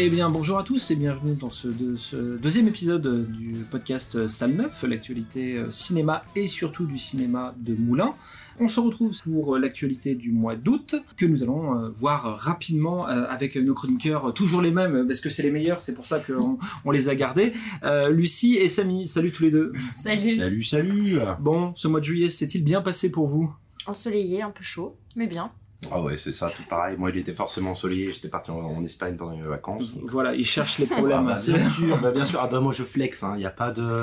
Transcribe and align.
Eh 0.00 0.10
bien, 0.10 0.30
bonjour 0.30 0.58
à 0.58 0.62
tous 0.62 0.92
et 0.92 0.96
bienvenue 0.96 1.34
dans 1.34 1.50
ce, 1.50 1.66
de- 1.66 1.96
ce 1.96 2.36
deuxième 2.36 2.68
épisode 2.68 3.28
du 3.32 3.54
podcast 3.68 4.28
Salle 4.28 4.52
9, 4.52 4.84
l'actualité 4.84 5.56
euh, 5.56 5.70
cinéma 5.72 6.22
et 6.36 6.46
surtout 6.46 6.86
du 6.86 6.98
cinéma 6.98 7.52
de 7.58 7.74
Moulin. 7.74 8.14
On 8.60 8.68
se 8.68 8.78
retrouve 8.78 9.12
pour 9.24 9.56
euh, 9.56 9.58
l'actualité 9.58 10.14
du 10.14 10.30
mois 10.30 10.54
d'août 10.54 10.94
que 11.16 11.26
nous 11.26 11.42
allons 11.42 11.74
euh, 11.76 11.88
voir 11.90 12.36
rapidement 12.38 13.06
avec 13.06 13.56
nos 13.56 13.74
chroniqueurs, 13.74 14.32
toujours 14.34 14.62
les 14.62 14.70
mêmes 14.70 15.04
parce 15.08 15.20
que 15.20 15.30
c'est 15.30 15.42
les 15.42 15.50
meilleurs, 15.50 15.80
c'est 15.82 15.94
pour 15.94 16.06
ça 16.06 16.20
qu'on 16.20 16.58
on 16.84 16.90
les 16.92 17.08
a 17.08 17.16
gardés. 17.16 17.52
Euh, 17.82 18.08
Lucie 18.08 18.54
et 18.54 18.68
Samy, 18.68 19.04
salut 19.04 19.32
tous 19.32 19.42
les 19.42 19.50
deux. 19.50 19.72
Salut. 20.00 20.34
Salut, 20.36 20.62
salut 20.62 21.14
Bon, 21.40 21.72
ce 21.74 21.88
mois 21.88 21.98
de 21.98 22.04
juillet 22.04 22.28
s'est-il 22.28 22.62
bien 22.62 22.82
passé 22.82 23.10
pour 23.10 23.26
vous? 23.26 23.52
Ensoleillé, 23.86 24.42
un 24.42 24.50
peu 24.50 24.62
chaud, 24.62 24.96
mais 25.16 25.26
bien. 25.26 25.50
Ah 25.92 26.02
ouais, 26.02 26.16
c'est 26.16 26.32
ça, 26.32 26.50
tout 26.54 26.64
pareil. 26.68 26.96
Moi, 26.98 27.10
il 27.10 27.16
était 27.18 27.32
forcément 27.32 27.70
ensoleillé. 27.70 28.10
J'étais 28.12 28.28
parti 28.28 28.50
en, 28.50 28.56
en 28.58 28.82
Espagne 28.82 29.16
pendant 29.16 29.36
mes 29.36 29.42
vacances. 29.46 29.94
donc- 29.94 30.10
Voilà, 30.10 30.34
ils 30.34 30.44
cherchent 30.44 30.78
les 30.78 30.88
Ah 30.90 30.94
problèmes. 30.96 31.24
bah, 31.26 31.36
bien 31.46 31.70
sûr, 31.70 32.00
bah, 32.00 32.10
bien 32.10 32.24
sûr. 32.24 32.40
Ah 32.42 32.48
bah 32.50 32.60
moi 32.60 32.72
je 32.72 32.82
flex, 32.82 33.22
hein. 33.22 33.34
Il 33.36 33.42
y 33.42 33.46
a 33.46 33.50
pas 33.50 33.72
de. 33.72 34.02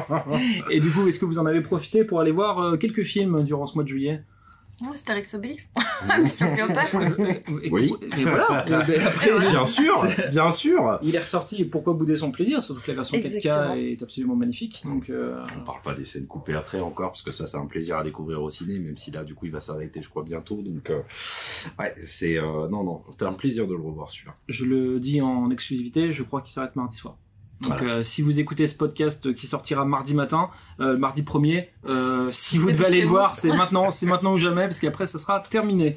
Et 0.70 0.80
du 0.80 0.90
coup, 0.90 1.06
est-ce 1.06 1.18
que 1.18 1.24
vous 1.26 1.38
en 1.38 1.46
avez 1.46 1.60
profité 1.60 2.04
pour 2.04 2.20
aller 2.20 2.30
voir 2.32 2.58
euh, 2.60 2.76
quelques 2.76 3.02
films 3.02 3.44
durant 3.44 3.66
ce 3.66 3.74
mois 3.74 3.84
de 3.84 3.88
juillet? 3.88 4.24
Oh, 4.84 4.92
Astérix 4.94 5.34
Obélix. 5.34 5.70
Mission 6.22 6.52
Cléopâtre. 6.54 6.96
Et- 7.20 7.70
Oui. 7.70 7.92
Et 8.18 8.24
voilà. 8.24 8.64
Et 8.66 8.70
ben, 8.70 9.06
après, 9.06 9.38
bien 9.38 9.66
sûr, 9.66 9.94
bien 10.30 10.50
sûr. 10.50 10.98
il 11.02 11.14
est 11.14 11.18
ressorti. 11.20 11.62
et 11.62 11.64
Pourquoi 11.64 11.94
bouder 11.94 12.16
son 12.16 12.30
plaisir 12.32 12.62
Surtout 12.62 12.80
que 12.82 12.88
la 12.90 12.94
version 12.96 13.18
4K 13.18 13.24
Exactement. 13.36 13.74
est 13.74 14.02
absolument 14.02 14.36
magnifique. 14.36 14.82
Donc, 14.84 15.10
euh, 15.10 15.42
On 15.56 15.64
parle 15.64 15.82
pas 15.82 15.94
des 15.94 16.04
scènes 16.04 16.26
coupées 16.26 16.54
après 16.54 16.80
encore 16.80 17.10
parce 17.10 17.22
que 17.22 17.30
ça 17.30 17.46
c'est 17.46 17.56
un 17.56 17.66
plaisir 17.66 17.96
à 17.98 18.02
découvrir 18.04 18.42
au 18.42 18.50
ciné, 18.50 18.78
même 18.78 18.96
si 18.96 19.10
là 19.10 19.24
du 19.24 19.34
coup 19.34 19.46
il 19.46 19.52
va 19.52 19.60
s'arrêter, 19.60 20.02
je 20.02 20.08
crois 20.08 20.22
bientôt. 20.24 20.56
Donc 20.62 20.90
euh, 20.90 21.00
ouais, 21.78 21.94
c'est 21.96 22.38
euh, 22.38 22.68
non 22.68 22.82
non, 22.84 23.02
c'est 23.10 23.24
un 23.24 23.32
plaisir 23.32 23.66
de 23.66 23.74
le 23.74 23.80
revoir 23.82 24.10
celui-là. 24.10 24.34
je 24.48 24.64
le 24.64 24.98
dis 25.00 25.20
en 25.20 25.50
exclusivité, 25.50 26.12
je 26.12 26.22
crois 26.22 26.40
qu'il 26.42 26.52
s'arrête 26.52 26.76
mardi 26.76 26.96
soir. 26.96 27.16
Donc, 27.62 27.78
Voilà. 27.78 27.94
euh, 27.94 28.02
si 28.02 28.22
vous 28.22 28.40
écoutez 28.40 28.66
ce 28.66 28.74
podcast 28.74 29.34
qui 29.34 29.46
sortira 29.46 29.84
mardi 29.84 30.14
matin, 30.14 30.48
euh, 30.80 30.96
mardi 30.98 31.22
1er, 31.22 31.68
euh, 31.88 32.28
si 32.30 32.58
vous 32.58 32.70
devez 32.72 32.86
aller 32.86 33.00
le 33.02 33.06
voir, 33.08 33.34
c'est 33.34 33.52
maintenant, 33.52 33.90
c'est 33.90 34.06
maintenant 34.06 34.32
ou 34.34 34.38
jamais, 34.38 34.62
parce 34.64 34.80
qu'après 34.80 35.06
ça 35.06 35.18
sera 35.18 35.40
terminé. 35.40 35.96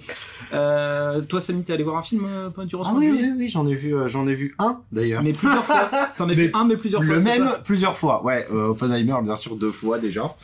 Euh, 0.53 1.21
toi, 1.21 1.41
Samy, 1.41 1.63
t'es 1.63 1.73
allé 1.73 1.83
voir 1.83 1.97
un 1.97 2.03
film 2.03 2.25
euh, 2.27 2.49
durant 2.65 2.83
ce 2.83 2.89
Ah 2.91 2.93
oui 2.95 3.09
oui 3.11 3.31
oui, 3.37 3.49
j'en 3.49 3.65
ai 3.65 3.73
vu 3.73 3.95
euh, 3.95 4.07
j'en 4.07 4.27
ai 4.27 4.35
vu 4.35 4.53
un 4.59 4.81
d'ailleurs. 4.91 5.23
Mais 5.23 5.33
plusieurs 5.33 5.65
fois. 5.65 5.89
T'en 6.17 6.29
as 6.29 6.33
vu 6.33 6.51
un, 6.53 6.65
mais 6.65 6.77
plusieurs 6.77 7.03
fois. 7.03 7.15
Le 7.15 7.21
même 7.21 7.45
ça 7.47 7.61
plusieurs 7.63 7.97
fois. 7.97 8.23
Ouais, 8.23 8.45
euh, 8.51 8.67
Oppenheimer 8.67 9.15
bien 9.23 9.35
sûr 9.35 9.55
deux 9.55 9.71
fois 9.71 9.97
déjà. 9.99 10.35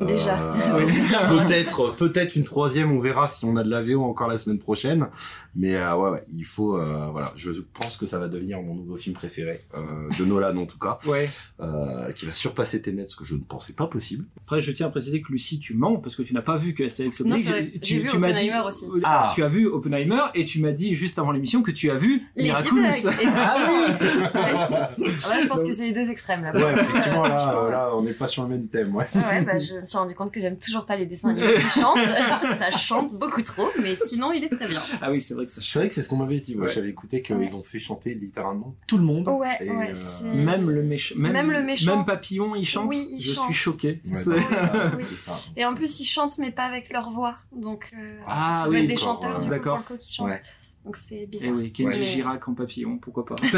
Déjà, 0.00 0.38
Euh, 0.40 0.86
peut-être 1.46 1.96
peut-être 1.96 2.36
une 2.36 2.44
troisième 2.44 2.92
on 2.92 3.00
verra 3.00 3.26
si 3.26 3.44
on 3.44 3.56
a 3.56 3.64
de 3.64 3.70
la 3.70 3.82
VO 3.82 4.04
encore 4.04 4.28
la 4.28 4.36
semaine 4.38 4.60
prochaine 4.60 5.08
mais 5.56 5.74
euh, 5.74 5.96
ouais, 5.96 6.10
ouais 6.10 6.22
il 6.32 6.44
faut 6.44 6.76
euh, 6.78 7.08
voilà 7.10 7.32
je 7.36 7.50
pense 7.80 7.96
que 7.96 8.06
ça 8.06 8.18
va 8.20 8.28
devenir 8.28 8.62
mon 8.62 8.74
nouveau 8.76 8.96
film 8.96 9.16
préféré 9.16 9.60
euh, 9.74 9.80
de 10.16 10.24
Nolan 10.24 10.54
tout 10.68 10.78
cas 10.78 10.98
Ouais. 11.06 11.28
euh, 11.60 12.12
qui 12.12 12.26
va 12.26 12.32
surpasser 12.32 12.80
Tenet 12.82 13.06
ce 13.08 13.16
que 13.16 13.24
je 13.24 13.34
ne 13.34 13.40
pensais 13.40 13.72
pas 13.72 13.86
possible 13.88 14.24
Après, 14.44 14.60
je 14.60 14.70
tiens 14.72 14.86
à 14.86 14.90
préciser 14.90 15.20
que 15.20 15.32
Lucie, 15.32 15.58
tu 15.58 15.74
mens 15.74 15.96
parce 15.96 16.14
que 16.14 16.22
tu 16.22 16.32
n'as 16.34 16.42
pas 16.42 16.56
vu 16.56 16.74
que 16.74 16.84
Astérix 16.84 17.20
Obélix. 17.20 17.44
c'est 17.46 17.50
vrai. 17.52 17.70
Tu, 17.82 18.06
tu 18.06 18.18
m'as 18.18 18.32
dit, 18.32 18.50
aussi. 18.66 18.84
euh, 18.86 19.00
Ah. 19.04 19.32
Tu 19.34 19.42
as 19.42 19.48
vu 19.48 19.66
Oppenheimer 19.66 20.22
et 20.34 20.44
tu 20.44 20.60
m'as 20.60 20.70
dit 20.72 20.94
juste 20.94 21.18
avant 21.18 21.32
l'émission 21.32 21.62
que 21.62 21.70
tu 21.72 21.90
as 21.90 21.94
vu 21.96 22.22
Lady 22.36 22.48
Miraculous. 22.48 23.08
Ah 23.34 23.68
Ouais. 23.68 25.06
Ouais, 25.08 25.42
je 25.42 25.46
pense 25.46 25.62
que 25.64 25.72
c'est 25.72 25.86
les 25.86 25.92
deux 25.92 26.10
extrêmes 26.10 26.42
là. 26.42 26.52
ouais 26.54 26.72
effectivement 26.82 27.22
là 27.26 27.54
euh, 27.64 27.70
là 27.70 27.90
on 27.94 28.02
n'est 28.02 28.12
pas 28.12 28.26
sur 28.26 28.42
le 28.44 28.48
même 28.50 28.66
thème 28.68 28.94
ouais 28.94 29.06
Ah 29.14 29.30
ouais, 29.30 29.42
bah, 29.42 29.58
je 29.58 29.74
me 29.80 29.84
suis 29.84 29.98
rendu 29.98 30.14
compte 30.14 30.32
que 30.32 30.40
j'aime 30.40 30.56
toujours 30.58 30.84
pas 30.86 30.96
les 30.96 31.06
dessins 31.06 31.30
animés 31.30 31.54
qui 31.54 31.80
chantent. 31.80 31.98
ça 32.58 32.70
chante 32.70 33.12
beaucoup 33.18 33.42
trop, 33.42 33.68
mais 33.82 33.96
sinon 34.04 34.32
il 34.32 34.44
est 34.44 34.48
très 34.48 34.66
bien. 34.66 34.80
Ah 35.00 35.10
oui, 35.10 35.20
c'est 35.20 35.34
vrai 35.34 35.46
que 35.46 35.50
ça 35.52 35.60
je 35.60 35.68
savais 35.70 35.88
que 35.88 35.94
c'est 35.94 36.02
ce 36.02 36.08
qu'on 36.08 36.16
m'avait 36.16 36.40
dit 36.40 36.56
j'avais 36.74 36.90
écouté 36.90 37.22
qu'ils 37.22 37.36
Ouais. 37.36 37.54
ont 37.54 37.62
fait 37.62 37.78
chanter 37.78 38.14
littéralement 38.14 38.74
tout 38.86 38.98
le 38.98 39.04
monde 39.04 39.28
Ouais, 39.28 39.56
Et, 39.60 39.70
ouais, 39.70 39.88
euh, 39.90 39.92
c'est- 39.94 40.24
Même 40.58 40.70
le, 40.70 40.82
méch- 40.82 41.16
même, 41.16 41.32
Même 41.32 41.50
le 41.50 41.62
méchant. 41.62 41.96
Même 41.96 42.04
Papillon, 42.04 42.54
il 42.54 42.66
chante. 42.66 42.88
Oui, 42.90 43.08
il 43.12 43.20
je 43.20 43.32
chante. 43.34 43.46
suis 43.46 43.54
choqué. 43.54 44.00
ouais, 44.06 44.16
C'est- 44.16 44.30
non, 44.30 44.36
c'est 44.40 44.54
ça, 44.54 44.92
Oui. 44.96 45.04
c'est 45.08 45.14
ça. 45.14 45.32
Et 45.56 45.64
en 45.64 45.74
plus, 45.74 46.00
ils 46.00 46.04
chantent, 46.04 46.38
mais 46.38 46.50
pas 46.50 46.64
avec 46.64 46.92
leur 46.92 47.10
voix. 47.10 47.34
Donc, 47.54 47.86
euh, 47.98 48.06
Ah 48.26 48.66
oui, 48.68 48.86
des 48.86 48.96
chanteurs 48.96 49.38
ouais. 49.38 49.44
du 49.44 49.50
D'accord. 49.50 49.84
coup, 49.84 49.94
coup, 49.94 49.98
qui 50.00 50.12
chantent. 50.14 50.28
Ouais. 50.28 50.42
Donc, 50.84 50.96
c'est 50.96 51.20
Eh 51.24 51.26
bizarre. 51.26 51.52
oui, 51.54 51.72
Kenji 51.72 51.98
Ouais. 51.98 52.04
Girac 52.06 52.48
en 52.48 52.54
papillon, 52.54 52.98
pourquoi 52.98 53.26
pas. 53.26 53.34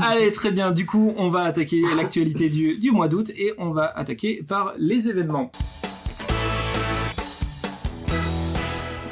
Allez, 0.00 0.32
très 0.32 0.50
bien. 0.50 0.72
Du 0.72 0.86
coup, 0.86 1.12
on 1.16 1.28
va 1.28 1.42
attaquer 1.42 1.82
l'actualité 1.96 2.48
du, 2.48 2.78
du 2.78 2.90
mois 2.90 3.08
d'août 3.08 3.30
et 3.36 3.52
on 3.58 3.70
va 3.70 3.86
attaquer 3.86 4.42
par 4.46 4.74
les 4.78 5.08
événements. 5.08 5.50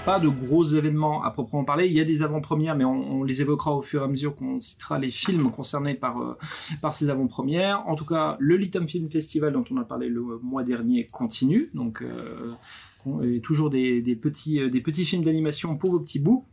Pas 0.05 0.19
de 0.19 0.29
gros 0.29 0.65
événements 0.65 1.23
à 1.23 1.31
proprement 1.31 1.65
parler. 1.65 1.87
Il 1.87 1.93
y 1.93 2.01
a 2.01 2.05
des 2.05 2.25
avant-premières, 2.25 2.75
mais 2.77 2.85
on, 2.85 3.23
les 3.23 3.41
évoquera 3.41 3.73
au 3.73 3.83
fur 3.83 4.01
et 4.03 4.05
à 4.05 4.09
mesure 4.09 4.35
qu'on 4.35 4.59
citera 4.59 4.99
les 4.99 5.13
films 5.13 5.53
concernés 5.53 5.95
par, 5.95 6.21
euh, 6.21 6.91
ces 6.91 7.09
avant-premières. 7.09 7.87
En 7.89 7.95
tout 7.95 8.05
cas, 8.05 8.37
le 8.41 8.57
Litum 8.57 8.89
Film 8.89 9.09
Festival 9.09 9.53
dont 9.53 9.65
on 9.71 9.77
a 9.77 9.85
parlé 9.85 10.09
le 10.09 10.23
mois 10.43 10.65
dernier 10.65 11.07
continue. 11.07 11.71
Donc, 11.73 12.03
euh, 12.03 13.39
toujours 13.45 13.71
des, 13.71 14.03
petits, 14.21 14.61
euh, 14.61 14.69
des 14.69 14.81
petits 14.81 15.05
films 15.05 15.23
d'animation 15.23 15.77
pour 15.77 15.93
vos 15.93 16.01
petits 16.01 16.19
bouts. 16.19 16.45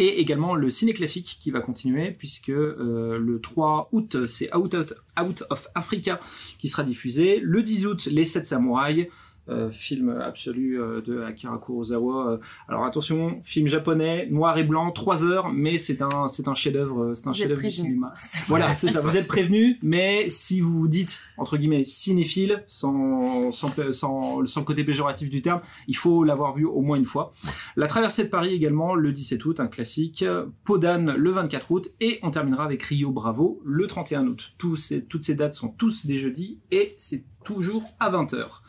Et 0.00 0.20
également 0.20 0.56
le 0.56 0.68
ciné 0.70 0.92
classique 0.92 1.38
qui 1.40 1.52
va 1.52 1.60
continuer 1.60 2.10
puisque 2.10 2.48
le 2.48 3.38
3 3.40 3.90
août 3.92 4.26
c'est 4.26 4.52
Out, 4.56 4.74
of- 4.74 4.92
Out 5.22 5.44
of 5.50 5.68
Africa 5.76 6.18
qui 6.58 6.66
sera 6.68 6.82
diffusé. 6.82 7.38
Le 7.38 7.62
10 7.62 7.86
août 7.86 8.08
Les 8.10 8.24
7 8.24 8.44
samouraïs. 8.44 9.06
Euh, 9.48 9.70
film 9.70 10.08
absolu 10.08 10.80
euh, 10.80 11.00
de 11.00 11.20
Akira 11.22 11.58
Kurosawa. 11.58 12.32
Euh, 12.32 12.36
Alors 12.68 12.84
attention, 12.84 13.40
film 13.42 13.68
japonais, 13.68 14.26
noir 14.30 14.56
et 14.58 14.64
blanc, 14.64 14.90
3 14.90 15.24
heures, 15.24 15.52
mais 15.52 15.78
c'est 15.78 16.02
un 16.02 16.28
c'est 16.28 16.48
un 16.48 16.54
chef-d'œuvre, 16.54 17.04
euh, 17.04 17.14
c'est 17.14 17.28
un 17.28 17.32
chef-d'œuvre 17.32 17.62
du 17.62 17.70
cinéma. 17.70 18.14
Voilà, 18.46 18.74
c'est 18.74 18.90
ça. 18.90 19.00
Vous 19.00 19.16
êtes 19.16 19.28
prévenus, 19.28 19.78
mais 19.82 20.28
si 20.28 20.60
vous 20.60 20.72
vous 20.72 20.88
dites 20.88 21.20
entre 21.36 21.56
guillemets 21.56 21.84
cinéphile, 21.84 22.64
sans 22.66 23.50
sans 23.50 23.70
sans, 23.92 24.46
sans 24.46 24.60
le 24.60 24.64
côté 24.64 24.84
péjoratif 24.84 25.30
du 25.30 25.42
terme, 25.42 25.60
il 25.88 25.96
faut 25.96 26.24
l'avoir 26.24 26.54
vu 26.54 26.64
au 26.64 26.80
moins 26.80 26.96
une 26.96 27.04
fois. 27.04 27.32
La 27.76 27.86
traversée 27.86 28.24
de 28.24 28.28
Paris 28.28 28.54
également 28.54 28.94
le 28.94 29.12
17 29.12 29.44
août, 29.44 29.60
un 29.60 29.66
classique. 29.66 30.24
Podane 30.64 31.14
le 31.16 31.30
24 31.30 31.70
août 31.70 31.88
et 32.00 32.18
on 32.22 32.30
terminera 32.30 32.64
avec 32.64 32.82
Rio 32.82 33.10
Bravo 33.10 33.60
le 33.64 33.86
31 33.86 34.26
août. 34.26 34.52
Tous 34.58 34.76
ces, 34.76 35.04
toutes 35.04 35.24
ces 35.24 35.34
dates 35.34 35.54
sont 35.54 35.68
tous 35.68 36.06
des 36.06 36.16
jeudis 36.16 36.60
et 36.70 36.94
c'est 36.96 37.24
toujours 37.44 37.84
à 38.00 38.10
20h. 38.10 38.60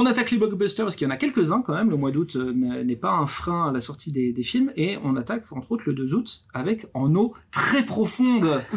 On 0.00 0.06
attaque 0.06 0.30
les 0.30 0.38
blockbusters 0.38 0.84
parce 0.84 0.94
qu'il 0.94 1.06
y 1.06 1.10
en 1.10 1.12
a 1.12 1.16
quelques-uns 1.16 1.60
quand 1.62 1.74
même. 1.74 1.90
Le 1.90 1.96
mois 1.96 2.12
d'août 2.12 2.36
euh, 2.36 2.52
n'est 2.84 2.94
pas 2.96 3.10
un 3.10 3.26
frein 3.26 3.68
à 3.68 3.72
la 3.72 3.80
sortie 3.80 4.12
des, 4.12 4.32
des 4.32 4.42
films 4.44 4.72
et 4.76 4.96
on 5.02 5.16
attaque 5.16 5.42
entre 5.50 5.72
autres 5.72 5.84
le 5.86 5.92
2 5.94 6.14
août 6.14 6.44
avec 6.54 6.86
En 6.94 7.14
eau 7.16 7.34
très 7.50 7.82
profonde. 7.84 8.62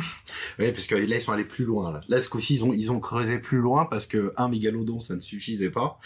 Ouais, 0.59 0.71
parce 0.71 0.87
que 0.87 0.95
là, 0.95 1.15
ils 1.15 1.21
sont 1.21 1.31
allés 1.31 1.45
plus 1.45 1.65
loin, 1.65 1.91
là. 1.91 2.01
Là, 2.09 2.19
ce 2.19 2.27
coup-ci, 2.27 2.55
ils 2.55 2.65
ont, 2.65 2.73
ils 2.73 2.91
ont 2.91 2.99
creusé 2.99 3.37
plus 3.39 3.59
loin 3.59 3.85
parce 3.85 4.05
que 4.05 4.31
un 4.37 4.49
mégalodon, 4.49 4.99
ça 4.99 5.15
ne 5.15 5.19
suffisait 5.21 5.69
pas. 5.69 5.99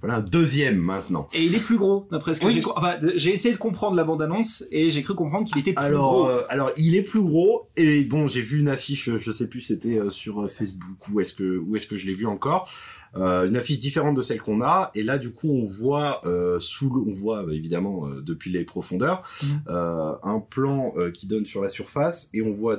Voilà 0.00 0.16
un 0.16 0.20
deuxième 0.22 0.78
maintenant. 0.78 1.26
Et 1.34 1.44
il 1.44 1.54
est 1.54 1.58
plus 1.60 1.76
gros, 1.76 2.06
d'après 2.10 2.32
ce 2.34 2.40
que 2.40 2.46
Oui. 2.46 2.54
j'ai... 2.54 2.62
Enfin, 2.74 2.96
j'ai 3.16 3.32
essayé 3.32 3.52
de 3.52 3.58
comprendre 3.58 3.96
la 3.96 4.04
bande-annonce 4.04 4.64
et 4.70 4.88
j'ai 4.90 5.02
cru 5.02 5.14
comprendre 5.14 5.46
qu'il 5.46 5.58
était 5.58 5.74
plus 5.74 5.84
Alors, 5.84 6.12
gros. 6.14 6.28
euh, 6.28 6.42
alors, 6.48 6.70
il 6.78 6.94
est 6.96 7.02
plus 7.02 7.20
gros 7.20 7.68
et 7.76 8.04
bon, 8.04 8.26
j'ai 8.26 8.40
vu 8.40 8.60
une 8.60 8.68
affiche, 8.68 9.10
je 9.14 9.30
sais 9.32 9.46
plus, 9.46 9.60
c'était 9.60 9.98
euh, 9.98 10.08
sur 10.08 10.50
Facebook 10.50 11.08
ou 11.12 11.20
est-ce 11.20 11.34
que, 11.34 11.58
où 11.58 11.76
est-ce 11.76 11.86
que 11.86 11.96
je 11.98 12.06
l'ai 12.06 12.14
vu 12.14 12.26
encore? 12.26 12.70
Euh, 13.16 13.48
une 13.48 13.56
affiche 13.56 13.80
différente 13.80 14.16
de 14.16 14.22
celle 14.22 14.40
qu'on 14.40 14.62
a. 14.62 14.92
Et 14.94 15.02
là 15.02 15.18
du 15.18 15.30
coup 15.32 15.50
on 15.50 15.64
voit 15.66 16.20
euh, 16.26 16.60
sous 16.60 17.04
on 17.08 17.12
voit 17.12 17.42
bah, 17.44 17.52
évidemment 17.52 18.06
euh, 18.06 18.20
depuis 18.22 18.52
les 18.52 18.62
profondeurs 18.64 19.24
Mhm. 19.42 19.62
euh, 19.68 20.12
un 20.22 20.38
plan 20.38 20.92
euh, 20.96 21.10
qui 21.10 21.26
donne 21.26 21.44
sur 21.44 21.60
la 21.60 21.68
surface. 21.70 22.30
Et 22.34 22.40
on 22.42 22.52
voit 22.52 22.78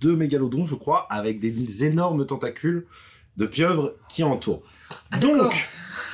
deux 0.00 0.16
mégalodons 0.16 0.64
je 0.64 0.76
crois 0.76 1.06
avec 1.10 1.40
des 1.40 1.84
énormes 1.84 2.24
tentacules 2.26 2.86
de 3.36 3.44
pieuvre 3.44 3.94
qui 4.08 4.22
entourent. 4.24 4.62
Ah, 5.10 5.18
donc 5.18 5.52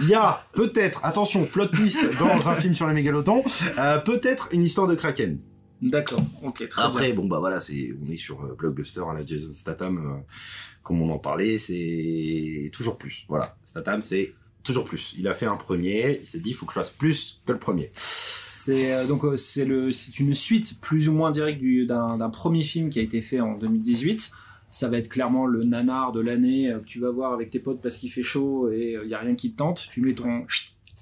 il 0.01 0.09
y 0.09 0.15
a 0.15 0.45
peut-être 0.55 1.05
attention 1.05 1.45
plot 1.45 1.67
twist 1.67 2.01
dans 2.19 2.49
un 2.49 2.55
film 2.57 2.75
sur 2.75 2.89
les 2.89 2.95
mégalodons 2.95 3.45
euh, 3.79 3.99
peut-être 3.99 4.49
une 4.51 4.65
histoire 4.65 4.89
de 4.89 4.97
kraken. 4.97 5.39
D'accord, 5.83 6.21
ok, 6.45 6.69
très 6.69 6.83
bien. 6.83 6.91
après, 6.91 7.13
bon 7.13 7.27
bah 7.27 7.39
voilà, 7.41 7.59
c'est 7.61 7.93
on 8.07 8.11
est 8.11 8.17
sur 8.17 8.41
euh, 8.45 8.55
blockbuster 8.57 9.03
à 9.09 9.15
la 9.15 9.27
Jason 9.27 9.53
Statham, 9.53 9.99
euh, 9.99 10.21
comme 10.83 11.01
on 11.03 11.11
en 11.11 11.19
parlait, 11.19 11.59
c'est 11.59 12.71
toujours 12.73 12.99
plus. 12.99 13.25
Voilà, 13.29 13.57
Statham 13.67 14.03
c'est 14.03 14.33
toujours 14.65 14.85
plus. 14.85 15.15
Il 15.19 15.27
a 15.29 15.35
fait 15.35 15.47
un 15.47 15.57
premier, 15.57 16.21
il 16.23 16.27
s'est 16.27 16.39
dit 16.41 16.51
il 16.51 16.55
faut 16.55 16.67
que 16.67 16.73
je 16.73 16.79
fasse 16.79 16.91
plus 16.91 17.41
que 17.47 17.53
le 17.53 17.59
premier. 17.59 17.91
C'est 17.97 18.93
euh, 18.93 19.07
donc 19.07 19.25
euh, 19.25 19.37
c'est 19.37 19.65
le 19.65 19.91
c'est 19.93 20.21
une 20.21 20.35
suite 20.35 20.81
plus 20.81 21.09
ou 21.09 21.13
moins 21.15 21.31
directe 21.33 21.59
du- 21.61 21.87
d'un 21.87 22.17
d'un 22.19 22.31
premier 22.31 22.63
film 22.63 22.91
qui 22.91 23.01
a 23.01 23.03
été 23.03 23.21
fait 23.21 23.41
en 23.41 23.57
2018. 23.59 24.31
Ça 24.71 24.89
va 24.89 24.97
être 24.99 25.09
clairement 25.09 25.45
le 25.47 25.65
nanar 25.65 26.13
de 26.13 26.21
l'année 26.21 26.71
euh, 26.71 26.79
que 26.79 26.85
tu 26.85 27.01
vas 27.01 27.11
voir 27.11 27.33
avec 27.35 27.51
tes 27.51 27.59
potes 27.59 27.81
parce 27.83 27.97
qu'il 27.99 28.11
fait 28.11 28.23
chaud 28.23 28.71
et 28.71 28.97
il 29.03 29.09
y 29.11 29.15
a 29.15 29.19
rien 29.19 29.35
qui 29.35 29.51
te 29.53 29.57
tente. 29.59 29.89
Tu 29.91 30.01
mets 30.01 30.15
ton 30.15 30.45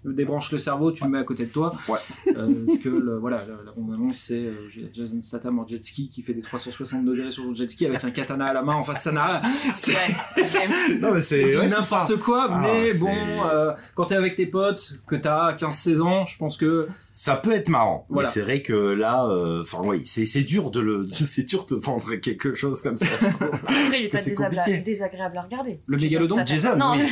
débranche 0.04 0.50
le 0.52 0.58
cerveau, 0.58 0.92
tu 0.92 1.04
le 1.04 1.10
mets 1.10 1.18
à 1.18 1.24
côté 1.24 1.44
de 1.46 1.50
toi. 1.50 1.74
Ouais. 1.88 1.98
Euh, 2.36 2.64
parce 2.66 2.78
que 2.78 2.88
le- 2.88 3.18
voilà, 3.18 3.38
la, 3.38 3.64
la 3.64 3.72
bande-annonce, 3.72 4.16
c'est 4.16 4.44
euh, 4.46 4.68
Jason 4.92 5.20
Statham 5.22 5.58
en 5.58 5.66
jet 5.66 5.84
ski 5.84 6.08
qui 6.08 6.22
fait 6.22 6.32
des 6.34 6.42
360 6.42 7.04
degrés 7.04 7.30
sur 7.30 7.44
son 7.44 7.54
jet 7.54 7.70
ski 7.70 7.86
avec 7.86 8.02
un 8.04 8.10
katana 8.10 8.46
à 8.46 8.52
la 8.52 8.62
main. 8.62 8.74
Enfin, 8.74 8.94
ça 8.94 9.12
n'a 9.12 9.42
c'est 9.74 9.92
Non, 11.00 11.12
mais 11.14 11.20
c'est 11.20 11.56
ouais, 11.56 11.68
n'importe 11.68 12.16
quoi. 12.16 12.48
Ah, 12.50 12.60
mais 12.62 12.94
bon, 12.94 13.10
euh, 13.46 13.72
quand 13.94 14.06
t'es 14.06 14.16
avec 14.16 14.36
tes 14.36 14.46
potes, 14.46 14.94
que 15.06 15.16
t'as 15.16 15.52
15-16 15.54 16.00
ans, 16.00 16.26
je 16.26 16.36
pense 16.38 16.56
que 16.56 16.86
Ça 17.12 17.36
peut 17.36 17.52
être 17.52 17.68
marrant. 17.68 18.06
Voilà. 18.08 18.28
Mais 18.28 18.32
c'est 18.32 18.40
vrai 18.42 18.62
que 18.62 18.72
là, 18.72 19.26
euh, 19.26 19.60
enfin 19.60 19.78
oui, 19.86 20.02
c'est 20.06 20.24
c'est 20.24 20.42
dur 20.42 20.70
de 20.70 20.80
le, 20.80 21.06
c'est 21.10 21.44
dur 21.44 21.66
de 21.68 21.76
vendre 21.76 22.14
quelque 22.16 22.54
chose 22.54 22.80
comme 22.82 22.96
ça. 22.98 23.06
Après, 23.22 23.98
il 24.00 24.04
est 24.06 24.08
pas 24.08 24.18
c'est 24.18 24.78
désagréable, 24.82 25.36
à 25.38 25.42
regarder. 25.42 25.80
Le 25.86 25.96
mégalodon. 25.98 26.44
Jason, 26.46 26.76
Non, 26.76 26.92
oui. 26.96 27.08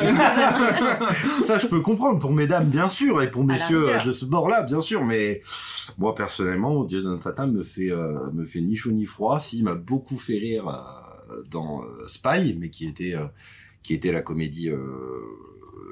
Ça, 1.42 1.58
je 1.58 1.66
peux 1.66 1.80
comprendre 1.80 2.18
pour 2.18 2.32
mesdames, 2.32 2.66
bien 2.66 2.77
sûr, 2.86 3.20
et 3.22 3.30
pour 3.30 3.42
messieurs 3.42 3.86
rigueur. 3.86 4.04
de 4.04 4.12
ce 4.12 4.24
bord-là, 4.24 4.62
bien 4.62 4.80
sûr. 4.80 5.04
Mais 5.04 5.40
moi, 5.98 6.14
personnellement, 6.14 6.86
Jason 6.86 7.18
Statham 7.20 7.52
me 7.52 7.64
fait, 7.64 7.90
euh, 7.90 8.30
me 8.32 8.44
fait 8.44 8.60
ni 8.60 8.76
chaud 8.76 8.92
ni 8.92 9.06
froid. 9.06 9.40
S'il 9.40 9.64
m'a 9.64 9.74
beaucoup 9.74 10.18
fait 10.18 10.38
rire 10.38 10.68
euh, 10.68 11.42
dans 11.50 11.82
euh, 11.82 12.06
Spy, 12.06 12.54
mais 12.58 12.70
qui 12.70 12.86
était, 12.86 13.14
euh, 13.14 13.26
qui 13.82 13.94
était 13.94 14.12
la 14.12 14.22
comédie. 14.22 14.68
Euh, 14.68 14.78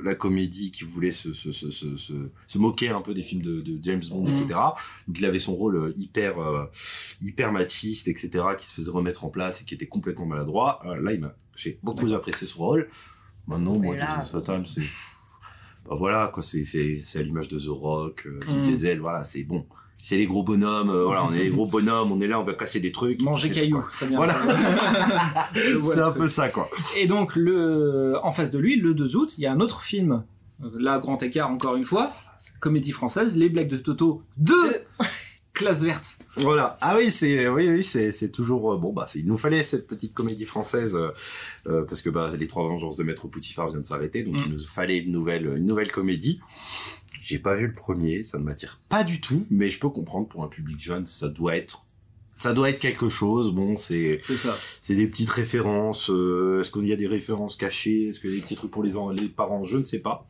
la 0.05 0.15
comédie 0.15 0.71
qui 0.71 0.85
voulait 0.85 1.11
se, 1.11 1.33
se, 1.33 1.53
se, 1.53 1.71
se, 1.97 2.59
moquer 2.59 2.91
un 2.91 3.01
peu 3.01 3.15
des 3.15 3.23
films 3.23 3.43
de, 3.43 3.61
de 3.61 3.79
James 3.83 4.03
Bond, 4.09 4.27
etc. 4.29 4.59
Donc 5.07 5.19
il 5.19 5.25
avait 5.25 5.39
son 5.39 5.55
rôle 5.55 5.77
euh, 5.77 5.93
hyper 5.97 6.39
euh, 6.39 6.65
hyper 7.23 7.53
machiste, 7.53 8.09
etc. 8.09 8.45
qui 8.59 8.67
se 8.67 8.75
faisait 8.75 8.91
remettre 8.91 9.25
en 9.25 9.31
place 9.31 9.63
et 9.63 9.65
qui 9.65 9.75
était 9.75 9.87
complètement 9.87 10.27
maladroit. 10.27 10.81
Euh, 10.87 11.01
là, 11.01 11.13
il 11.13 11.21
m'a, 11.21 11.35
j'ai 11.57 11.79
beaucoup 11.83 12.13
apprécié 12.13 12.47
ce 12.47 12.57
rôle. 12.57 12.89
Maintenant, 13.47 13.79
Mais 13.79 13.89
moi, 13.89 13.97
là, 13.97 14.07
Jason 14.07 14.41
Statham, 14.41 14.67
c'est, 14.67 14.83
bah 15.89 15.95
voilà, 15.99 16.31
quoi, 16.33 16.43
c'est, 16.43 16.65
c'est, 16.65 17.03
c'est 17.05 17.19
à 17.19 17.23
l'image 17.23 17.49
de 17.49 17.59
The 17.59 17.69
Rock, 17.69 18.27
euh, 18.27 18.39
Mm. 18.53 18.61
Diesel, 18.61 19.01
voilà, 19.01 19.25
c'est 19.25 19.45
bon. 19.45 19.65
C'est 19.95 20.17
les 20.17 20.27
gros 20.27 20.43
bonhommes, 20.45 20.91
euh, 20.91 21.05
voilà, 21.05 21.25
on 21.25 21.33
est 21.33 21.45
les 21.45 21.49
gros 21.51 21.67
bonhommes, 21.67 22.13
on 22.13 22.21
est 22.21 22.29
là, 22.29 22.39
on 22.39 22.45
va 22.45 22.55
casser 22.55 22.79
des 22.81 22.93
trucs. 22.93 23.21
manger 23.23 23.49
C'est- 23.49 23.55
caillou. 23.55 23.83
Très 23.93 24.07
bien. 24.07 24.17
Voilà. 24.19 24.41
C'est 25.55 26.01
un 26.01 26.13
peu 26.13 26.29
ça, 26.29 26.49
quoi. 26.49 26.69
Et 26.97 27.07
donc, 27.07 27.35
le, 27.35 28.15
en 28.23 28.31
face 28.31 28.51
de 28.53 28.59
lui, 28.59 28.77
le 28.77 28.95
2 28.95 29.17
août, 29.17 29.35
il 29.39 29.43
y 29.43 29.47
a 29.47 29.53
un 29.53 29.61
autre 29.61 29.81
film. 29.83 30.23
Là, 30.79 30.99
grand 30.99 31.23
écart 31.23 31.51
encore 31.51 31.77
une 31.77 31.85
fois. 31.85 32.13
Comédie 32.61 32.93
française, 32.93 33.37
Les 33.37 33.49
Blagues 33.49 33.69
de 33.69 33.77
Toto 33.79 34.23
2 34.39 34.55
Classe 35.55 35.83
verte. 35.83 36.16
Voilà. 36.39 36.77
Ah 36.81 36.97
oui, 36.97 37.11
c'est, 37.11 37.49
oui, 37.49 37.69
oui, 37.69 37.83
c'est, 37.85 38.13
c'est 38.13 38.29
toujours, 38.31 38.73
euh, 38.75 38.77
bon, 38.77 38.93
bah, 38.93 39.07
il 39.15 39.27
nous 39.27 39.39
fallait 39.39 39.65
cette 39.65 39.87
petite 39.87 40.13
comédie 40.15 40.45
française, 40.45 40.95
euh, 40.97 41.11
euh, 41.67 41.85
parce 41.85 42.03
que, 42.03 42.11
bah, 42.11 42.33
les 42.39 42.47
trois 42.47 42.65
vengeances 42.65 42.97
de 42.97 43.05
Maître 43.05 43.27
Poutifard 43.29 43.69
viennent 43.69 43.83
de 43.83 43.87
s'arrêter, 43.87 44.23
donc 44.23 44.35
Mm. 44.37 44.43
il 44.47 44.53
nous 44.53 44.59
fallait 44.61 44.99
une 44.99 45.13
nouvelle, 45.13 45.47
une 45.57 45.67
nouvelle 45.67 45.91
comédie. 45.91 46.41
J'ai 47.23 47.39
pas 47.39 47.55
vu 47.57 47.67
le 47.67 47.75
premier, 47.75 48.23
ça 48.23 48.39
ne 48.39 48.45
m'attire 48.45 48.79
pas 48.89 49.03
du 49.03 49.21
tout, 49.21 49.47
mais 49.51 49.69
je 49.69 49.79
peux 49.81 49.89
comprendre 49.89 50.29
pour 50.29 50.45
un 50.45 50.49
public 50.49 50.79
jeune, 50.79 51.07
ça 51.07 51.29
doit 51.29 51.57
être, 51.57 51.85
ça 52.35 52.53
doit 52.53 52.69
être 52.71 52.79
quelque 52.79 53.09
chose. 53.09 53.51
Bon, 53.53 53.77
c'est, 53.77 54.21
C'est 54.23 54.37
ça. 54.37 54.57
c'est 54.83 54.95
des 54.95 55.09
petites 55.09 55.31
références. 55.31 56.11
euh, 56.11 56.61
est-ce 56.61 56.71
qu'il 56.71 56.87
y 56.87 56.93
a 56.93 56.97
des 56.97 57.07
références 57.09 57.57
cachées 57.57 58.09
Est-ce 58.11 58.21
qu'il 58.21 58.31
y 58.31 58.35
a 58.35 58.37
des 58.37 58.43
petits 58.43 58.57
trucs 58.57 58.71
pour 58.71 58.83
les, 58.85 58.97
en- 58.97 59.11
les 59.11 59.29
parents 59.29 59.65
Je 59.65 59.79
ne 59.79 59.85
sais 59.85 59.99
pas. 60.01 60.27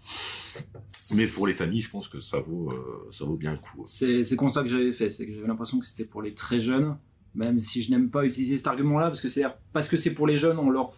Mais 1.15 1.27
pour 1.27 1.47
les 1.47 1.53
familles, 1.53 1.81
je 1.81 1.91
pense 1.91 2.09
que 2.09 2.21
ça 2.21 2.41
vaut, 2.41 2.71
euh, 2.73 3.09
ça 3.11 3.25
vaut 3.25 3.37
bien 3.37 3.53
le 3.53 3.59
coup. 3.59 3.85
C'est 3.87 4.25
c'est 4.25 4.37
comme 4.37 4.51
ça 4.51 4.63
que 4.63 4.69
j'avais 4.69 4.93
fait. 4.93 5.11
C'est 5.11 5.27
que 5.27 5.35
j'avais 5.35 5.47
l'impression 5.47 5.79
que 5.79 5.87
c'était 5.87 6.05
pour 6.05 6.23
les 6.23 6.35
très 6.35 6.61
jeunes. 6.61 6.97
Même 7.35 7.61
si 7.61 7.83
je 7.83 7.91
n'aime 7.91 8.09
pas 8.09 8.25
utiliser 8.25 8.57
cet 8.57 8.67
argument-là, 8.67 9.09
parce 9.09 9.21
que 9.21 9.29
c'est 9.29 9.45
parce 9.75 9.89
que 9.89 9.99
c'est 9.99 10.15
pour 10.15 10.27
les 10.27 10.37
jeunes, 10.37 10.59
on 10.59 10.71
leur 10.71 10.95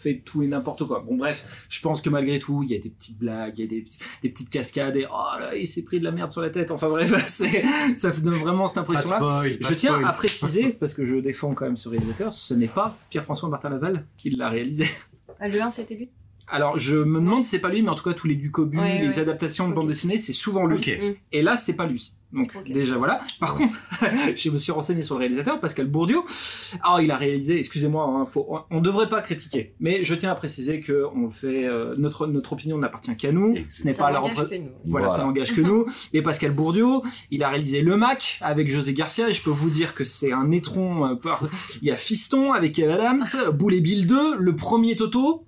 fait 0.00 0.22
tout 0.24 0.42
et 0.42 0.46
n'importe 0.46 0.86
quoi. 0.86 1.00
Bon, 1.00 1.16
bref, 1.16 1.66
je 1.68 1.80
pense 1.80 2.00
que 2.00 2.08
malgré 2.08 2.38
tout, 2.38 2.62
il 2.62 2.70
y 2.70 2.74
a 2.74 2.78
des 2.78 2.88
petites 2.88 3.18
blagues, 3.18 3.58
il 3.58 3.62
y 3.62 3.64
a 3.64 3.66
des, 3.68 3.84
des 4.22 4.28
petites 4.30 4.50
cascades, 4.50 4.96
et 4.96 5.06
oh 5.10 5.38
là, 5.38 5.54
il 5.56 5.66
s'est 5.66 5.82
pris 5.82 5.98
de 5.98 6.04
la 6.04 6.12
merde 6.12 6.30
sur 6.30 6.40
la 6.40 6.50
tête. 6.50 6.70
Enfin 6.70 6.88
bref, 6.88 7.12
ça 7.96 8.10
donne 8.12 8.34
vraiment 8.34 8.66
cette 8.66 8.78
impression-là. 8.78 9.42
Je 9.60 9.74
tiens 9.74 9.94
spoil. 9.94 10.04
à 10.04 10.12
préciser, 10.12 10.70
parce 10.70 10.94
que 10.94 11.04
je 11.04 11.16
défends 11.16 11.54
quand 11.54 11.66
même 11.66 11.76
ce 11.76 11.88
réalisateur, 11.88 12.32
ce 12.34 12.54
n'est 12.54 12.68
pas 12.68 12.96
Pierre-François 13.10 13.48
Martin 13.48 13.70
Laval 13.70 14.06
qui 14.16 14.30
l'a 14.30 14.48
réalisé. 14.48 14.86
Ah, 15.38 15.48
Le 15.48 15.60
1, 15.60 15.70
c'était 15.70 15.94
lui? 15.94 16.08
Alors, 16.50 16.78
je 16.78 16.96
me 16.96 17.20
demande 17.20 17.44
si 17.44 17.50
c'est 17.50 17.58
pas 17.60 17.68
lui, 17.68 17.82
mais 17.82 17.88
en 17.90 17.94
tout 17.94 18.04
cas, 18.04 18.12
tous 18.14 18.26
les 18.26 18.34
Ducobu, 18.34 18.78
Ouais, 18.78 19.00
les 19.00 19.08
ouais. 19.08 19.18
adaptations 19.20 19.68
de 19.68 19.74
bande 19.74 19.86
dessinée, 19.88 20.18
c'est 20.18 20.32
souvent 20.32 20.66
lui. 20.66 20.76
Ok. 20.78 21.00
Et 21.32 21.42
là, 21.42 21.56
c'est 21.56 21.76
pas 21.76 21.86
lui. 21.86 22.12
Donc, 22.32 22.52
déjà, 22.64 22.96
voilà. 22.96 23.18
Par 23.40 23.56
contre, 23.56 23.76
je 24.36 24.50
me 24.50 24.56
suis 24.58 24.70
renseigné 24.70 25.02
sur 25.02 25.16
le 25.16 25.20
réalisateur, 25.20 25.58
Pascal 25.58 25.86
Bourdieu. 25.86 26.18
Ah, 26.82 26.98
il 27.02 27.10
a 27.10 27.16
réalisé, 27.16 27.58
excusez-moi, 27.58 28.04
hein, 28.04 28.24
faut, 28.24 28.46
on, 28.48 28.60
on 28.70 28.80
devrait 28.80 29.08
pas 29.08 29.20
critiquer. 29.20 29.74
Mais 29.80 30.04
je 30.04 30.14
tiens 30.14 30.30
à 30.30 30.36
préciser 30.36 30.78
que 30.78 31.06
on 31.12 31.24
le 31.24 31.30
fait, 31.30 31.66
euh, 31.66 31.96
notre, 31.98 32.28
notre 32.28 32.52
opinion 32.52 32.78
n'appartient 32.78 33.16
qu'à 33.16 33.32
nous. 33.32 33.56
Et 33.56 33.66
Ce 33.68 33.84
n'est 33.84 33.94
Ça 33.94 34.04
pas 34.04 34.10
la 34.12 34.20
n'engage 34.20 34.36
repré- 34.38 34.58
que 34.58 34.62
nous. 34.62 34.70
voilà, 34.86 35.06
Voilà. 35.08 35.20
ça 35.22 35.26
n'engage 35.26 35.54
que 35.56 35.60
nous. 35.60 35.86
Et 36.12 36.22
Pascal 36.22 36.52
Bourdieu, 36.52 36.86
il 37.32 37.42
a 37.42 37.48
réalisé 37.48 37.80
Le 37.82 37.96
Mac 37.96 38.38
avec 38.42 38.70
José 38.70 38.94
Garcia. 38.94 39.28
Et 39.28 39.32
je 39.32 39.42
peux 39.42 39.50
vous 39.50 39.70
dire 39.70 39.96
que 39.96 40.04
c'est 40.04 40.30
un 40.32 40.52
étron. 40.52 41.06
euh, 41.08 41.14
par- 41.16 41.42
Il 41.82 41.88
y 41.88 41.90
a 41.90 41.96
Fiston 41.96 42.52
avec 42.52 42.76
Kev 42.76 42.92
Adams, 42.92 43.22
Boule 43.54 43.74
et 43.74 43.80
Bill 43.80 44.06
2, 44.06 44.36
le 44.38 44.54
premier 44.54 44.94
Toto. 44.94 45.46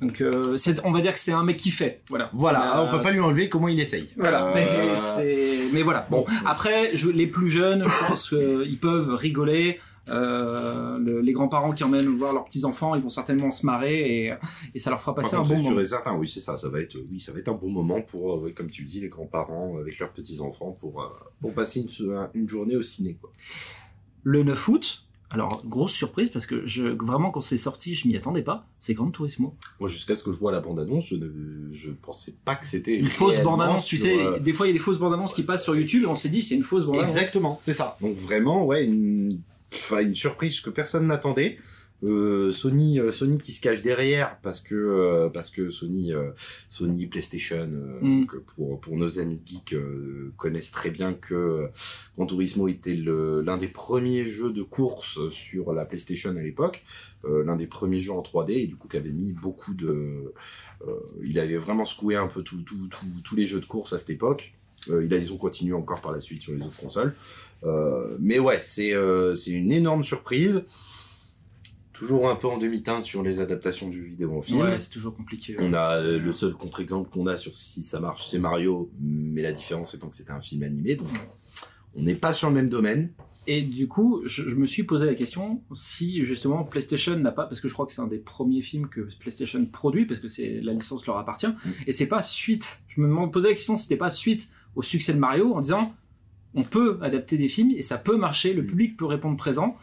Donc, 0.00 0.20
euh, 0.20 0.56
c'est- 0.56 0.80
on 0.84 0.92
va 0.92 1.00
dire 1.00 1.12
que 1.14 1.18
c'est 1.18 1.32
un 1.32 1.42
mec 1.42 1.56
qui 1.56 1.70
fait. 1.70 2.02
Voilà. 2.10 2.30
Voilà, 2.34 2.78
Euh, 2.80 2.84
on 2.86 2.90
peut 2.96 3.02
pas 3.02 3.12
lui 3.12 3.20
enlever 3.20 3.48
comment 3.48 3.68
il 3.68 3.80
essaye. 3.80 4.10
voilà, 4.16 4.48
Euh, 4.50 4.54
mais, 4.54 4.96
c'est- 4.96 5.72
mais 5.72 5.82
voilà. 5.82 6.06
Bon, 6.10 6.24
après, 6.44 6.94
je, 6.94 7.08
les 7.08 7.26
plus 7.26 7.48
jeunes, 7.48 7.84
je 7.86 8.08
pense 8.08 8.28
qu'ils 8.28 8.78
peuvent 8.80 9.14
rigoler. 9.14 9.80
Euh, 10.08 10.98
le- 10.98 11.20
les 11.20 11.32
grands-parents 11.32 11.72
qui 11.72 11.82
emmènent 11.82 12.06
voir 12.14 12.32
leurs 12.32 12.44
petits-enfants, 12.44 12.94
ils 12.94 13.02
vont 13.02 13.10
certainement 13.10 13.50
se 13.50 13.66
marrer 13.66 14.26
et, 14.28 14.34
et 14.72 14.78
ça 14.78 14.90
leur 14.90 15.00
fera 15.00 15.14
Par 15.16 15.24
passer 15.24 15.34
un 15.34 15.40
bon 15.40 15.44
c'est 15.46 15.56
sûr 15.56 15.70
moment. 15.70 15.80
et 15.80 15.84
certain, 15.84 16.14
oui, 16.14 16.28
c'est 16.28 16.38
ça, 16.38 16.56
ça 16.58 16.68
va 16.68 16.78
être, 16.80 16.96
oui, 17.10 17.18
ça 17.18 17.32
va 17.32 17.40
être 17.40 17.48
un 17.48 17.54
bon 17.54 17.70
moment 17.70 18.00
pour, 18.02 18.36
euh, 18.36 18.52
comme 18.54 18.70
tu 18.70 18.84
dis, 18.84 19.00
les 19.00 19.08
grands-parents 19.08 19.74
avec 19.80 19.98
leurs 19.98 20.12
petits-enfants 20.12 20.76
pour, 20.78 21.02
euh, 21.02 21.08
pour 21.40 21.52
passer 21.54 21.80
une, 21.80 22.28
une 22.34 22.48
journée 22.48 22.76
au 22.76 22.82
ciné, 22.82 23.16
quoi. 23.20 23.32
Le 24.22 24.44
9 24.44 24.68
août, 24.68 25.05
alors 25.30 25.62
grosse 25.66 25.92
surprise 25.92 26.30
parce 26.32 26.46
que 26.46 26.66
je, 26.66 26.84
vraiment 26.86 27.30
quand 27.30 27.40
c'est 27.40 27.56
sorti, 27.56 27.94
je 27.94 28.06
m'y 28.06 28.16
attendais 28.16 28.42
pas. 28.42 28.66
C'est 28.80 28.94
Grand 28.94 29.10
Turismo. 29.10 29.54
Moi, 29.80 29.88
jusqu'à 29.88 30.14
ce 30.16 30.22
que 30.22 30.30
je 30.32 30.38
vois 30.38 30.52
la 30.52 30.60
bande-annonce, 30.60 31.08
je 31.08 31.16
ne, 31.16 31.28
je 31.72 31.90
pensais 31.90 32.34
pas 32.44 32.54
que 32.54 32.64
c'était 32.64 32.94
Une 32.96 33.06
fausse 33.08 33.40
bande-annonce, 33.42 33.84
tu 33.86 33.98
sais. 33.98 34.16
euh, 34.18 34.38
Des 34.38 34.52
fois, 34.52 34.66
il 34.66 34.70
y 34.70 34.72
a 34.72 34.74
des 34.74 34.78
fausses 34.78 34.98
bandes-annonces 34.98 35.32
qui 35.34 35.42
passent 35.42 35.64
sur 35.64 35.74
YouTube 35.74 36.04
et 36.04 36.06
on 36.06 36.14
s'est 36.16 36.28
dit 36.28 36.42
c'est 36.42 36.54
une 36.54 36.62
fausse 36.62 36.84
bande-annonce. 36.86 37.10
Exactement, 37.10 37.58
c'est 37.62 37.74
ça. 37.74 37.96
Donc 38.00 38.14
vraiment, 38.14 38.64
ouais, 38.64 38.84
une, 38.84 39.40
enfin, 39.74 40.00
une 40.00 40.14
surprise 40.14 40.60
que 40.60 40.70
personne 40.70 41.06
n'attendait. 41.08 41.58
Euh, 42.06 42.52
Sony, 42.52 43.00
euh, 43.00 43.10
Sony 43.10 43.36
qui 43.38 43.52
se 43.52 43.60
cache 43.60 43.82
derrière 43.82 44.38
parce 44.42 44.60
que 44.60 44.74
euh, 44.74 45.28
parce 45.28 45.50
que 45.50 45.68
Sony, 45.70 46.12
Sony 46.70 47.06
PlayStation, 47.06 47.66
Mm. 47.66 48.20
donc, 48.20 48.36
pour 48.54 48.80
pour 48.80 48.96
nos 48.96 49.18
amis 49.18 49.40
geeks 49.44 49.74
connaissent 50.36 50.70
très 50.70 50.90
bien 50.90 51.12
que 51.14 51.66
Gran 52.16 52.26
Turismo 52.26 52.68
était 52.68 52.94
l'un 52.96 53.56
des 53.58 53.68
premiers 53.68 54.26
jeux 54.26 54.52
de 54.52 54.62
course 54.62 55.18
sur 55.30 55.72
la 55.72 55.84
PlayStation 55.84 56.30
à 56.30 56.40
l'époque, 56.42 56.84
l'un 57.28 57.56
des 57.56 57.66
premiers 57.66 58.00
jeux 58.00 58.12
en 58.12 58.22
3D 58.22 58.52
et 58.52 58.66
du 58.66 58.76
coup 58.76 58.88
qui 58.88 58.96
avait 58.96 59.10
mis 59.10 59.32
beaucoup 59.32 59.74
de, 59.74 60.32
il 61.24 61.38
avait 61.38 61.56
vraiment 61.56 61.84
secoué 61.84 62.16
un 62.16 62.28
peu 62.28 62.42
tout, 62.42 62.62
tout, 62.62 62.86
tout- 62.88 63.06
tous 63.24 63.34
les 63.36 63.44
jeux 63.46 63.60
de 63.60 63.66
course 63.66 63.92
à 63.92 63.98
cette 63.98 64.10
époque. 64.10 64.52
Euh, 64.88 65.04
ils 65.10 65.32
ont 65.32 65.36
continué 65.36 65.72
encore 65.74 66.00
par 66.00 66.12
la 66.12 66.20
suite 66.20 66.42
sur 66.42 66.52
les 66.52 66.62
autres 66.62 66.76
consoles. 66.76 67.14
Euh, 67.64 68.16
mais 68.20 68.38
ouais, 68.38 68.60
c'est 68.62 68.94
euh, 68.94 69.34
c'est 69.34 69.50
une 69.50 69.72
énorme 69.72 70.04
surprise. 70.04 70.62
Toujours 71.96 72.28
un 72.28 72.36
peu 72.36 72.46
en 72.46 72.58
demi-teinte 72.58 73.04
sur 73.04 73.22
les 73.22 73.40
adaptations 73.40 73.88
du 73.88 74.02
vidéo 74.02 74.36
en 74.36 74.42
film. 74.42 74.60
Ouais, 74.60 74.80
c'est 74.80 74.90
toujours 74.90 75.14
compliqué. 75.14 75.56
On 75.58 75.72
a 75.72 75.96
euh, 75.96 76.18
le 76.18 76.32
seul 76.32 76.52
contre-exemple 76.52 77.08
qu'on 77.08 77.26
a 77.26 77.38
sur 77.38 77.54
si 77.54 77.82
ça 77.82 78.00
marche, 78.00 78.26
c'est 78.26 78.38
Mario, 78.38 78.90
mais 79.00 79.40
la 79.40 79.52
différence 79.52 79.94
étant 79.94 80.08
que 80.08 80.16
c'était 80.16 80.32
un 80.32 80.40
film 80.40 80.62
animé, 80.62 80.96
donc 80.96 81.08
on 81.94 82.02
n'est 82.02 82.14
pas 82.14 82.34
sur 82.34 82.48
le 82.48 82.54
même 82.54 82.68
domaine. 82.68 83.10
Et 83.46 83.62
du 83.62 83.88
coup, 83.88 84.22
je, 84.26 84.48
je 84.48 84.54
me 84.56 84.66
suis 84.66 84.82
posé 84.82 85.06
la 85.06 85.14
question 85.14 85.62
si 85.72 86.24
justement 86.24 86.64
PlayStation 86.64 87.16
n'a 87.16 87.30
pas, 87.30 87.46
parce 87.46 87.60
que 87.60 87.68
je 87.68 87.72
crois 87.72 87.86
que 87.86 87.92
c'est 87.92 88.02
un 88.02 88.08
des 88.08 88.18
premiers 88.18 88.60
films 88.60 88.88
que 88.88 89.08
PlayStation 89.18 89.64
produit, 89.64 90.04
parce 90.04 90.20
que 90.20 90.28
c'est 90.28 90.60
la 90.60 90.72
licence 90.72 91.06
leur 91.06 91.16
appartient, 91.16 91.46
et 91.86 91.92
c'est 91.92 92.08
pas 92.08 92.22
suite. 92.22 92.80
Je 92.88 93.00
me 93.00 93.06
demande 93.06 93.32
posé 93.32 93.48
la 93.48 93.54
question 93.54 93.76
si 93.76 93.84
c'était 93.84 93.96
pas 93.96 94.10
suite 94.10 94.50
au 94.74 94.82
succès 94.82 95.14
de 95.14 95.18
Mario 95.18 95.54
en 95.54 95.60
disant 95.60 95.90
on 96.54 96.62
peut 96.62 96.98
adapter 97.02 97.38
des 97.38 97.48
films 97.48 97.70
et 97.70 97.82
ça 97.82 97.98
peut 97.98 98.16
marcher, 98.16 98.52
le 98.52 98.64
public 98.64 98.96
peut 98.96 99.04
répondre 99.04 99.36
présent. 99.36 99.76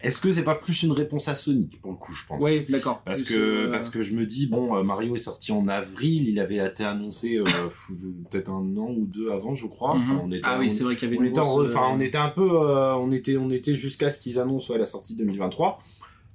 Est-ce 0.00 0.20
que 0.20 0.30
c'est 0.30 0.44
pas 0.44 0.54
plus 0.54 0.82
une 0.82 0.92
réponse 0.92 1.26
à 1.28 1.34
Sonic 1.34 1.80
pour 1.80 1.90
le 1.90 1.96
coup, 1.96 2.12
je 2.12 2.26
pense? 2.26 2.42
Oui, 2.42 2.66
d'accord. 2.68 3.02
Parce 3.02 3.22
Plus, 3.22 3.34
que, 3.34 3.40
euh, 3.40 3.70
parce 3.70 3.88
que 3.88 4.02
je 4.02 4.12
me 4.12 4.26
dis, 4.26 4.46
bon, 4.46 4.76
euh, 4.76 4.82
Mario 4.82 5.14
est 5.14 5.18
sorti 5.18 5.52
en 5.52 5.68
avril, 5.68 6.28
il 6.28 6.38
avait 6.38 6.56
été 6.56 6.84
annoncé 6.84 7.38
euh, 7.38 7.44
peut-être 8.30 8.50
un 8.50 8.76
an 8.76 8.92
ou 8.94 9.06
deux 9.06 9.30
avant, 9.30 9.54
je 9.54 9.66
crois. 9.66 9.92
Enfin, 9.92 10.14
mhm. 10.14 10.20
on 10.24 10.32
était, 10.32 10.42
ah 10.44 10.58
oui, 10.58 10.70
c'est 10.70 10.84
vrai 10.84 10.96
qu'il 10.96 11.08
y 11.08 11.12
avait 11.12 11.18
on 11.18 11.24
une 11.24 11.30
était, 11.30 11.40
grosse, 11.40 11.70
enfin, 11.70 11.88
on 11.92 12.00
était 12.00 12.18
un 12.18 12.28
peu, 12.28 12.42
euh, 12.42 12.94
on 12.94 13.10
était, 13.10 13.38
on 13.38 13.50
était 13.50 13.74
jusqu'à 13.74 14.10
ce 14.10 14.18
qu'ils 14.18 14.38
annoncent 14.38 14.72
ouais, 14.72 14.78
la 14.78 14.86
sortie 14.86 15.16
2023. 15.16 15.78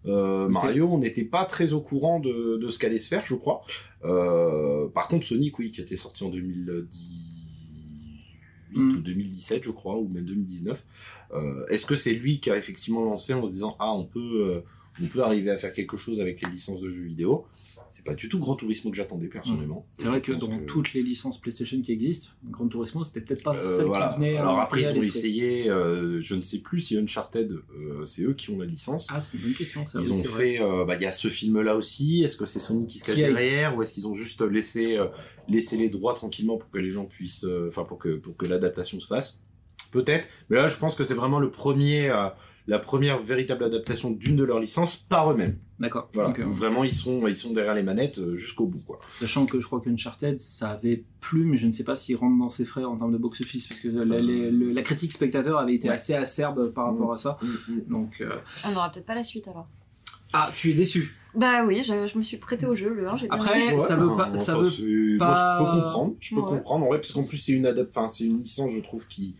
Euh, 0.07 0.47
Mario, 0.47 0.89
on 0.91 0.97
n'était 0.97 1.23
pas 1.23 1.45
très 1.45 1.73
au 1.73 1.81
courant 1.81 2.19
de, 2.19 2.57
de 2.57 2.67
ce 2.69 2.79
qu'allait 2.79 2.97
se 2.97 3.07
faire, 3.07 3.23
je 3.23 3.35
crois. 3.35 3.61
Euh, 4.03 4.87
par 4.87 5.07
contre, 5.07 5.27
Sonic, 5.27 5.59
oui, 5.59 5.69
qui 5.69 5.81
était 5.81 5.95
sorti 5.95 6.23
en 6.23 6.29
2018 6.29 7.21
Mm. 8.73 8.97
ou 8.97 9.01
2017, 9.01 9.63
je 9.63 9.71
crois, 9.71 9.97
ou 9.97 10.07
même 10.09 10.25
2019. 10.25 10.83
Euh, 11.33 11.65
Est-ce 11.67 11.85
que 11.85 11.95
c'est 11.95 12.13
lui 12.13 12.39
qui 12.39 12.50
a 12.51 12.57
effectivement 12.57 13.03
lancé 13.03 13.33
en 13.33 13.45
se 13.45 13.51
disant 13.51 13.75
ah 13.79 13.91
on 13.93 14.05
peut, 14.05 14.19
euh, 14.19 14.59
on 15.01 15.07
peut 15.07 15.21
arriver 15.23 15.50
à 15.51 15.57
faire 15.57 15.73
quelque 15.73 15.97
chose 15.97 16.19
avec 16.19 16.41
les 16.41 16.50
licences 16.51 16.81
de 16.81 16.89
jeux 16.89 17.03
vidéo? 17.05 17.45
C'est 17.89 18.05
pas 18.05 18.13
du 18.13 18.29
tout 18.29 18.39
Grand 18.39 18.55
Turismo 18.55 18.89
que 18.89 18.95
j'attendais 18.95 19.27
personnellement. 19.27 19.85
C'est 19.97 20.05
vrai 20.07 20.21
que 20.21 20.31
dans 20.31 20.47
que- 20.47 20.63
toutes 20.65 20.93
les 20.93 21.03
licences 21.03 21.38
PlayStation 21.38 21.81
qui 21.81 21.91
existent, 21.91 22.29
Grand 22.50 22.69
Turismo 22.69 23.03
c'était 23.03 23.19
peut-être 23.19 23.43
pas 23.43 23.53
Euh, 23.53 23.77
celle 23.77 23.85
voilà. 23.88 24.09
qui 24.09 24.15
venait. 24.15 24.38
Alors 24.38 24.59
après, 24.61 24.81
ils 24.81 24.97
ont 24.97 25.01
essayé, 25.01 25.69
euh, 25.69 26.21
je 26.21 26.35
ne 26.35 26.41
sais 26.41 26.59
plus 26.59 26.79
si 26.79 26.95
Uncharted, 26.97 27.51
euh, 27.51 28.05
c'est 28.05 28.21
eux 28.23 28.33
qui 28.33 28.50
ont 28.50 28.57
la 28.59 28.65
licence. 28.65 29.07
Ah, 29.11 29.19
c'est 29.19 29.35
une 29.38 29.43
bonne 29.43 29.53
question. 29.55 29.85
ça, 29.85 30.00
Ils 30.01 30.09
oui, 30.09 30.19
ont 30.21 30.23
fait, 30.23 30.59
bah, 30.88 30.95
il 30.95 31.01
y 31.01 31.05
a 31.05 31.11
ce 31.11 31.27
film-là 31.27 31.75
aussi. 31.75 32.23
Est-ce 32.23 32.38
que 32.38 32.45
c'est 32.45 32.59
Sony 32.59 32.88
qui 32.88 32.97
se 33.00 33.03
cache 33.03 33.15
Qui 33.15 33.21
derrière 33.23 33.75
ou 33.75 33.81
est-ce 33.81 33.91
qu'ils 33.91 34.07
ont 34.07 34.13
juste 34.13 34.41
laissé, 34.41 34.97
laissé 35.50 35.75
les 35.75 35.89
droits 35.89 36.13
tranquillement 36.13 36.57
pour 36.57 36.69
que 36.69 36.77
les 36.77 36.91
gens 36.91 37.03
puissent, 37.05 37.45
enfin 37.67 37.83
pour 37.83 37.97
que 38.00 38.15
pour 38.15 38.38
que 38.38 38.45
l'adaptation 38.45 39.01
se 39.01 39.07
fasse? 39.07 39.38
Peut-être. 39.91 40.27
Mais 40.50 40.57
là, 40.57 40.67
je 40.67 40.77
pense 40.77 40.95
que 40.95 41.03
c'est 41.03 41.13
vraiment 41.13 41.39
le 41.39 41.51
premier, 41.51 42.10
euh, 42.10 42.27
la 42.67 42.79
première 42.79 43.19
véritable 43.19 43.63
adaptation 43.63 44.12
d'une 44.12 44.36
de 44.36 44.43
leurs 44.43 44.60
licences 44.60 44.95
par 44.95 45.31
eux-mêmes. 45.31 45.57
D'accord. 45.79 46.10
Voilà. 46.13 46.29
Donc, 46.29 46.39
euh, 46.39 46.45
vraiment, 46.45 46.83
ils 46.83 46.93
sont, 46.93 47.27
ils 47.27 47.36
sont 47.36 47.51
derrière 47.53 47.74
les 47.74 47.81
manettes 47.83 48.19
euh, 48.19 48.36
jusqu'au 48.36 48.67
bout, 48.67 48.83
quoi. 48.86 49.00
Sachant 49.05 49.45
que 49.45 49.60
je 49.60 49.65
crois 49.65 49.81
qu'Uncharted, 49.81 50.39
ça 50.39 50.69
avait 50.69 51.03
plu, 51.19 51.43
mais 51.43 51.57
je 51.57 51.65
ne 51.67 51.71
sais 51.71 51.83
pas 51.83 51.95
s'il 51.95 52.15
rentre 52.15 52.38
dans 52.38 52.50
ses 52.50 52.65
frais 52.65 52.83
en 52.83 52.95
termes 52.98 53.12
de 53.13 53.17
box-office, 53.17 53.67
parce 53.67 53.81
que 53.81 53.88
la, 53.89 54.19
les- 54.21 54.51
le- 54.51 54.71
la 54.74 54.81
critique 54.83 55.12
spectateur 55.12 55.57
avait 55.60 55.74
été 55.74 55.89
Ouais. 55.89 55.95
assez 55.95 56.13
acerbe 56.13 56.71
par 56.71 56.86
rapport 56.86 57.12
à 57.13 57.17
ça. 57.17 57.38
Donc, 57.89 58.21
euh, 58.21 58.36
On 58.65 58.71
n'aura 58.71 58.91
peut-être 58.91 59.05
pas 59.07 59.15
la 59.15 59.24
suite 59.24 59.48
alors. 59.48 59.67
ah, 60.33 60.50
tu 60.55 60.69
es 60.69 60.74
déçu. 60.74 61.15
Bah 61.33 61.63
oui, 61.65 61.81
je, 61.81 62.07
je 62.07 62.17
me 62.17 62.24
suis 62.24 62.38
prêté 62.38 62.65
au 62.65 62.75
jeu, 62.75 62.93
le 62.93 63.07
1, 63.07 63.17
j'ai 63.17 63.27
bien 63.27 63.36
Après, 63.38 63.69
aimé. 63.69 63.79
ça 63.79 63.95
veut 63.95 64.15
pas- 64.17 64.38
ça 64.38 64.55
veut 64.57 64.65
c'est- 64.69 64.83
Moi, 65.17 65.17
pas- 65.17 65.57
je 65.60 65.63
peux 65.63 65.81
comprendre. 65.81 66.13
Je 66.19 66.36
peux 66.36 66.41
Ouais. 66.41 66.48
comprendre, 66.57 66.86
en 66.86 66.88
vrai, 66.89 66.98
parce 67.00 67.12
qu'en 67.13 67.24
plus, 67.25 67.38
c'est 67.38 67.53
une 67.53 67.65
adap... 67.65 67.88
enfin, 67.89 68.10
c'est 68.10 68.25
une 68.25 68.41
licence, 68.41 68.69
je 68.71 68.79
trouve, 68.81 69.07
qui, 69.07 69.36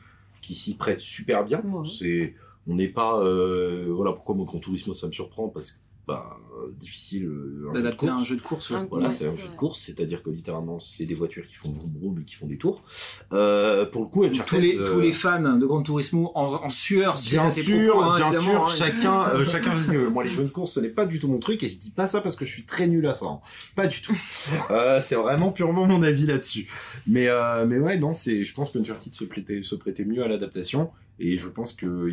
qui 0.51 0.55
s'y 0.55 0.75
prête 0.75 1.00
super 1.00 1.46
bien. 1.46 1.62
Ouais. 1.62 1.88
C'est, 1.88 2.36
on 2.67 2.75
n'est 2.75 2.89
pas, 2.89 3.22
euh, 3.22 3.88
voilà, 3.89 4.12
pourquoi 4.12 4.36
moi, 4.36 4.46
Grand 4.46 4.60
Turismo, 4.60 4.93
ça 4.93 5.08
me 5.08 5.13
surprend, 5.13 5.48
parce 5.48 5.72
que, 5.72 5.77
bah, 6.12 6.38
euh, 6.53 6.72
difficile, 6.77 7.25
euh, 7.25 7.68
un 7.70 7.72
jeu 7.74 7.77
de 7.77 7.84
D'adapter 7.84 8.08
à 8.08 8.12
un 8.12 8.15
course. 8.18 8.27
jeu 8.30 8.36
de 8.36 8.41
course. 8.41 8.72
Voilà, 8.89 9.08
Ouais, 9.08 9.13
c'est 9.13 9.25
un 9.25 9.30
jeu 9.30 9.48
de 9.48 9.56
course, 9.56 9.80
c'est-à-dire 9.86 10.22
que 10.22 10.30
littéralement, 10.30 10.80
c'est 10.80 11.06
des 11.06 11.15
voitures 11.15 11.48
qui 11.48 11.56
font 11.56 11.72
vroom 11.72 11.91
vroom 11.98 12.20
et 12.20 12.24
qui 12.24 12.36
font 12.36 12.46
des 12.46 12.58
tours. 12.58 12.84
Euh, 13.32 13.86
pour 13.86 14.01
le 14.03 14.08
coup, 14.10 14.24
Uncharted, 14.25 14.46
tous, 14.48 14.62
les, 14.62 14.77
euh, 14.77 14.86
tous 14.94 15.00
les 15.00 15.13
fans 15.13 15.58
de 15.58 15.65
Gran 15.65 15.82
Turismo 15.82 16.32
en, 16.36 16.56
en 16.65 16.70
sueur 16.70 17.15
Bien 17.30 17.50
sûr, 17.50 17.94
propos, 17.94 18.03
hein, 18.03 18.18
bien 18.18 18.32
sûr, 18.41 18.63
hein. 18.63 18.68
chacun, 18.68 19.30
euh, 19.30 19.46
chacun, 19.53 19.74
euh, 19.94 20.10
moi 20.10 20.24
les 20.24 20.30
jeux 20.30 20.44
de 20.44 20.50
course, 20.50 20.74
ce 20.74 20.80
n'est 20.82 20.89
pas 20.89 21.06
du 21.06 21.20
tout 21.20 21.27
mon 21.30 21.39
truc, 21.39 21.63
et 21.63 21.70
je 21.70 21.77
dis 21.80 21.91
pas 21.91 22.06
ça 22.08 22.20
parce 22.22 22.36
que 22.36 22.44
je 22.46 22.51
suis 22.51 22.65
très 22.65 22.88
nul 22.88 23.08
à 23.08 23.13
ça, 23.13 23.27
hein. 23.27 23.39
pas 23.75 23.88
du 23.88 24.01
tout. 24.01 24.18
Euh, 24.70 25.00
c'est 25.01 25.15
vraiment 25.15 25.51
purement 25.51 25.86
mon 25.86 26.01
avis 26.01 26.25
là-dessus. 26.25 26.68
Mais, 27.08 27.27
euh, 27.27 27.65
mais 27.65 27.80
ouais, 27.80 27.98
non, 27.98 28.13
c'est, 28.15 28.44
je 28.44 28.53
pense 28.53 28.72
qu'Uncharted 28.72 29.13
se 29.13 29.24
prêtait, 29.25 29.63
se 29.63 29.75
prêtait 29.75 30.06
mieux 30.06 30.24
à 30.24 30.27
l'adaptation, 30.27 30.91
et 31.20 31.38
je 31.38 31.48
pense 31.50 31.74
que, 31.74 32.12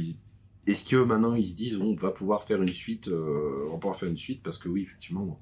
est-ce 0.68 0.84
que 0.84 0.96
maintenant 0.96 1.34
ils 1.34 1.46
se 1.46 1.56
disent, 1.56 1.76
on 1.76 1.94
va 1.94 2.10
pouvoir 2.10 2.44
faire 2.44 2.62
une 2.62 2.68
suite, 2.68 3.08
euh, 3.08 3.66
on 3.68 3.72
va 3.72 3.78
pouvoir 3.78 3.96
faire 3.96 4.08
une 4.08 4.16
suite, 4.16 4.42
parce 4.42 4.58
que 4.58 4.68
oui, 4.68 4.82
effectivement, 4.82 5.38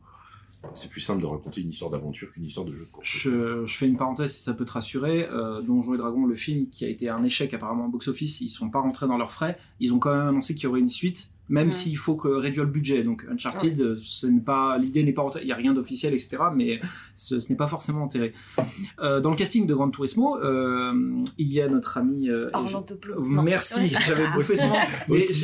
c'est 0.75 0.89
plus 0.89 1.01
simple 1.01 1.21
de 1.21 1.27
raconter 1.27 1.61
une 1.61 1.71
histoire 1.71 1.91
d'aventure 1.91 2.31
qu'une 2.31 2.45
histoire 2.45 2.67
de 2.67 2.73
jeu. 2.73 2.89
Je, 3.03 3.65
fais 3.67 3.87
une 3.87 3.97
parenthèse 3.97 4.35
si 4.35 4.43
ça 4.43 4.55
peut 4.55 4.65
te 4.65 4.73
rassurer. 4.73 5.29
Euh, 5.31 5.61
Donjons 5.63 5.95
et 5.95 5.99
Dragons, 5.99 6.27
le 6.27 6.35
film 6.35 6.69
qui 6.69 6.85
a 6.85 6.89
été 6.89 7.09
un 7.09 7.23
échec 7.25 7.53
apparemment 7.55 7.87
au 7.87 7.89
box-office, 7.89 8.41
ils 8.41 8.49
sont 8.49 8.71
pas 8.71 8.81
rentrés 8.81 9.07
dans 9.07 9.19
leurs 9.19 9.33
frais. 9.33 9.59
Ils 9.81 9.93
ont 9.93 9.99
quand 9.99 10.17
même 10.17 10.29
annoncé 10.29 10.55
qu'il 10.55 10.65
y 10.65 10.67
aurait 10.67 10.81
une 10.81 10.89
suite, 10.89 11.31
même 11.49 11.67
Ouais. 11.69 11.73
s'il 11.73 11.97
faut 11.97 12.17
que 12.17 12.29
réduire 12.29 12.65
le 12.65 12.71
budget. 12.71 13.03
Donc 13.05 13.27
Uncharted, 13.31 13.81
euh, 13.81 13.99
ce 14.03 14.27
n'est 14.27 14.41
pas 14.41 14.79
l'idée 14.79 15.03
n'est 15.05 15.13
pas 15.13 15.25
il 15.43 15.47
y 15.49 15.53
a 15.53 15.57
rien 15.57 15.73
d'officiel 15.75 16.13
etc. 16.15 16.37
Mais 16.55 16.81
ce, 17.15 17.41
ce 17.41 17.49
n'est 17.51 17.57
pas 17.57 17.69
forcément 17.69 18.03
enterré. 18.05 18.33
Euh, 19.01 19.21
dans 19.21 19.31
le 19.31 19.37
casting 19.37 19.67
de 19.67 19.75
Gran 19.75 19.91
Turismo, 19.91 20.39
euh, 20.39 20.93
il 21.39 21.53
y 21.53 21.61
a 21.61 21.69
notre 21.69 21.99
ami. 21.99 22.29
euh, 22.31 22.49
Orlando 22.53 22.95
Bloom. 23.01 23.43
Merci, 23.45 23.81
Ouais. 23.83 23.89
j'avais 24.07 24.27
Aussi, 25.09 25.35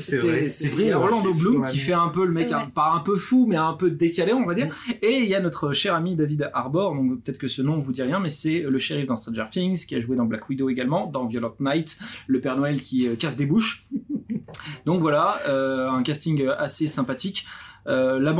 c'est 0.48 0.68
vrai, 0.68 0.84
ouais, 0.84 0.92
Orlando 0.94 1.32
Bloom 1.34 1.64
qui 1.66 1.78
fait 1.78 1.92
un 1.92 2.08
peu 2.08 2.24
le 2.26 2.32
mec, 2.32 2.48
Ouais. 2.48 2.54
un- 2.54 2.66
pas 2.70 2.92
un 2.92 3.00
peu 3.00 3.16
fou, 3.16 3.46
mais 3.48 3.56
un 3.56 3.74
peu 3.74 3.90
décalé, 3.90 4.32
on 4.32 4.44
va 4.44 4.54
dire. 4.54 4.74
Et 5.02 5.18
il 5.18 5.28
y 5.28 5.34
a 5.34 5.40
notre 5.40 5.72
cher 5.72 5.94
ami 5.94 6.16
David 6.16 6.50
Harbour, 6.54 6.94
donc 6.94 7.22
peut-être 7.22 7.38
que 7.38 7.48
ce 7.48 7.62
nom 7.62 7.78
vous 7.78 7.92
dit 7.92 8.02
rien, 8.02 8.20
mais 8.20 8.28
c'est 8.28 8.60
le 8.60 8.78
shérif 8.78 9.06
dans 9.06 9.16
Stranger 9.16 9.44
Things, 9.50 9.86
qui 9.86 9.94
a 9.94 10.00
joué 10.00 10.16
dans 10.16 10.24
Black 10.24 10.48
Widow 10.48 10.68
également, 10.68 11.06
dans 11.06 11.26
Violent 11.26 11.54
Night, 11.60 11.98
le 12.26 12.40
Père 12.40 12.56
Noël 12.56 12.80
qui 12.80 13.06
euh, 13.08 13.14
casse 13.16 13.36
des 13.36 13.46
bouches. 13.46 13.86
Donc 14.86 15.00
voilà, 15.00 15.40
euh, 15.48 15.90
un 15.90 16.02
casting 16.02 16.46
assez 16.58 16.86
sympathique. 16.86 17.46
Euh, 17.86 18.18
la 18.18 18.32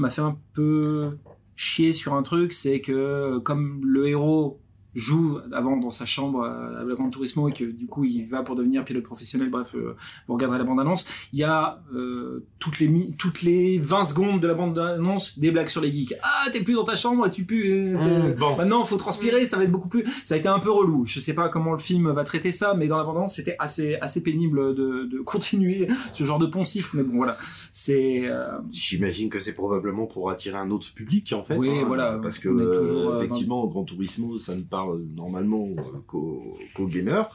m'a 0.00 0.10
fait 0.10 0.22
un 0.22 0.38
peu 0.52 1.18
chier 1.56 1.92
sur 1.92 2.14
un 2.14 2.22
truc, 2.22 2.52
c'est 2.52 2.80
que 2.80 3.38
comme 3.38 3.80
le 3.84 4.08
héros 4.08 4.61
joue 4.94 5.38
avant 5.52 5.76
dans 5.76 5.90
sa 5.90 6.04
chambre 6.06 6.42
euh, 6.42 6.80
à 6.80 6.84
la 6.84 6.94
Gran 6.94 7.08
Turismo 7.10 7.48
et 7.48 7.52
que 7.52 7.64
du 7.64 7.86
coup 7.86 8.04
il 8.04 8.24
va 8.26 8.42
pour 8.42 8.56
devenir 8.56 8.84
pilote 8.84 9.02
professionnel, 9.04 9.48
bref, 9.50 9.74
euh, 9.74 9.94
vous 10.28 10.34
regarderez 10.34 10.58
la 10.58 10.64
bande-annonce, 10.64 11.06
il 11.32 11.38
y 11.38 11.44
a 11.44 11.82
euh, 11.94 12.44
toutes, 12.58 12.78
les 12.78 12.88
mi- 12.88 13.14
toutes 13.18 13.42
les 13.42 13.78
20 13.78 14.04
secondes 14.04 14.40
de 14.40 14.46
la 14.46 14.54
bande-annonce 14.54 15.38
des 15.38 15.50
blagues 15.50 15.68
sur 15.68 15.80
les 15.80 15.92
geeks. 15.92 16.14
Ah, 16.22 16.50
t'es 16.52 16.62
plus 16.62 16.74
dans 16.74 16.84
ta 16.84 16.96
chambre, 16.96 17.28
tu 17.28 17.44
pues... 17.44 17.62
euh, 17.64 18.32
Mmh, 18.32 18.34
bon. 18.34 18.56
Maintenant, 18.56 18.84
faut 18.84 18.96
transpirer, 18.96 19.44
ça 19.44 19.56
va 19.56 19.64
être 19.64 19.72
beaucoup 19.72 19.88
plus... 19.88 20.04
Ça 20.24 20.34
a 20.34 20.38
été 20.38 20.48
un 20.48 20.58
peu 20.58 20.70
relou. 20.70 21.06
Je 21.06 21.20
sais 21.20 21.34
pas 21.34 21.48
comment 21.48 21.72
le 21.72 21.78
film 21.78 22.10
va 22.10 22.24
traiter 22.24 22.50
ça, 22.50 22.74
mais 22.74 22.88
dans 22.88 22.96
la 22.98 23.04
bande-annonce, 23.04 23.34
c'était 23.36 23.56
assez, 23.58 23.96
assez 23.96 24.22
pénible 24.22 24.74
de, 24.74 25.04
de 25.10 25.18
continuer 25.20 25.88
ce 26.12 26.24
genre 26.24 26.38
de 26.38 26.46
poncif. 26.46 26.94
Mais 26.94 27.02
bon, 27.02 27.16
voilà. 27.16 27.36
C'est... 27.72 28.22
euh, 28.26 28.58
J'imagine 28.70 29.30
que 29.30 29.38
c'est 29.38 29.54
probablement 29.54 30.06
pour 30.06 30.30
attirer 30.30 30.58
un 30.58 30.70
autre 30.70 30.92
public 30.94 31.32
en 31.32 31.42
fait. 31.42 31.56
Oui, 31.56 31.70
hein, 31.70 31.84
voilà, 31.86 32.18
Parce 32.22 32.38
que 32.38 32.48
toujours, 32.48 32.58
euh, 32.60 33.06
euh, 33.08 33.12
dans- 33.12 33.18
effectivement, 33.18 33.66
Grand 33.66 33.84
Turismo, 33.84 34.38
ça 34.38 34.54
ne 34.54 34.62
parle 34.62 34.81
normalement 35.14 35.66
euh, 35.78 35.82
qu'aux 36.06 36.86
gamers, 36.86 37.28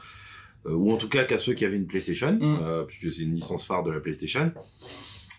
euh, 0.66 0.72
ou 0.72 0.92
en 0.92 0.96
tout 0.96 1.08
cas 1.08 1.24
qu'à 1.24 1.38
ceux 1.38 1.54
qui 1.54 1.64
avaient 1.64 1.76
une 1.76 1.86
PlayStation, 1.86 2.32
Mm. 2.32 2.58
euh, 2.62 2.84
puisque 2.84 3.12
c'est 3.12 3.22
une 3.22 3.32
licence 3.34 3.64
phare 3.66 3.82
de 3.84 3.90
la 3.90 4.00
PlayStation. 4.00 4.52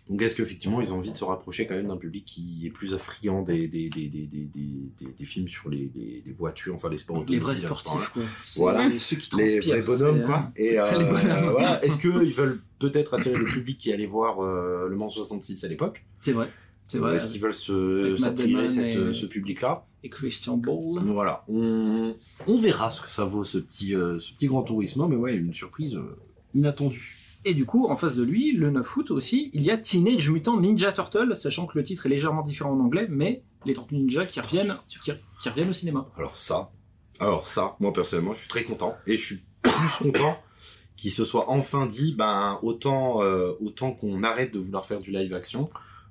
Donc 0.10 0.24
est-ce 0.24 0.36
qu'effectivement 0.36 0.82
ils 0.82 0.92
ont 0.92 0.98
envie 0.98 1.12
de 1.12 1.18
se 1.18 1.24
rapprocher 1.24 1.68
quand 1.68 1.76
même 1.76 1.86
d'un 1.86 1.98
public 1.98 2.26
qui 2.26 2.64
est 2.66 2.72
plus 2.72 2.96
friand 2.98 3.44
des, 3.44 3.68
des, 3.68 3.90
des, 3.90 4.08
des, 4.08 5.26
films 5.26 5.48
sur 5.48 5.70
les, 5.70 5.92
les, 5.94 6.24
les 6.26 6.34
voitures, 6.34 6.74
enfin 6.74 6.90
les 6.90 6.98
sports 6.98 7.24
les 7.28 7.38
vrais 7.38 7.56
sportifs, 7.56 8.10
quoi. 8.10 8.24
Voilà. 8.58 8.90
Ceux 8.98 9.18
qui 9.18 9.38
les 9.38 9.46
transpirent. 9.60 9.74
vrais 9.76 9.82
bonhommes 9.84 10.22
euh, 10.22 10.26
quoi 10.26 10.52
et 10.56 10.80
euh, 10.80 10.86
Les 10.98 11.06
bonhommes. 11.06 11.52
voilà 11.52 11.86
est-ce 11.86 12.00
qu'ils 12.00 12.34
veulent 12.34 12.60
peut-être 12.80 13.14
attirer 13.14 13.38
le 13.38 13.46
public 13.46 13.78
qui 13.78 13.94
allait 13.94 14.08
voir 14.08 14.40
euh, 14.44 14.88
le 14.90 14.96
Mans 14.96 15.10
66 15.10 15.64
à 15.64 15.68
l'époque? 15.68 16.04
C'est 16.18 16.32
vrai. 16.32 16.50
C'est 16.90 16.98
Ou 17.00 17.04
vrai. 17.04 17.16
est-ce 17.16 17.28
qu'ils 17.28 17.40
veulent 17.40 17.54
se 17.54 18.18
s'attirer 18.18 18.68
cette, 18.68 18.96
et- 18.96 19.14
ce 19.14 19.26
public 19.28 19.62
là 19.62 19.86
Et 20.04 20.10
Christian 20.10 20.58
Bale. 20.58 21.04
voilà 21.06 21.44
on, 21.48 22.16
on 22.48 22.58
verra 22.58 22.90
ce 22.90 23.00
que 23.02 23.08
ça 23.10 23.24
vaut 23.26 23.44
ce 23.46 23.58
petit 23.60 23.96
euh, 23.96 24.20
ce 24.20 24.34
petit 24.34 24.48
grand 24.48 24.64
tourisme 24.64 25.06
mais 25.08 25.16
ouais 25.16 25.36
une 25.36 25.54
surprise 25.54 25.96
euh, 25.96 26.18
inattendue 26.56 27.16
Et 27.46 27.54
du 27.54 27.66
coup, 27.66 27.88
en 27.88 27.96
face 27.96 28.16
de 28.16 28.24
lui, 28.24 28.52
le 28.52 28.70
9 28.70 28.98
août 28.98 29.12
aussi, 29.12 29.50
il 29.54 29.62
y 29.64 29.72
a 29.72 29.78
Teenage 29.78 30.30
Mutant 30.30 30.60
Ninja 30.60 30.92
Turtle, 30.92 31.38
sachant 31.38 31.68
que 31.68 31.78
le 31.78 31.84
titre 31.86 32.06
est 32.06 32.10
légèrement 32.10 32.42
différent 32.44 32.72
en 32.72 32.80
anglais, 32.82 33.08
mais 33.10 33.44
les 33.66 33.74
Tortues 33.76 33.96
Ninja 33.96 34.26
qui 34.26 34.42
reviennent, 34.42 34.76
qui, 34.88 34.98
qui 35.00 35.50
reviennent 35.50 35.70
au 35.70 35.74
cinéma. 35.74 36.06
alors 36.18 36.36
ça 36.36 36.70
alors 37.20 37.46
ça 37.48 37.76
moi 37.80 37.92
personnellement 37.94 38.34
je 38.34 38.40
suis 38.40 38.50
très 38.50 38.64
content 38.64 38.96
et 39.08 39.16
je 39.18 39.24
suis 39.24 39.40
plus 39.62 39.98
content 40.12 40.38
qu'il 40.98 41.12
se 41.12 41.24
soit 41.24 41.50
enfin 41.50 41.86
dit 41.86 42.14
ben 42.18 42.58
autant 42.62 43.22
euh, 43.24 43.52
autant 43.62 43.92
qu'on 43.92 44.24
arrête 44.24 44.54
de 44.54 44.60
vouloir 44.60 44.86
faire 44.86 45.00
du 45.02 45.12
live 45.12 45.34
action 45.34 45.70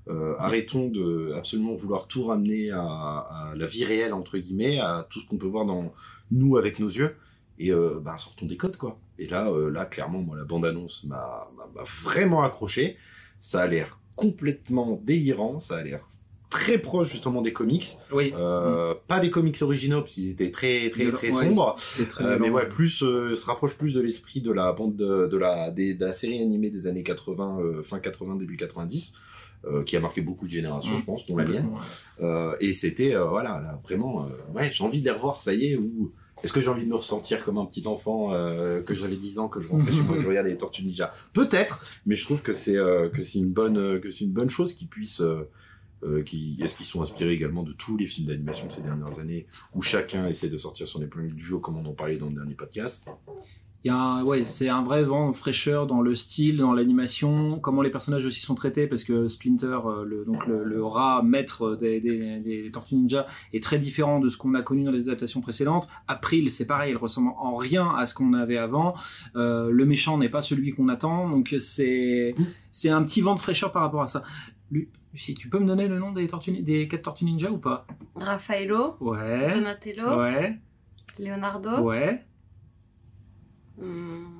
Euh, 0.08 0.34
arrêtons 0.38 0.88
de 0.88 1.32
absolument 1.36 1.74
vouloir 1.74 2.06
tout 2.06 2.24
ramener 2.24 2.70
à, 2.70 2.80
à 2.80 3.52
la 3.56 3.66
vie 3.66 3.84
réelle 3.84 4.14
entre 4.14 4.38
guillemets, 4.38 4.78
à 4.78 5.06
tout 5.10 5.20
ce 5.20 5.26
qu'on 5.26 5.36
peut 5.36 5.46
voir 5.46 5.66
dans 5.66 5.92
nous 6.30 6.56
avec 6.56 6.78
nos 6.78 6.88
yeux, 6.88 7.14
et 7.58 7.72
euh, 7.72 8.00
ben 8.02 8.16
sortons 8.16 8.46
des 8.46 8.56
codes 8.56 8.76
quoi. 8.76 8.98
Et 9.18 9.26
là, 9.26 9.48
euh, 9.50 9.70
là 9.70 9.84
clairement, 9.84 10.20
moi 10.20 10.36
la 10.36 10.44
bande 10.44 10.64
annonce 10.64 11.04
m'a 11.04 11.42
vraiment 12.02 12.42
accroché. 12.42 12.96
Ça 13.40 13.60
a 13.62 13.66
l'air 13.66 13.98
complètement 14.16 15.00
délirant, 15.04 15.60
ça 15.60 15.76
a 15.76 15.82
l'air 15.84 16.06
très 16.50 16.78
proche 16.78 17.10
justement 17.12 17.42
des 17.42 17.52
comics, 17.52 17.86
Oui. 18.10 18.32
euh, 18.34 18.94
pas 19.06 19.20
des 19.20 19.30
comics 19.30 19.60
originaux 19.60 20.00
parce 20.00 20.14
qu'ils 20.14 20.30
étaient 20.30 20.50
très 20.50 20.88
très 20.90 21.12
très 21.12 21.30
Ouais, 21.30 21.44
sombres. 21.44 21.76
Très 22.08 22.24
Euh, 22.24 22.38
mais 22.40 22.48
ouais, 22.48 22.66
plus 22.66 23.02
euh, 23.02 23.34
se 23.34 23.44
rapproche 23.44 23.76
plus 23.76 23.92
de 23.92 24.00
l'esprit 24.00 24.40
de 24.40 24.50
la 24.50 24.72
bande 24.72 24.96
de, 24.96 25.26
de 25.26 25.36
la 25.36 25.70
des, 25.70 25.92
de 25.92 26.04
la 26.06 26.12
série 26.12 26.40
animée 26.40 26.70
des 26.70 26.86
années 26.86 27.02
80, 27.02 27.58
euh, 27.60 27.82
fin 27.82 27.98
80 28.00 28.36
début 28.36 28.56
90, 28.56 29.12
euh, 29.64 29.82
qui 29.84 29.96
a 29.96 30.00
marqué 30.00 30.20
beaucoup 30.20 30.46
de 30.46 30.50
générations, 30.50 30.92
Mhm. 30.94 30.98
je 31.00 31.04
pense, 31.04 31.26
dont 31.26 31.36
la 31.36 31.44
mienne. 31.44 31.68
Euh, 32.20 32.56
et 32.60 32.72
c'était 32.72 33.14
euh, 33.14 33.24
voilà, 33.26 33.60
là, 33.60 33.78
vraiment, 33.84 34.26
ouais, 34.54 34.70
j'ai 34.72 34.84
envie 34.84 35.00
de 35.00 35.04
les 35.06 35.10
revoir, 35.10 35.42
ça 35.42 35.52
y 35.54 35.66
est. 35.72 35.76
Ou 35.76 36.10
est-ce 36.42 36.52
que 36.52 36.60
j'ai 36.60 36.68
envie 36.68 36.84
de 36.84 36.88
me 36.88 36.94
ressentir 36.96 37.44
comme 37.44 37.58
un 37.58 37.66
petit 37.66 37.86
enfant 37.86 38.30
que 38.86 38.94
j'avais 38.94 39.16
10 39.16 39.38
ans, 39.40 39.48
que 39.48 39.60
je 39.60 39.68
rentrais 39.68 39.92
chez 39.92 40.02
moi, 40.02 40.16
que 40.16 40.22
je 40.22 40.28
regardais 40.28 40.50
les 40.50 40.56
Tortues 40.56 40.84
Ninja? 40.84 41.12
Peut-être, 41.32 41.84
mais 42.06 42.14
je 42.14 42.24
trouve 42.24 42.42
que 42.42 42.52
c'est 42.52 42.74
que 43.12 43.22
c'est 43.22 43.38
une 43.40 43.50
bonne 43.52 44.00
que 44.00 44.10
c'est 44.10 44.24
une 44.24 44.32
bonne 44.32 44.50
chose 44.50 44.72
qu'ils 44.72 44.88
puissent 44.88 45.20
euh, 45.20 45.48
euh, 46.04 46.22
qui 46.22 46.56
est-ce 46.62 46.76
qu'ils 46.76 46.86
sont 46.86 47.02
inspirés 47.02 47.32
également 47.32 47.64
de 47.64 47.72
tous 47.72 47.96
les 47.96 48.06
films 48.06 48.28
d'animation 48.28 48.68
de 48.68 48.72
ces 48.72 48.82
dernières 48.82 49.18
années 49.18 49.46
où 49.74 49.82
chacun 49.82 50.28
essaie 50.28 50.48
de 50.48 50.56
sortir 50.56 50.86
son 50.86 51.02
épingle 51.02 51.32
du 51.32 51.44
jeu 51.44 51.58
comme 51.58 51.76
on 51.76 51.84
en 51.84 51.92
parlait 51.92 52.18
dans 52.18 52.26
le 52.28 52.34
dernier 52.34 52.54
podcast? 52.54 53.04
Il 53.84 53.88
y 53.88 53.90
a 53.90 53.96
un, 53.96 54.24
ouais, 54.24 54.44
c'est 54.44 54.68
un 54.68 54.82
vrai 54.82 55.04
vent 55.04 55.30
de 55.30 55.34
fraîcheur 55.36 55.86
dans 55.86 56.00
le 56.00 56.14
style, 56.16 56.56
dans 56.58 56.72
l'animation, 56.72 57.60
comment 57.60 57.80
les 57.80 57.90
personnages 57.90 58.26
aussi 58.26 58.40
sont 58.40 58.56
traités, 58.56 58.88
parce 58.88 59.04
que 59.04 59.28
Splinter, 59.28 59.78
euh, 59.86 60.04
le, 60.04 60.24
donc 60.24 60.46
le, 60.48 60.64
le 60.64 60.84
rat 60.84 61.22
maître 61.22 61.76
des, 61.76 62.00
des, 62.00 62.40
des 62.40 62.70
Tortues 62.72 62.96
Ninja, 62.96 63.26
est 63.52 63.62
très 63.62 63.78
différent 63.78 64.18
de 64.18 64.28
ce 64.28 64.36
qu'on 64.36 64.54
a 64.54 64.62
connu 64.62 64.82
dans 64.82 64.90
les 64.90 65.02
adaptations 65.08 65.40
précédentes. 65.40 65.88
April, 66.08 66.50
c'est 66.50 66.66
pareil, 66.66 66.90
elle 66.90 66.96
ressemble 66.96 67.30
en 67.38 67.54
rien 67.54 67.94
à 67.94 68.04
ce 68.04 68.14
qu'on 68.14 68.32
avait 68.32 68.58
avant. 68.58 68.94
Euh, 69.36 69.70
le 69.70 69.84
méchant 69.86 70.18
n'est 70.18 70.28
pas 70.28 70.42
celui 70.42 70.72
qu'on 70.72 70.88
attend, 70.88 71.28
donc 71.30 71.54
c'est 71.60 72.34
c'est 72.72 72.88
un 72.90 73.02
petit 73.04 73.20
vent 73.20 73.36
de 73.36 73.40
fraîcheur 73.40 73.70
par 73.70 73.82
rapport 73.82 74.02
à 74.02 74.08
ça. 74.08 74.24
Lu- 74.72 74.88
Lucie, 75.12 75.34
tu 75.34 75.48
peux 75.48 75.58
me 75.60 75.66
donner 75.66 75.86
le 75.88 75.98
nom 76.00 76.12
des, 76.12 76.26
tortues, 76.26 76.62
des 76.62 76.88
quatre 76.88 77.02
tortues 77.02 77.24
ninja 77.24 77.50
ou 77.50 77.58
pas? 77.58 77.86
Raffaello, 78.16 78.96
Ouais. 79.00 79.54
Donatello, 79.54 80.18
Ouais. 80.18 80.58
Leonardo, 81.18 81.78
Ouais. 81.80 82.24
Hum, 83.78 84.37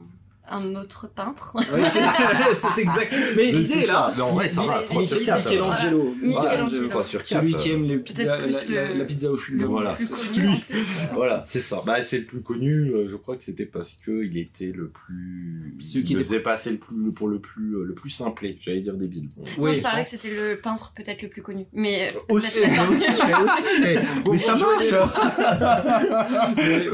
un 0.51 0.75
autre 0.77 1.09
peintre. 1.09 1.57
Ouais, 1.57 1.83
c'est 2.55 2.81
exact. 2.81 3.15
Mais 3.37 3.53
l'idée 3.53 3.81
est 3.85 3.87
là. 3.87 4.13
Mais 4.17 4.23
en 4.23 4.29
vrai, 4.31 4.49
ça 4.49 4.63
va. 4.63 4.79
Mais- 4.81 4.85
3 4.87 5.03
sur 5.05 5.19
mais- 5.19 5.25
4. 5.25 5.49
Michelangelo. 5.51 6.15
Michelangelo. 6.23 6.89
3 6.89 7.05
sur 7.05 7.23
4. 7.25 7.41
Celui 7.43 7.55
qui 7.55 7.71
aime 7.71 7.85
les 7.85 7.99
pizzas, 7.99 8.39
Peut-être 8.39 8.69
la, 8.69 9.05
pizza 9.05 9.31
au 9.31 9.37
chewing 9.37 9.61
Le 9.61 9.67
gum. 9.67 9.73
Voilà, 9.75 9.97
c'est. 9.97 11.13
Voilà, 11.15 11.45
ça. 11.47 11.83
Bah, 11.85 12.03
c'est 12.03 12.19
le 12.21 12.25
plus 12.25 12.41
connu. 12.43 12.91
euh, 12.91 13.07
Je 13.07 13.17
crois 13.17 13.37
que 13.37 13.43
c'était 13.43 13.67
parce 13.67 13.95
que 14.05 14.25
il 14.25 14.37
était 14.39 14.73
le 14.75 14.89
plus. 14.89 15.75
Celui 15.81 16.05
qui 16.05 16.13
il 16.13 16.17
le 16.17 16.21
était- 16.23 16.29
faisait 16.31 16.41
passer 16.41 16.71
le 16.71 16.79
plus 16.79 17.13
pour 17.13 17.29
le 17.29 17.39
plus 17.41 17.75
euh, 17.77 17.85
le 17.85 17.95
plus 17.95 18.11
simplé. 18.11 18.57
J'allais 18.61 18.81
dire 18.81 18.95
débile. 18.95 19.29
Oui, 19.59 19.75
je 19.75 19.81
parlais 19.83 20.05
que 20.05 20.11
c'était 20.11 20.31
le 20.31 20.57
peintre 20.59 20.93
peut-être 20.97 21.23
le 21.23 21.29
plus 21.29 21.43
connu. 21.43 21.67
Mais 21.73 22.09
euh, 22.31 22.35
Aussi, 22.35 22.59
mais 24.27 24.39
ça 24.39 24.57
marche. 24.57 25.19
Oui, 26.59 26.89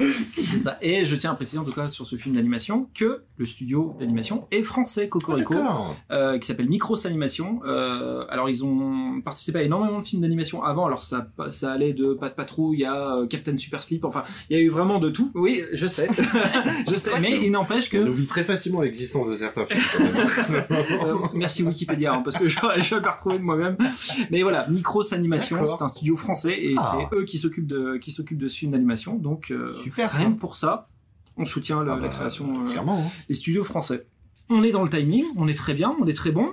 oui. 0.00 0.12
C'est 0.32 0.58
ça. 0.58 0.78
Et 0.80 1.04
je 1.06 1.16
tiens 1.16 1.32
à 1.32 1.34
préciser 1.34 1.58
en 1.58 1.64
tout 1.64 1.72
cas 1.72 1.88
sur 1.88 2.06
ce 2.06 2.16
film 2.16 2.34
d'animation 2.34 2.81
que 2.94 3.24
le 3.36 3.46
studio 3.46 3.96
d'animation 3.98 4.46
est 4.52 4.62
français, 4.62 5.08
Cocorico, 5.08 5.54
D'accord. 5.54 5.96
euh, 6.12 6.38
qui 6.38 6.46
s'appelle 6.46 6.68
Micros 6.68 7.06
Animation. 7.06 7.60
Euh, 7.64 8.24
alors 8.28 8.48
ils 8.48 8.64
ont 8.64 9.20
participé 9.24 9.58
à 9.60 9.62
énormément 9.62 9.98
de 9.98 10.04
films 10.04 10.22
d'animation 10.22 10.62
avant. 10.62 10.86
Alors 10.86 11.02
ça, 11.02 11.26
ça 11.48 11.72
allait 11.72 11.92
de 11.92 12.14
Pat 12.14 12.34
Patrouille 12.34 12.84
à 12.84 13.16
euh, 13.16 13.26
Captain 13.26 13.56
Super 13.56 13.82
Sleep. 13.82 14.04
Enfin, 14.04 14.22
il 14.48 14.56
y 14.56 14.60
a 14.60 14.62
eu 14.62 14.68
vraiment 14.68 14.98
de 15.00 15.10
tout. 15.10 15.32
Oui, 15.34 15.62
je 15.72 15.86
sais, 15.86 16.08
je 16.88 16.94
sais. 16.94 17.10
Mais 17.20 17.40
il 17.44 17.50
n'empêche 17.50 17.88
que 17.90 17.98
On 17.98 18.06
oublie 18.08 18.26
très 18.26 18.44
facilement 18.44 18.80
l'existence 18.80 19.28
de 19.28 19.34
certains 19.34 19.66
films. 19.66 19.82
Euh, 21.02 21.14
merci 21.34 21.62
Wikipédia, 21.62 22.14
hein, 22.14 22.22
parce 22.24 22.36
que 22.38 22.48
j'aurais 22.48 22.82
jamais 22.82 23.08
retrouvé 23.08 23.38
de 23.38 23.42
moi-même. 23.42 23.76
Mais 24.30 24.42
voilà, 24.42 24.66
Micros 24.68 25.12
Animation, 25.14 25.64
c'est 25.66 25.82
un 25.82 25.88
studio 25.88 26.16
français 26.16 26.56
et 26.58 26.74
Ah. 26.78 26.96
c'est 27.10 27.16
eux 27.16 27.24
qui 27.24 27.38
s'occupent 27.38 27.66
de 27.66 27.96
qui 27.96 28.10
s'occupent 28.10 28.38
de 28.38 28.48
ce 28.48 28.58
film 28.58 28.72
d'animation. 28.72 29.16
Donc 29.16 29.50
euh, 29.50 29.72
Super, 29.72 30.10
rien 30.12 30.32
que 30.32 30.38
pour 30.38 30.54
ça, 30.56 30.88
on 31.42 31.46
soutient 31.46 31.80
Ah 31.82 31.84
la 31.84 31.96
bah, 31.96 32.08
création 32.08 32.46
euh, 32.52 32.70
Clairement. 32.70 32.98
hein. 33.04 33.10
des 33.28 33.34
studios 33.34 33.64
français. 33.64 34.06
On 34.50 34.62
est 34.62 34.70
dans 34.72 34.82
le 34.82 34.90
timing, 34.90 35.24
on 35.36 35.46
est 35.48 35.54
très 35.54 35.74
bien, 35.74 35.94
on 36.00 36.06
est 36.06 36.12
très 36.16 36.30
bon. 36.30 36.50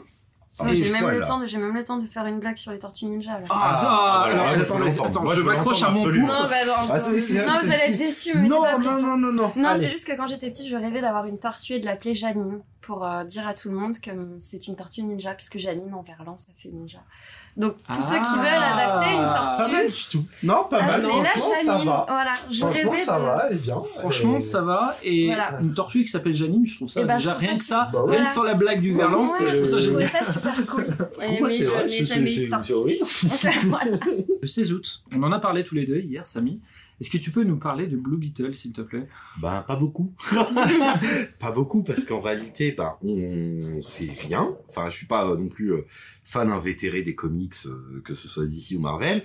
Et 0.70 0.76
j'ai 0.76 0.92
même, 0.92 1.08
le 1.08 1.20
là. 1.20 1.26
temps 1.28 1.40
de- 1.40 1.48
j'ai 1.48 1.58
même 1.58 1.74
le 1.74 1.84
temps 1.86 1.98
de 1.98 2.06
faire 2.06 2.26
une 2.26 2.40
blague 2.40 2.58
sur 2.58 2.72
les 2.74 2.80
tortues 2.80 3.06
ninja. 3.06 3.32
Là. 3.32 3.46
Ah, 3.50 3.78
Ah, 3.80 3.82
bah, 3.82 4.42
alors, 4.44 4.56
je 4.58 4.62
attends, 4.92 5.06
attends, 5.06 5.24
Moi, 5.24 5.34
je 5.36 5.42
m'accroche 5.42 5.82
à 5.84 5.90
mon 5.92 6.00
absolument. 6.02 6.28
pouf. 6.28 6.36
Non, 6.36 6.44
bah 6.50 6.66
non, 6.68 6.74
Ah, 6.78 6.98
vous 6.98 7.72
allez 7.72 7.94
être 7.94 7.98
déçus. 7.98 8.38
mais 8.38 8.48
Non, 8.50 8.64
non, 8.82 9.02
non, 9.02 9.18
non, 9.32 9.32
non. 9.56 9.70
C'est 9.80 9.90
juste 9.90 10.06
que 10.06 10.18
quand 10.18 10.28
j'étais 10.28 10.50
petite, 10.50 10.68
je 10.68 10.76
rêvais 10.76 11.00
d'avoir 11.00 11.26
une 11.28 11.40
tortue 11.40 11.74
et 11.76 11.80
de 11.80 11.86
l'appeler 11.86 12.14
Janine 12.14 12.60
pour 12.90 13.06
euh, 13.06 13.24
dire 13.24 13.48
à 13.48 13.54
tout 13.54 13.70
le 13.70 13.76
monde 13.76 14.00
que 14.00 14.10
c'est 14.42 14.68
une 14.68 14.76
tortue 14.76 15.04
ninja, 15.04 15.36
puisque 15.36 15.60
Janine 15.60 15.94
en 15.94 16.02
verlan 16.02 16.36
ça 16.38 16.48
fait 16.58 16.70
ninja. 16.70 16.98
Donc 17.56 17.76
tous 17.94 18.02
ceux 18.02 18.16
qui 18.20 18.36
veulent 18.38 18.48
adapter 18.48 19.14
une 19.14 19.20
Ah, 19.22 19.54
Pas 19.58 19.68
mal 19.68 19.82
tortue, 19.86 19.92
du 19.92 20.10
tout. 20.12 20.26
Non, 20.44 20.66
pas 20.70 20.82
mal. 20.82 21.06
appelez-la 21.06 21.24
Franchement, 21.26 21.50
ça 21.66 21.72
Janine. 21.74 21.86
va. 21.88 22.06
Voilà, 22.10 22.34
je 22.50 22.60
Franchement, 22.66 22.92
rêvais 22.92 23.04
ça 23.04 23.20
de- 23.20 23.24
va, 23.26 23.46
elle 23.50 23.56
est 23.58 23.62
bien. 23.62 23.82
Franchement, 23.84 24.40
ça 24.40 24.62
va. 24.64 24.96
Et 25.04 25.26
Voilà. 25.28 25.60
une 25.62 25.74
tortue 25.76 26.04
qui 26.04 26.10
s'appelle 26.10 26.34
Janine, 26.34 26.66
je 26.66 26.76
trouve 26.78 26.90
ça 26.90 27.04
déjà 27.04 27.32
trouve 27.32 27.42
rien 27.42 27.52
ça 27.52 27.58
que 27.58 27.64
ça, 27.64 27.76
Bah 27.76 28.00
rien 28.00 28.02
que 28.02 28.08
Voilà. 28.08 28.26
sans 28.28 28.44
la 28.44 28.54
blague 28.56 28.82
du 28.82 28.94
verlan, 28.94 29.22
Ouais, 29.24 29.28
c'est 29.38 29.48
je 29.48 29.56
trouve 29.58 29.70
ça 29.70 29.82
trouvais 29.88 30.08
ça 30.08 30.32
super 30.34 30.66
cool. 30.66 30.88
Mais 31.20 31.38
je 31.52 32.00
n'ai 32.00 32.04
jamais 32.06 32.36
eu 32.36 32.46
de 32.46 32.50
tortue. 32.50 32.74
Voilà. 33.70 33.98
Le 34.42 34.48
16 34.48 34.74
août, 34.74 35.04
on 35.16 35.22
en 35.24 35.32
a 35.32 35.40
parlé 35.40 35.64
tous 35.64 35.76
les 35.76 35.86
deux 35.86 36.00
hier, 36.00 36.26
Samy. 36.26 36.60
Est-ce 37.00 37.10
que 37.10 37.18
tu 37.18 37.32
peux 37.32 37.44
nous 37.44 37.58
parler 37.58 37.88
de 37.88 37.96
Blue 37.96 38.18
Beetle, 38.18 38.56
s'il 38.56 38.74
te 38.74 38.82
plaît? 38.82 39.08
Ben, 39.42 39.62
pas 39.62 39.76
beaucoup. 39.76 40.14
pas 41.40 41.52
beaucoup, 41.52 41.84
parce 41.84 42.04
qu'en 42.04 42.22
réalité, 42.22 42.74
ben, 42.74 42.96
on 43.04 43.82
sait 43.82 44.12
rien. 44.28 44.56
Enfin, 44.68 44.90
je 44.90 44.98
suis 44.98 45.08
pas 45.08 45.30
euh, 45.30 45.38
non 45.38 45.48
plus 45.48 45.74
euh, 45.74 45.86
fan 46.24 46.50
invétéré 46.50 47.02
des 47.02 47.16
comics, 47.16 47.54
euh, 47.66 48.02
que 48.04 48.16
ce 48.16 48.28
soit 48.28 48.46
DC 48.46 48.76
ou 48.76 48.80
Marvel, 48.80 49.24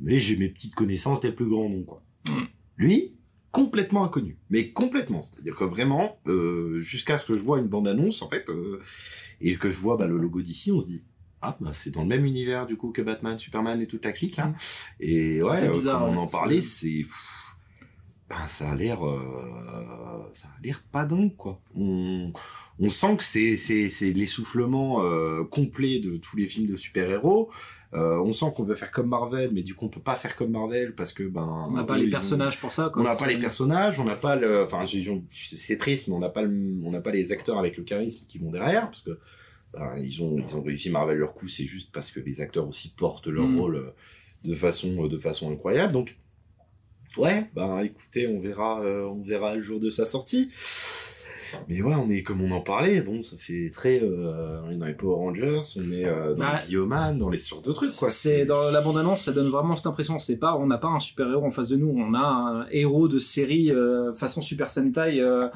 mais 0.00 0.18
j'ai 0.18 0.36
mes 0.36 0.48
petites 0.48 0.74
connaissances 0.74 1.20
des 1.20 1.32
plus 1.32 1.48
grands 1.48 1.68
noms, 1.68 1.84
quoi. 1.84 2.02
Mm. 2.28 2.44
Lui, 2.78 3.14
complètement 3.50 4.04
inconnu. 4.04 4.38
Mais 4.48 4.70
complètement. 4.70 5.22
C'est-à-dire 5.22 5.54
que 5.54 5.64
vraiment, 5.64 6.18
euh, 6.26 6.80
jusqu'à 6.80 7.18
ce 7.18 7.26
que 7.26 7.34
je 7.34 7.40
vois 7.40 7.58
une 7.58 7.68
bande-annonce, 7.68 8.22
en 8.22 8.28
fait, 8.28 8.48
euh, 8.48 8.80
et 9.40 9.56
que 9.56 9.70
je 9.70 9.76
vois 9.76 9.96
bah, 9.96 10.06
le 10.06 10.16
logo 10.16 10.42
d'ici, 10.42 10.72
on 10.72 10.80
se 10.80 10.86
dit, 10.86 11.02
ah, 11.42 11.56
bah, 11.60 11.70
c'est 11.72 11.90
dans 11.90 12.02
le 12.02 12.08
même 12.08 12.24
univers, 12.24 12.66
du 12.66 12.76
coup, 12.76 12.90
que 12.90 13.02
Batman, 13.02 13.38
Superman 13.38 13.80
et 13.80 13.86
toute 13.86 14.04
la 14.04 14.12
clique, 14.12 14.36
là. 14.36 14.52
Et 14.98 15.42
ouais, 15.42 15.68
euh, 15.68 15.72
bizarre, 15.72 16.00
comme 16.04 16.16
on 16.16 16.20
en 16.20 16.26
parlait, 16.26 16.60
c'est... 16.60 17.02
Ben, 18.28 18.46
ça 18.46 18.70
a 18.70 18.74
l'air... 18.74 19.04
euh, 19.04 20.30
ça 20.34 20.48
a 20.48 20.62
l'air 20.62 20.82
pas 20.92 21.04
dingue, 21.04 21.34
quoi. 21.36 21.60
On, 21.74 22.32
on 22.78 22.88
sent 22.88 23.16
que 23.16 23.24
c'est, 23.24 23.56
c'est, 23.56 23.88
c'est 23.88 24.12
l'essoufflement 24.12 25.02
euh, 25.02 25.42
complet 25.44 25.98
de 25.98 26.16
tous 26.16 26.36
les 26.36 26.46
films 26.46 26.68
de 26.68 26.76
super-héros. 26.76 27.50
Euh, 27.92 28.20
on 28.20 28.32
sent 28.32 28.46
qu'on 28.54 28.62
veut 28.62 28.76
faire 28.76 28.92
comme 28.92 29.08
Marvel, 29.08 29.50
mais 29.52 29.64
du 29.64 29.74
coup, 29.74 29.86
on 29.86 29.88
peut 29.88 29.98
pas 29.98 30.14
faire 30.14 30.36
comme 30.36 30.52
Marvel 30.52 30.94
parce 30.94 31.12
que, 31.12 31.24
ben... 31.24 31.64
On 31.66 31.72
n'a 31.72 31.82
pas 31.82 31.96
les 31.96 32.04
ils 32.04 32.10
personnages 32.10 32.60
pour 32.60 32.70
ça. 32.70 32.86
on 32.86 32.90
quoi. 32.90 33.02
n'a 33.02 33.16
pas 33.16 33.26
les 33.26 33.38
personnages, 33.38 33.98
on 33.98 34.04
n'a 34.04 34.14
pas 34.14 34.36
le, 34.36 34.62
enfin, 34.62 34.84
c'est 35.32 35.76
triste, 35.76 36.06
mais 36.06 36.14
on 36.14 36.20
n'a 36.20 36.28
pas 36.28 36.42
le, 36.42 36.78
on 36.84 36.90
n'a 36.90 37.00
pas 37.00 37.10
les 37.10 37.32
acteurs 37.32 37.58
avec 37.58 37.76
le 37.76 37.82
charisme 37.82 38.24
qui 38.28 38.38
vont 38.38 38.52
derrière, 38.52 38.90
parce 38.90 39.00
que, 39.00 39.18
ben, 39.72 39.96
ils 39.98 40.22
ont, 40.22 40.36
ils 40.38 40.56
ont 40.56 40.62
réussi 40.62 40.90
Marvel 40.90 41.18
leur 41.18 41.34
coup, 41.34 41.48
c'est 41.48 41.64
juste 41.64 41.90
parce 41.92 42.10
que 42.10 42.20
les 42.20 42.40
acteurs 42.40 42.68
aussi 42.68 42.90
portent 42.90 43.28
leur 43.28 43.46
Mm. 43.46 43.58
rôle 43.60 43.76
euh, 43.76 43.90
de 44.44 44.54
façon, 44.54 45.06
de 45.06 45.18
façon 45.18 45.50
incroyable. 45.52 45.92
Donc, 45.92 46.16
ouais, 47.16 47.46
ben, 47.54 47.80
écoutez, 47.80 48.26
on 48.28 48.40
verra, 48.40 48.80
euh, 48.82 49.04
on 49.04 49.22
verra 49.22 49.54
le 49.56 49.62
jour 49.62 49.78
de 49.80 49.90
sa 49.90 50.04
sortie. 50.06 50.50
Mais 51.68 51.82
ouais, 51.82 51.94
on 51.96 52.08
est 52.08 52.22
comme 52.22 52.40
on 52.42 52.52
en 52.52 52.60
parlait, 52.60 53.00
bon, 53.00 53.22
ça 53.22 53.36
fait 53.36 53.70
très, 53.72 54.00
euh, 54.00 54.60
on 54.64 54.70
est 54.70 54.76
dans 54.76 54.86
les 54.86 54.94
Power 54.94 55.16
Rangers, 55.16 55.62
on 55.78 55.90
est 55.90 56.04
euh, 56.04 56.32
dans 56.34 56.44
Bah, 56.44 56.60
les 56.62 56.68
Bioman, 56.68 57.18
dans 57.18 57.28
les 57.28 57.38
sortes 57.38 57.66
de 57.66 57.72
trucs, 57.72 57.90
quoi. 57.96 58.08
C'est 58.08 58.44
dans 58.46 58.70
la 58.70 58.80
bande-annonce, 58.80 59.24
ça 59.24 59.32
donne 59.32 59.48
vraiment 59.48 59.74
cette 59.74 59.88
impression. 59.88 60.20
C'est 60.20 60.36
pas, 60.36 60.54
on 60.54 60.66
n'a 60.68 60.78
pas 60.78 60.86
un 60.86 61.00
super-héros 61.00 61.44
en 61.44 61.50
face 61.50 61.68
de 61.68 61.76
nous, 61.76 61.88
on 61.88 62.14
a 62.14 62.20
un 62.20 62.66
héros 62.70 63.08
de 63.08 63.18
série 63.18 63.72
euh, 63.72 64.12
façon 64.12 64.42
Super 64.42 64.70
Sentai 64.70 65.20
euh, 65.20 65.48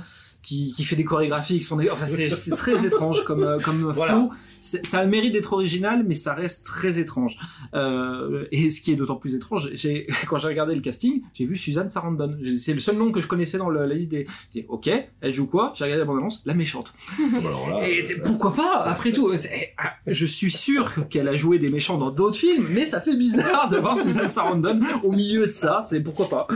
qui, 0.45 0.73
qui 0.77 0.85
fait 0.85 0.97
des 0.97 1.05
chorégraphies, 1.05 1.59
qui 1.59 1.65
sont 1.65 1.77
des... 1.77 1.89
enfin 1.91 2.07
c'est 2.07 2.51
très 2.51 2.85
étrange 2.87 3.25
comme 3.25 3.43
euh, 3.43 3.59
comme 3.59 3.91
Voilà. 3.93 4.13
flow. 4.15 4.31
Ça 4.61 5.01
a 5.01 5.05
le 5.05 5.11
mérite 5.11 5.33
d'être 5.35 5.53
original, 5.53 6.05
mais 6.07 6.15
ça 6.15 6.33
reste 6.33 6.65
très 6.65 6.99
étrange. 6.99 7.37
Euh, 7.75 8.47
et 8.51 8.71
ce 8.71 8.81
qui 8.81 8.93
est 8.93 8.97
d'autant 8.97 9.17
plus 9.17 9.35
étrange, 9.35 9.69
j'ai 9.75 10.07
quand 10.29 10.39
j'ai 10.39 10.49
regardé 10.49 10.75
le 10.75 10.81
casting, 10.81 11.23
j'ai 11.35 11.45
vu 11.45 11.57
Suzanne 11.57 11.89
Sarandon. 11.91 12.37
C'est 12.57 12.73
le 12.73 12.81
seul 12.81 12.97
nom 12.97 13.13
que 13.13 13.21
je 13.21 13.27
connaissais 13.27 13.59
dans 13.59 13.69
le- 13.69 13.85
la 13.87 13.95
liste 13.95 14.11
des. 14.11 14.27
Dit, 14.53 14.65
ok, 14.69 14.89
elle 15.21 15.33
joue 15.33 15.47
quoi? 15.47 15.73
J'ai 15.77 15.85
regardé 15.85 16.01
la 16.01 16.07
bande-annonce, 16.07 16.43
la 16.47 16.55
méchante. 16.55 16.95
Alors 17.39 17.69
là, 17.71 17.89
Et 17.89 18.05
euh, 18.11 18.23
pourquoi 18.25 18.55
pas? 18.55 18.85
Après 18.87 19.13
tout, 19.13 19.35
c'est- 19.37 19.75
ah, 19.79 19.93
je 20.07 20.25
suis 20.27 20.51
sûr 20.51 21.09
qu'elle 21.09 21.29
a 21.29 21.37
joué 21.37 21.59
des 21.59 21.69
méchants 21.69 21.99
dans 21.99 22.11
d'autres 22.11 22.39
films, 22.39 22.69
mais 22.71 22.87
ça 22.87 23.01
fait 23.01 23.17
bizarre 23.17 23.69
de 23.69 23.77
voir 23.77 23.99
Suzanne 23.99 24.31
Sarandon 24.31 24.81
au 25.03 25.13
milieu 25.13 25.47
de 25.47 25.53
ça. 25.53 25.83
C'est 25.89 26.01
pourquoi 26.01 26.29
pas. 26.29 26.47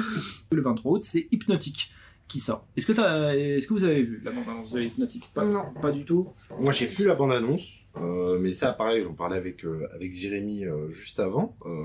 Le 0.51 0.63
23 0.63 0.93
août, 0.93 1.03
c'est 1.05 1.29
Hypnotique 1.31 1.91
qui 2.29 2.41
sort. 2.41 2.67
Est-ce 2.77 2.87
que, 2.87 2.93
t'as- 2.93 3.35
est-ce 3.35 3.67
que 3.67 3.73
vous 3.75 3.85
avez 3.85 4.03
vu 4.03 4.21
la 4.23 4.31
bande-annonce 4.31 4.71
de 4.73 4.83
Hypnotique 4.83 5.25
pas, 5.35 5.45
Non. 5.45 5.65
pas 5.81 5.91
du 5.91 6.05
tout. 6.05 6.29
Moi, 6.61 6.73
j'ai 6.73 6.87
vu 6.87 7.07
la 7.07 7.15
bande-annonce, 7.15 7.81
euh, 7.97 8.39
mais 8.39 8.53
ça, 8.53 8.73
pareil, 8.73 9.03
j'en 9.03 9.15
parlais 9.15 9.37
avec 9.39 9.65
euh, 9.65 9.87
avec 9.95 10.15
Jérémy 10.15 10.65
euh, 10.67 10.89
juste 10.91 11.21
avant. 11.21 11.57
Euh, 11.67 11.85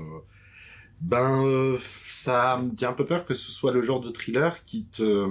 ben, 1.00 1.44
euh, 1.44 1.76
ça 1.80 2.58
me 2.62 2.70
dit 2.70 2.84
un 2.86 2.92
peu 2.92 3.04
peur 3.04 3.24
que 3.24 3.34
ce 3.34 3.50
soit 3.50 3.72
le 3.72 3.82
genre 3.82 4.00
de 4.00 4.10
thriller 4.10 4.64
qui 4.64 4.84
te 4.86 5.28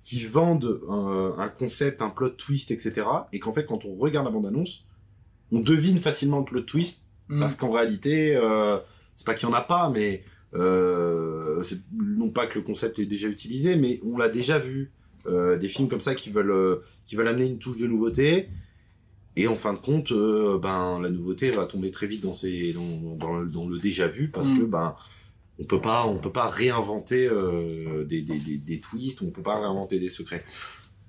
qui 0.00 0.24
vendent 0.24 0.80
un, 0.88 1.34
un 1.38 1.48
concept, 1.48 2.02
un 2.02 2.10
plot 2.10 2.30
twist, 2.30 2.70
etc. 2.70 3.06
Et 3.32 3.38
qu'en 3.38 3.52
fait, 3.52 3.64
quand 3.64 3.84
on 3.86 3.94
regarde 3.96 4.26
la 4.26 4.32
bande-annonce, 4.32 4.84
on 5.52 5.60
devine 5.60 5.98
facilement 5.98 6.38
le 6.40 6.44
plot 6.44 6.62
twist 6.62 7.00
Hmm. 7.28 7.40
parce 7.40 7.56
qu'en 7.56 7.70
réalité, 7.70 8.36
euh, 8.36 8.76
c'est 9.14 9.24
pas 9.26 9.32
qu'il 9.32 9.48
y 9.48 9.50
en 9.50 9.54
a 9.54 9.62
pas, 9.62 9.88
mais 9.88 10.16
euh, 10.16 10.28
non 10.54 12.30
pas 12.30 12.46
que 12.46 12.58
le 12.58 12.64
concept 12.64 12.98
est 12.98 13.06
déjà 13.06 13.28
utilisé, 13.28 13.76
mais 13.76 14.00
on 14.04 14.16
l'a 14.16 14.28
déjà 14.28 14.58
vu. 14.58 14.90
Euh, 15.26 15.56
des 15.56 15.68
films 15.68 15.88
comme 15.88 16.02
ça 16.02 16.14
qui 16.14 16.28
veulent 16.28 16.50
euh, 16.50 16.76
qui 17.06 17.16
veulent 17.16 17.28
amener 17.28 17.46
une 17.46 17.58
touche 17.58 17.78
de 17.78 17.86
nouveauté. 17.86 18.48
Et 19.36 19.48
en 19.48 19.56
fin 19.56 19.72
de 19.72 19.78
compte, 19.78 20.12
euh, 20.12 20.58
ben 20.58 21.00
la 21.00 21.08
nouveauté 21.08 21.50
va 21.50 21.64
tomber 21.64 21.90
très 21.90 22.06
vite 22.06 22.22
dans 22.22 22.34
ces 22.34 22.72
dans, 22.74 23.16
dans, 23.16 23.38
le, 23.40 23.46
dans 23.48 23.66
le 23.66 23.78
déjà 23.78 24.06
vu 24.06 24.28
parce 24.28 24.50
Mm. 24.50 24.58
que 24.58 24.64
ben 24.64 24.94
on 25.58 25.64
peut 25.64 25.80
pas 25.80 26.04
on 26.06 26.18
peut 26.18 26.30
pas 26.30 26.48
réinventer 26.48 27.26
euh, 27.26 28.04
des, 28.04 28.20
des, 28.22 28.38
des, 28.38 28.58
des 28.58 28.80
twists, 28.80 29.22
on 29.22 29.30
peut 29.30 29.42
pas 29.42 29.58
réinventer 29.58 29.98
des 29.98 30.10
secrets. 30.10 30.44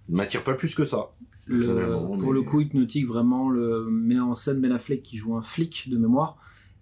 Ne 0.08 0.16
m'attire 0.16 0.44
pas 0.44 0.54
plus 0.54 0.74
que 0.76 0.86
ça. 0.86 1.12
Le- 1.48 1.60
pour 2.18 2.18
mais- 2.30 2.32
le 2.34 2.42
coup, 2.42 2.62
Hypnotique 2.62 3.06
vraiment 3.06 3.50
le 3.50 3.86
met 3.90 4.18
en 4.20 4.34
scène 4.34 4.62
Ben 4.62 4.72
Affleck 4.72 5.04
qui 5.04 5.18
joue 5.18 5.36
un 5.36 5.42
flic 5.42 5.90
de 5.90 5.98
mémoire 5.98 6.38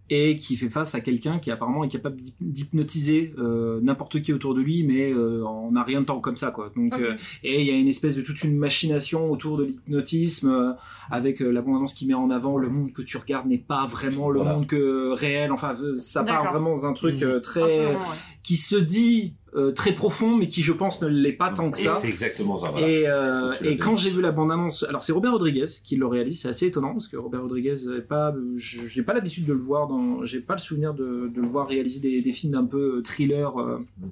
et 0.10 0.38
qui 0.38 0.56
fait 0.58 0.68
face 0.70 0.96
à 0.96 1.00
quelqu'un 1.02 1.40
qui 1.40 1.50
apparemment 1.50 1.84
est 1.84 1.90
capable 1.90 2.18
d'hyp- 2.18 2.36
d'hypnotiser 2.42 3.34
euh, 3.38 3.80
n'importe 3.82 4.22
qui 4.22 4.34
autour 4.34 4.54
de 4.54 4.62
lui, 4.62 4.84
mais 4.84 5.12
euh, 5.14 5.44
en 5.46 5.76
un 5.76 5.84
rien 5.84 6.02
de 6.02 6.06
temps 6.06 6.20
comme 6.20 6.38
ça 6.38 6.52
quoi. 6.52 6.72
Donc 6.76 6.94
euh, 7.00 7.16
et 7.44 7.62
il 7.62 7.68
y 7.68 7.72
a 7.72 7.74
une 7.76 7.88
espèce 7.88 8.16
de 8.16 8.22
toute 8.22 8.44
une 8.44 8.58
machination 8.58 9.32
autour 9.32 9.58
de 9.58 9.64
l'hypnotisme 9.66 10.50
euh, 10.50 10.74
avec 11.10 11.42
euh, 11.42 11.52
l'abondance 11.52 11.94
qui 11.94 12.06
met 12.06 12.14
en 12.14 12.30
avant 12.30 12.58
le 12.58 12.70
monde 12.70 12.92
que 12.92 13.02
tu 13.02 13.18
regardes 13.18 13.48
n'est 13.48 13.58
pas 13.58 13.86
vraiment 13.86 14.30
le 14.30 14.40
Voilà. 14.40 14.56
monde 14.56 14.68
que 14.68 15.12
réel. 15.14 15.52
Enfin, 15.52 15.74
euh, 15.82 15.96
ça 15.96 16.24
part 16.24 16.52
vraiment 16.52 16.72
dans 16.72 16.86
un 16.86 16.94
truc 16.94 17.22
euh, 17.24 17.36
peu 17.36 17.42
très 17.42 17.86
ouais. 17.88 17.98
qui 18.44 18.58
se 18.58 18.76
dit 18.76 19.34
euh, 19.56 19.72
très 19.72 19.92
profond, 19.94 20.36
mais 20.36 20.48
qui 20.48 20.64
je 20.64 20.74
pense 20.74 21.02
ne 21.02 21.08
l'est 21.08 21.32
pas 21.34 21.52
tant 21.52 21.70
que 21.70 21.78
ça. 21.78 21.96
C'est 21.96 22.10
exactement 22.10 22.58
ça. 22.58 22.70
Voilà. 22.72 22.88
Et, 22.90 23.04
euh, 23.08 23.52
et 23.64 23.78
quand 23.78 23.96
j'ai 23.96 24.10
vu 24.10 24.22
la 24.22 24.32
bande-annonce, 24.32 24.84
alors 24.90 25.04
c'est 25.04 25.12
Robert 25.14 25.32
Rodriguez 25.34 25.66
qui 25.84 25.96
le 25.96 26.08
réalise, 26.08 26.42
c'est 26.42 26.50
assez 26.50 26.68
étonnant 26.68 26.94
parce 26.94 27.08
que 27.08 27.18
Robert 27.18 27.42
Rodriguez, 27.42 27.74
est 27.96 28.02
pas, 28.02 28.34
je- 28.56 28.88
j'ai 28.88 29.04
pas 29.04 29.14
l'habitude 29.14 29.46
de 29.46 29.54
le 29.54 29.60
voir 29.60 29.88
dans, 29.88 30.24
j'ai 30.26 30.40
pas 30.40 30.54
le 30.56 30.60
souvenir 30.60 30.94
de, 30.94 31.30
de 31.34 31.42
le 31.42 31.48
voir 31.48 31.68
réaliser 31.68 32.00
des, 32.00 32.22
des 32.22 32.32
films 32.32 32.56
un 32.56 32.66
peu 32.66 33.02
thriller. 33.04 33.58
euh, 33.60 33.80
euh, 34.04 34.08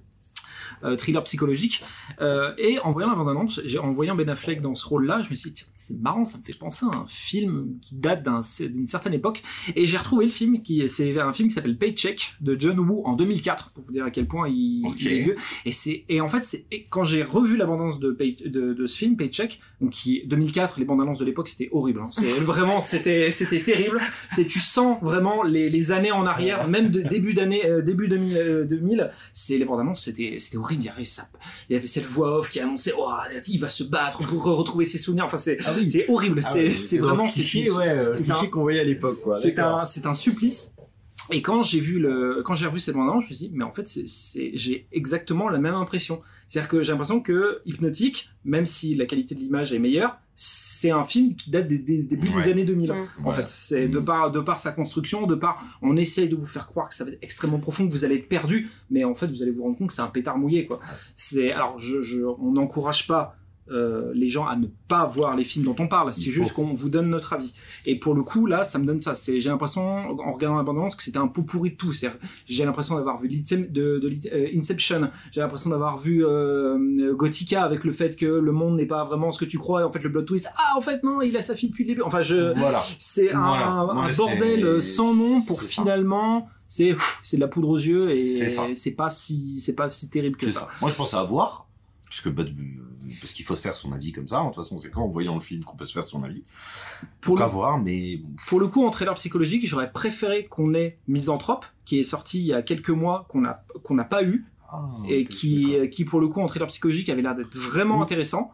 thriller 0.97 1.23
psychologique. 1.23 1.83
Euh, 2.21 2.51
et 2.57 2.79
en 2.79 2.91
voyant 2.91 3.09
la 3.09 3.15
bande-annonce 3.15 3.61
en 3.81 3.91
voyant 3.93 4.15
Ben 4.15 4.29
Affleck 4.29 4.61
dans 4.61 4.75
ce 4.75 4.85
rôle-là 4.87 5.21
je 5.23 5.29
me 5.29 5.35
suis 5.35 5.51
dit 5.51 5.63
c'est 5.73 5.99
marrant 5.99 6.25
ça 6.25 6.37
me 6.37 6.43
fait 6.43 6.57
penser 6.57 6.85
à 6.91 6.95
un 6.97 7.05
film 7.07 7.77
qui 7.81 7.95
date 7.95 8.23
d'un- 8.23 8.41
d'une 8.69 8.87
certaine 8.87 9.13
époque. 9.13 9.41
Et 9.75 9.85
j'ai 9.85 9.97
retrouvé 9.97 10.25
le 10.25 10.31
film 10.31 10.61
qui 10.61 10.87
c'est 10.89 11.19
un 11.19 11.33
film 11.33 11.49
qui 11.49 11.55
s'appelle 11.55 11.77
Paycheck 11.77 12.33
de 12.41 12.55
John 12.59 12.79
Woo 12.79 13.03
en 13.05 13.13
2004 13.15 13.71
pour 13.71 13.83
vous 13.83 13.91
dire 13.91 14.05
à 14.05 14.11
quel 14.11 14.27
point 14.27 14.47
il, 14.49 14.83
Ok. 14.85 14.95
il 15.01 15.07
est 15.07 15.19
vieux. 15.21 15.35
Et 15.65 15.71
c'est 15.71 16.03
et 16.09 16.21
en 16.21 16.27
fait 16.27 16.43
c'est 16.43 16.65
quand 16.89 17.03
j'ai 17.03 17.23
revu 17.23 17.57
l'abondance 17.57 17.99
de, 17.99 18.11
Pay- 18.11 18.37
de 18.49 18.73
de 18.73 18.85
ce 18.85 18.97
film 18.97 19.15
Paycheck 19.17 19.59
donc 19.79 19.91
qui 19.91 20.23
2004 20.27 20.79
les 20.79 20.85
bandes 20.85 21.01
annonces 21.01 21.19
de 21.19 21.25
l'époque 21.25 21.47
c'était 21.47 21.69
horrible 21.71 22.01
hein. 22.01 22.07
c'est 22.11 22.31
vraiment 22.31 22.79
c'était 22.81 23.31
c'était 23.31 23.61
terrible. 23.61 23.99
C'est 24.35 24.45
tu 24.45 24.59
sens 24.59 24.97
vraiment 25.01 25.43
les, 25.43 25.69
les 25.69 25.91
années 25.91 26.11
en 26.11 26.25
arrière 26.25 26.67
même 26.67 26.89
de 26.89 27.01
début 27.01 27.33
d'année 27.33 27.65
euh, 27.65 27.81
début 27.81 28.07
2000 28.07 28.37
euh, 28.37 28.65
2000 28.65 29.09
c'est 29.33 29.57
les 29.57 29.65
bandes 29.65 29.79
annonces 29.79 30.01
c'était 30.03 30.37
c'était 30.39 30.57
horrible 30.61 30.83
il 30.83 30.85
y 30.85 30.89
avait 30.89 31.03
ça 31.03 31.27
il 31.69 31.73
y 31.73 31.75
avait 31.75 31.87
cette 31.87 32.05
voix 32.05 32.37
off 32.39 32.49
qui 32.49 32.59
annonçait 32.59 32.93
oh 32.97 33.09
il 33.47 33.59
va 33.59 33.69
se 33.69 33.83
battre 33.83 34.23
pour 34.25 34.45
re- 34.45 34.53
retrouver 34.55 34.85
ses 34.85 34.97
souvenirs 34.97 35.25
enfin 35.25 35.37
c'est 35.37 35.57
Ah 35.65 35.73
oui. 35.77 36.03
horrible 36.07 36.41
Ah 36.43 36.49
c'est 36.49 36.67
ouais, 36.69 36.97
vraiment 36.99 37.27
c'est 37.27 37.41
cliché, 37.41 37.71
ouais, 37.71 37.97
c'est 38.13 38.23
cliché 38.23 38.45
un- 38.45 38.49
qu'on 38.49 38.61
voyait 38.61 38.79
à 38.81 38.83
l'époque, 38.85 39.21
quoi. 39.21 39.35
c'est 39.35 39.59
un, 39.59 39.83
c'est 39.85 40.05
un 40.05 40.13
supplice. 40.15 40.73
Et 41.29 41.41
quand 41.41 41.61
j'ai 41.63 41.79
vu 41.79 41.99
le, 41.99 42.41
quand 42.43 42.55
j'ai 42.55 42.65
revu 42.65 42.79
cette 42.79 42.95
bande-annonce, 42.95 43.23
je 43.25 43.29
me 43.29 43.35
suis 43.35 43.47
dit, 43.47 43.51
mais 43.55 43.63
en 43.63 43.71
fait, 43.71 43.87
c'est, 43.87 44.05
c'est, 44.07 44.51
j'ai 44.55 44.87
exactement 44.91 45.47
la 45.49 45.59
même 45.59 45.75
impression. 45.75 46.21
C'est-à-dire 46.47 46.67
que 46.69 46.81
j'ai 46.83 46.91
l'impression 46.91 47.21
que 47.21 47.61
Hypnotique, 47.65 48.29
même 48.43 48.65
si 48.65 48.95
la 48.95 49.05
qualité 49.05 49.35
de 49.35 49.39
l'image 49.39 49.71
est 49.71 49.79
meilleure, 49.79 50.17
c'est 50.43 50.89
un 50.89 51.03
film 51.03 51.35
qui 51.35 51.51
date 51.51 51.67
des, 51.67 51.77
des 51.77 52.07
débuts 52.07 52.29
Ouais. 52.29 52.43
des 52.45 52.51
années 52.51 52.63
2000. 52.65 52.91
Mm. 52.93 53.27
En 53.27 53.31
fait, 53.31 53.47
c'est 53.47 53.87
de 53.87 53.99
par, 53.99 54.31
de 54.31 54.39
par 54.39 54.57
sa 54.57 54.71
construction, 54.71 55.27
de 55.27 55.35
par, 55.35 55.63
on 55.83 55.95
essaye 55.97 56.29
de 56.29 56.35
vous 56.35 56.47
faire 56.47 56.65
croire 56.65 56.89
que 56.89 56.95
ça 56.95 57.05
va 57.05 57.11
être 57.11 57.19
extrêmement 57.21 57.59
profond, 57.59 57.85
que 57.85 57.91
vous 57.91 58.05
allez 58.05 58.15
être 58.15 58.27
perdu, 58.27 58.71
mais 58.89 59.03
en 59.03 59.13
fait, 59.13 59.27
vous 59.27 59.43
allez 59.43 59.51
vous 59.51 59.61
rendre 59.61 59.77
compte 59.77 59.89
que 59.89 59.93
c'est 59.93 60.01
un 60.01 60.07
pétard 60.07 60.39
mouillé, 60.39 60.65
quoi. 60.65 60.79
C'est, 61.15 61.51
alors, 61.51 61.77
je, 61.77 62.01
je, 62.01 62.21
on 62.21 62.53
n'encourage 62.53 63.05
pas 63.05 63.35
euh, 63.69 64.11
les 64.13 64.27
gens 64.27 64.47
à 64.47 64.55
ne 64.57 64.67
pas 64.87 65.05
voir 65.05 65.35
les 65.35 65.43
films 65.43 65.65
dont 65.65 65.75
on 65.79 65.87
parle. 65.87 66.13
C'est 66.13 66.29
juste 66.31 66.53
qu'on 66.53 66.73
vous 66.73 66.89
donne 66.89 67.09
notre 67.09 67.33
avis. 67.33 67.53
Et 67.85 67.97
pour 67.97 68.13
le 68.13 68.23
coup, 68.23 68.45
là, 68.45 68.63
ça 68.63 68.79
me 68.79 68.85
donne 68.85 68.99
ça. 68.99 69.15
C'est, 69.15 69.39
j'ai 69.39 69.49
l'impression, 69.49 69.81
en 70.19 70.33
regardant 70.33 70.57
l'abondance, 70.57 70.95
que 70.95 71.03
c'était 71.03 71.19
un 71.19 71.27
pot 71.27 71.43
pourri 71.43 71.71
de 71.71 71.75
tout. 71.75 71.93
J'ai 72.45 72.65
l'impression 72.65 72.95
d'avoir 72.95 73.19
vu 73.19 73.29
de, 73.29 73.67
de, 73.69 74.11
euh, 74.33 74.47
Inception. 74.57 75.09
J'ai 75.31 75.41
l'impression 75.41 75.69
d'avoir 75.69 75.97
vu 75.97 76.25
euh, 76.25 77.13
Gothica 77.15 77.63
avec 77.63 77.83
le 77.85 77.93
fait 77.93 78.15
que 78.15 78.25
le 78.25 78.51
monde 78.51 78.75
n'est 78.75 78.85
pas 78.87 79.05
vraiment 79.05 79.31
ce 79.31 79.39
que 79.39 79.45
tu 79.45 79.57
crois. 79.57 79.81
Et 79.81 79.83
en 79.83 79.91
fait, 79.91 80.03
le 80.03 80.11
plot 80.11 80.23
twist, 80.23 80.49
ah, 80.57 80.77
en 80.77 80.81
fait, 80.81 81.01
non, 81.03 81.21
il 81.21 81.35
a 81.37 81.41
sa 81.41 81.55
fille 81.55 81.69
depuis 81.69 81.83
le 81.83 81.89
début. 81.89 82.01
Enfin, 82.01 82.21
je, 82.23 82.53
Voilà. 82.57 82.83
c'est 82.99 83.31
un, 83.31 83.39
Voilà. 83.39 83.67
un 83.67 84.07
Ouais, 84.07 84.15
bordel 84.15 84.81
sans 84.81 85.13
nom 85.13 85.41
pour 85.43 85.61
finalement, 85.61 86.49
c'est, 86.67 86.95
c'est 87.21 87.37
de 87.37 87.41
la 87.41 87.47
poudre 87.47 87.69
aux 87.69 87.77
yeux 87.77 88.11
et 88.11 88.75
C'est 88.75 88.95
pas 88.95 89.09
si, 89.09 89.59
c'est 89.61 89.75
pas 89.75 89.87
si 89.87 90.09
terrible 90.09 90.35
que 90.35 90.49
ça. 90.49 90.61
ça. 90.61 90.69
Moi, 90.81 90.89
je 90.89 90.95
pense 90.95 91.13
à 91.13 91.23
voir. 91.23 91.67
Puisque, 92.09 92.29
bah, 92.29 92.43
parce 93.19 93.33
qu'il 93.33 93.43
faut 93.45 93.55
se 93.55 93.61
faire 93.61 93.75
son 93.75 93.91
avis 93.91 94.11
comme 94.11 94.27
ça. 94.27 94.41
De 94.41 94.45
toute 94.47 94.55
façon, 94.55 94.79
c'est 94.79 94.89
quand 94.89 95.03
en 95.03 95.09
voyant 95.09 95.35
le 95.35 95.41
film 95.41 95.63
qu'on 95.63 95.75
peut 95.75 95.85
se 95.85 95.93
faire 95.93 96.07
son 96.07 96.23
avis. 96.23 96.43
Pour 97.19 97.37
le- 97.37 97.45
voir, 97.45 97.77
mais 97.79 98.21
Pour 98.47 98.59
le 98.59 98.67
coup, 98.67 98.85
en 98.85 98.89
trailer 98.89 99.13
psychologique, 99.15 99.67
j'aurais 99.67 99.91
préféré 99.91 100.45
qu'on 100.45 100.73
ait 100.73 100.97
Misanthrope, 101.07 101.65
qui 101.85 101.99
est 101.99 102.03
sorti 102.03 102.39
il 102.39 102.45
y 102.45 102.53
a 102.53 102.61
quelques 102.61 102.89
mois, 102.89 103.25
qu'on 103.29 103.45
a 103.45 103.63
qu'on 103.83 103.95
n'a 103.95 104.05
pas 104.05 104.23
eu, 104.23 104.45
Ah, 104.71 104.85
et 105.09 105.25
qui, 105.25 105.71
d'accord. 105.73 105.89
qui 105.89 106.05
pour 106.05 106.19
le 106.21 106.27
coup 106.29 106.41
en 106.41 106.45
trailer 106.45 106.67
psychologique 106.69 107.09
avait 107.09 107.21
l'air 107.21 107.35
d'être 107.35 107.55
vraiment 107.57 108.01
intéressant. 108.01 108.51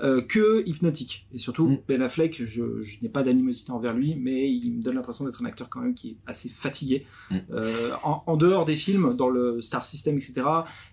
Euh, 0.00 0.20
que 0.22 0.62
hypnotique 0.66 1.26
et 1.34 1.38
surtout 1.38 1.66
Mm. 1.68 1.78
Ben 1.88 2.02
Affleck 2.02 2.44
je, 2.44 2.82
je 2.82 2.96
n'ai 3.02 3.08
pas 3.08 3.22
d'animosité 3.22 3.72
envers 3.72 3.92
lui 3.94 4.14
mais 4.16 4.48
il 4.50 4.72
me 4.72 4.82
donne 4.82 4.94
l'impression 4.94 5.24
d'être 5.24 5.42
un 5.42 5.46
acteur 5.46 5.68
quand 5.68 5.80
même 5.80 5.94
qui 5.94 6.10
est 6.10 6.16
assez 6.26 6.48
fatigué 6.48 7.04
Mm. 7.30 7.36
Euh, 7.52 7.90
en, 8.04 8.22
en 8.26 8.36
dehors 8.36 8.64
des 8.64 8.76
films 8.76 9.14
dans 9.16 9.28
le 9.28 9.60
Star 9.60 9.84
System 9.84 10.16
etc 10.16 10.42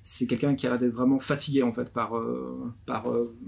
c'est 0.03 0.25
quelqu'un 0.27 0.55
qui 0.55 0.65
a 0.67 0.71
l'air 0.71 0.79
d'être 0.79 0.93
vraiment 0.93 1.19
fatigué 1.19 1.63
en 1.63 1.71
fait 1.71 1.91
par 1.93 2.17
euh, 2.17 2.57
par 2.85 3.05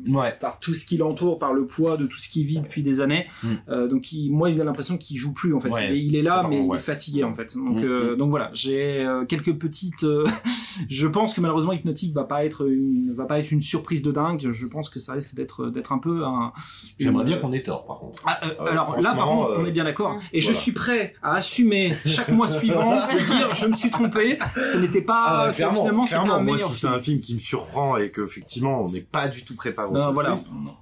Ouais. 0.08 0.34
par 0.40 0.60
tout 0.60 0.74
ce 0.74 0.86
qui 0.86 0.98
l'entoure, 0.98 1.40
par 1.40 1.54
le 1.54 1.66
poids 1.66 1.98
de 1.98 2.06
tout 2.06 2.18
ce 2.20 2.30
qu'il 2.30 2.46
vit 2.46 2.60
depuis 2.60 2.84
des 2.84 3.02
années. 3.02 3.26
Mm. 3.44 3.88
Donc 3.88 4.12
il- 4.14 4.30
moi, 4.32 4.50
il 4.50 4.60
a 4.62 4.64
l'impression 4.64 4.98
qu'il 4.98 5.18
joue 5.18 5.34
plus 5.34 5.54
en 5.54 5.60
fait. 5.60 5.70
Ouais, 5.70 5.90
il, 5.90 5.94
est, 5.98 6.06
il 6.06 6.16
est 6.16 6.22
là, 6.22 6.46
mais 6.50 6.66
il 6.66 6.74
est 6.76 6.80
fatigué 6.80 7.24
en 7.24 7.34
fait. 7.34 7.56
Donc, 7.56 7.84
donc 8.18 8.30
voilà, 8.30 8.50
j'ai 8.54 9.06
quelques 9.28 9.54
petites. 9.58 10.06
je 10.90 11.08
pense 11.08 11.34
que 11.34 11.42
malheureusement, 11.42 11.74
Hypnotique 11.74 12.14
va 12.14 12.24
pas 12.24 12.46
être 12.46 12.68
une, 12.68 13.14
va 13.16 13.26
pas 13.26 13.40
être 13.40 13.52
une 13.52 13.62
surprise 13.62 14.02
de 14.02 14.12
dingue. 14.12 14.52
Je 14.52 14.66
pense 14.68 14.90
que 14.90 15.00
ça 15.00 15.14
risque 15.14 15.34
d'être 15.36 15.47
d'être 15.72 15.92
un 15.94 15.98
peu 16.00 16.24
un. 16.26 16.52
J'aimerais 17.00 17.26
bien 17.26 17.38
qu'on 17.38 17.52
ait 17.54 17.62
tort, 17.62 17.86
par 17.86 18.00
contre. 18.00 18.24
Ah, 18.26 18.40
euh, 18.44 18.54
Euh, 18.62 18.72
alors 18.72 18.98
là, 19.00 19.14
par 19.14 19.28
contre, 19.28 19.56
on 19.60 19.64
euh, 19.64 19.68
est 19.68 19.72
bien 19.72 19.84
d'accord. 19.84 20.16
Et 20.34 20.42
je 20.42 20.52
suis 20.52 20.72
prêt 20.72 21.14
à 21.22 21.34
assumer 21.36 21.96
chaque 22.06 22.30
mois 22.30 22.48
suivant 22.48 22.92
de 23.14 23.24
dire 23.24 23.56
je 23.56 23.68
me 23.68 23.74
suis 23.74 23.90
trompé. 23.90 24.40
Ce 24.56 24.78
n'était 24.78 25.02
pas. 25.02 25.24
Ah, 25.28 25.52
c'est- 25.52 25.68
finalement, 25.70 26.06
c'était 26.06 26.18
un 26.20 26.40
moi, 26.42 26.58
si 26.58 26.64
c'est 26.74 26.80
film. 26.88 26.94
un 26.94 27.00
film 27.02 27.20
qui 27.22 27.36
me 27.36 27.40
surprend 27.40 27.98
et 27.98 28.12
qu'effectivement, 28.12 28.82
on 28.84 28.90
n'est 28.92 29.02
pas 29.02 29.28
du 29.28 29.44
tout 29.44 29.56
préparé 29.56 29.90
Ben, 29.92 30.06
plot 30.06 30.14
voilà. 30.14 30.36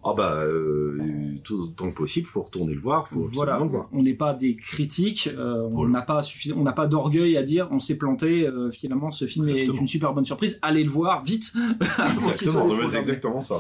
Ah 0.04 0.14
bah, 0.16 0.34
euh, 0.34 1.00
tout 1.44 1.56
autant 1.62 1.90
que 1.92 1.96
possible, 1.96 2.26
faut 2.28 2.42
retourner 2.42 2.74
le 2.74 2.80
voir, 2.80 3.08
faut 3.08 3.22
Voilà, 3.34 3.54
absolument 3.54 3.72
le 3.74 3.78
voir. 3.80 3.90
on 3.94 4.02
n'est 4.04 4.14
pas 4.14 4.34
des 4.34 4.56
critiques, 4.56 5.30
euh, 5.38 5.64
on 5.68 5.70
Voilà. 5.72 5.92
n'a 5.92 6.02
pas 6.02 6.20
suffi- 6.22 6.54
on 6.56 6.64
n'a 6.64 6.74
pas 6.74 6.88
d'orgueil 6.88 7.38
à 7.38 7.44
dire 7.44 7.68
on 7.72 7.80
s'est 7.80 7.98
planté. 7.98 8.46
euh, 8.48 8.70
finalement, 8.72 9.12
ce 9.12 9.26
film 9.26 9.48
Exactement. 9.48 9.78
est 9.78 9.82
une 9.82 9.88
super 9.88 10.14
bonne 10.14 10.26
surprise. 10.26 10.60
Allez 10.62 10.84
le 10.84 10.90
voir 10.90 11.24
vite. 11.24 11.54
soit 12.20 12.34
déprogrammé. 12.44 12.96
exactement 12.98 13.42
ça. 13.42 13.56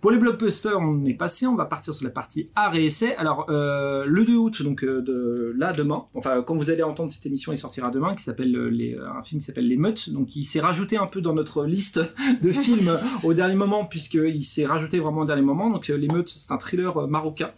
Pour 0.00 0.10
les 0.14 0.20
blockbusters, 0.20 0.78
on 0.78 1.04
est 1.04 1.14
passé. 1.14 1.46
On 1.46 1.56
va 1.56 1.66
partir 1.66 1.94
sur 1.94 2.04
la 2.04 2.10
partie 2.10 2.48
art 2.54 2.74
et 2.74 2.84
essai. 2.84 3.14
Alors 3.16 3.46
euh, 3.50 4.04
le 4.06 4.24
2 4.24 4.36
août, 4.36 4.62
donc 4.62 4.84
euh, 4.84 5.02
de 5.02 5.52
là 5.58 5.72
demain. 5.72 6.06
Enfin, 6.14 6.42
quand 6.42 6.56
vous 6.56 6.70
allez 6.70 6.82
entendre 6.82 7.10
cette 7.10 7.26
émission, 7.26 7.52
il 7.52 7.58
sortira 7.58 7.90
demain, 7.90 8.14
qui 8.14 8.22
s'appelle 8.22 8.54
euh, 8.56 8.68
les, 8.68 8.96
un 8.96 9.22
film 9.22 9.40
qui 9.40 9.46
s'appelle 9.46 9.68
Les 9.68 9.76
Meutes. 9.76 10.10
Donc 10.10 10.36
il 10.36 10.44
s'est 10.44 10.60
rajouté 10.60 10.96
un 10.96 11.06
peu 11.06 11.20
dans 11.20 11.34
notre 11.34 11.66
liste 11.66 12.00
de 12.42 12.50
films 12.50 12.98
au 13.22 13.34
dernier 13.34 13.56
moment, 13.56 13.84
puisqu'il 13.84 14.44
s'est 14.44 14.66
rajouté 14.66 15.00
vraiment 15.00 15.22
au 15.22 15.26
dernier 15.26 15.42
moment. 15.42 15.68
Donc 15.68 15.88
Les 15.88 16.08
Meutes, 16.08 16.30
c'est 16.30 16.52
un 16.52 16.58
thriller 16.58 17.08
marocain. 17.08 17.50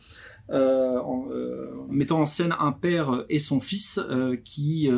en, 0.50 1.28
mettant 1.90 2.20
en 2.20 2.26
scène 2.26 2.54
un 2.58 2.72
père 2.72 3.24
et 3.28 3.38
son 3.38 3.60
fils 3.60 4.00
qui 4.44 4.88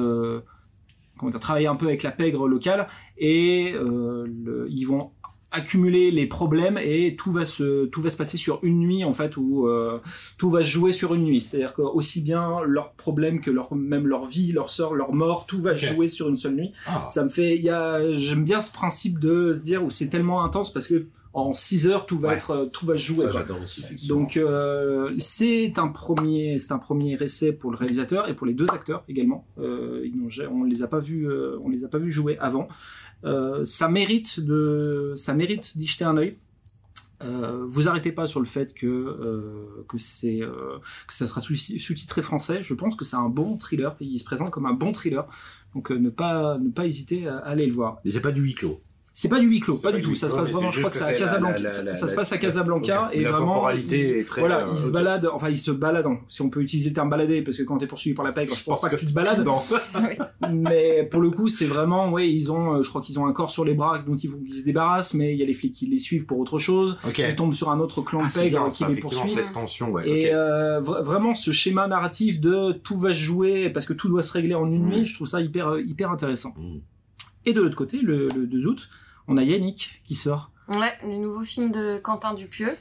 comment 1.16 1.30
dire, 1.30 1.40
travaillent 1.40 1.66
un 1.66 1.76
peu 1.76 1.86
avec 1.86 2.02
la 2.04 2.12
pègre 2.12 2.46
locale 2.46 2.86
et 3.16 3.74
ils 3.74 4.84
vont 4.84 5.10
accumuler 5.50 6.10
les 6.10 6.26
problèmes 6.26 6.76
et 6.78 7.16
tout 7.16 7.30
va 7.32 7.46
se 7.46 7.86
tout 7.86 8.02
va 8.02 8.10
se 8.10 8.16
passer 8.18 8.36
sur 8.36 8.58
une 8.62 8.78
nuit 8.80 9.02
en 9.04 9.14
fait 9.14 9.36
où 9.38 9.66
euh, 9.66 9.98
tout 10.36 10.50
va 10.50 10.62
se 10.62 10.68
jouer 10.68 10.92
sur 10.92 11.14
une 11.14 11.22
nuit 11.24 11.40
c'est 11.40 11.56
à 11.56 11.60
dire 11.60 11.72
que 11.74 11.80
aussi 11.80 12.20
bien 12.22 12.60
leurs 12.66 12.92
problèmes 12.92 13.40
que 13.40 13.50
leur 13.50 13.74
même 13.74 14.06
leur 14.06 14.26
vie 14.26 14.52
leur 14.52 14.68
sort 14.68 14.94
leur 14.94 15.12
mort 15.14 15.46
tout 15.46 15.60
va 15.62 15.72
Ok. 15.72 15.78
jouer 15.78 16.08
sur 16.08 16.28
une 16.28 16.36
seule 16.36 16.54
nuit 16.54 16.72
Ah, 16.86 17.06
ça 17.10 17.24
me 17.24 17.30
fait 17.30 17.56
il 17.56 17.62
y 17.62 17.70
a 17.70 18.12
j'aime 18.12 18.44
bien 18.44 18.60
ce 18.60 18.70
principe 18.70 19.18
de 19.20 19.54
se 19.54 19.64
dire 19.64 19.82
où 19.82 19.88
c'est 19.90 20.08
tellement 20.08 20.44
intense 20.44 20.70
parce 20.72 20.86
que 20.86 21.06
en 21.34 21.52
6 21.52 21.86
heures 21.88 22.06
tout 22.06 22.18
va 22.18 22.28
Ouais. 22.28 22.34
être 22.34 22.50
euh, 22.50 22.64
tout 22.66 22.84
va 22.86 22.94
se 22.94 22.98
jouer 23.02 23.26
ça 23.30 23.44
aussi. 23.62 24.06
Donc 24.08 24.36
euh, 24.36 25.14
c'est 25.18 25.78
un 25.78 25.88
premier 25.88 26.58
c'est 26.58 26.72
un 26.72 26.78
premier 26.78 27.16
essai 27.22 27.52
pour 27.52 27.70
le 27.70 27.76
réalisateur 27.76 28.28
et 28.28 28.34
pour 28.34 28.46
les 28.46 28.54
deux 28.54 28.68
acteurs 28.70 29.04
également. 29.08 29.46
Euh, 29.58 30.02
ils 30.04 30.46
on 30.50 30.64
les 30.64 30.82
a 30.82 30.88
pas 30.88 30.98
vus 31.00 31.28
euh, 31.28 31.56
on 31.62 31.68
les 31.68 31.84
a 31.84 31.88
pas 31.88 31.98
vus 31.98 32.10
jouer 32.12 32.36
avant. 32.40 32.66
Euh, 33.24 33.64
ça 33.64 33.88
mérite 33.88 34.40
de 34.40 35.14
ça 35.16 35.34
mérite 35.34 35.76
d'y 35.76 35.86
jeter 35.86 36.04
un 36.04 36.16
œil. 36.16 36.36
Euh, 37.24 37.64
vous 37.68 37.88
arrêtez 37.88 38.12
pas 38.12 38.28
sur 38.28 38.38
le 38.40 38.46
fait 38.46 38.72
que 38.74 38.86
euh, 38.86 39.84
que 39.88 39.98
c'est 39.98 40.40
euh, 40.40 40.78
que 41.06 41.12
ça 41.12 41.26
sera 41.26 41.40
sous- 41.40 41.56
sous-titré 41.56 42.22
français. 42.22 42.62
Je 42.62 42.74
pense 42.74 42.94
que 42.94 43.04
c'est 43.04 43.16
un 43.16 43.28
bon 43.28 43.56
thriller. 43.56 43.96
Il 44.00 44.18
se 44.20 44.24
présente 44.24 44.50
comme 44.52 44.66
un 44.66 44.72
bon 44.74 44.92
thriller. 44.92 45.26
Donc 45.74 45.90
euh, 45.90 45.98
ne 45.98 46.10
pas 46.10 46.58
ne 46.58 46.70
pas 46.70 46.86
hésiter 46.86 47.26
à 47.28 47.38
aller 47.38 47.66
le 47.66 47.72
voir. 47.74 47.98
Mais 48.04 48.12
c'est 48.12 48.20
pas 48.20 48.30
du 48.32 48.40
huis 48.42 48.54
clos. 48.54 48.80
C'est 49.20 49.28
pas 49.28 49.40
du 49.40 49.48
huis 49.48 49.58
clos, 49.58 49.78
pas, 49.78 49.90
pas 49.90 49.96
du 49.96 50.02
tout. 50.04 50.14
Ça 50.14 50.28
se 50.28 50.36
passe 50.36 50.52
vraiment, 50.52 50.70
je 50.70 50.78
crois 50.78 50.90
que 50.92 50.96
c'est 50.96 51.02
à 51.02 51.10
la- 51.10 51.18
Casablanca. 51.18 51.58
la- 51.58 51.82
la- 51.82 51.94
ça 51.96 52.06
se 52.06 52.12
la- 52.12 52.16
passe 52.18 52.32
à 52.32 52.38
Casablanca 52.38 53.10
et 53.12 53.22
La 53.24 53.32
vraiment. 53.32 53.54
temporalité 53.54 54.20
est 54.20 54.24
très. 54.24 54.42
Voilà, 54.42 54.66
euh, 54.66 54.70
il 54.70 54.76
se 54.78 54.86
ok. 54.86 54.92
balade, 54.92 55.28
enfin 55.32 55.48
il 55.48 55.56
se 55.56 55.72
balade, 55.72 56.06
si 56.28 56.40
on 56.40 56.50
peut 56.50 56.60
utiliser 56.62 56.90
le 56.90 56.94
terme 56.94 57.10
balader, 57.10 57.42
parce 57.42 57.56
que 57.56 57.64
quand 57.64 57.78
t'es 57.78 57.88
poursuivi 57.88 58.14
par 58.14 58.24
la 58.24 58.30
pègre, 58.30 58.54
je 58.54 58.62
pense 58.62 58.80
pas 58.80 58.88
que 58.88 58.94
tu 58.94 59.06
te 59.06 59.12
balades, 59.12 59.44
mais 60.52 61.02
pour 61.10 61.20
le 61.20 61.30
coup 61.30 61.48
c'est 61.48 61.66
vraiment, 61.66 62.10
ouais, 62.12 62.30
ils 62.32 62.52
ont, 62.52 62.74
euh, 62.76 62.82
je 62.82 62.88
crois 62.88 63.00
qu'ils 63.02 63.18
ont 63.18 63.26
un 63.26 63.32
corps 63.32 63.50
sur 63.50 63.64
les 63.64 63.74
bras 63.74 63.98
dont 63.98 64.14
il 64.14 64.30
faut 64.30 64.38
qu'ils 64.38 64.54
se 64.54 64.64
débarrassent, 64.64 65.14
mais 65.14 65.32
il 65.34 65.38
y 65.38 65.42
a 65.42 65.46
les 65.46 65.54
flics 65.54 65.74
qui 65.74 65.86
les 65.86 65.98
suivent 65.98 66.26
pour 66.26 66.38
autre 66.38 66.58
chose, 66.58 66.96
ils 67.18 67.34
tombent 67.36 67.54
sur 67.54 67.70
un 67.70 67.80
autre 67.80 68.02
clan 68.02 68.20
Ah, 68.22 68.28
de 68.28 68.32
pègres 68.32 68.60
bien, 68.60 68.68
qui 68.68 68.84
les 68.94 69.00
poursuit. 69.00 69.30
cette 69.30 69.52
tension. 69.52 69.98
Et 69.98 70.32
euh, 70.32 70.80
vra- 70.80 71.02
vraiment 71.02 71.34
ce 71.34 71.50
schéma 71.50 71.88
narratif 71.88 72.40
de 72.40 72.72
tout 72.72 72.96
va 72.98 73.10
se 73.10 73.14
jouer 73.20 73.68
parce 73.70 73.86
que 73.86 73.92
tout 73.94 74.08
doit 74.08 74.22
se 74.22 74.32
régler 74.32 74.54
en 74.54 74.66
une 74.66 74.84
Mm. 74.84 74.88
nuit, 74.90 75.06
je 75.06 75.14
trouve 75.14 75.26
ça 75.26 75.40
hyper 75.40 75.78
hyper 75.78 76.10
intéressant. 76.12 76.54
Mm. 76.56 76.78
Et 77.46 77.52
de 77.52 77.60
l'autre 77.62 77.76
côté, 77.76 77.98
le, 78.02 78.28
le 78.28 78.46
2 78.46 78.66
août, 78.66 78.88
on 79.28 79.36
a 79.36 79.42
Yannick 79.42 80.02
qui 80.04 80.14
sort. 80.14 80.50
Ouais, 80.68 80.92
le 81.04 81.16
nouveau 81.16 81.44
film 81.44 81.70
de 81.70 81.98
Quentin 82.02 82.34
Dupieux. 82.34 82.76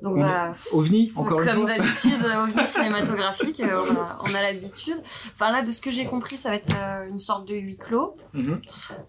Donc 0.00 0.16
On- 0.16 0.20
bah, 0.20 0.52
OVNI, 0.72 1.12
encore 1.14 1.40
une 1.42 1.46
comme 1.48 1.66
d'habitude, 1.66 2.24
ovni 2.36 2.66
cinématographique, 2.66 3.60
euh, 3.60 3.80
on 3.90 3.94
a, 3.96 4.18
on 4.22 4.34
a 4.34 4.42
l'habitude. 4.42 4.98
Enfin 5.34 5.52
là, 5.52 5.62
de 5.62 5.70
ce 5.70 5.80
que 5.82 5.90
j'ai 5.90 6.06
compris, 6.06 6.36
ça 6.38 6.48
va 6.48 6.56
être 6.56 6.72
euh, 6.74 7.06
une 7.08 7.20
sorte 7.20 7.46
de 7.46 7.54
huis 7.54 7.76
clos. 7.76 8.16
Mhm. 8.32 8.60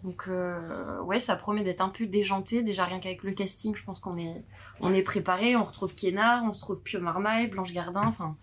Donc 0.04 0.26
euh, 0.28 0.99
ouais, 1.02 1.19
ça 1.19 1.36
promet 1.38 1.63
d'être 1.63 1.82
un 1.82 1.89
peu 1.89 2.06
déjanté. 2.06 2.62
Déjà 2.62 2.86
rien 2.86 2.99
qu'avec 2.99 3.23
le 3.23 3.32
casting, 3.34 3.73
je 3.76 3.84
pense 3.84 3.99
qu'on 4.02 4.17
est 4.17 4.43
on 4.82 4.93
est 4.93 5.02
préparé. 5.02 5.56
On 5.56 5.63
retrouve 5.63 5.95
Kénard, 5.95 6.43
on 6.43 6.52
retrouve 6.52 6.82
Pio 6.84 6.99
Marmaille, 6.99 7.47
Blanche 7.47 7.71
Gardin. 7.71 8.04
Enfin, 8.06 8.36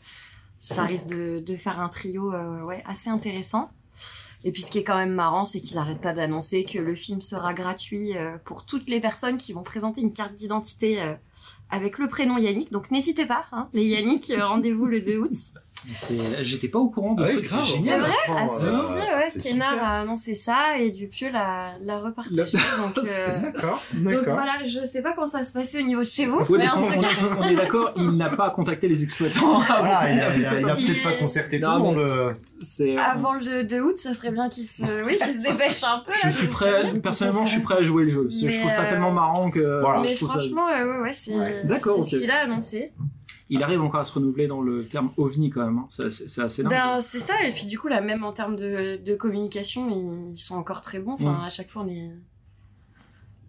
ça 0.59 0.85
risque 0.85 1.09
de, 1.09 1.41
de 1.47 1.57
faire 1.57 1.79
un 1.81 1.89
trio 1.91 2.33
euh, 2.33 2.63
ouais 2.63 2.83
assez 2.87 3.11
intéressant. 3.11 3.71
Et 4.45 4.53
puis 4.53 4.63
ce 4.63 4.71
qui 4.71 4.79
est 4.79 4.85
quand 4.85 4.97
même 4.97 5.13
marrant, 5.13 5.45
c'est 5.45 5.61
qu'ils 5.61 5.77
n'arrêtent 5.77 6.01
pas 6.01 6.13
d'annoncer 6.13 6.65
que 6.65 6.79
le 6.79 6.95
film 6.95 7.21
sera 7.21 7.53
gratuit 7.53 8.17
euh, 8.17 8.37
pour 8.45 8.65
toutes 8.65 8.89
les 8.89 9.01
personnes 9.01 9.37
qui 9.37 9.53
vont 9.53 9.63
présenter 9.63 10.01
une 10.01 10.13
carte 10.13 10.35
d'identité 10.35 11.03
euh, 11.03 11.15
avec 11.71 11.99
le 11.99 12.09
prénom 12.09 12.39
Yannick. 12.39 12.73
Donc 12.73 12.91
n'hésitez 12.91 13.27
pas, 13.27 13.45
hein, 13.53 13.69
les 13.73 13.85
Yannick, 13.85 14.31
euh, 14.31 14.47
rendez-vous 14.47 14.87
le 14.87 15.01
2 15.01 15.19
août. 15.19 15.33
C'est- 15.93 16.45
J'étais 16.45 16.69
pas 16.69 16.79
au 16.79 16.91
courant 16.91 17.15
de 17.15 17.23
Ah 17.23 17.27
ce 17.27 17.33
oui, 17.37 17.43
truc, 17.43 17.47
c'est 17.47 17.75
génial. 17.77 18.01
C'est 18.05 18.33
vrai 18.33 18.39
Ah 18.39 18.47
si, 18.59 18.67
Euh, 18.67 18.71
si, 18.71 18.95
ouais, 19.15 19.31
c'est 19.33 19.41
Kénard 19.43 19.83
a 19.83 20.01
annoncé 20.01 20.35
ça 20.35 20.77
et 20.79 20.91
Dupieux 20.91 21.31
l'a, 21.31 21.73
l'a 21.83 22.01
repartagé. 22.01 22.59
Donc, 22.95 22.99
euh, 23.05 23.29
D'accord, 23.53 23.83
donc 23.95 24.13
d'accord. 24.15 24.35
voilà, 24.35 24.53
je 24.65 24.85
sais 24.87 25.03
pas 25.03 25.13
comment 25.13 25.27
ça 25.27 25.39
va 25.39 25.45
se 25.45 25.53
passer 25.53 25.79
au 25.79 25.87
niveau 25.87 26.01
de 26.03 26.07
chez 26.07 26.27
vous, 26.27 26.39
Ouais, 26.41 26.59
mais 26.59 26.71
en 26.71 26.83
tout 26.83 27.01
cas... 27.01 27.09
on- 27.41 27.43
est 27.45 27.55
d'accord, 27.55 27.93
il 27.97 28.11
n'a 28.17 28.29
pas 28.29 28.51
contacté 28.51 28.89
les 28.89 29.03
exploitants. 29.03 29.59
Voilà, 29.61 30.11
il 30.13 30.21
a, 30.21 30.31
qu'il 30.31 30.41
il 30.41 30.47
a- 30.47 30.51
fasse 30.51 30.59
il 30.61 30.65
a 30.65 30.69
ça. 30.69 30.75
peut-être 30.77 31.03
pas 31.03 31.13
concerté 31.19 31.61
tout 31.61 31.67
Non, 31.69 31.75
le 31.77 31.81
mais 31.83 31.87
monde. 31.89 32.11
euh. 32.11 32.33
C'est- 32.63 32.97
Avant 32.97 33.33
le 33.35 33.65
2 33.65 33.81
août, 33.81 33.99
ça 33.99 34.13
serait 34.15 34.33
bien 34.33 34.49
qu'il 34.51 34.65
se, 34.65 34.83
oui, 35.05 35.17
qu'il 35.19 35.41
se 35.43 35.49
dépêche 35.51 35.83
un 35.85 36.01
peu. 36.01 36.13
Je 36.13 36.27
là, 36.27 36.31
suis 36.33 36.47
me 36.47 36.53
prêt, 36.53 36.93
personnellement, 37.03 37.47
je 37.47 37.53
suis 37.53 37.61
prêt 37.63 37.77
à 37.79 37.83
jouer 37.83 38.05
le 38.05 38.11
jeu. 38.11 38.25
parce 38.25 38.41
que 38.41 38.49
Je 38.49 38.59
trouve 38.59 38.71
ça 38.71 38.83
euh, 38.83 38.89
tellement 38.89 39.13
marrant 39.13 39.51
que. 39.51 39.81
Voilà. 39.81 40.03
je 40.05 40.11
Mais 40.11 40.17
ça- 40.17 40.27
franchement, 40.27 40.69
euh, 40.69 40.85
ouais, 40.85 40.99
ouais, 41.05 41.13
c'est, 41.15 41.33
Ouais. 41.35 41.63
C'est 41.67 41.81
ce 42.03 42.17
qu'il 42.19 42.31
a 42.31 42.41
annoncé. 42.45 42.93
Il 43.53 43.63
arrive 43.63 43.83
encore 43.83 44.01
à 44.01 44.05
se 44.05 44.13
renouveler 44.13 44.47
dans 44.47 44.61
le 44.63 44.85
terme 44.85 45.11
ovni 45.17 45.51
quand 45.51 45.65
même. 45.67 45.79
hein. 45.79 45.87
C'est 46.09 46.41
assez 46.43 46.63
dingue. 46.63 46.71
Ben, 46.73 47.01
c'est 47.01 47.19
ça, 47.21 47.35
et 47.47 47.53
puis 47.53 47.67
du 47.67 47.79
coup, 47.79 47.89
là, 47.89 48.01
même 48.01 48.23
en 48.25 48.33
termes 48.33 48.57
de, 48.57 48.97
de 48.97 49.15
communication, 49.17 50.31
ils 50.33 50.39
sont 50.39 50.55
encore 50.55 50.81
très 50.83 51.01
bons. 51.01 51.13
Enfin, 51.15 51.33
Mm. 51.33 51.45
à 51.45 51.51
chaque 51.51 51.69
fois, 51.69 51.83
on 51.83 51.89
est, 51.89 52.11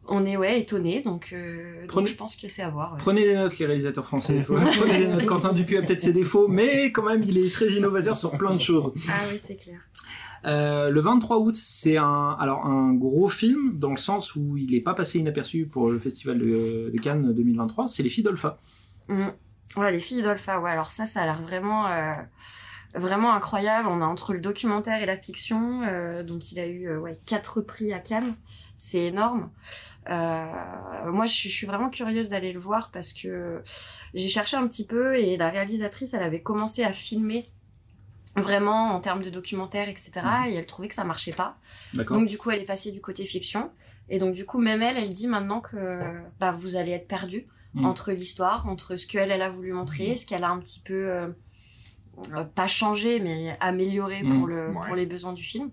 on 0.07 0.25
est, 0.25 0.35
ouais, 0.35 0.59
étonnés, 0.59 1.01
donc, 1.01 1.29
euh, 1.31 1.85
donc 1.87 2.07
je 2.07 2.15
pense 2.15 2.35
que 2.35 2.47
c'est 2.47 2.63
à 2.63 2.69
voir. 2.69 2.93
ouais. 2.93 2.97
Prenez 2.99 3.23
des 3.25 3.35
notes, 3.35 3.57
les 3.59 3.65
réalisateurs 3.67 4.05
français. 4.05 4.41
Prenez 4.45 4.97
des 4.97 5.07
notes. 5.07 5.25
Quentin 5.27 5.53
Dupieux 5.53 5.77
a 5.77 5.81
peut-être 5.83 6.01
ses 6.01 6.13
défauts, 6.13 6.47
mais 6.47 6.91
quand 6.91 7.03
même, 7.03 7.23
il 7.23 7.37
est 7.37 7.51
très 7.53 7.67
innovateur 7.71 8.17
sur 8.17 8.31
plein 8.37 8.55
de 8.55 8.59
choses. 8.61 8.91
Ah 9.07 9.19
oui, 9.31 9.39
c'est 9.39 9.55
clair. 9.55 9.79
Euh, 10.45 10.89
le 10.89 10.99
23 10.99 11.37
août, 11.37 11.55
c'est 11.55 11.97
un, 11.97 12.35
alors 12.39 12.65
un 12.65 12.93
gros 12.95 13.29
film 13.29 13.77
dans 13.77 13.91
le 13.91 13.97
sens 13.97 14.35
où 14.35 14.57
il 14.57 14.71
n'est 14.71 14.81
pas 14.81 14.95
passé 14.95 15.19
inaperçu 15.19 15.67
pour 15.67 15.91
le 15.91 15.99
festival 15.99 16.39
de, 16.39 16.89
de 16.91 16.97
Cannes 16.99 17.31
2023. 17.31 17.87
C'est 17.87 18.01
Les 18.01 18.09
Filles 18.09 18.23
d'Olpha. 18.23 18.57
Mm. 19.07 19.27
Ouais, 19.77 19.91
les 19.91 20.01
filles 20.01 20.21
d'Olpha, 20.21 20.59
ouais, 20.59 20.71
alors 20.71 20.89
ça, 20.89 21.05
ça 21.05 21.21
a 21.21 21.25
l'air 21.25 21.41
vraiment, 21.41 21.87
euh, 21.87 22.13
vraiment 22.93 23.33
incroyable. 23.33 23.87
On 23.87 24.01
a 24.01 24.05
entre 24.05 24.33
le 24.33 24.39
documentaire 24.39 25.01
et 25.01 25.05
la 25.05 25.17
fiction, 25.17 25.83
euh, 25.83 26.23
donc 26.23 26.51
il 26.51 26.59
a 26.59 26.67
eu 26.67 26.87
euh, 26.87 26.99
ouais, 26.99 27.17
quatre 27.25 27.61
prix 27.61 27.93
à 27.93 27.99
Cannes, 27.99 28.35
c'est 28.77 28.99
énorme. 28.99 29.49
Euh, 30.09 30.45
moi, 31.05 31.25
je 31.25 31.33
suis, 31.33 31.49
je 31.49 31.55
suis 31.55 31.67
vraiment 31.67 31.89
curieuse 31.89 32.29
d'aller 32.29 32.51
le 32.51 32.59
voir 32.59 32.89
parce 32.91 33.13
que 33.13 33.61
j'ai 34.13 34.29
cherché 34.29 34.57
un 34.57 34.67
petit 34.67 34.85
peu 34.85 35.15
et 35.15 35.37
la 35.37 35.49
réalisatrice, 35.49 36.13
elle 36.13 36.23
avait 36.23 36.41
commencé 36.41 36.83
à 36.83 36.91
filmer 36.91 37.43
vraiment 38.35 38.95
en 38.95 38.99
termes 38.99 39.21
de 39.21 39.29
documentaire, 39.29 39.89
etc. 39.89 40.11
Et 40.47 40.55
elle 40.55 40.65
trouvait 40.65 40.87
que 40.87 40.95
ça 40.95 41.03
marchait 41.03 41.33
pas. 41.33 41.57
Donc 41.93 42.27
du 42.27 42.37
coup, 42.37 42.49
elle 42.49 42.59
est 42.59 42.65
passée 42.65 42.91
du 42.91 43.01
côté 43.01 43.25
fiction. 43.25 43.71
Et 44.09 44.19
donc 44.19 44.33
du 44.33 44.45
coup, 44.45 44.57
même 44.59 44.81
elle, 44.81 44.97
elle 44.97 45.13
dit 45.13 45.27
maintenant 45.27 45.61
que 45.61 45.99
bah, 46.39 46.51
vous 46.51 46.75
allez 46.75 46.91
être 46.91 47.07
perdu 47.07 47.45
Mm. 47.73 47.85
entre 47.85 48.11
l'histoire, 48.11 48.67
entre 48.67 48.95
ce 48.97 49.07
qu'elle 49.07 49.31
elle 49.31 49.41
a 49.41 49.49
voulu 49.49 49.71
montrer, 49.73 50.17
ce 50.17 50.25
qu'elle 50.25 50.43
a 50.43 50.49
un 50.49 50.59
petit 50.59 50.81
peu 50.81 50.93
euh, 51.09 51.27
euh, 52.35 52.43
pas 52.43 52.67
changé, 52.67 53.19
mais 53.19 53.55
amélioré 53.61 54.23
Mm. 54.23 54.37
pour 54.37 54.47
le 54.47 54.69
Ouais. 54.69 54.85
pour 54.87 54.95
les 54.95 55.05
besoins 55.05 55.33
du 55.33 55.43
film. 55.43 55.71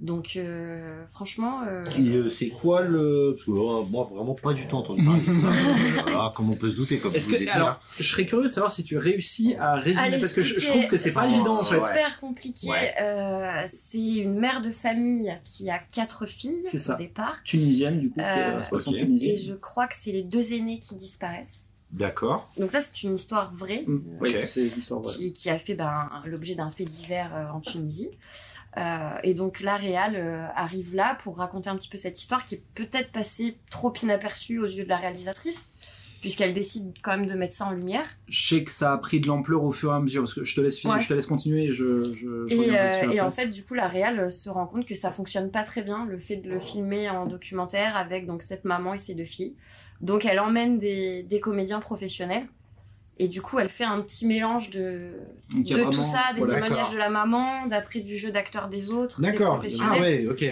Donc 0.00 0.32
euh, 0.36 1.06
franchement, 1.06 1.62
euh, 1.66 1.84
euh, 2.00 2.28
c'est 2.28 2.48
quoi 2.50 2.82
le. 2.82 3.32
Parce 3.34 3.44
que 3.44 3.50
euh, 3.52 3.84
moi, 3.90 4.08
vraiment 4.12 4.34
pas 4.34 4.52
du 4.52 4.66
tout 4.66 4.76
entendu 4.76 5.02
parler. 5.04 5.20
voilà, 5.20 6.32
comme 6.36 6.50
on 6.50 6.56
peut 6.56 6.68
se 6.68 6.74
douter, 6.74 6.98
comme 6.98 7.14
Est-ce 7.14 7.28
vous 7.30 7.36
que, 7.36 7.42
êtes 7.42 7.48
alors, 7.48 7.68
là. 7.68 7.80
je 7.98 8.02
serais 8.02 8.26
curieux 8.26 8.48
de 8.48 8.52
savoir 8.52 8.72
si 8.72 8.82
tu 8.84 8.98
réussis 8.98 9.54
à 9.54 9.76
résumer, 9.76 10.16
à 10.16 10.18
parce 10.18 10.32
que 10.34 10.42
je, 10.42 10.54
trouve 10.66 10.86
que 10.88 10.96
c'est 10.96 11.12
pas 11.14 11.26
c'est 11.28 11.34
évident 11.34 11.60
en 11.60 11.64
fait. 11.64 11.78
Ouais. 11.78 11.86
Super 11.86 12.20
compliqué. 12.20 12.68
Ouais. 12.68 12.94
Euh, 13.00 13.62
c'est 13.68 13.98
une 14.16 14.34
mère 14.34 14.60
de 14.62 14.72
famille 14.72 15.32
qui 15.44 15.70
a 15.70 15.78
quatre 15.78 16.26
filles 16.26 16.62
C'est 16.64 16.80
ça. 16.80 16.96
au 16.96 16.98
départ. 16.98 17.36
Tunisienne, 17.44 18.00
du 18.00 18.08
coup, 18.08 18.14
qui 18.16 18.20
est- 18.20 18.24
Euh, 18.24 18.58
ça 18.58 18.62
se 18.64 18.70
passe 18.70 18.88
en 18.88 18.90
ok. 18.92 18.96
Tunisie. 18.98 19.30
Et 19.30 19.36
je 19.38 19.54
crois 19.54 19.86
que 19.86 19.94
c'est 19.96 20.12
les 20.12 20.22
deux 20.24 20.52
aînés 20.52 20.80
qui 20.80 20.96
disparaissent. 20.96 21.70
D'accord. 21.92 22.50
Donc 22.58 22.72
ça, 22.72 22.80
c'est 22.80 23.04
une 23.04 23.14
histoire 23.14 23.54
vraie. 23.54 23.82
Mm. 23.86 24.02
Oui, 24.20 24.34
Ok. 24.36 24.44
c'est 24.48 24.62
l'histoire 24.62 25.00
vraie. 25.00 25.14
qui, 25.14 25.32
qui 25.32 25.48
a 25.48 25.58
fait 25.60 25.74
ben, 25.74 26.08
l'objet 26.24 26.56
d'un 26.56 26.72
fait 26.72 26.84
divers 26.84 27.30
euh, 27.32 27.46
en 27.56 27.60
Tunisie. 27.60 28.10
Euh, 28.76 29.10
et 29.22 29.34
donc 29.34 29.60
la 29.60 29.76
Réal 29.76 30.14
euh, 30.16 30.46
arrive 30.56 30.94
là 30.96 31.16
pour 31.22 31.36
raconter 31.36 31.70
un 31.70 31.76
petit 31.76 31.88
peu 31.88 31.98
cette 31.98 32.18
histoire 32.20 32.44
qui 32.44 32.56
est 32.56 32.62
peut-être 32.74 33.12
passée 33.12 33.56
trop 33.70 33.92
inaperçue 34.02 34.58
aux 34.58 34.66
yeux 34.66 34.82
de 34.84 34.88
la 34.88 34.96
réalisatrice, 34.96 35.72
puisqu'elle 36.20 36.54
décide 36.54 36.92
quand 37.02 37.16
même 37.16 37.26
de 37.26 37.34
mettre 37.34 37.54
ça 37.54 37.66
en 37.66 37.70
lumière. 37.70 38.04
Je 38.28 38.48
sais 38.48 38.64
que 38.64 38.70
ça 38.72 38.92
a 38.92 38.98
pris 38.98 39.20
de 39.20 39.28
l'ampleur 39.28 39.62
au 39.62 39.70
fur 39.70 39.92
et 39.92 39.94
à 39.94 40.00
mesure, 40.00 40.22
parce 40.22 40.34
que 40.34 40.42
je 40.44 40.54
te 40.56 40.60
laisse, 40.60 40.78
finir, 40.80 40.96
Ouais. 40.96 41.02
je 41.02 41.08
te 41.08 41.14
laisse 41.14 41.26
continuer 41.26 41.64
et 41.64 41.70
je, 41.70 42.12
je, 42.14 42.46
je 42.48 42.54
Et, 42.54 42.76
euh, 42.76 43.10
et 43.12 43.20
en 43.20 43.30
fait, 43.30 43.46
du 43.48 43.62
coup, 43.64 43.74
la 43.74 43.86
Réal 43.86 44.32
se 44.32 44.48
rend 44.50 44.66
compte 44.66 44.86
que 44.86 44.94
ça 44.96 45.12
fonctionne 45.12 45.50
pas 45.52 45.62
très 45.62 45.82
bien, 45.82 46.06
le 46.06 46.18
fait 46.18 46.36
de 46.36 46.50
le 46.50 46.58
filmer 46.60 47.08
en 47.10 47.26
documentaire 47.26 47.96
avec 47.96 48.26
donc 48.26 48.42
cette 48.42 48.64
maman 48.64 48.94
et 48.94 48.98
ses 48.98 49.14
deux 49.14 49.24
filles. 49.24 49.54
Donc 50.00 50.24
elle 50.24 50.40
emmène 50.40 50.78
des, 50.78 51.22
des 51.22 51.38
comédiens 51.40 51.78
professionnels. 51.80 52.46
Et 53.18 53.28
du 53.28 53.40
coup, 53.40 53.58
elle 53.58 53.68
fait 53.68 53.84
un 53.84 54.00
petit 54.00 54.26
mélange 54.26 54.70
de, 54.70 54.98
de 55.56 55.74
vraiment- 55.74 55.90
tout 55.90 56.02
ça, 56.02 56.32
des 56.34 56.40
voilà. 56.40 56.60
témoignages 56.60 56.90
de 56.92 56.98
la 56.98 57.10
maman, 57.10 57.66
d'après 57.66 58.00
du 58.00 58.18
jeu 58.18 58.32
d'acteur 58.32 58.68
des 58.68 58.90
autres, 58.90 59.20
D'accord. 59.20 59.62
Ah 59.80 59.98
ouais, 60.00 60.26
ok. 60.28 60.44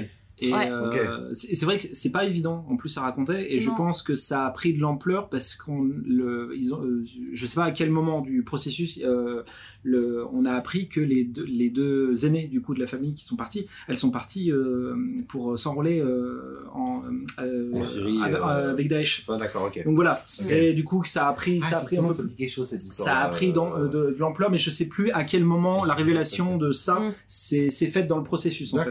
Et 0.45 0.53
Ouais. 0.53 0.71
euh, 0.71 1.29
c'est 1.33 1.55
c'est 1.55 1.65
vrai 1.67 1.79
que 1.79 1.87
c'est 1.93 2.11
pas 2.11 2.25
évident 2.25 2.67
en 2.69 2.77
plus 2.77 2.97
à 2.99 3.03
raconter 3.03 3.55
et 3.55 3.59
je 3.61 3.71
pense 3.71 4.03
que 4.03 4.15
ça 4.15 4.47
a 4.47 4.51
pris 4.51 4.75
de 4.75 4.81
l'ampleur 4.81 5.29
parce 5.29 5.55
qu'on 5.55 5.83
le 5.83 6.53
ils 6.57 6.75
ont 6.75 6.83
euh, 6.85 7.05
je 7.33 7.47
sais 7.47 7.55
pas 7.55 7.65
à 7.65 7.71
quel 7.71 7.91
moment 7.91 8.21
du 8.21 8.43
processus 8.43 8.99
euh, 9.05 9.43
le 9.85 10.25
on 10.33 10.45
a 10.45 10.53
appris 10.53 10.89
que 10.89 11.01
les 11.01 11.25
deux, 11.25 11.45
les 11.45 11.71
deux 11.71 12.27
aînés 12.27 12.49
du 12.49 12.61
coup 12.61 12.75
de 12.75 12.81
la 12.81 12.87
famille 12.87 13.15
qui 13.15 13.25
sont 13.25 13.37
partis 13.37 13.67
elles 13.89 13.97
sont 13.97 14.11
parties 14.11 14.51
euh, 14.51 14.95
pour 15.29 15.59
s'enrôler 15.59 16.01
euh, 16.01 16.65
en, 16.75 17.03
euh, 17.41 17.71
En 17.75 17.83
Syrie, 17.83 18.19
avec, 18.23 18.39
euh, 18.39 18.71
avec 18.71 18.89
Daesh. 18.89 19.25
Ah, 19.29 19.37
d'accord, 19.37 19.65
ok. 19.67 19.85
Donc 19.85 19.95
voilà, 19.95 20.23
c'est 20.27 20.73
du 20.73 20.85
coup 20.85 21.01
que 21.01 21.09
ça 21.09 21.29
a 21.29 21.33
pris 21.33 21.61
Ah, 21.63 21.67
ça 21.71 21.79
a 21.79 21.81
pris 21.83 21.97
un 21.99 22.01
effectivement, 22.01 22.09
peu 22.09 22.15
ça 22.15 22.23
me 22.25 22.29
dit 22.29 22.37
quelque 22.37 22.51
chose 22.51 22.69
cette 22.69 22.83
histoire. 22.85 23.09
ça 23.09 23.19
a 23.21 23.29
pris 23.29 23.53
dans, 23.53 23.77
euh, 23.77 23.87
de, 23.89 24.11
de 24.13 24.17
l'ampleur, 24.19 24.51
mais 24.51 24.59
je 24.59 24.71
sais 24.71 24.87
plus 24.87 25.11
à 25.13 25.25
quel 25.25 25.45
moment 25.45 25.85
la 25.85 25.95
révélation 25.95 26.57
de 26.59 26.73
ça 26.73 26.93
Mm. 27.01 27.15
c'est 27.27 27.71
faite 27.71 28.07
dans 28.07 28.19
le 28.19 28.25
processus. 28.25 28.73
En 28.75 28.79
fait. 28.83 28.91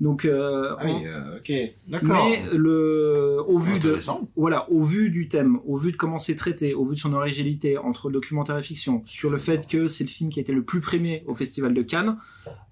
Donc 0.00 0.24
euh, 0.24 0.74
Ah 0.78 0.84
oui, 0.86 0.92
euh, 1.04 1.36
ok. 1.36 1.52
D'accord. 1.88 2.08
mais 2.30 2.42
le, 2.56 3.38
au 3.46 3.58
vu 3.58 3.78
de, 3.78 3.98
voilà, 4.34 4.70
au 4.70 4.82
vu 4.82 5.10
du 5.10 5.28
thème, 5.28 5.60
au 5.66 5.76
vu 5.76 5.92
de 5.92 5.96
comment 5.96 6.18
c'est 6.18 6.36
traité, 6.36 6.72
au 6.72 6.84
vu 6.84 6.94
de 6.94 7.00
son 7.00 7.12
originalité 7.12 7.76
entre 7.76 8.08
le 8.08 8.14
documentaire 8.14 8.56
et 8.56 8.62
fiction, 8.62 9.02
sur 9.04 9.28
le 9.28 9.36
fait 9.36 9.66
que 9.66 9.88
c'est 9.88 10.04
le 10.04 10.10
film 10.10 10.30
qui 10.30 10.40
a 10.40 10.42
été 10.42 10.52
le 10.52 10.62
plus 10.62 10.80
primé 10.80 11.22
au 11.26 11.34
Festival 11.34 11.74
de 11.74 11.82
Cannes, 11.82 12.16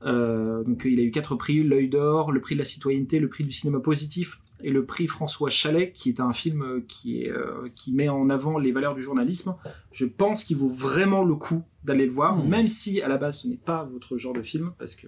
euh, 0.04 0.64
donc 0.64 0.82
il 0.86 0.98
a 1.00 1.02
eu 1.02 1.10
quatre 1.10 1.34
prix, 1.34 1.62
l'œil 1.62 1.88
d'or, 1.88 2.32
le 2.32 2.40
prix 2.40 2.54
de 2.54 2.60
la 2.60 2.64
citoyenneté, 2.64 3.18
le 3.18 3.28
prix 3.28 3.44
du 3.44 3.52
cinéma 3.52 3.80
positif 3.80 4.40
et 4.62 4.70
le 4.70 4.84
prix 4.84 5.06
François 5.06 5.50
Chalet, 5.50 5.92
qui 5.92 6.08
est 6.08 6.20
un 6.20 6.32
film 6.32 6.62
euh, 6.62 6.84
qui 6.88 7.22
est, 7.22 7.30
euh, 7.30 7.68
qui 7.74 7.92
met 7.92 8.08
en 8.08 8.28
avant 8.30 8.58
les 8.58 8.72
valeurs 8.72 8.94
du 8.94 9.02
journalisme. 9.02 9.56
Je 9.92 10.04
pense 10.06 10.44
qu'il 10.44 10.56
vaut 10.56 10.68
vraiment 10.68 11.24
le 11.24 11.34
coup 11.36 11.62
d'aller 11.84 12.06
le 12.06 12.12
voir, 12.12 12.36
Mhm. 12.36 12.48
même 12.48 12.68
si 12.68 13.00
à 13.00 13.08
la 13.08 13.16
base 13.18 13.40
ce 13.40 13.48
n'est 13.48 13.56
pas 13.56 13.88
votre 13.92 14.16
genre 14.18 14.32
de 14.34 14.42
film, 14.42 14.72
parce 14.78 14.94
que 14.94 15.06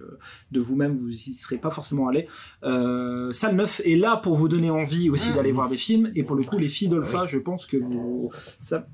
de 0.51 0.59
vous-même 0.59 0.97
vous 0.97 1.09
y 1.11 1.33
serez 1.35 1.57
pas 1.57 1.69
forcément 1.69 2.07
allé. 2.07 2.27
Euh, 2.63 3.31
Salle 3.33 3.55
9 3.55 3.81
est 3.85 3.95
là 3.97 4.17
pour 4.17 4.35
vous 4.35 4.47
donner 4.47 4.69
envie 4.71 5.09
aussi 5.09 5.29
Mhm. 5.29 5.35
d'aller 5.35 5.51
voir 5.51 5.69
des 5.69 5.77
films, 5.77 6.11
et 6.15 6.23
pour 6.23 6.35
le 6.35 6.43
coup 6.43 6.57
les 6.57 6.69
filles 6.69 6.87
d'Olpha, 6.89 7.25
je 7.25 7.37
pense 7.37 7.65
que 7.65 7.77
vous, 7.77 8.31
ça, 8.59 8.85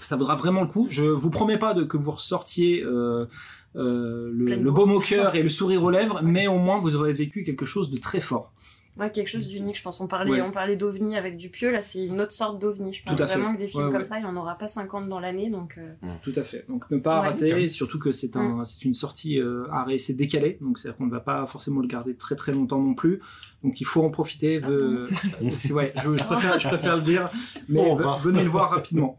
ça 0.00 0.16
vaudra 0.16 0.36
vraiment 0.36 0.62
le 0.62 0.68
coup. 0.68 0.86
Je 0.88 1.04
vous 1.04 1.30
promets 1.30 1.58
pas 1.58 1.74
de, 1.74 1.84
que 1.84 1.96
vous 1.96 2.12
ressortiez 2.12 2.82
euh, 2.82 3.26
euh, 3.76 4.30
le, 4.32 4.56
le 4.56 4.70
baume 4.70 4.92
au 4.92 5.00
cœur 5.00 5.34
et 5.34 5.42
le 5.42 5.48
sourire 5.50 5.84
aux 5.84 5.90
lèvres, 5.90 6.20
mais 6.24 6.46
au 6.48 6.58
moins 6.58 6.78
vous 6.78 6.96
aurez 6.96 7.12
vécu 7.12 7.44
quelque 7.44 7.66
chose 7.66 7.90
de 7.90 7.98
très 7.98 8.20
fort. 8.20 8.52
Ouais, 8.98 9.10
quelque 9.10 9.28
chose 9.28 9.46
d'unique, 9.46 9.76
je 9.78 9.82
pense. 9.82 10.00
On 10.00 10.06
parlait, 10.08 10.30
Ouais. 10.32 10.40
on 10.40 10.50
parlait 10.50 10.76
d'ovni 10.76 11.16
avec 11.16 11.36
Dupieux, 11.36 11.70
là 11.70 11.82
c'est 11.82 12.04
une 12.04 12.20
autre 12.20 12.32
sorte 12.32 12.58
d'ovni. 12.58 12.92
Je 12.92 13.04
pense 13.04 13.16
Tout 13.16 13.22
à 13.22 13.26
fait. 13.26 13.38
vraiment 13.38 13.54
que 13.54 13.58
des 13.60 13.68
films 13.68 13.84
Ouais, 13.84 13.90
comme 13.90 13.98
ouais. 14.00 14.04
ça, 14.04 14.18
il 14.18 14.22
n'y 14.22 14.26
en 14.28 14.36
aura 14.36 14.56
pas 14.56 14.66
50 14.66 15.08
dans 15.08 15.20
l'année, 15.20 15.50
donc... 15.50 15.76
euh, 15.78 15.92
Tout 16.22 16.32
à 16.36 16.42
fait. 16.42 16.64
Donc 16.68 16.90
ne 16.90 16.98
pas 16.98 17.20
Ouais. 17.22 17.28
rater, 17.28 17.68
surtout 17.68 17.98
que 17.98 18.10
c'est 18.12 18.36
un, 18.36 18.64
c'est 18.64 18.84
une 18.84 18.94
sortie 18.94 19.40
euh, 19.40 19.66
à 19.70 19.84
réessayer 19.84 20.16
décalée, 20.18 20.58
donc 20.60 20.78
c'est-à-dire 20.78 20.96
qu'on 20.98 21.06
ne 21.06 21.10
va 21.12 21.20
pas 21.20 21.46
forcément 21.46 21.80
le 21.80 21.86
garder 21.86 22.14
très 22.14 22.34
très 22.34 22.52
longtemps 22.52 22.80
non 22.82 22.94
plus. 22.94 23.20
Donc 23.62 23.80
il 23.80 23.84
faut 23.84 24.02
en 24.04 24.10
profiter. 24.10 24.60
Ah 24.62 24.68
Ve- 24.68 25.08
c'est- 25.58 25.72
ouais, 25.72 25.92
je, 26.02 26.16
je 26.16 26.24
préfère, 26.24 26.58
je 26.58 26.68
préfère 26.68 26.96
le 26.96 27.02
dire, 27.02 27.30
mais 27.68 27.80
Bon, 27.84 27.94
ve- 27.96 28.20
venez 28.20 28.42
le 28.42 28.50
voir 28.50 28.70
rapidement. 28.70 29.18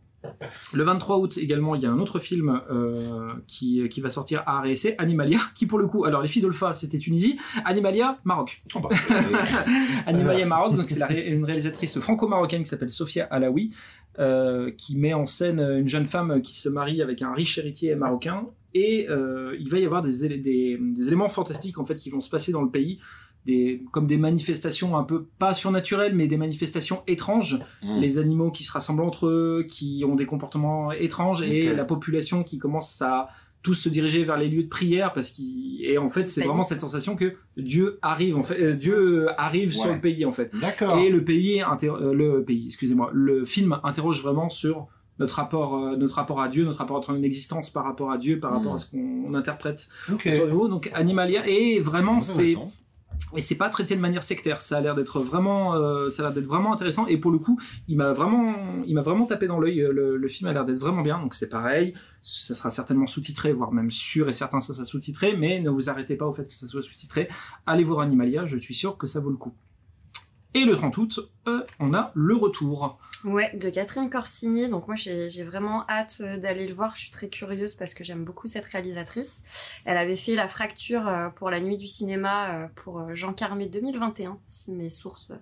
Le 0.74 0.84
23 0.84 1.18
août 1.20 1.38
également, 1.38 1.76
il 1.76 1.82
y 1.82 1.86
a 1.86 1.92
un 1.92 2.00
autre 2.00 2.20
film 2.20 2.62
euh, 2.70 3.34
qui, 3.48 3.88
qui 3.90 4.02
va 4.02 4.10
sortir 4.10 4.44
à 4.46 4.62
RSC, 4.62 4.96
Animalia, 4.98 5.40
qui 5.56 5.66
pour 5.66 5.80
le 5.80 5.88
coup, 5.88 6.06
alors 6.06 6.22
les 6.22 6.28
filles 6.28 6.42
d'Olpha 6.42 6.74
c'était 6.74 6.98
Tunisie, 7.00 7.38
Animalia 7.66 8.20
Maroc. 8.26 8.62
Oh, 8.76 8.80
bah, 8.82 8.90
Animalia 10.06 10.46
Maroc, 10.46 10.76
donc 10.76 10.90
c'est 10.90 11.04
ré- 11.04 11.28
une 11.30 11.46
réalisatrice 11.46 12.00
franco-marocaine 12.00 12.64
qui 12.64 12.70
s'appelle 12.70 12.92
Sofia 12.92 13.26
Alaoui. 13.26 13.74
euh, 14.20 14.72
qui 14.72 14.98
met 14.98 15.14
en 15.14 15.26
scène 15.26 15.60
une 15.62 15.88
jeune 15.88 16.06
femme 16.06 16.42
qui 16.42 16.54
se 16.58 16.68
marie 16.68 17.02
avec 17.02 17.22
un 17.22 17.32
riche 17.34 17.58
héritier 17.58 17.96
marocain. 17.96 18.48
Et 18.74 19.08
euh, 19.10 19.56
il 19.60 19.70
va 19.70 19.80
y 19.80 19.86
avoir 19.86 20.02
des, 20.02 20.28
des, 20.28 20.78
des 20.78 21.08
éléments 21.08 21.30
fantastiques 21.30 21.80
en 21.80 21.86
fait 21.86 21.96
qui 21.96 22.10
vont 22.10 22.20
se 22.22 22.30
passer 22.30 22.52
dans 22.52 22.62
le 22.62 22.70
pays, 22.70 23.00
des, 23.46 23.82
comme 23.92 24.06
des 24.08 24.18
manifestations 24.18 24.98
un 24.98 25.04
peu 25.04 25.26
pas 25.40 25.54
surnaturelles, 25.54 26.14
mais 26.16 26.28
des 26.28 26.38
manifestations 26.38 27.02
étranges. 27.08 27.60
Mm. 27.84 28.00
Les 28.00 28.18
animaux 28.20 28.52
qui 28.52 28.64
se 28.64 28.72
rassemblent 28.72 29.02
entre 29.04 29.28
eux, 29.28 29.66
qui 29.68 30.04
ont 30.08 30.16
des 30.16 30.26
comportements 30.26 30.92
étranges, 30.92 31.42
et 31.42 31.74
la 31.74 31.86
population 31.86 32.44
qui 32.44 32.58
commence 32.58 33.02
à 33.02 33.30
tous 33.62 33.74
se 33.74 33.90
diriger 33.90 34.24
vers 34.24 34.38
les 34.38 34.48
lieux 34.48 34.64
de 34.64 34.70
prière 34.70 35.12
parce 35.12 35.32
qu'il 35.32 35.84
et 35.84 35.98
en 35.98 36.08
fait 36.10 36.30
c'est 36.30 36.46
vraiment 36.46 36.64
cette 36.64 36.80
sensation 36.80 37.18
que 37.18 37.34
Dieu 37.58 38.00
arrive 38.02 38.38
en 38.38 38.44
fait 38.44 38.58
euh, 38.58 38.74
Dieu 38.74 39.28
arrive 39.38 39.74
sur 39.74 39.92
le 39.94 40.00
pays 40.00 40.24
en 40.24 40.32
fait 40.32 40.50
D'accord. 40.62 40.98
et 40.98 41.10
le 41.10 41.26
pays, 41.26 41.60
inter- 41.60 41.90
euh, 41.90 42.14
le 42.14 42.46
pays, 42.46 42.68
excusez-moi, 42.68 43.10
le 43.14 43.44
film 43.44 43.78
interroge 43.84 44.22
vraiment 44.24 44.48
sur 44.48 44.88
notre 45.20 45.36
rapport, 45.36 45.76
euh, 45.76 45.98
notre 45.98 46.16
rapport 46.16 46.40
à 46.40 46.48
Dieu, 46.48 46.64
notre 46.64 46.78
rapport 46.78 46.96
à 46.98 47.12
notre 47.12 47.26
existence 47.26 47.70
par 47.70 47.84
rapport 47.84 48.12
à 48.12 48.18
Dieu, 48.18 48.40
par 48.40 48.54
rapport 48.54 48.72
Mm. 48.72 48.76
à 48.76 48.78
ce 48.78 48.92
qu'on 48.92 49.34
interprète 49.34 49.90
Ok. 50.10 50.30
autour 50.34 50.46
de 50.48 50.52
nous. 50.54 50.68
Donc 50.70 50.90
Animalia, 50.94 51.46
et 51.46 51.82
vraiment 51.82 52.22
c'est. 52.22 52.56
Et 53.36 53.42
c'est 53.42 53.56
pas 53.56 53.70
traité 53.70 53.96
de 53.96 54.02
manière 54.02 54.24
sectaire. 54.24 54.62
Ça 54.62 54.78
a 54.78 54.82
l'air 54.82 54.96
d'être 54.96 55.20
vraiment, 55.20 55.76
euh, 55.76 56.10
ça 56.10 56.24
a 56.24 56.26
l'air 56.28 56.34
d'être 56.34 56.48
vraiment 56.48 56.74
intéressant. 56.74 57.06
Et 57.08 57.18
pour 57.18 57.32
le 57.32 57.38
coup, 57.38 57.60
il 57.88 57.98
m'a 57.98 58.14
vraiment, 58.14 58.56
il 58.86 58.96
m'a 58.96 59.02
vraiment 59.02 59.26
tapé 59.26 59.48
dans 59.48 59.60
l'œil. 59.60 59.82
Euh, 59.82 59.92
Le, 59.92 60.18
le 60.18 60.28
film 60.28 60.50
a 60.50 60.54
l'air 60.54 60.66
d'être 60.66 60.80
vraiment 60.80 61.02
bien. 61.02 61.20
Donc 61.20 61.36
c'est 61.36 61.50
pareil. 61.50 61.94
Ça 62.24 62.56
sera 62.56 62.72
certainement 62.72 63.08
sous-titré, 63.08 63.54
voire 63.54 63.72
même 63.72 63.92
sûr 63.92 64.30
et 64.30 64.34
certain 64.34 64.62
ça 64.62 64.74
sera 64.74 64.86
sous-titré. 64.86 65.38
Mais 65.38 65.60
ne 65.60 65.70
vous 65.70 65.90
arrêtez 65.90 66.16
pas 66.16 66.26
au 66.26 66.34
fait 66.34 66.46
que 66.46 66.54
ça 66.54 66.68
soit 66.68 66.82
sous-titré. 66.82 67.30
Allez 67.66 67.84
voir 67.84 68.02
Animalia. 68.02 68.46
Je 68.46 68.58
suis 68.58 68.76
sûr 68.76 68.98
que 68.98 69.08
ça 69.08 69.20
vaut 69.20 69.32
le 69.32 69.38
coup. 69.38 69.54
Et 70.56 70.66
le 70.66 70.76
30 70.76 70.98
août, 70.98 71.20
euh, 71.48 71.62
on 71.80 71.94
a 71.94 72.12
le 72.16 72.36
retour. 72.36 73.00
Ouais, 73.26 73.52
de 73.54 73.70
Catherine 73.70 74.10
Corsini. 74.10 74.70
Donc 74.70 74.88
moi, 74.88 74.96
j'ai 74.96 75.44
vraiment 75.44 75.84
hâte 75.90 76.22
euh, 76.22 76.38
d'aller 76.38 76.68
le 76.68 76.74
voir. 76.74 76.96
Je 76.96 77.02
suis 77.02 77.12
très 77.12 77.28
curieuse 77.28 77.76
parce 77.76 77.94
que 77.94 78.04
j'aime 78.04 78.24
beaucoup 78.24 78.48
cette 78.48 78.66
réalisatrice. 78.66 79.44
Elle 79.84 79.98
avait 79.98 80.16
fait 80.16 80.36
La 80.36 80.48
Fracture 80.48 81.08
euh, 81.08 81.30
pour 81.30 81.50
la 81.50 81.60
Nuit 81.60 81.78
du 81.78 81.88
cinéma 81.88 82.70
pour 82.76 83.14
Jean 83.16 83.34
Carmé 83.34 83.66
2021, 83.66 84.38
si 84.48 84.72
mes 84.72 84.90
sources 84.90 85.34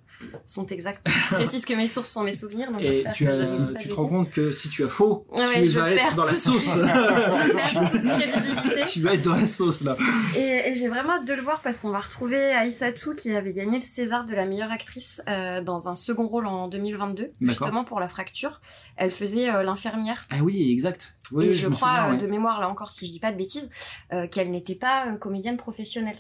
sont 0.48 0.66
exactes. 0.66 1.08
Je 1.08 1.36
précise 1.36 1.66
que 1.66 1.74
mes 1.74 1.88
sources 1.88 2.10
sont 2.10 2.24
mes 2.24 2.34
souvenirs. 2.34 2.72
Donc 2.72 2.82
Et 2.82 3.04
tu, 3.14 3.28
as, 3.28 3.38
te 3.38 3.94
rends 3.94 4.08
compte 4.08 4.32
que 4.32 4.52
si 4.52 4.70
tu 4.70 4.84
as 4.84 4.90
faux, 4.90 5.26
Ouais, 5.32 5.62
tu 5.62 5.70
je 5.70 5.80
vas 5.80 5.92
être 5.92 6.16
dans 6.16 6.26
la 6.26 6.34
sauce. 6.34 6.66
Tu 8.88 9.02
vas 9.02 9.16
être 9.16 9.24
dans 9.24 9.36
la 9.36 9.46
sauce 9.46 9.84
là. 9.84 9.98
Et, 10.36 10.70
et 10.70 10.76
j'ai 10.76 10.88
vraiment 10.88 11.14
hâte 11.14 11.26
de 11.26 11.34
le 11.34 11.42
voir 11.42 11.62
parce 11.62 11.80
qu'on 11.80 11.90
va 11.90 12.00
retrouver 12.00 12.54
Aïssatou 12.54 13.14
qui 13.14 13.36
avait 13.36 13.54
gagné 13.54 13.80
le 13.80 13.84
César 13.84 14.26
de 14.26 14.34
la 14.34 14.46
meilleure 14.46 14.72
actrice 14.72 15.22
euh, 15.28 15.62
dans 15.62 15.87
un 15.88 15.96
second 15.96 16.28
rôle 16.28 16.48
en 16.48 16.68
2022, 16.68 17.32
justement 17.42 17.84
pour 17.84 18.00
la 18.00 18.08
fracture. 18.08 18.62
Elle 18.96 19.12
faisait 19.12 19.50
euh, 19.50 19.64
l'infirmière. 19.64 20.26
Ah 20.30 20.38
oui, 20.42 20.72
exact. 20.72 21.16
Oui, 21.32 21.48
et 21.48 21.54
je, 21.54 21.68
crois, 21.68 21.90
souviens, 21.90 22.08
euh, 22.08 22.12
ouais. 22.12 22.18
de 22.18 22.28
mémoire 22.28 22.62
là 22.62 22.70
encore, 22.70 22.92
si 22.92 23.08
je 23.08 23.12
dis 23.12 23.20
pas 23.20 23.32
de 23.32 23.38
bêtises, 23.38 23.70
euh, 24.14 24.28
qu'elle 24.28 24.52
n'était 24.52 24.76
pas 24.76 25.16
comédienne 25.18 25.58
professionnelle. 25.58 26.20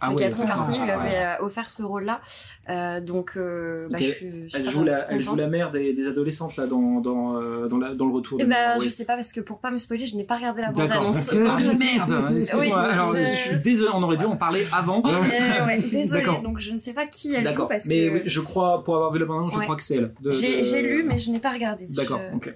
Ah 0.00 0.10
ouais, 0.10 0.16
Catherine. 0.16 0.46
Corsini 0.46 0.78
lui 0.78 0.84
ouais. 0.84 0.90
avait 0.92 1.16
euh, 1.40 1.44
offert 1.44 1.68
ce 1.70 1.82
rôle-là. 1.82 2.20
Euh, 2.68 3.00
donc, 3.00 3.32
euh, 3.36 3.88
bah, 3.90 3.98
je 4.00 4.04
suis 4.10 4.48
Elle 4.54 4.68
joue, 4.68 4.84
la, 4.84 5.10
elle 5.10 5.20
joue 5.20 5.30
contente. 5.30 5.40
la 5.40 5.48
mère 5.48 5.70
des, 5.72 5.92
des 5.92 6.06
adolescentes 6.06 6.56
là 6.56 6.66
dans, 6.66 7.00
dans, 7.00 7.36
euh, 7.36 7.66
dans, 7.66 7.78
la- 7.78 7.94
dans 7.94 8.06
le 8.06 8.12
retour. 8.12 8.38
Eh 8.40 8.44
de 8.44 8.48
ben, 8.48 8.78
je 8.78 8.84
oui. 8.84 8.90
sais 8.90 9.04
pas 9.04 9.16
parce 9.16 9.32
que 9.32 9.40
pour 9.40 9.58
pas 9.58 9.70
me 9.72 9.78
spoiler, 9.78 10.06
je 10.06 10.16
n'ai 10.16 10.24
pas 10.24 10.36
regardé 10.36 10.62
la 10.62 10.70
bande-annonce. 10.70 11.30
Ah 11.32 11.58
je- 11.60 11.70
merde 11.72 12.36
Excuse-moi. 12.36 12.64
Oui, 12.64 12.72
Alors, 12.92 13.16
je- 13.16 13.22
je 13.24 13.28
suis 13.30 13.56
désolé, 13.56 13.90
on 13.94 14.02
aurait 14.02 14.16
dû 14.16 14.24
en 14.24 14.36
parler 14.36 14.64
avant. 14.72 15.02
Euh, 15.04 15.66
ouais, 15.66 15.78
désolée. 15.90 16.22
D'accord. 16.22 16.42
Donc 16.42 16.58
je 16.60 16.72
ne 16.72 16.78
sais 16.78 16.92
pas 16.92 17.06
qui 17.06 17.32
elle 17.34 17.38
joue 17.40 17.44
D'accord. 17.44 17.68
parce 17.68 17.86
Mais 17.86 18.06
que 18.08 18.12
oui, 18.14 18.22
je 18.26 18.40
crois, 18.40 18.84
pour 18.84 18.94
avoir 18.96 19.12
vu 19.12 19.18
la 19.18 19.26
bande 19.26 19.50
je 19.50 19.56
Ouais. 19.56 19.64
crois 19.64 19.76
que 19.76 19.82
c'est 19.82 19.96
elle. 19.96 20.12
J'ai 20.30 20.58
de- 20.60 20.62
j'ai 20.64 20.82
lu 20.82 21.02
mais 21.08 21.18
je 21.18 21.30
n'ai 21.30 21.38
pas 21.40 21.50
regardé. 21.50 21.86
D'accord, 21.90 22.20
Je, 22.30 22.36
ok. 22.36 22.54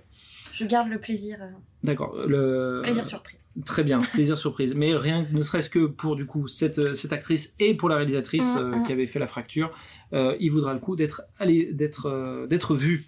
je 0.52 0.64
garde 0.66 0.88
le 0.88 0.98
plaisir, 0.98 1.38
euh, 1.40 1.46
D'accord. 1.82 2.14
Le... 2.26 2.80
plaisir 2.82 3.06
surprise. 3.06 3.52
Très 3.64 3.82
bien, 3.82 4.00
plaisir 4.00 4.38
surprise. 4.38 4.74
Mais 4.74 4.94
rien, 4.94 5.26
ne 5.32 5.42
serait-ce 5.42 5.68
que 5.68 5.86
pour 5.86 6.16
du 6.16 6.26
coup 6.26 6.48
cette, 6.48 6.78
euh, 6.78 6.94
cette 6.94 7.12
actrice 7.12 7.54
et 7.58 7.74
pour 7.74 7.88
la 7.88 7.96
réalisatrice 7.96 8.52
Mm, 8.54 8.58
euh, 8.58 8.76
mm. 8.76 8.82
qui 8.84 8.92
avait 8.92 9.06
fait 9.06 9.18
la 9.18 9.26
fracture, 9.26 9.70
euh, 10.12 10.36
il 10.40 10.50
vaudra 10.50 10.72
le 10.74 10.80
coup 10.80 10.96
d'être 10.96 11.22
allé, 11.38 11.72
d'être, 11.72 12.06
euh, 12.06 12.46
d'être 12.46 12.74
vu. 12.74 13.06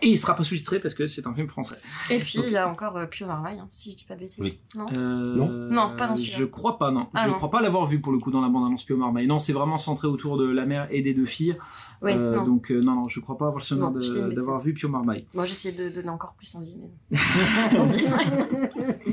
Et 0.00 0.08
il 0.08 0.16
sera 0.16 0.34
pas 0.34 0.42
sous-titré 0.42 0.80
parce 0.80 0.94
que 0.94 1.06
c'est 1.06 1.26
un 1.26 1.34
film 1.34 1.48
français. 1.48 1.76
Et 2.10 2.18
puis 2.18 2.38
il 2.44 2.50
y 2.50 2.56
a 2.56 2.68
encore 2.68 2.96
euh, 2.96 3.06
Pio 3.06 3.26
Marmaille, 3.26 3.58
hein, 3.58 3.68
si 3.70 3.92
je 3.92 3.96
dis 3.98 4.04
pas 4.04 4.14
de 4.14 4.20
bêtises. 4.20 4.38
Oui. 4.40 4.58
Non. 4.74 4.86
Euh, 4.92 5.36
Non. 5.36 5.48
Non, 5.48 5.96
pas 5.96 6.08
dans 6.08 6.16
celui-là. 6.16 6.38
Je 6.38 6.44
crois 6.44 6.78
pas, 6.78 6.90
non. 6.90 7.08
Ah 7.14 7.22
je 7.24 7.28
non. 7.28 7.34
crois 7.34 7.50
pas 7.50 7.60
l'avoir 7.60 7.86
vu 7.86 8.00
pour 8.00 8.12
le 8.12 8.18
coup 8.18 8.30
dans 8.30 8.40
la 8.40 8.48
bande-annonce 8.48 8.84
Pio 8.84 8.96
Marmaille. 8.96 9.26
Non, 9.26 9.38
c'est 9.38 9.52
vraiment 9.52 9.78
centré 9.78 10.08
autour 10.08 10.38
de 10.38 10.48
la 10.50 10.66
mère 10.66 10.88
et 10.90 11.02
des 11.02 11.14
deux 11.14 11.26
filles. 11.26 11.56
Oui, 12.00 12.12
Euh, 12.12 12.36
non. 12.36 12.46
donc 12.46 12.72
euh, 12.72 12.80
non, 12.80 12.94
non, 12.94 13.08
je 13.08 13.20
crois 13.20 13.36
pas 13.36 13.46
avoir 13.46 13.58
le 13.58 13.64
souvenir 13.64 13.90
d'avoir 14.34 14.60
vu 14.60 14.72
Pio 14.74 14.88
Marmaille. 14.88 15.26
Moi 15.34 15.44
j'essaie 15.44 15.72
de 15.72 15.88
donner 15.88 16.08
encore 16.08 16.34
plus 16.34 16.52
envie. 16.56 16.74
Mais... 17.10 17.18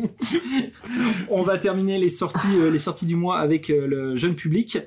On 1.29 1.41
va 1.43 1.57
terminer 1.57 1.97
les 1.99 2.09
sorties, 2.09 2.55
euh, 2.57 2.69
les 2.69 2.77
sorties 2.77 3.05
du 3.05 3.15
mois 3.15 3.39
avec 3.39 3.69
euh, 3.69 3.87
le 3.87 4.15
jeune 4.15 4.35
public. 4.35 4.79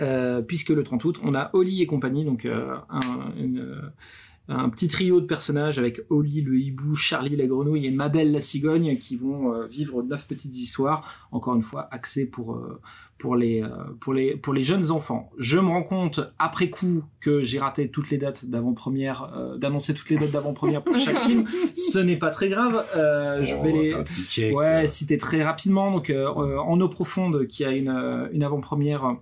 Euh, 0.00 0.42
puisque 0.42 0.70
le 0.70 0.82
30 0.82 1.04
août, 1.04 1.20
on 1.22 1.36
a 1.36 1.50
Oli 1.52 1.80
et 1.80 1.86
compagnie, 1.86 2.24
donc 2.24 2.46
euh, 2.46 2.74
un, 2.90 3.00
une, 3.38 3.60
euh, 3.60 3.80
un 4.48 4.68
petit 4.68 4.88
trio 4.88 5.20
de 5.20 5.26
personnages 5.26 5.78
avec 5.78 6.00
Oli 6.10 6.42
le 6.42 6.58
hibou, 6.58 6.94
Charlie 6.94 7.36
la 7.36 7.46
grenouille 7.46 7.86
et 7.86 7.90
Mabel 7.90 8.32
la 8.32 8.40
cigogne 8.40 8.98
qui 8.98 9.16
vont 9.16 9.54
euh, 9.54 9.66
vivre 9.66 10.02
neuf 10.02 10.26
petites 10.28 10.56
histoires, 10.56 11.26
encore 11.32 11.54
une 11.54 11.62
fois 11.62 11.88
axées 11.90 12.26
pour, 12.26 12.54
euh, 12.54 12.78
pour, 13.18 13.36
les, 13.36 13.62
euh, 13.62 13.68
pour, 14.00 14.12
les, 14.12 14.36
pour 14.36 14.52
les 14.52 14.64
jeunes 14.64 14.90
enfants. 14.90 15.30
Je 15.38 15.58
me 15.58 15.68
rends 15.68 15.82
compte 15.82 16.20
après 16.38 16.68
coup 16.68 17.04
que 17.20 17.42
j'ai 17.42 17.58
raté 17.58 17.88
toutes 17.88 18.10
les 18.10 18.18
dates 18.18 18.44
d'avant-première, 18.44 19.32
euh, 19.34 19.56
d'annoncer 19.56 19.94
toutes 19.94 20.10
les 20.10 20.16
dates 20.16 20.32
d'avant-première 20.32 20.82
pour 20.82 20.96
chaque 20.96 21.20
film. 21.20 21.46
Ce 21.74 21.98
n'est 21.98 22.18
pas 22.18 22.30
très 22.30 22.48
grave, 22.50 22.84
euh, 22.96 23.42
je 23.42 23.54
Oh, 23.54 23.62
vais 23.62 23.72
les... 23.72 24.52
Ouais, 24.52 24.86
citer 24.86 25.16
très 25.18 25.42
rapidement. 25.42 25.90
Donc, 25.90 26.10
euh, 26.10 26.26
en 26.26 26.80
eau 26.80 26.88
profonde, 26.88 27.46
qui 27.46 27.64
a 27.64 27.72
une, 27.72 28.28
une 28.32 28.42
avant-première 28.42 29.04
euh, 29.04 29.12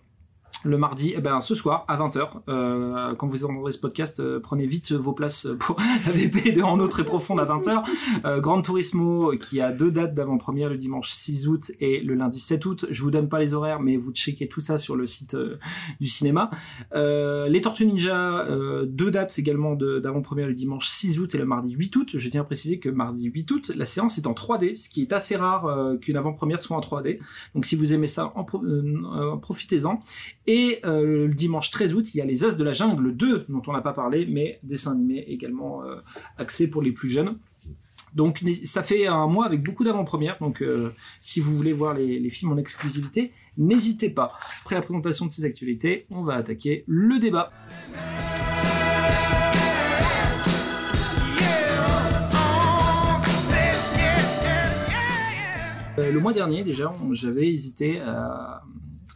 le 0.64 0.78
mardi, 0.78 1.12
eh 1.16 1.20
ben, 1.20 1.40
ce 1.40 1.54
soir 1.54 1.84
à 1.88 1.96
20h. 1.98 2.28
Euh, 2.48 3.14
quand 3.16 3.26
vous 3.26 3.44
entendrez 3.44 3.72
ce 3.72 3.78
podcast, 3.78 4.20
euh, 4.20 4.38
prenez 4.40 4.66
vite 4.66 4.92
vos 4.92 5.12
places 5.12 5.48
pour 5.58 5.76
la 6.06 6.12
VP 6.12 6.52
de 6.52 6.62
En 6.62 6.78
eau 6.78 6.86
très 6.86 7.04
profonde 7.04 7.40
à 7.40 7.44
20h. 7.44 7.82
Euh, 8.24 8.40
Grand 8.40 8.62
Turismo, 8.62 9.32
qui 9.40 9.60
a 9.60 9.72
deux 9.72 9.90
dates 9.90 10.14
d'avant-première, 10.14 10.68
le 10.70 10.76
dimanche 10.76 11.10
6 11.10 11.48
août 11.48 11.72
et 11.80 12.00
le 12.00 12.14
lundi 12.14 12.38
7 12.38 12.64
août. 12.66 12.86
Je 12.90 13.02
vous 13.02 13.10
donne 13.10 13.28
pas 13.28 13.40
les 13.40 13.54
horaires, 13.54 13.80
mais 13.80 13.96
vous 13.96 14.12
checkez 14.12 14.46
tout 14.48 14.60
ça 14.60 14.78
sur 14.78 14.94
le 14.94 15.06
site 15.06 15.34
euh, 15.34 15.58
du 16.00 16.06
cinéma. 16.06 16.48
Euh, 16.94 17.48
les 17.48 17.60
Tortues 17.60 17.86
Ninja, 17.86 18.46
deux 18.86 19.10
dates 19.10 19.38
également 19.38 19.74
d'avant-première 19.74 20.46
le 20.46 20.54
dimanche 20.54 20.86
6 20.88 21.18
août 21.18 21.34
et 21.34 21.38
le 21.38 21.44
mardi 21.44 21.72
8 21.72 21.96
août. 21.96 22.10
Je 22.14 22.28
tiens 22.28 22.42
à 22.42 22.44
préciser 22.44 22.78
que 22.78 22.88
mardi 22.88 23.24
8 23.24 23.50
août, 23.50 23.72
la 23.74 23.86
séance 23.86 24.18
est 24.18 24.26
en 24.26 24.32
3D, 24.32 24.76
ce 24.76 24.88
qui 24.88 25.02
est 25.02 25.12
assez 25.12 25.34
rare 25.36 25.98
qu'une 26.00 26.16
avant-première 26.16 26.62
soit 26.62 26.76
en 26.76 26.80
3D. 26.80 27.18
Donc 27.54 27.64
si 27.66 27.74
vous 27.74 27.92
aimez 27.92 28.06
ça, 28.06 28.32
en 28.36 28.44
pro- 28.44 28.62
profitez-en. 29.40 30.00
Et 30.46 30.51
euh, 30.84 31.28
le 31.28 31.34
dimanche 31.34 31.70
13 31.70 31.94
août, 31.94 32.14
il 32.14 32.18
y 32.18 32.20
a 32.20 32.24
les 32.24 32.44
As 32.44 32.56
de 32.56 32.64
la 32.64 32.72
Jungle 32.72 33.14
2, 33.14 33.46
dont 33.48 33.62
on 33.66 33.72
n'a 33.72 33.80
pas 33.80 33.92
parlé, 33.92 34.26
mais 34.26 34.58
dessin 34.62 34.92
animé 34.92 35.24
également 35.28 35.84
euh, 35.84 35.96
axé 36.36 36.68
pour 36.68 36.82
les 36.82 36.92
plus 36.92 37.08
jeunes. 37.08 37.38
Donc 38.14 38.44
ça 38.64 38.82
fait 38.82 39.06
un 39.06 39.26
mois 39.26 39.46
avec 39.46 39.62
beaucoup 39.62 39.84
d'avant-premières, 39.84 40.36
donc 40.38 40.62
euh, 40.62 40.92
si 41.20 41.40
vous 41.40 41.56
voulez 41.56 41.72
voir 41.72 41.94
les, 41.94 42.28
films 42.28 42.52
en 42.52 42.58
exclusivité, 42.58 43.32
n'hésitez 43.56 44.10
pas. 44.10 44.32
Après 44.62 44.74
la 44.74 44.82
présentation 44.82 45.26
de 45.26 45.30
ces 45.30 45.44
actualités, 45.44 46.06
on 46.10 46.22
va 46.22 46.34
attaquer 46.34 46.84
le 46.86 47.18
débat. 47.18 47.50
Euh, 55.98 56.12
le 56.12 56.20
mois 56.20 56.32
dernier 56.32 56.64
déjà, 56.64 56.94
j'avais 57.12 57.48
hésité 57.48 58.00
à 58.00 58.62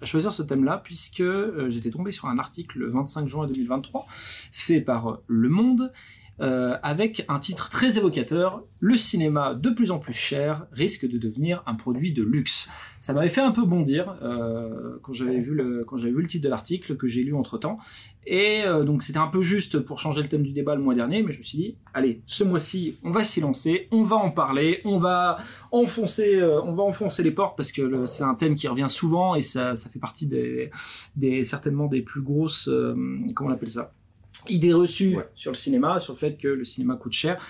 choisir 0.02 0.32
ce 0.32 0.42
thème-là 0.42 0.80
puisque 0.82 1.20
euh, 1.20 1.68
j'étais 1.70 1.90
tombé 1.90 2.10
sur 2.10 2.26
un 2.26 2.38
article 2.38 2.78
le 2.78 2.90
25 2.90 3.26
juin 3.28 3.46
2023 3.46 4.06
fait 4.52 4.80
par 4.80 5.08
euh, 5.08 5.22
Le 5.26 5.48
Monde 5.48 5.92
euh, 6.40 6.76
avec 6.82 7.24
un 7.28 7.38
titre 7.38 7.70
très 7.70 7.98
évocateur 7.98 8.62
Le 8.80 8.94
cinéma 8.94 9.54
de 9.54 9.70
plus 9.70 9.90
en 9.90 9.98
plus 9.98 10.12
cher 10.12 10.66
risque 10.72 11.08
de 11.08 11.18
devenir 11.18 11.62
un 11.66 11.74
produit 11.74 12.12
de 12.12 12.22
luxe. 12.22 12.68
Ça 13.00 13.12
m'avait 13.12 13.28
fait 13.28 13.40
un 13.40 13.52
peu 13.52 13.64
bondir 13.64 14.16
euh, 14.22 14.98
quand 15.02 15.12
j'avais 15.12 15.38
vu 15.38 15.54
le 15.54 15.84
quand 15.84 15.96
j'avais 15.96 16.12
vu 16.12 16.22
le 16.22 16.26
titre 16.26 16.44
de 16.44 16.48
l'article 16.50 16.96
que 16.96 17.06
j'ai 17.06 17.22
lu 17.22 17.34
entre 17.34 17.58
temps 17.58 17.78
et 18.26 18.62
euh, 18.64 18.82
donc 18.82 19.02
c'était 19.02 19.18
un 19.18 19.28
peu 19.28 19.40
juste 19.40 19.78
pour 19.78 20.00
changer 20.00 20.20
le 20.20 20.28
thème 20.28 20.42
du 20.42 20.52
débat 20.52 20.74
le 20.74 20.82
mois 20.82 20.94
dernier 20.94 21.22
mais 21.22 21.32
je 21.32 21.38
me 21.38 21.44
suis 21.44 21.58
dit 21.58 21.76
allez 21.94 22.22
ce 22.26 22.42
mois-ci 22.42 22.96
on 23.04 23.10
va 23.10 23.22
s'y 23.22 23.40
lancer 23.40 23.86
on 23.92 24.02
va 24.02 24.16
en 24.16 24.30
parler 24.30 24.80
on 24.84 24.98
va 24.98 25.38
enfoncer 25.70 26.36
euh, 26.36 26.60
on 26.62 26.74
va 26.74 26.82
enfoncer 26.82 27.22
les 27.22 27.30
portes 27.30 27.56
parce 27.56 27.70
que 27.70 28.04
c'est 28.06 28.24
un 28.24 28.34
thème 28.34 28.56
qui 28.56 28.66
revient 28.66 28.88
souvent 28.88 29.36
et 29.36 29.42
ça 29.42 29.76
ça 29.76 29.88
fait 29.88 30.00
partie 30.00 30.26
des 30.26 30.70
des 31.14 31.44
certainement 31.44 31.86
des 31.86 32.02
plus 32.02 32.22
grosses 32.22 32.68
euh, 32.68 32.94
comment 33.34 33.50
on 33.50 33.52
appelle 33.52 33.70
ça? 33.70 33.92
Idées 34.48 34.72
reçues 34.72 35.16
Ouais. 35.16 35.28
sur 35.34 35.50
le 35.52 35.56
cinéma 35.56 35.98
sur 36.00 36.12
le 36.14 36.18
fait 36.18 36.36
que 36.38 36.48
le 36.48 36.64
cinéma 36.64 36.96
coûte 36.96 37.12
cher 37.12 37.40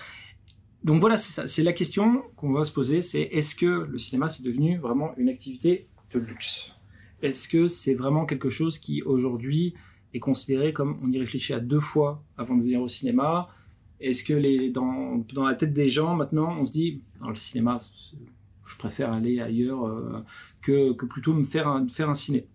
donc 0.83 1.01
voilà, 1.01 1.17
c'est 1.17 1.33
ça. 1.33 1.47
C'est 1.47 1.63
la 1.63 1.73
question 1.73 2.21
qu'on 2.37 2.53
va 2.53 2.63
se 2.63 2.71
poser, 2.71 3.01
c'est 3.01 3.21
est-ce 3.21 3.55
que 3.55 3.65
le 3.65 3.97
cinéma 3.97 4.29
c'est 4.29 4.43
devenu 4.43 4.77
vraiment 4.77 5.11
une 5.17 5.27
activité 5.27 5.85
de 6.13 6.19
luxe? 6.19 6.75
Est-ce 7.21 7.49
que 7.49 7.67
c'est 7.67 7.95
vraiment 7.95 8.25
quelque 8.25 8.49
chose 8.49 8.77
qui 8.77 9.01
aujourd'hui 9.01 9.73
est 10.13 10.19
considéré 10.19 10.73
comme 10.73 10.95
on 11.03 11.11
y 11.11 11.19
réfléchit 11.19 11.53
à 11.53 11.59
deux 11.59 11.79
fois 11.81 12.21
avant 12.37 12.55
de 12.55 12.61
venir 12.61 12.79
au 12.79 12.87
cinéma? 12.87 13.49
Est-ce 13.99 14.23
que 14.23 14.33
les, 14.35 14.69
dans, 14.69 15.25
dans 15.33 15.45
la 15.45 15.55
tête 15.55 15.73
des 15.73 15.89
gens, 15.89 16.13
maintenant, 16.15 16.55
on 16.57 16.63
se 16.63 16.71
dit, 16.71 17.01
dans 17.19 17.29
le 17.29 17.35
cinéma, 17.35 17.79
je 18.65 18.77
préfère 18.77 19.11
aller 19.11 19.41
ailleurs 19.41 19.85
euh, 19.87 20.23
que, 20.61 20.93
que 20.93 21.05
plutôt 21.07 21.33
me 21.33 21.43
faire 21.43 21.67
un, 21.67 21.87
faire 21.87 22.07
un 22.09 22.15
ciné? 22.15 22.45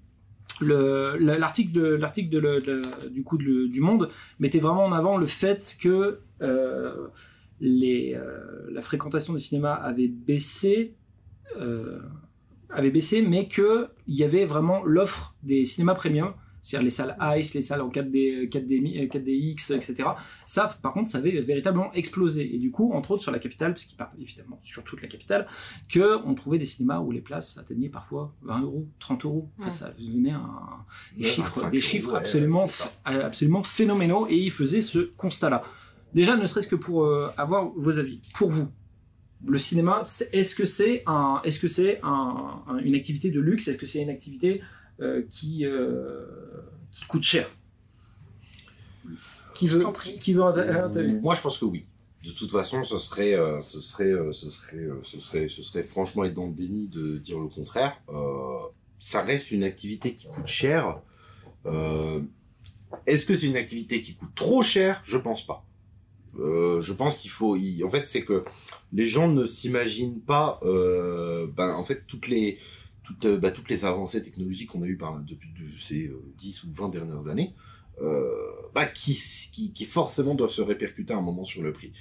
L'article 0.60 1.98
du 3.10 3.22
coup 3.22 3.38
du 3.38 3.80
Monde 3.80 4.10
mettait 4.38 4.60
vraiment 4.60 4.84
en 4.84 4.92
avant 4.92 5.16
le 5.16 5.26
fait 5.26 5.76
que 5.80 6.20
euh, 6.42 7.08
euh, 7.62 8.70
la 8.70 8.82
fréquentation 8.82 9.32
des 9.32 9.38
cinémas 9.38 9.74
avait 9.74 10.08
baissé 10.08 10.94
avait 12.70 12.90
baissé 12.90 13.22
mais 13.22 13.46
que 13.46 13.88
il 14.06 14.14
y 14.14 14.24
avait 14.24 14.46
vraiment 14.46 14.82
l'offre 14.84 15.34
des 15.42 15.64
cinémas 15.64 15.94
premium 15.94 16.32
c'est-à-dire 16.62 16.84
les 16.84 16.90
salles 16.90 17.16
ICE, 17.20 17.54
les 17.54 17.60
salles 17.60 17.80
en 17.82 17.88
4D, 17.88 18.48
4D, 18.48 19.08
4DX, 19.08 19.74
etc. 19.74 20.08
Ça, 20.46 20.74
par 20.80 20.92
contre, 20.92 21.10
ça 21.10 21.18
avait 21.18 21.40
véritablement 21.40 21.92
explosé. 21.92 22.54
Et 22.54 22.58
du 22.58 22.70
coup, 22.70 22.92
entre 22.92 23.10
autres 23.10 23.22
sur 23.22 23.32
la 23.32 23.40
capitale, 23.40 23.74
puisqu'il 23.74 23.96
parle 23.96 24.12
évidemment 24.20 24.60
sur 24.62 24.84
toute 24.84 25.02
la 25.02 25.08
capitale, 25.08 25.48
que 25.88 26.24
on 26.24 26.34
trouvait 26.34 26.58
des 26.58 26.64
cinémas 26.64 27.00
où 27.00 27.10
les 27.10 27.20
places 27.20 27.58
atteignaient 27.58 27.88
parfois 27.88 28.32
20 28.42 28.60
euros, 28.60 28.86
30 29.00 29.24
euros. 29.24 29.50
Enfin, 29.58 29.70
ça 29.70 29.92
devenait 29.98 30.30
un, 30.30 30.84
des 31.16 31.24
chiffres, 31.24 31.70
des 31.70 31.80
chiffres 31.80 32.14
absolument, 32.14 32.68
absolument 33.04 33.64
phénoménaux. 33.64 34.28
Et 34.30 34.36
il 34.36 34.52
faisait 34.52 34.82
ce 34.82 35.00
constat-là. 35.16 35.64
Déjà, 36.14 36.36
ne 36.36 36.46
serait-ce 36.46 36.68
que 36.68 36.76
pour 36.76 37.04
euh, 37.04 37.32
avoir 37.36 37.70
vos 37.74 37.98
avis. 37.98 38.20
Pour 38.34 38.50
vous, 38.50 38.68
le 39.46 39.58
cinéma, 39.58 40.02
est-ce 40.32 40.54
que 40.54 40.66
c'est 40.66 41.02
un, 41.06 41.40
est-ce 41.44 41.58
que 41.58 41.68
c'est 41.68 42.00
un, 42.02 42.62
une 42.84 42.94
activité 42.94 43.30
de 43.30 43.40
luxe? 43.40 43.66
Est-ce 43.66 43.78
que 43.78 43.86
c'est 43.86 44.02
une 44.02 44.10
activité 44.10 44.60
euh, 44.60 44.64
qui, 45.28 45.64
euh, 45.64 46.24
qui 46.90 47.04
coûte 47.06 47.22
cher. 47.22 47.50
Qui 49.54 49.66
veut, 49.66 49.84
qui 50.20 50.34
veut 50.34 51.20
Moi, 51.20 51.34
je 51.34 51.40
pense 51.40 51.58
que 51.58 51.64
oui. 51.64 51.84
De 52.24 52.30
toute 52.30 52.50
façon, 52.50 52.84
ce 52.84 52.98
serait, 52.98 53.34
euh, 53.34 53.60
ce 53.60 53.80
serait, 53.80 54.12
ce 54.32 54.50
serait, 54.50 54.88
ce 55.02 55.20
serait, 55.20 55.48
ce 55.48 55.62
serait 55.62 55.82
franchement 55.82 56.24
être 56.24 56.34
dans 56.34 56.46
le 56.46 56.52
déni 56.52 56.86
de 56.86 57.18
dire 57.18 57.38
le 57.38 57.48
contraire. 57.48 58.00
ça 59.00 59.22
reste 59.22 59.50
une 59.50 59.64
activité 59.64 60.14
qui 60.14 60.26
coûte 60.28 60.46
cher. 60.46 61.00
Est-ce 63.06 63.24
que 63.26 63.34
c'est 63.36 63.46
une 63.46 63.56
activité 63.56 64.00
qui 64.00 64.14
coûte 64.14 64.34
trop 64.34 64.62
cher? 64.62 65.02
Je 65.04 65.18
pense 65.18 65.44
pas. 65.44 65.64
je 66.36 66.92
pense 66.92 67.16
qu'il 67.16 67.30
faut. 67.30 67.56
en 67.56 67.90
fait, 67.90 68.06
c'est 68.06 68.22
que 68.24 68.44
les 68.92 69.06
gens 69.06 69.28
ne 69.28 69.44
s'imaginent 69.44 70.20
pas. 70.20 70.60
ben, 70.62 71.74
en 71.74 71.84
fait, 71.84 72.04
toutes 72.06 72.28
les 72.28 72.58
toutes, 73.02 73.24
euh, 73.26 73.38
bah, 73.38 73.50
toutes 73.50 73.68
les 73.68 73.84
avancées 73.84 74.22
technologiques 74.22 74.70
qu'on 74.70 74.82
a 74.82 74.86
eues 74.86 74.96
par, 74.96 75.18
depuis 75.20 75.50
ces 75.78 76.10
10 76.38 76.64
euh, 76.64 76.68
ou 76.68 76.72
20 76.72 76.88
dernières 76.88 77.28
années, 77.28 77.54
euh, 78.00 78.32
bah, 78.74 78.86
qui, 78.86 79.18
qui, 79.52 79.72
qui, 79.72 79.84
forcément 79.84 80.34
doivent 80.34 80.50
se 80.50 80.62
répercuter 80.62 81.12
à 81.12 81.18
un 81.18 81.22
moment 81.22 81.44
sur 81.44 81.62
le 81.62 81.72
prix. 81.72 81.92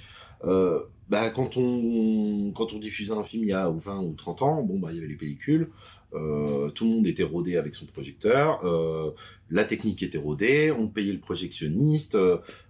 Euh, 0.44 0.80
bah, 1.08 1.30
quand 1.30 1.56
on 1.56 2.52
quand 2.52 2.72
on 2.72 2.78
diffusait 2.78 3.12
un 3.12 3.22
film 3.22 3.44
il 3.44 3.50
y 3.50 3.52
a 3.52 3.68
20 3.68 4.00
ou 4.00 4.14
30 4.14 4.42
ans, 4.42 4.62
bon 4.62 4.78
bah 4.78 4.88
il 4.90 4.96
y 4.96 4.98
avait 4.98 5.08
les 5.08 5.16
pellicules, 5.16 5.68
euh, 6.14 6.70
tout 6.70 6.84
le 6.84 6.90
monde 6.90 7.06
était 7.06 7.22
rodé 7.22 7.56
avec 7.56 7.74
son 7.74 7.86
projecteur, 7.86 8.64
euh, 8.64 9.10
la 9.50 9.64
technique 9.64 10.02
était 10.02 10.18
rodée, 10.18 10.72
on 10.72 10.88
payait 10.88 11.12
le 11.12 11.20
projectionniste, 11.20 12.16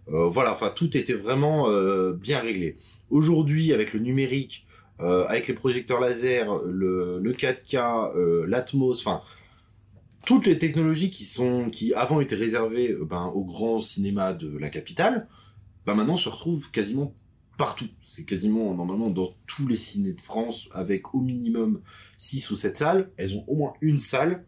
voilà, 0.07 0.53
enfin 0.53 0.73
tout 0.75 0.97
était 0.97 1.15
vraiment 1.15 1.71
bien 2.13 2.41
réglé. 2.41 2.77
Aujourd'hui 3.11 3.73
avec 3.73 3.93
le 3.93 4.01
numérique, 4.01 4.67
euh, 5.03 5.27
avec 5.27 5.49
les 5.49 5.55
projecteurs 5.55 6.01
laser, 6.01 6.59
le, 6.65 7.19
le 7.19 7.33
4K, 7.33 8.17
euh, 8.17 8.47
l'Atmos, 8.47 9.01
enfin 9.01 9.23
toutes 10.25 10.47
les 10.47 10.57
technologies 10.59 11.11
qui 11.11 11.25
sont 11.25 11.69
qui 11.71 11.93
avant 11.95 12.21
étaient 12.21 12.37
réservées 12.37 12.93
euh, 12.93 13.05
ben, 13.05 13.27
au 13.35 13.45
grand 13.45 13.81
cinéma 13.81 14.33
de 14.33 14.57
la 14.59 14.71
capitale, 14.71 15.27
ben 15.87 15.95
maintenant 15.95 16.17
se 16.17 16.29
retrouvent 16.29 16.71
quasiment 16.71 17.13
partout. 17.59 17.89
C'est 18.09 18.25
quasiment 18.25 18.75
normalement 18.75 19.11
dans 19.11 19.35
tous 19.47 19.67
les 19.67 19.77
ciné 19.77 20.13
de 20.13 20.21
France 20.21 20.69
avec 20.73 21.15
au 21.15 21.21
minimum 21.21 21.81
6 22.19 22.51
ou 22.51 22.57
7 22.57 22.77
salles, 22.77 23.11
elles 23.17 23.35
ont 23.35 23.45
au 23.49 23.57
moins 23.57 23.73
une 23.81 23.99
salle 23.99 24.45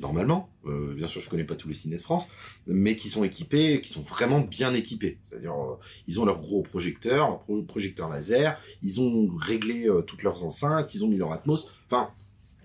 normalement, 0.00 0.48
euh, 0.66 0.94
bien 0.94 1.06
sûr 1.06 1.20
je 1.20 1.28
connais 1.28 1.44
pas 1.44 1.54
tous 1.54 1.68
les 1.68 1.74
ciné 1.74 1.96
de 1.96 2.00
France, 2.00 2.28
mais 2.66 2.96
qui 2.96 3.08
sont 3.08 3.24
équipés, 3.24 3.80
qui 3.80 3.88
sont 3.88 4.00
vraiment 4.00 4.40
bien 4.40 4.74
équipés. 4.74 5.18
C'est-à-dire 5.24 5.54
euh, 5.54 5.78
ils 6.06 6.20
ont 6.20 6.24
leur 6.24 6.40
gros 6.40 6.62
projecteur, 6.62 7.42
projecteur 7.68 8.08
laser, 8.08 8.58
ils 8.82 9.00
ont 9.00 9.28
réglé 9.36 9.88
euh, 9.88 10.02
toutes 10.02 10.22
leurs 10.22 10.44
enceintes, 10.44 10.94
ils 10.94 11.04
ont 11.04 11.08
mis 11.08 11.16
leur 11.16 11.32
Atmos. 11.32 11.72
Enfin 11.86 12.10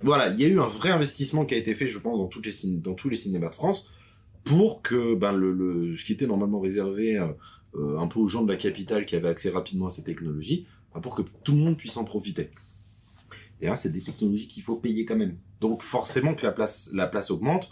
voilà, 0.01 0.29
il 0.29 0.39
y 0.39 0.45
a 0.45 0.47
eu 0.47 0.59
un 0.59 0.67
vrai 0.67 0.91
investissement 0.91 1.45
qui 1.45 1.55
a 1.55 1.57
été 1.57 1.75
fait, 1.75 1.89
je 1.89 1.99
pense, 1.99 2.17
dans 2.17 2.27
toutes 2.27 2.45
les 2.45 2.53
tous 2.95 3.09
les 3.09 3.17
cinémas 3.17 3.49
de 3.49 3.55
France 3.55 3.91
pour 4.45 4.81
que 4.81 5.13
ben 5.13 5.33
le, 5.33 5.51
le 5.51 5.97
ce 5.97 6.05
qui 6.05 6.13
était 6.13 6.25
normalement 6.25 6.61
réservé 6.61 7.17
un 7.17 8.07
peu 8.07 8.19
aux 8.19 8.27
gens 8.27 8.43
de 8.43 8.51
la 8.51 8.57
capitale 8.57 9.05
qui 9.05 9.15
avaient 9.15 9.27
accès 9.27 9.49
rapidement 9.49 9.87
à 9.87 9.89
ces 9.89 10.03
technologies, 10.03 10.65
ben, 10.93 11.01
pour 11.01 11.15
que 11.15 11.21
tout 11.43 11.51
le 11.51 11.59
monde 11.59 11.77
puisse 11.77 11.97
en 11.97 12.05
profiter. 12.05 12.49
D'ailleurs, 13.59 13.77
c'est 13.77 13.91
des 13.91 14.01
technologies 14.01 14.47
qu'il 14.47 14.63
faut 14.63 14.77
payer 14.77 15.05
quand 15.05 15.17
même. 15.17 15.35
Donc 15.61 15.83
forcément 15.83 16.35
que 16.35 16.45
la 16.45 16.51
place, 16.51 16.89
la 16.93 17.07
place 17.07 17.31
augmente. 17.31 17.69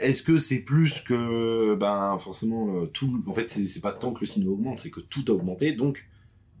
Est-ce 0.00 0.22
que 0.22 0.38
c'est 0.38 0.60
plus 0.60 1.00
que 1.00 1.74
ben 1.76 2.18
forcément 2.18 2.82
euh, 2.82 2.86
tout 2.86 3.22
en 3.26 3.32
fait 3.32 3.50
c'est 3.50 3.80
pas 3.80 3.92
tant 3.92 4.12
que 4.12 4.20
le 4.20 4.26
cinéma 4.26 4.50
augmente 4.50 4.78
c'est 4.78 4.90
que 4.90 5.00
tout 5.00 5.24
a 5.28 5.30
augmenté 5.30 5.72
donc 5.72 6.06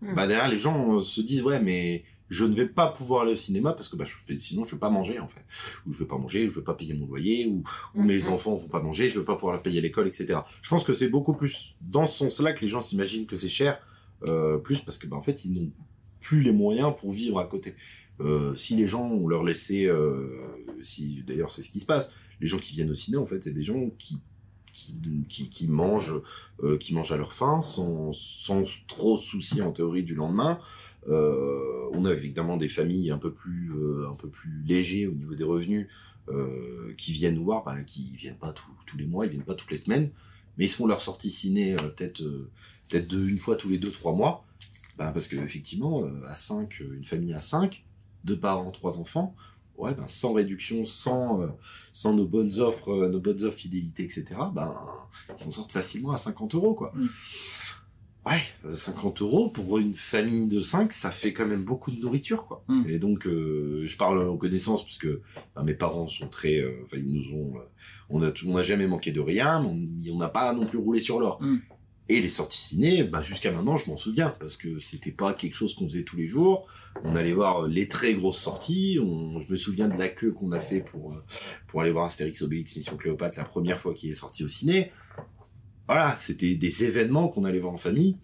hmm. 0.00 0.14
bah 0.14 0.26
derrière 0.26 0.48
les 0.48 0.56
gens 0.56 0.96
euh, 0.96 1.00
se 1.02 1.20
disent 1.20 1.42
ouais 1.42 1.60
mais 1.60 2.04
je 2.30 2.46
ne 2.46 2.54
vais 2.54 2.66
pas 2.66 2.88
pouvoir 2.88 3.22
aller 3.22 3.32
au 3.32 3.36
cinéma 3.36 3.74
parce 3.74 3.88
que 3.88 3.96
bah, 3.96 4.06
je 4.06 4.36
sinon 4.38 4.64
je 4.64 4.76
vais 4.76 4.80
pas 4.80 4.88
manger 4.88 5.18
en 5.18 5.28
fait 5.28 5.44
ou 5.86 5.92
je 5.92 5.98
vais 5.98 6.06
pas 6.06 6.16
manger 6.16 6.46
ou 6.46 6.50
je 6.50 6.58
vais 6.58 6.64
pas 6.64 6.72
payer 6.72 6.94
mon 6.94 7.06
loyer 7.06 7.46
ou, 7.46 7.62
mes 7.94 8.28
hmm. 8.28 8.32
enfants 8.32 8.54
vont 8.54 8.68
pas 8.68 8.80
manger 8.80 9.10
je 9.10 9.18
vais 9.18 9.26
pas 9.26 9.34
pouvoir 9.34 9.52
leur 9.52 9.62
payer 9.62 9.82
l'école 9.82 10.06
etc 10.06 10.40
je 10.62 10.68
pense 10.70 10.82
que 10.82 10.94
c'est 10.94 11.08
beaucoup 11.08 11.34
plus 11.34 11.76
dans 11.82 12.06
ce 12.06 12.16
sens 12.16 12.40
là 12.40 12.54
que 12.54 12.62
les 12.62 12.70
gens 12.70 12.80
s'imaginent 12.80 13.26
que 13.26 13.36
c'est 13.36 13.50
cher 13.50 13.78
euh, 14.26 14.56
plus 14.56 14.80
parce 14.80 14.96
que 14.96 15.06
bah, 15.06 15.16
en 15.16 15.22
fait 15.22 15.44
ils 15.44 15.52
n'ont 15.52 15.70
plus 16.20 16.42
les 16.42 16.52
moyens 16.52 16.94
pour 16.98 17.12
vivre 17.12 17.38
à 17.38 17.44
côté 17.44 17.74
si 18.56 18.76
les 18.76 18.86
gens 18.86 19.04
ont 19.04 19.28
leur 19.28 19.44
laissé, 19.44 19.86
euh, 19.86 20.28
si 20.80 21.22
d'ailleurs 21.26 21.50
c'est 21.50 21.62
ce 21.62 21.70
qui 21.70 21.80
se 21.80 21.86
passe, 21.86 22.10
les 22.40 22.48
gens 22.48 22.58
qui 22.58 22.74
viennent 22.74 22.90
au 22.90 22.94
ciné 22.94 23.16
en 23.16 23.26
fait 23.26 23.42
c'est 23.42 23.52
des 23.52 23.62
gens 23.62 23.90
qui 23.98 24.18
qui, 25.26 25.48
qui, 25.48 25.68
mangent 25.68 26.20
euh, 26.62 26.76
qui 26.76 26.92
mangent 26.92 27.12
à 27.12 27.16
leur 27.16 27.32
faim 27.32 27.62
sans, 27.62 28.12
sans 28.12 28.64
trop 28.88 29.16
souci 29.16 29.62
en 29.62 29.72
théorie 29.72 30.02
du 30.02 30.14
lendemain. 30.14 30.60
Euh, 31.08 31.88
on 31.92 32.04
a 32.04 32.12
évidemment 32.12 32.58
des 32.58 32.68
familles 32.68 33.10
un 33.10 33.16
peu 33.16 33.32
plus 33.32 33.72
un 34.06 34.14
peu 34.14 34.28
plus 34.28 34.62
légers 34.66 35.06
au 35.06 35.12
niveau 35.12 35.34
des 35.34 35.44
revenus 35.44 35.88
qui 36.98 37.12
viennent 37.12 37.38
voir, 37.38 37.64
ben, 37.64 37.84
qui 37.84 38.16
viennent 38.16 38.36
pas 38.36 38.52
tous 38.84 38.96
les 38.98 39.06
mois, 39.06 39.24
ils 39.24 39.30
viennent 39.30 39.44
pas 39.44 39.54
toutes 39.54 39.70
les 39.70 39.78
semaines, 39.78 40.10
mais 40.58 40.66
ils 40.66 40.68
se 40.68 40.76
font 40.76 40.86
leur 40.86 41.00
sortie 41.00 41.30
ciné 41.30 41.76
peut-être 41.76 42.22
peut-être 42.90 43.14
une 43.14 43.38
fois 43.38 43.56
tous 43.56 43.68
les 43.68 43.78
deux 43.78 43.90
trois 43.90 44.12
mois. 44.12 44.44
Ben, 44.98 45.12
parce 45.12 45.28
que 45.28 45.36
effectivement 45.36 46.04
à 46.26 46.34
5 46.34 46.80
une 46.80 47.04
famille 47.04 47.32
à 47.32 47.40
5 47.40 47.85
deux 48.26 48.38
parents, 48.38 48.70
trois 48.70 48.98
enfants, 48.98 49.34
ouais, 49.78 49.94
ben, 49.94 50.06
sans 50.06 50.32
réduction, 50.32 50.84
sans, 50.84 51.42
euh, 51.42 51.46
sans 51.92 52.14
nos 52.14 52.26
bonnes 52.26 52.60
offres, 52.60 52.90
euh, 52.90 53.08
nos 53.08 53.20
bonnes 53.20 53.42
offres 53.44 53.58
fidélité, 53.58 54.04
etc., 54.04 54.24
ben, 54.52 54.74
ils 55.30 55.42
s'en 55.42 55.50
sortent 55.50 55.72
facilement 55.72 56.12
à 56.12 56.18
50 56.18 56.54
euros, 56.54 56.74
quoi. 56.74 56.92
Mm. 56.94 57.06
Ouais, 58.26 58.74
50 58.74 59.22
euh, 59.22 59.24
euros 59.24 59.48
pour 59.48 59.78
une 59.78 59.94
famille 59.94 60.48
de 60.48 60.60
5, 60.60 60.92
ça 60.92 61.12
fait 61.12 61.32
quand 61.32 61.46
même 61.46 61.64
beaucoup 61.64 61.92
de 61.92 62.00
nourriture, 62.00 62.46
quoi. 62.46 62.64
Mm. 62.68 62.84
Et 62.88 62.98
donc, 62.98 63.24
je 63.24 63.96
parle 63.96 64.28
en 64.28 64.36
connaissance 64.36 64.82
parce 64.84 64.98
que 64.98 65.22
ben, 65.54 65.62
mes 65.62 65.74
parents 65.74 66.08
sont 66.08 66.28
très, 66.28 66.64
enfin, 66.84 66.96
ils 66.96 67.14
nous 67.14 67.38
ont, 67.38 67.54
on 68.10 68.22
a, 68.22 68.32
on 68.46 68.54
n'a 68.54 68.62
jamais 68.62 68.86
manqué 68.86 69.12
de 69.12 69.20
rien, 69.20 69.62
mais 69.62 70.10
on 70.10 70.18
n'a 70.18 70.28
pas 70.28 70.52
non 70.52 70.66
plus 70.66 70.78
roulé 70.78 71.00
sur 71.00 71.20
l'or. 71.20 71.40
Mm. 71.40 71.58
Et 72.08 72.20
les 72.20 72.28
sorties 72.28 72.58
ciné, 72.58 73.02
bah 73.02 73.20
jusqu'à 73.20 73.50
maintenant, 73.50 73.76
je 73.76 73.90
m'en 73.90 73.96
souviens 73.96 74.32
parce 74.38 74.56
que 74.56 74.78
c'était 74.78 75.10
pas 75.10 75.34
quelque 75.34 75.54
chose 75.54 75.74
qu'on 75.74 75.88
faisait 75.88 76.04
tous 76.04 76.16
les 76.16 76.28
jours. 76.28 76.66
On 77.02 77.16
allait 77.16 77.32
voir 77.32 77.66
les 77.66 77.88
très 77.88 78.14
grosses 78.14 78.38
sorties. 78.38 78.98
On, 79.02 79.40
je 79.40 79.50
me 79.50 79.56
souviens 79.56 79.88
de 79.88 79.98
la 79.98 80.08
queue 80.08 80.30
qu'on 80.30 80.52
a 80.52 80.60
fait 80.60 80.80
pour 80.80 81.12
euh, 81.12 81.24
pour 81.66 81.80
aller 81.80 81.90
voir 81.90 82.06
Astérix 82.06 82.42
Obélix 82.42 82.76
Mission 82.76 82.96
Cléopâtre 82.96 83.38
la 83.38 83.44
première 83.44 83.80
fois 83.80 83.92
qu'il 83.92 84.10
est 84.10 84.14
sorti 84.16 84.44
au 84.44 84.48
ciné. 84.48 84.92
Voilà, 85.88 86.14
c'était 86.14 86.54
des 86.54 86.84
événements 86.84 87.28
qu'on 87.28 87.44
allait 87.44 87.58
voir 87.58 87.72
en 87.72 87.78
famille. 87.78 88.16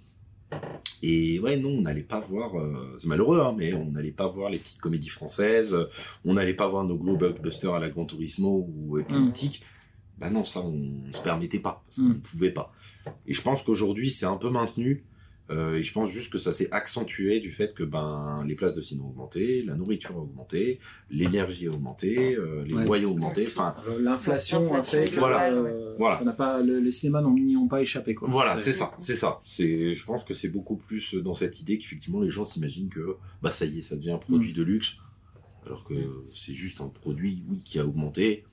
Et 1.02 1.40
ouais, 1.40 1.56
non, 1.56 1.70
on 1.70 1.80
n'allait 1.80 2.02
pas 2.02 2.20
voir, 2.20 2.56
euh, 2.56 2.94
c'est 2.98 3.08
malheureux, 3.08 3.40
hein, 3.40 3.54
mais 3.56 3.72
on 3.72 3.86
n'allait 3.86 4.12
pas 4.12 4.28
voir 4.28 4.50
les 4.50 4.58
petites 4.58 4.80
comédies 4.80 5.08
françaises, 5.08 5.76
on 6.24 6.34
n'allait 6.34 6.54
pas 6.54 6.68
voir 6.68 6.84
nos 6.84 6.96
gros 6.96 7.16
blockbusters 7.16 7.74
à 7.74 7.80
la 7.80 7.88
Gran 7.88 8.04
Turismo 8.04 8.68
ou 8.72 8.98
Epileptique. 8.98 9.64
Bah 10.18 10.30
non, 10.30 10.44
ça, 10.44 10.60
on, 10.60 10.72
ne 10.72 11.12
se 11.12 11.22
permettait 11.22 11.58
pas, 11.58 11.82
parce 11.86 11.96
qu'on 11.96 12.14
ne 12.14 12.20
pouvait 12.20 12.52
pas. 12.52 12.72
Et 13.26 13.34
je 13.34 13.42
pense 13.42 13.62
qu'aujourd'hui, 13.62 14.10
c'est 14.10 14.26
un 14.26 14.36
peu 14.36 14.50
maintenu. 14.50 15.04
Euh, 15.50 15.74
et 15.74 15.82
je 15.82 15.92
pense 15.92 16.10
juste 16.10 16.32
que 16.32 16.38
ça 16.38 16.52
s'est 16.52 16.68
accentué 16.70 17.40
du 17.40 17.50
fait 17.50 17.74
que 17.74 17.82
ben 17.82 18.44
les 18.46 18.54
places 18.54 18.74
de 18.74 18.80
cinéma 18.80 19.06
ont 19.06 19.10
augmenté, 19.10 19.62
la 19.62 19.74
nourriture 19.74 20.14
a 20.16 20.20
augmenté, 20.20 20.78
l'énergie 21.10 21.66
a 21.66 21.70
augmenté, 21.70 22.34
euh, 22.36 22.64
les 22.64 22.72
loyers 22.72 23.06
ont 23.06 23.12
augmenté. 23.12 23.46
Enfin, 23.46 23.74
euh, 23.88 24.00
l'inflation 24.00 24.72
a 24.74 24.82
fait 24.82 25.10
que 25.10 25.18
voilà, 25.18 25.50
voilà. 25.98 26.18
Ça 26.18 26.24
n'a 26.24 26.32
pas, 26.32 26.60
les 26.60 26.92
cinémas 26.92 27.22
n'y 27.22 27.56
ont 27.56 27.68
pas 27.68 27.82
échappé 27.82 28.14
quoi. 28.14 28.28
Voilà, 28.30 28.60
c'est 28.60 28.72
ça, 28.72 28.92
c'est 29.00 29.16
ça. 29.16 29.40
C'est, 29.44 29.94
je 29.94 30.04
pense 30.06 30.24
que 30.24 30.32
c'est 30.32 30.48
beaucoup 30.48 30.76
plus 30.76 31.14
dans 31.14 31.34
cette 31.34 31.60
idée 31.60 31.76
qu'effectivement 31.76 32.20
les 32.20 32.30
gens 32.30 32.44
s'imaginent 32.44 32.88
que 32.88 33.16
bah 33.42 33.50
ça 33.50 33.66
y 33.66 33.80
est, 33.80 33.82
ça 33.82 33.96
devient 33.96 34.12
un 34.12 34.18
produit 34.18 34.52
mm. 34.52 34.56
de 34.56 34.62
luxe, 34.62 34.92
alors 35.66 35.84
que 35.84 35.94
c'est 36.34 36.54
juste 36.54 36.80
un 36.80 36.88
produit 36.88 37.42
oui 37.48 37.58
qui 37.64 37.78
a 37.78 37.84
augmenté 37.84 38.44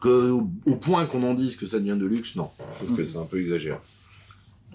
que 0.00 0.30
au, 0.30 0.76
point 0.76 1.06
qu'on 1.06 1.22
en 1.22 1.34
dise 1.34 1.56
que 1.56 1.66
ça 1.66 1.78
devient 1.78 1.98
de 1.98 2.06
luxe, 2.06 2.36
non. 2.36 2.50
Je 2.80 2.84
trouve 2.84 2.96
que 2.96 3.04
c'est 3.04 3.18
un 3.18 3.24
peu 3.24 3.40
exagéré. 3.40 3.78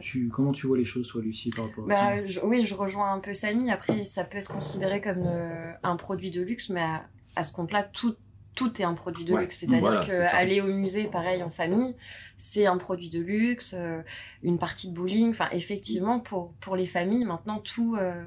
tu, 0.01 0.28
comment 0.30 0.51
tu 0.51 0.67
vois 0.67 0.78
les 0.78 0.86
choses, 0.86 1.07
toi, 1.07 1.21
Lucie, 1.21 1.49
par 1.51 1.65
rapport 1.65 1.86
à 1.86 1.88
Bah, 1.88 2.15
ça? 2.21 2.26
je- 2.26 2.39
oui, 2.41 2.65
je 2.65 2.74
rejoins 2.74 3.13
un 3.13 3.19
peu 3.19 3.34
Samy. 3.34 3.71
Après, 3.71 4.05
ça 4.05 4.24
peut 4.24 4.38
être 4.38 4.51
considéré 4.51 5.01
comme 5.01 5.24
euh, 5.26 5.71
un 5.84 5.95
produit 5.95 6.32
de 6.32 6.41
luxe, 6.41 6.69
mais 6.69 6.82
à, 6.82 7.03
à 7.36 7.43
ce 7.43 7.53
compte-là, 7.53 7.84
tout, 7.84 8.15
tout 8.55 8.82
est 8.82 8.84
un 8.84 8.95
produit 8.95 9.24
de 9.24 9.34
Ouais, 9.34 9.41
luxe. 9.41 9.59
C'est-à-dire 9.59 9.80
voilà, 9.82 10.05
que 10.05 10.11
c'est 10.11 10.24
ça. 10.24 10.38
aller 10.38 10.59
au 10.61 10.67
musée, 10.67 11.05
pareil, 11.07 11.41
en 11.43 11.49
famille, 11.49 11.95
c'est 12.38 12.65
un 12.65 12.78
produit 12.78 13.09
de 13.09 13.19
luxe. 13.19 13.74
euh, 13.78 14.01
une 14.41 14.57
partie 14.59 14.89
de 14.89 14.95
bowling, 14.95 15.30
enfin, 15.30 15.47
effectivement, 15.51 16.19
pour, 16.19 16.53
pour 16.59 16.76
les 16.76 16.88
familles, 16.88 17.24
maintenant, 17.26 17.59
tout, 17.59 17.95
euh, 17.97 18.24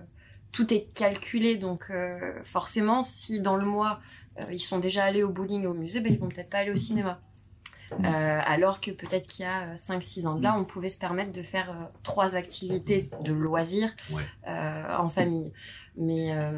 tout 0.53 0.73
est 0.73 0.89
calculé. 0.95 1.57
Donc, 1.57 1.91
euh, 1.91 2.11
forcément, 2.43 3.03
si 3.03 3.41
dans 3.41 3.57
le 3.57 3.67
mois, 3.67 4.01
ils 4.51 4.59
sont 4.61 4.79
déjà 4.79 5.05
allés 5.05 5.23
au 5.23 5.29
bowling 5.31 5.63
et 5.65 5.67
au 5.67 5.75
musée, 5.75 6.01
ben, 6.01 6.13
ils 6.13 6.19
vont 6.19 6.29
peut-être 6.29 6.51
pas 6.51 6.59
aller 6.59 6.71
au 6.73 6.77
cinéma. 6.77 7.21
Euh, 7.93 8.41
alors 8.45 8.81
que 8.81 8.91
peut-être 8.91 9.29
qu'il 9.29 9.45
y 9.45 9.49
a 9.49 9.77
5-6 9.77 10.27
ans 10.27 10.35
de 10.35 10.43
là, 10.43 10.57
on 10.59 10.65
pouvait 10.65 10.89
se 10.89 10.99
permettre 10.99 11.31
de 11.31 11.43
faire 11.43 11.71
euh, 11.71 11.85
trois 12.03 12.35
activités 12.35 13.09
de 13.23 13.33
loisirs 13.33 13.91
Ouais. 14.13 14.23
euh, 14.49 14.97
en 14.99 15.09
famille. 15.09 15.53
Mais 15.97 16.33
euh, 16.33 16.51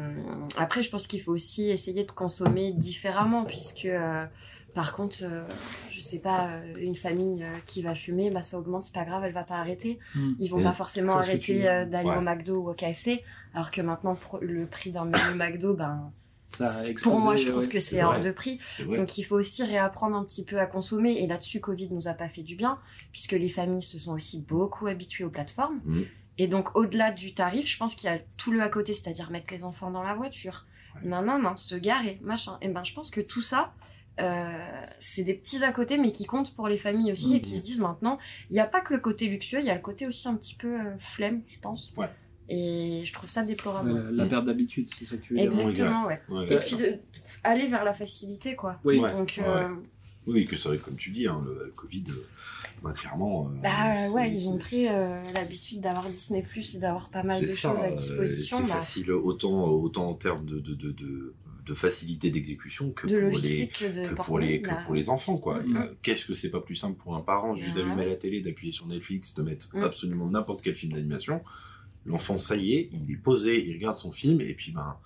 après, 0.57 0.81
je 0.81 0.89
pense 0.89 1.05
qu'il 1.05 1.21
faut 1.21 1.31
aussi 1.31 1.69
essayer 1.69 2.03
de 2.03 2.11
consommer 2.11 2.71
différemment, 2.71 3.45
puisque 3.45 3.85
euh, 3.85 4.25
par 4.73 4.93
contre, 4.93 5.17
euh, 5.21 5.43
je 5.91 5.99
sais 6.01 6.17
pas, 6.19 6.47
euh, 6.47 6.73
une 6.81 6.95
famille 6.95 7.43
euh, 7.43 7.57
qui 7.63 7.83
va 7.83 7.93
fumer, 7.93 8.31
bah 8.31 8.41
ça 8.41 8.57
augmente, 8.57 8.81
c'est 8.81 8.95
pas 8.95 9.05
grave, 9.05 9.23
elle 9.23 9.31
va 9.33 9.43
pas 9.43 9.57
arrêter. 9.57 9.99
Hmm. 10.15 10.33
Ils 10.39 10.49
vont 10.49 10.59
Mm. 10.59 10.63
pas 10.63 10.73
forcément 10.73 11.13
tu 11.13 11.19
arrêter 11.19 11.69
euh, 11.69 11.85
d'aller 11.85 12.09
Ouais. 12.09 12.17
au 12.17 12.21
McDo 12.21 12.55
ou 12.63 12.69
au 12.71 12.73
KFC, 12.73 13.23
alors 13.53 13.69
que 13.69 13.81
maintenant 13.81 14.17
le 14.41 14.65
prix 14.65 14.91
d'un 14.91 15.05
menu 15.05 15.35
McDo, 15.35 15.75
ben 15.75 16.11
Ça 16.49 16.71
a 16.71 16.93
pour 17.01 17.19
moi, 17.19 17.35
je 17.35 17.47
trouve 17.47 17.61
ouais. 17.61 17.67
que 17.67 17.79
c'est 17.79 18.03
hors 18.03 18.19
de 18.19 18.31
prix. 18.31 18.59
Donc 18.85 19.17
il 19.17 19.23
faut 19.23 19.35
aussi 19.35 19.63
réapprendre 19.63 20.15
un 20.15 20.23
petit 20.23 20.43
peu 20.43 20.59
à 20.59 20.65
consommer. 20.65 21.21
Et 21.21 21.27
là-dessus, 21.27 21.59
Covid 21.59 21.89
nous 21.91 22.07
a 22.07 22.13
pas 22.13 22.29
fait 22.29 22.43
du 22.43 22.55
bien, 22.55 22.79
puisque 23.11 23.33
les 23.33 23.49
familles 23.49 23.83
se 23.83 23.99
sont 23.99 24.13
aussi 24.13 24.41
beaucoup 24.41 24.87
habituées 24.87 25.23
aux 25.23 25.29
plateformes. 25.29 25.79
Mhm. 25.85 26.05
Et 26.39 26.47
donc 26.47 26.75
au-delà 26.75 27.11
du 27.11 27.33
tarif, 27.33 27.67
je 27.67 27.77
pense 27.77 27.95
qu'il 27.95 28.09
y 28.09 28.13
a 28.13 28.19
tout 28.37 28.51
le 28.51 28.61
à 28.61 28.69
côté, 28.69 28.93
c'est-à-dire 28.93 29.29
mettre 29.29 29.53
les 29.53 29.63
enfants 29.63 29.91
dans 29.91 30.03
la 30.03 30.15
voiture, 30.15 30.65
non, 31.03 31.21
non, 31.21 31.39
non, 31.39 31.55
se 31.55 31.75
garer, 31.75 32.19
machin. 32.21 32.57
Et 32.61 32.69
ben 32.69 32.83
je 32.83 32.93
pense 32.93 33.09
que 33.09 33.21
tout 33.21 33.41
ça, 33.41 33.73
euh, 34.19 34.81
c'est 34.99 35.23
des 35.23 35.33
petits 35.33 35.63
à 35.63 35.71
côté, 35.71 35.97
mais 35.97 36.11
qui 36.11 36.25
comptent 36.25 36.55
pour 36.55 36.67
les 36.67 36.77
familles 36.77 37.11
aussi, 37.11 37.35
et 37.35 37.41
qui 37.41 37.57
se 37.57 37.63
disent 37.63 37.79
maintenant, 37.79 38.17
il 38.49 38.53
n'y 38.53 38.59
a 38.59 38.65
pas 38.65 38.81
que 38.81 38.93
le 38.93 38.99
côté 38.99 39.27
luxueux, 39.27 39.59
il 39.59 39.65
y 39.65 39.69
a 39.69 39.75
le 39.75 39.81
côté 39.81 40.07
aussi 40.07 40.27
un 40.27 40.35
petit 40.35 40.55
peu 40.55 40.79
euh, 40.79 40.95
flemme, 40.97 41.41
je 41.47 41.59
pense. 41.59 41.93
Ouais. 41.95 42.09
Et 42.49 43.01
je 43.05 43.13
trouve 43.13 43.29
ça 43.29 43.43
déplorable. 43.43 43.93
La, 44.11 44.23
la 44.23 44.29
perte 44.29 44.45
d'habitude, 44.45 44.87
c'est 44.97 45.05
ça 45.05 45.17
que 45.17 45.21
tu 45.21 45.33
veux 45.35 45.39
dire. 45.39 45.47
Exactement, 45.51 46.05
ouais. 46.07 46.19
Ouais. 46.29 46.51
Et 46.53 46.57
puis 46.57 46.75
de, 46.77 46.95
aller 47.43 47.67
vers 47.67 47.83
la 47.83 47.93
facilité, 47.93 48.55
quoi. 48.55 48.79
Oui. 48.83 48.99
Donc, 48.99 49.35
Ouais, 49.39 49.43
euh, 49.47 49.67
Oui, 50.27 50.45
que 50.45 50.55
c'est 50.55 50.69
vrai, 50.69 50.77
comme 50.79 50.95
tu 50.95 51.11
dis, 51.11 51.27
hein, 51.27 51.41
le 51.45 51.71
Covid, 51.75 52.03
euh, 52.09 52.25
bah, 52.83 52.91
clairement. 52.91 53.47
euh, 53.47 53.61
bah 53.61 54.09
ouais, 54.11 54.31
ils 54.33 54.49
ont 54.49 54.57
pris 54.57 54.87
euh, 54.87 55.31
l'habitude 55.33 55.81
d'avoir 55.81 56.09
Disney 56.09 56.41
Plus 56.41 56.75
et 56.75 56.79
d'avoir 56.79 57.09
pas 57.09 57.23
mal 57.23 57.41
de 57.41 57.49
ça, 57.49 57.69
choses 57.73 57.81
à 57.83 57.91
disposition. 57.91 58.57
C'est 58.57 58.63
bah, 58.63 58.75
facile 58.75 59.11
autant, 59.11 59.65
autant 59.69 60.09
en 60.09 60.13
termes 60.15 60.45
de, 60.45 60.59
de, 60.59 60.73
de, 60.73 60.91
de, 60.91 61.33
de 61.65 61.73
facilité 61.75 62.31
d'exécution 62.31 62.91
que, 62.91 63.05
de 63.07 63.29
pour 63.29 63.39
les, 63.39 63.67
que, 63.67 64.13
pour 64.15 64.39
les, 64.39 64.61
que 64.61 64.69
bah, 64.69 64.79
pour 64.85 64.95
les 64.95 65.09
enfants. 65.09 65.37
quoi. 65.37 65.59
Mm. 65.61 65.89
Qu'est-ce 66.01 66.25
que 66.25 66.33
c'est 66.33 66.49
pas 66.49 66.61
plus 66.61 66.75
simple 66.75 66.97
pour 66.97 67.15
un 67.15 67.21
parent 67.21 67.55
juste 67.55 67.73
Ah 67.75 67.79
d'allumer 67.79 68.05
la 68.07 68.15
télé, 68.15 68.41
d'appuyer 68.41 68.71
sur 68.71 68.87
Netflix, 68.87 69.35
de 69.35 69.43
mettre 69.43 69.67
Mm. 69.75 69.83
absolument 69.83 70.25
n'importe 70.27 70.61
quel 70.63 70.75
film 70.75 70.93
d'animation 70.93 71.41
L'enfant, 72.09 72.37
ça 72.39 72.55
y 72.57 72.73
est, 72.73 72.89
il 72.91 73.13
est 73.13 73.17
posé, 73.17 73.63
il 73.65 73.73
regarde 73.75 73.97
son 73.97 74.11
film, 74.11 74.41
et 74.41 74.53
puis 74.53 74.71
ben, 74.71 74.97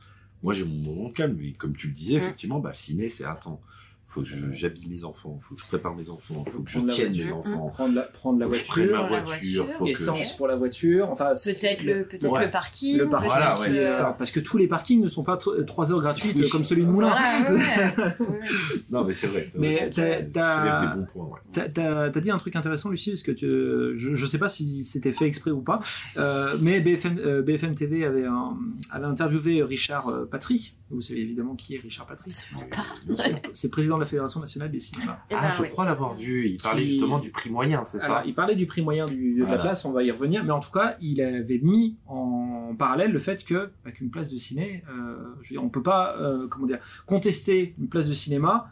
moi 0.41 0.54
j'ai 0.54 0.64
mon 0.66 0.93
moment 0.95 1.10
de 1.10 1.14
calme. 1.14 1.38
Et 1.43 1.51
comme 1.51 1.76
tu 1.76 1.88
le 1.88 1.93
disais, 1.93 2.16
Mm. 2.16 2.24
effectivement, 2.24 2.60
bah, 2.60 2.70
le 2.70 2.76
ciné, 2.76 3.10
c'est 3.10 3.26
attends, 3.26 3.62
faut 4.14 4.22
que 4.22 4.28
j'habille 4.51 4.88
mes 4.88 5.03
enfants, 5.05 5.38
faut 5.39 5.55
que 5.55 5.61
je 5.61 5.66
prépare 5.68 5.95
mes 5.95 6.09
enfants, 6.09 6.43
faut 6.45 6.61
que 6.64 6.70
je 6.70 6.80
tienne 6.82 7.11
mes 7.11 7.24
voiture. 7.24 7.38
enfants, 7.38 7.70
Prendre 7.70 7.95
la, 7.95 8.01
prendre 8.03 8.39
la 8.39 8.45
faut 8.45 8.51
que 8.51 8.57
je 8.57 8.64
prenne 8.66 8.88
voiture, 8.89 9.01
ma 9.01 9.07
voiture, 9.07 9.64
voiture, 9.66 9.70
faut 9.78 9.88
essence 9.88 10.38
pour 10.38 10.47
la 10.47 10.55
voiture, 10.55 11.09
enfin 11.09 11.34
Peut-être 11.43 11.84
le, 11.84 12.03
peut 12.05 12.28
Ouais. 12.28 12.45
le 12.45 12.51
parking. 12.51 12.97
le 12.97 13.09
parking, 13.09 13.30
Voilà, 13.32 13.59
ouais, 13.59 13.70
euh, 13.70 13.97
ça. 13.97 14.16
parce 14.18 14.32
que 14.32 14.39
tous 14.39 14.57
les 14.57 14.68
parkings 14.68 15.01
ne 15.01 15.07
sont 15.07 15.24
pas 15.24 15.38
3 15.38 15.91
heures 15.91 16.01
gratuites 16.01 16.36
Oui. 16.38 16.49
comme 16.49 16.64
celui 16.64 16.86
de 16.86 16.89
Moulin. 16.91 17.09
Voilà, 17.09 17.51
ouais, 17.51 17.57
ouais. 17.57 18.28
Ouais. 18.28 18.39
Non, 18.91 19.03
mais 19.03 19.14
c'est 19.14 19.28
vrai. 19.28 19.47
Mais 19.55 19.89
t'as- 19.89 20.22
tu 20.22 20.32
t'as- 20.32 22.20
dit 22.22 22.32
un 22.32 22.38
truc 22.38 22.55
intéressant, 22.55 22.89
Lucie, 22.89 23.11
parce 23.11 23.22
que 23.24 23.32
tu, 23.32 23.47
je, 23.47 24.16
je 24.16 24.26
sais 24.26 24.38
pas 24.38 24.47
si 24.49 24.84
c'était 24.84 25.11
fait 25.11 25.26
exprès 25.26 25.51
ou 25.51 25.61
pas, 25.61 25.80
euh, 26.18 26.55
mais 26.61 26.80
BFM, 26.80 27.18
euh, 27.20 27.41
BFM 27.41 27.76
TV 27.76 28.05
avait, 28.05 28.26
un- 28.26 28.57
avait 28.91 29.05
interviewé 29.05 29.61
Richard 29.64 30.09
euh, 30.09 30.26
Patry. 30.30 30.74
Vous 30.89 31.01
savez 31.01 31.21
évidemment 31.21 31.55
qui 31.55 31.73
est 31.75 31.79
Richard. 31.79 32.05
Bien 33.05 33.15
sûr. 33.15 33.39
C'est 33.53 33.69
président 33.71 33.95
de 33.95 34.01
la 34.01 34.05
Fédération 34.05 34.39
nationale 34.39 34.69
des 34.69 34.79
cinémas. 34.79 35.17
Eh 35.31 35.34
Ah, 35.36 35.41
ben, 35.49 35.53
je 35.55 35.61
ouais. 35.63 35.69
crois 35.69 35.86
l'avoir 35.86 36.13
vu. 36.13 36.47
Il 36.47 36.57
parlait 36.61 36.84
Qui- 36.84 36.91
justement 36.91 37.17
du 37.19 37.31
prix 37.31 37.49
moyen, 37.49 37.84
c'est 37.84 37.97
ça 37.97 38.21
il 38.27 38.36
parlait 38.36 38.55
du 38.55 38.67
prix 38.67 38.81
moyen 38.84 39.05
du, 39.07 39.34
de 39.36 39.43
la 39.45 39.57
place, 39.57 39.86
on 39.86 39.91
va 39.91 40.03
y 40.03 40.11
revenir, 40.11 40.43
mais 40.43 40.51
en 40.51 40.59
tout 40.59 40.71
cas, 40.71 40.95
il 41.01 41.19
avait 41.21 41.59
mis 41.59 41.97
en 42.05 42.75
parallèle 42.77 43.11
le 43.11 43.17
fait 43.19 43.43
que, 43.43 43.71
bah, 43.84 43.91
qu'une 43.91 44.11
place 44.11 44.29
de 44.29 44.38
ciné, 44.38 44.84
euh, 44.89 45.15
je 45.41 45.49
veux 45.49 45.53
dire, 45.55 45.63
on 45.63 45.69
peut 45.69 45.81
pas, 45.84 46.15
euh, 46.19 46.47
comment 46.47 46.67
dire, 46.67 46.79
contester 47.07 47.73
une 47.79 47.88
place 47.88 48.07
de 48.07 48.13
cinéma 48.13 48.69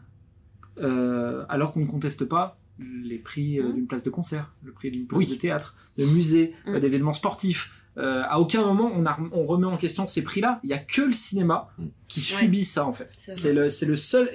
euh, 0.80 1.44
alors 1.50 1.72
qu'on 1.74 1.82
ne 1.82 1.86
conteste 1.88 2.26
pas 2.26 2.58
les 2.80 3.18
prix 3.18 3.60
euh, 3.60 3.68
Mhm. 3.70 3.74
d'une 3.76 3.88
place 3.88 4.04
de 4.04 4.10
concert, 4.10 4.52
le 4.64 4.72
prix 4.72 4.90
d'une 4.92 5.06
place 5.06 5.18
Oui. 5.20 5.28
de 5.28 5.36
théâtre, 5.36 5.76
de 5.98 6.06
musée, 6.06 6.54
Mhm. 6.68 6.80
d'événements 6.80 7.14
sportifs. 7.14 7.74
Euh, 7.98 8.24
à 8.30 8.40
aucun 8.40 8.62
moment 8.66 8.90
on, 8.96 9.06
a, 9.06 9.18
on 9.34 9.44
remet 9.44 9.68
en 9.68 9.76
question 9.78 10.08
ces 10.08 10.24
prix-là. 10.24 10.60
Il 10.64 10.70
y 10.70 10.74
a 10.74 10.78
que 10.78 11.02
le 11.02 11.12
cinéma 11.12 11.70
Mhm. 11.78 11.90
qui 12.08 12.20
Ouais. 12.22 12.42
subit 12.42 12.64
ça 12.64 12.86
en 12.86 12.94
fait. 12.94 13.10
C'est 13.30 13.52
le, 13.54 13.68
c'est 13.70 13.86
le 13.86 13.96
seul, 13.98 14.30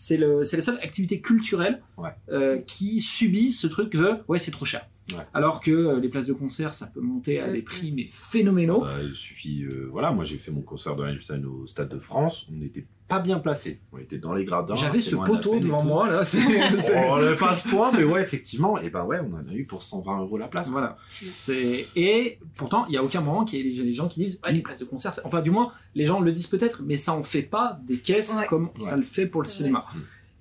c'est 0.00 0.16
le, 0.16 0.42
c'est 0.44 0.56
la 0.56 0.62
seule 0.62 0.78
activité 0.82 1.20
culturelle 1.20 1.80
Ouais. 1.96 2.10
euh, 2.30 2.58
qui 2.66 3.00
subit 3.00 3.52
ce 3.52 3.66
truc 3.68 3.92
de 3.92 4.16
ouais 4.28 4.38
c'est 4.40 4.50
trop 4.50 4.64
cher. 4.64 4.86
Ouais. 5.12 5.18
Alors 5.34 5.60
que 5.60 5.70
euh, 5.70 6.00
les 6.00 6.08
places 6.08 6.26
de 6.26 6.32
concert 6.32 6.74
ça 6.74 6.86
peut 6.88 7.00
monter 7.00 7.38
à 7.40 7.48
des 7.48 7.62
prix 7.62 7.92
mais 7.92 8.06
phénoménaux. 8.10 8.80
Bah, 8.80 8.94
il 9.04 9.14
suffit, 9.14 9.62
euh, 9.62 9.88
voilà, 9.92 10.10
moi 10.10 10.24
j'ai 10.24 10.36
fait 10.36 10.50
mon 10.50 10.62
concert 10.62 10.96
de 10.96 11.04
Einstein 11.06 11.44
au 11.44 11.64
Stade 11.68 11.90
de 11.90 11.98
France, 12.00 12.46
on 12.50 12.56
n'était 12.56 12.84
pas 13.06 13.20
bien 13.20 13.38
placé, 13.38 13.78
on 13.92 13.98
était 13.98 14.18
dans 14.18 14.34
les 14.34 14.44
gradins. 14.44 14.74
J'avais 14.74 15.00
ce 15.00 15.14
poteau 15.14 15.60
devant 15.60 15.84
moi 15.84 16.10
là. 16.10 16.24
c'est- 16.24 16.40
Oh, 16.40 17.12
on 17.12 17.22
n'est 17.22 17.36
pas 17.36 17.50
à 17.52 17.56
ce 17.56 17.68
point, 17.68 17.92
mais 17.92 18.02
ouais, 18.02 18.20
effectivement, 18.20 18.78
et 18.80 18.90
ben 18.90 19.04
ouais, 19.04 19.20
on 19.20 19.32
en 19.36 19.48
a 19.48 19.54
eu 19.54 19.64
pour 19.64 19.80
120 19.84 20.22
euros 20.22 20.38
la 20.38 20.48
place. 20.48 20.70
Voilà. 20.70 20.96
C'est 21.08 21.86
et 21.94 22.40
pourtant 22.56 22.84
il 22.88 22.94
y 22.94 22.96
a 22.96 23.04
aucun 23.04 23.20
moment 23.20 23.44
qu'il 23.44 23.64
y 23.64 23.78
ait 23.80 23.84
des 23.84 23.94
gens 23.94 24.08
qui 24.08 24.18
disent 24.24 24.40
ah, 24.42 24.50
les 24.50 24.60
places 24.60 24.80
de 24.80 24.84
concert. 24.86 25.14
ça- 25.14 25.22
Enfin 25.24 25.40
du 25.40 25.52
moins 25.52 25.70
les 25.94 26.04
gens 26.04 26.18
le 26.18 26.32
disent 26.32 26.48
peut-être, 26.48 26.82
mais 26.84 26.96
ça 26.96 27.12
en 27.12 27.22
fait 27.22 27.42
pas 27.42 27.78
des 27.86 27.98
caisses 27.98 28.34
Ouais. 28.40 28.46
comme 28.48 28.64
Ouais. 28.76 28.80
ça 28.80 28.96
le 28.96 29.04
fait 29.04 29.26
pour 29.26 29.42
le 29.42 29.48
cinéma. 29.48 29.84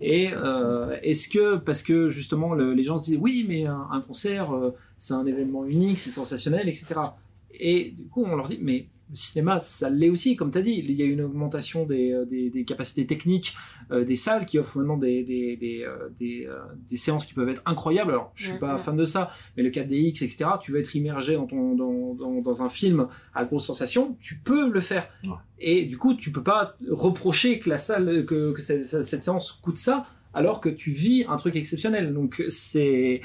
Et 0.01 0.29
euh, 0.33 0.97
est-ce 1.03 1.29
que 1.29 1.55
parce 1.57 1.81
que 1.83 2.09
justement 2.09 2.53
le- 2.53 2.73
les 2.73 2.83
gens 2.83 2.97
se 2.97 3.05
disent 3.05 3.19
oui 3.21 3.45
mais 3.47 3.65
un, 3.65 3.87
un 3.91 4.01
concert 4.01 4.53
euh, 4.53 4.71
c'est 4.97 5.13
un 5.13 5.25
événement 5.25 5.65
unique, 5.65 5.99
c'est 5.99 6.09
sensationnel, 6.11 6.67
etc. 6.67 7.15
Et 7.53 7.91
du 7.97 8.03
coup 8.05 8.23
on 8.25 8.35
leur 8.35 8.47
dit 8.49 8.59
mais 8.61 8.87
le 9.09 9.15
cinéma 9.15 9.59
ça 9.59 9.89
l'est 9.89 10.09
aussi 10.09 10.35
comme 10.35 10.51
tu 10.51 10.57
as 10.57 10.61
dit. 10.61 10.83
Il 10.87 10.91
y 10.91 11.01
a 11.01 11.05
une 11.05 11.21
augmentation 11.21 11.85
des, 11.85 12.11
euh, 12.11 12.25
des, 12.25 12.49
des 12.49 12.63
capacités 12.65 13.05
techniques 13.05 13.55
euh, 13.91 14.03
des 14.03 14.15
salles 14.15 14.45
qui 14.45 14.57
offrent 14.59 14.77
maintenant 14.77 14.97
des, 14.97 15.23
des, 15.23 15.55
des, 15.57 15.83
euh, 15.83 16.09
des, 16.19 16.47
euh, 16.47 16.57
des 16.89 16.97
séances 16.97 17.25
qui 17.25 17.33
peuvent 17.33 17.49
être 17.49 17.61
incroyables. 17.65 18.11
Alors 18.11 18.31
je 18.35 18.49
suis 18.49 18.59
pas 18.59 18.77
fan 18.77 18.95
de 18.95 19.05
ça 19.05 19.31
mais 19.55 19.63
le 19.63 19.69
4DX 19.69 20.23
etc 20.23 20.45
tu 20.61 20.71
veux 20.71 20.79
être 20.79 20.95
immergé 20.95 21.35
dans, 21.35 21.45
ton, 21.45 21.75
dans, 21.75 22.13
dans, 22.15 22.41
dans 22.41 22.63
un 22.63 22.69
film 22.69 23.07
à 23.33 23.45
grosse 23.45 23.65
sensation 23.65 24.17
tu 24.19 24.39
peux 24.43 24.69
le 24.69 24.79
faire. 24.79 25.07
Ouais. 25.23 25.31
et 25.59 25.85
du 25.85 25.97
coup 25.97 26.15
tu 26.15 26.31
peux 26.31 26.43
pas 26.43 26.75
reprocher 26.89 27.59
que 27.59 27.69
la 27.69 27.77
salle 27.77 28.25
que, 28.25 28.53
que 28.53 28.61
cette, 28.61 28.85
cette 28.85 29.23
séance 29.23 29.51
coûte 29.61 29.77
ça 29.77 30.05
alors 30.35 30.59
que 30.59 30.69
tu 30.69 30.91
vis 30.91 31.25
un 31.27 31.37
truc 31.37 31.55
exceptionnel. 31.55 32.13
Donc 32.13 32.43
c'est, 32.49 33.21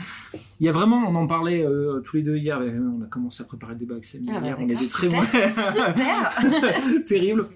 il 0.61 0.67
y 0.67 0.69
a 0.69 0.73
vraiment, 0.73 1.05
on 1.09 1.15
en 1.17 1.27
parlait 1.27 1.67
euh, 1.67 2.01
tous 2.01 2.17
les 2.17 2.23
deux 2.23 2.37
hier. 2.37 2.63
et 2.63 2.71
On 2.71 3.03
a 3.03 3.07
commencé 3.07 3.43
à 3.43 3.47
préparer 3.47 3.75
le 3.75 3.81
débat 3.81 3.95
avec 3.95 4.05
Samy 4.05 4.29
Ah 4.31 4.41
bah 4.41 4.47
hier. 4.47 4.57
On 4.59 4.67
d'accord, 4.67 4.83
était 4.83 4.91
très 4.91 5.09
super, 5.09 5.73
super. 5.73 7.05
terrible. 7.07 7.49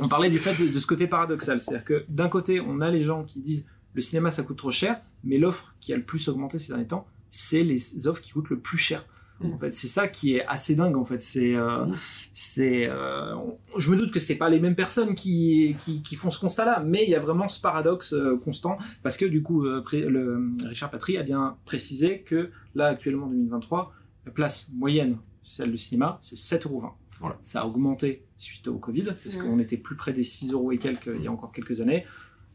On 0.00 0.08
parlait 0.08 0.30
du 0.30 0.38
fait 0.38 0.60
de, 0.60 0.70
de 0.70 0.78
ce 0.78 0.86
côté 0.86 1.06
paradoxal, 1.06 1.60
c'est-à-dire 1.60 1.84
que 1.84 2.04
d'un 2.08 2.28
côté, 2.28 2.60
on 2.60 2.80
a 2.80 2.90
les 2.90 3.02
gens 3.02 3.22
qui 3.22 3.40
disent 3.40 3.66
le 3.94 4.02
cinéma 4.02 4.30
ça 4.30 4.42
coûte 4.42 4.58
trop 4.58 4.70
cher, 4.70 5.00
mais 5.24 5.38
l'offre 5.38 5.74
qui 5.80 5.92
a 5.92 5.96
le 5.96 6.02
plus 6.02 6.28
augmenté 6.28 6.58
ces 6.58 6.72
derniers 6.72 6.86
temps, 6.86 7.06
c'est 7.30 7.62
les 7.62 8.06
offres 8.06 8.20
qui 8.20 8.32
coûtent 8.32 8.50
le 8.50 8.58
plus 8.58 8.78
cher. 8.78 9.04
Mm. 9.40 9.52
En 9.52 9.58
fait, 9.58 9.72
c'est 9.72 9.86
ça 9.86 10.08
qui 10.08 10.34
est 10.36 10.44
assez 10.46 10.74
dingue. 10.74 10.96
En 10.96 11.04
fait, 11.04 11.22
c'est, 11.22 11.54
euh, 11.54 11.86
Mm. 11.86 11.94
c'est, 12.34 12.86
euh, 12.88 13.34
je 13.76 13.90
me 13.90 13.96
doute 13.96 14.10
que 14.12 14.18
c'est 14.18 14.34
pas 14.36 14.48
les 14.48 14.58
mêmes 14.60 14.74
personnes 14.74 15.14
qui, 15.14 15.76
qui, 15.84 16.02
qui 16.02 16.16
font 16.16 16.30
ce 16.30 16.40
constat-là, 16.40 16.82
mais 16.84 17.04
il 17.04 17.10
y 17.10 17.14
a 17.14 17.20
vraiment 17.20 17.46
ce 17.48 17.60
paradoxe 17.60 18.12
euh, 18.14 18.36
constant 18.36 18.78
parce 19.02 19.16
que 19.16 19.24
du 19.24 19.42
coup, 19.42 19.64
euh, 19.66 19.82
le, 19.92 20.50
Richard 20.68 20.90
Patry 20.90 21.16
a 21.18 21.22
bien 21.22 21.56
précisé 21.64 22.20
que 22.22 22.50
là, 22.74 22.86
actuellement, 22.88 23.26
en 23.26 23.30
2023, 23.30 23.92
la 24.26 24.32
place 24.32 24.70
moyenne, 24.74 25.16
celle 25.42 25.70
du 25.70 25.78
cinéma, 25.78 26.18
c'est 26.20 26.36
7,20€. 26.36 26.92
Voilà. 27.20 27.36
Ça 27.42 27.62
a 27.62 27.66
augmenté 27.66 28.22
suite 28.38 28.68
au 28.68 28.78
Covid, 28.78 29.04
parce 29.24 29.36
Mm. 29.36 29.42
qu'on 29.42 29.58
était 29.58 29.76
plus 29.76 29.96
près 29.96 30.12
des 30.12 30.22
6 30.24 30.52
euros 30.52 30.70
et 30.72 30.78
quelques 30.78 31.10
il 31.16 31.22
y 31.22 31.26
a 31.26 31.32
encore 31.32 31.50
quelques 31.52 31.80
années. 31.80 32.04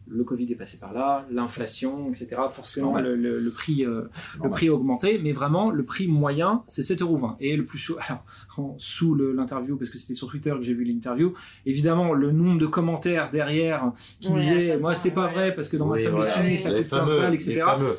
Le 0.07 0.23
Covid 0.25 0.51
est 0.51 0.55
passé 0.55 0.77
par 0.77 0.91
là, 0.93 1.25
l'inflation, 1.31 2.09
etc. 2.09 2.27
Forcément, 2.51 2.99
le, 2.99 3.15
le- 3.15 3.39
le 3.39 3.49
prix, 3.51 3.85
euh, 3.85 4.03
le 4.43 4.49
prix 4.49 4.67
a 4.67 4.73
augmenté, 4.73 5.19
mais 5.23 5.31
vraiment, 5.31 5.71
le 5.71 5.83
prix 5.83 6.07
moyen, 6.07 6.61
c'est 6.67 6.81
7,20€. 6.81 7.35
Et 7.39 7.55
le 7.55 7.63
plus 7.65 7.79
sous, 7.79 7.95
alors, 8.07 8.23
en- 8.57 8.75
sous 8.77 9.15
l'interview, 9.15 9.77
parce 9.77 9.89
que 9.89 9.97
c'était 9.97 10.13
sur 10.13 10.27
Twitter 10.29 10.51
que 10.51 10.61
j'ai 10.61 10.73
vu 10.73 10.83
l'interview, 10.83 11.33
évidemment, 11.65 12.13
le 12.13 12.31
nombre 12.31 12.59
de 12.59 12.65
commentaires 12.67 13.29
derrière 13.31 13.91
qui 14.19 14.29
Ouais, 14.33 14.41
disaient, 14.41 14.77
moi, 14.77 14.93
c'est 14.93 15.11
pas 15.11 15.27
vrai, 15.27 15.53
parce 15.53 15.69
que 15.69 15.77
dans 15.77 15.87
ma 15.87 15.97
salle 15.97 16.11
voilà, 16.11 16.27
de 16.27 16.31
ciné, 16.33 16.57
ça 16.57 16.69
coûte 16.71 16.89
15 16.89 16.89
fameux, 16.89 17.21
balles, 17.21 17.31
les 17.31 17.35
etc. 17.49 17.61
fameux. 17.65 17.97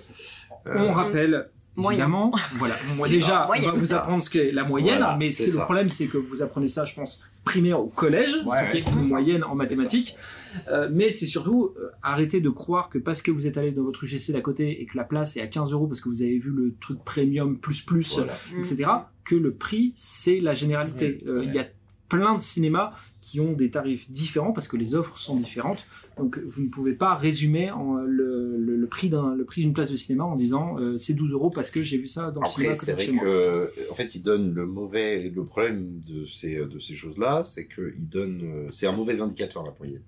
Euh, 0.67 0.75
On 0.79 0.93
rappelle 0.93 1.49
Moyen. 1.77 2.05
Évidemment, 2.05 2.33
voilà. 2.55 2.75
Déjà, 3.09 3.49
on 3.51 3.61
va 3.63 3.73
vous 3.73 3.87
ça. 3.87 3.99
apprendre 3.99 4.23
ce 4.23 4.31
qu'est 4.31 4.53
la 4.53 4.63
moyenne, 4.63 4.99
Voilà, 4.99 5.17
mais 5.19 5.33
ce 5.33 5.39
c'est 5.39 5.45
qui 5.45 5.51
est 5.51 5.59
le 5.59 5.65
problème, 5.65 5.89
c'est 5.89 6.07
que 6.07 6.19
vous 6.19 6.41
apprenez 6.41 6.69
ça, 6.69 6.85
je 6.85 6.95
pense, 6.95 7.21
primaire 7.43 7.81
au 7.81 7.87
collège, 7.89 8.37
Ouais, 8.47 8.67
ce 8.67 8.71
qui 8.71 8.79
est 8.79 8.93
une 8.93 9.09
moyenne 9.09 9.43
en 9.43 9.57
mathématiques. 9.57 10.17
Euh, 10.71 10.89
mais 10.93 11.11
c'est 11.11 11.27
surtout 11.27 11.75
euh, 11.79 11.89
arrêter 12.03 12.41
de 12.41 12.49
croire 12.51 12.89
que 12.89 12.99
parce 12.99 13.23
que 13.23 13.31
vous 13.31 13.47
êtes 13.47 13.57
allé 13.59 13.73
dans 13.73 13.83
votre 13.83 14.05
UGC 14.05 14.33
d'à 14.33 14.41
côté 14.41 14.81
et 14.81 14.87
que 14.87 14.97
la 14.97 15.05
place 15.05 15.37
est 15.37 15.41
à 15.41 15.47
15 15.47 15.73
euros 15.73 15.87
parce 15.87 16.01
que 16.01 16.09
vous 16.09 16.23
avez 16.23 16.39
vu 16.39 16.51
le 16.51 16.75
truc 16.81 16.99
premium 17.05 17.59
plus 17.59 17.83
plus, 17.83 18.15
Voilà. 18.15 18.33
Mm. 18.55 18.59
etc., 18.61 18.91
que 19.25 19.35
le 19.35 19.53
prix, 19.55 19.93
c'est 19.97 20.41
la 20.41 20.55
généralité. 20.55 21.23
Ouais, 21.25 21.31
Euh, 21.31 21.39
ouais. 21.41 21.47
Il 21.47 21.55
y 21.55 21.59
a 21.59 21.67
plein 22.09 22.35
de 22.35 22.41
cinémas 22.43 22.93
qui 23.25 23.41
ont 23.41 23.55
des 23.55 23.71
tarifs 23.71 24.11
différents 24.11 24.53
parce 24.53 24.69
que 24.69 24.77
les 24.77 24.95
offres 24.95 25.19
sont 25.19 25.37
différentes. 25.37 25.87
Donc 26.19 26.39
vous 26.47 26.63
ne 26.63 26.69
pouvez 26.69 26.93
pas 26.93 27.15
résumer 27.17 27.71
en, 27.73 27.97
euh, 27.97 28.05
le, 28.07 28.57
le, 28.59 28.77
le 28.77 28.87
prix 28.87 29.09
d'un 29.09 29.35
le 29.35 29.45
prix 29.45 29.63
d'une 29.63 29.73
place 29.73 29.91
de 29.91 29.97
cinéma 29.97 30.25
en 30.25 30.37
disant 30.37 30.77
euh, 30.79 30.97
c'est 30.99 31.15
12 31.15 31.33
euros 31.33 31.51
parce 31.51 31.71
que 31.73 31.83
j'ai 31.83 31.97
vu 31.99 32.07
ça 32.07 32.31
dans 32.31 32.43
le 32.43 32.47
cinéma 32.47 32.73
Après, 32.75 32.77
à 32.77 32.79
côté 32.79 32.85
c'est 32.87 32.93
vrai 32.93 33.05
chez 33.07 33.13
moi. 33.13 33.25
que, 33.25 33.71
en 33.91 33.95
fait, 33.95 34.15
ils 34.15 34.23
donnent 34.23 34.53
le 34.55 34.67
mauvais, 34.67 35.33
le 35.35 35.45
problème 35.45 36.01
de 36.07 36.25
ces, 36.25 36.57
de 36.57 36.79
ces 36.79 36.95
choses-là, 36.95 37.43
c'est 37.45 37.65
que 37.65 37.93
ils 37.99 38.09
donnent, 38.09 38.43
euh, 38.45 38.69
c'est 38.71 38.87
un 38.87 38.93
mauvais 38.93 39.21
indicateur, 39.23 39.65
la 39.65 39.75
moyenne. 39.79 40.03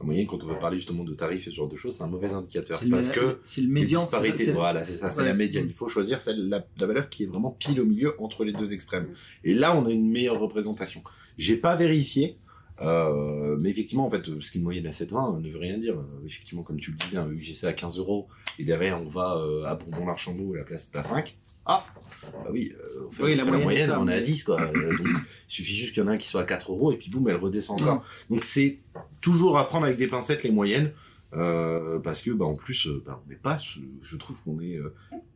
La 0.00 0.06
moyenne, 0.06 0.26
quand 0.26 0.42
on 0.42 0.48
veut 0.48 0.58
parler 0.58 0.76
justement 0.78 1.04
de 1.04 1.14
tarifs 1.14 1.46
et 1.46 1.50
ce 1.50 1.54
genre 1.54 1.68
de 1.68 1.76
choses, 1.76 1.94
c'est 1.96 2.02
un 2.02 2.08
mauvais 2.08 2.32
indicateur. 2.32 2.76
C'est 2.78 2.86
le, 2.86 2.90
Parce 2.90 3.10
que, 3.10 3.38
c'est 3.44 3.60
le 3.60 3.68
les 3.68 3.72
médian. 3.74 4.00
disparités, 4.00 4.44
c'est 4.46 4.52
voilà, 4.52 4.84
c'est 4.84 4.96
ça, 4.96 5.08
c'est 5.08 5.20
ouais. 5.20 5.28
la 5.28 5.34
médiane. 5.34 5.66
Il 5.68 5.72
faut 5.74 5.86
choisir 5.86 6.18
celle, 6.18 6.48
la, 6.48 6.66
la 6.80 6.86
valeur 6.86 7.08
qui 7.08 7.22
est 7.22 7.26
vraiment 7.26 7.52
pile 7.52 7.80
au 7.80 7.84
milieu 7.84 8.20
entre 8.20 8.42
les 8.44 8.52
deux 8.52 8.72
extrêmes. 8.72 9.06
Et 9.44 9.54
là, 9.54 9.76
on 9.76 9.86
a 9.86 9.90
une 9.92 10.10
meilleure 10.10 10.40
représentation. 10.40 11.04
J'ai 11.38 11.56
pas 11.56 11.76
vérifié, 11.76 12.36
euh, 12.82 13.56
mais 13.60 13.70
effectivement, 13.70 14.06
en 14.06 14.10
fait, 14.10 14.22
parce 14.30 14.50
qu'une 14.50 14.62
moyenne 14.62 14.86
à 14.86 14.90
7,20 14.90 15.40
ne 15.40 15.50
veut 15.50 15.58
rien 15.58 15.78
dire. 15.78 15.96
Effectivement, 16.26 16.62
comme 16.62 16.78
tu 16.80 16.90
le 16.90 16.96
disais, 16.96 17.16
un 17.18 17.30
UGC 17.30 17.64
à 17.64 17.72
15 17.72 17.98
euros, 17.98 18.28
et 18.58 18.64
derrière, 18.64 19.00
on 19.00 19.08
va 19.08 19.36
euh, 19.36 19.64
à 19.64 19.74
Bourbon-l'Archambault 19.74 20.54
et 20.54 20.58
la 20.58 20.64
place 20.64 20.90
est 20.92 20.98
à 20.98 21.02
5. 21.02 21.36
Ah 21.66 21.86
Bah 22.32 22.48
oui, 22.50 22.74
euh, 22.78 23.06
on 23.08 23.10
fait 23.10 23.22
Oui, 23.22 23.36
la 23.36 23.44
moyenne 23.44 23.86
ça, 23.88 23.98
on 24.00 24.06
est 24.08 24.12
à 24.12 24.16
mais- 24.16 24.22
10, 24.22 24.44
quoi. 24.44 24.60
Euh, 24.74 24.96
donc, 24.98 25.06
il 25.08 25.14
suffit 25.48 25.74
juste 25.76 25.94
qu'il 25.94 26.02
y 26.02 26.06
en 26.06 26.08
a 26.08 26.12
un 26.12 26.18
qui 26.18 26.28
soit 26.28 26.42
à 26.42 26.44
4 26.44 26.72
euros, 26.72 26.92
et 26.92 26.96
puis 26.96 27.08
boum, 27.10 27.28
elle 27.28 27.36
redescend 27.36 27.80
encore. 27.80 28.04
Mm. 28.28 28.34
Donc, 28.34 28.44
c'est 28.44 28.78
toujours 29.20 29.56
à 29.58 29.66
prendre 29.68 29.86
avec 29.86 29.96
des 29.98 30.06
pincettes 30.08 30.42
les 30.42 30.50
moyennes. 30.50 30.92
Euh, 31.36 31.98
parce 31.98 32.22
que 32.22 32.30
bah 32.30 32.44
en 32.44 32.54
plus 32.54 32.86
bah, 33.04 33.20
on 33.26 33.28
n'est 33.28 33.34
pas 33.34 33.58
ce- 33.58 33.80
je 34.02 34.16
trouve 34.16 34.40
qu'on 34.44 34.60
est 34.60 34.78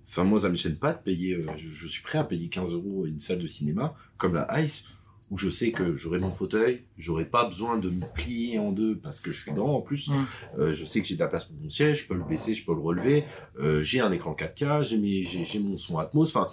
enfin 0.07 0.22
moi 0.22 0.39
ça 0.39 0.49
me 0.49 0.55
gêne 0.55 0.76
pas 0.76 0.93
de 0.93 1.03
payer 1.03 1.43
je, 1.57 1.68
je 1.70 1.86
suis 1.89 2.05
prêt 2.05 2.18
à 2.18 2.22
payer 2.24 2.47
15 2.49 2.72
euros 2.72 3.05
une 3.05 3.18
salle 3.18 3.41
de 3.41 3.49
cinéma 3.49 3.97
comme 4.16 4.34
la 4.34 4.62
Ice 4.62 4.84
où 5.31 5.37
je 5.39 5.51
sais 5.51 5.72
que 5.72 5.95
j'aurai 5.95 6.18
mon 6.18 6.33
fauteuil 6.33 6.83
j'aurai 6.97 7.26
pas 7.26 7.45
besoin 7.45 7.76
de 7.76 7.91
me 7.91 8.03
plier 8.14 8.59
en 8.59 8.72
deux 8.72 8.97
parce 8.97 9.20
que 9.20 9.31
je 9.33 9.43
suis 9.43 9.53
grand 9.53 9.74
en 9.76 9.81
plus. 9.83 10.11
Euh, 10.59 10.72
je 10.72 10.85
sais 10.87 11.01
que 11.03 11.07
j'ai 11.07 11.14
de 11.16 11.20
la 11.20 11.26
place 11.29 11.45
pour 11.45 11.57
mon 11.61 11.68
siège 11.68 12.03
je 12.03 12.07
peux 12.09 12.14
le 12.14 12.24
baisser 12.24 12.55
je 12.55 12.64
peux 12.64 12.72
le 12.74 12.81
relever. 12.81 13.24
Euh, 13.61 13.83
j'ai 13.83 14.01
un 14.01 14.11
écran 14.12 14.35
4K 14.35 14.83
j'ai 14.85 14.97
mes 14.99 15.22
j'ai 15.22 15.45
j'ai 15.45 15.59
mon 15.59 15.76
son 15.76 15.99
Atmos 15.99 16.29
enfin 16.35 16.49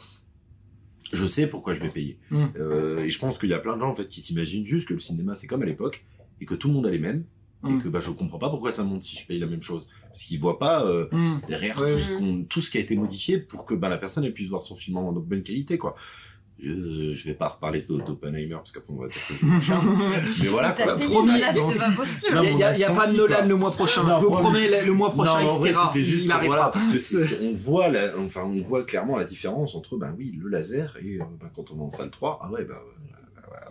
je 1.13 1.25
sais 1.27 1.47
pourquoi 1.47 1.75
je 1.75 1.81
vais 1.81 1.89
payer. 1.89 2.17
Mm. 2.31 2.45
Euh, 2.57 3.03
et 3.05 3.09
je 3.09 3.19
pense 3.19 3.37
qu'il 3.37 3.49
y 3.49 3.53
a 3.53 3.59
plein 3.59 3.75
de 3.75 3.81
gens 3.81 3.89
en 3.89 3.95
fait 3.95 4.07
qui 4.07 4.21
s'imaginent 4.21 4.65
juste 4.65 4.87
que 4.87 4.93
le 4.93 4.99
cinéma 4.99 5.35
c'est 5.35 5.47
comme 5.47 5.61
à 5.61 5.65
l'époque 5.65 6.03
et 6.41 6.45
que 6.45 6.55
tout 6.55 6.67
le 6.67 6.73
monde 6.73 6.87
a 6.87 6.91
les 6.91 6.99
mêmes 6.99 7.23
et 7.67 7.79
que 7.79 7.87
bah 7.89 7.99
je 7.99 8.11
comprends 8.11 8.37
pas 8.37 8.49
pourquoi 8.51 8.71
ça 8.71 8.83
monte 8.83 9.01
si 9.01 9.15
je 9.17 9.25
paye 9.25 9.39
la 9.39 9.47
même 9.47 9.63
chose. 9.63 9.87
Parce 10.09 10.21
qu'ils 10.23 10.39
voient 10.39 10.59
pas 10.59 10.85
euh, 10.85 11.07
Mm. 11.11 11.39
derrière 11.47 11.79
Ouais, 11.81 11.93
tout, 11.93 11.99
ce 11.99 12.11
qu'on- 12.17 12.43
tout 12.43 12.61
ce 12.61 12.69
qui 12.69 12.77
a 12.77 12.81
été 12.81 12.95
modifié 12.95 13.39
pour 13.39 13.65
que 13.65 13.73
bah, 13.73 13.89
la 13.89 13.97
personne 13.97 14.23
elle 14.23 14.33
puisse 14.33 14.49
voir 14.49 14.61
son 14.61 14.75
film 14.75 14.97
en 14.97 15.11
bonne 15.13 15.41
qualité 15.41 15.77
quoi 15.79 15.95
je, 16.57 17.13
je 17.13 17.25
vais 17.27 17.33
pas 17.35 17.49
reparler 17.49 17.81
d'O- 17.81 17.97
d'Oppenheimer 17.99 18.55
parce 18.55 18.71
qu'après 18.71 18.93
on 18.93 19.01
va 19.01 19.07
dire 19.07 19.17
que 19.27 19.33
je 19.35 19.45
me 19.45 19.59
charme 19.61 19.97
mais 20.41 20.47
voilà 20.47 20.71
quoi. 20.71 20.95
promis, 20.95 21.41
c'est 21.41 21.53
c'est 21.53 21.77
pas 21.77 21.91
possible. 21.91 22.39
Il 22.43 22.57
y 22.57 22.63
a, 22.63 22.91
pas 22.91 23.07
de 23.11 23.17
Nolan 23.17 23.35
quoi. 23.37 23.45
le 23.45 23.55
mois 23.55 23.71
prochain. 23.71 24.03
Non, 24.03 24.19
je 24.19 24.25
vous 24.25 24.31
promets 24.31 24.85
le, 24.85 24.93
mois 24.93 25.11
prochain, 25.11 25.41
non, 25.43 25.49
en 25.49 25.57
vrai, 25.57 25.69
etc. 25.69 25.83
c'était 25.91 26.03
juste 26.05 26.25
il 26.25 26.45
voilà, 26.47 26.69
parce 26.69 26.87
que 26.87 26.97
c'est- 26.99 27.39
on 27.43 27.53
voit 27.55 27.89
la, 27.89 28.11
enfin 28.17 28.41
on 28.45 28.61
voit 28.61 28.83
clairement 28.85 29.17
la 29.17 29.25
différence 29.25 29.75
entre 29.75 29.97
ben 29.97 30.13
oui 30.17 30.37
le 30.41 30.49
laser 30.49 30.95
et 31.03 31.15
euh, 31.19 31.23
ben, 31.39 31.49
quand 31.55 31.71
on 31.71 31.77
est 31.79 31.83
en 31.83 31.89
salle 31.89 32.09
3 32.09 32.39
ah 32.43 32.51
ouais 32.51 32.63
bah, 32.63 32.81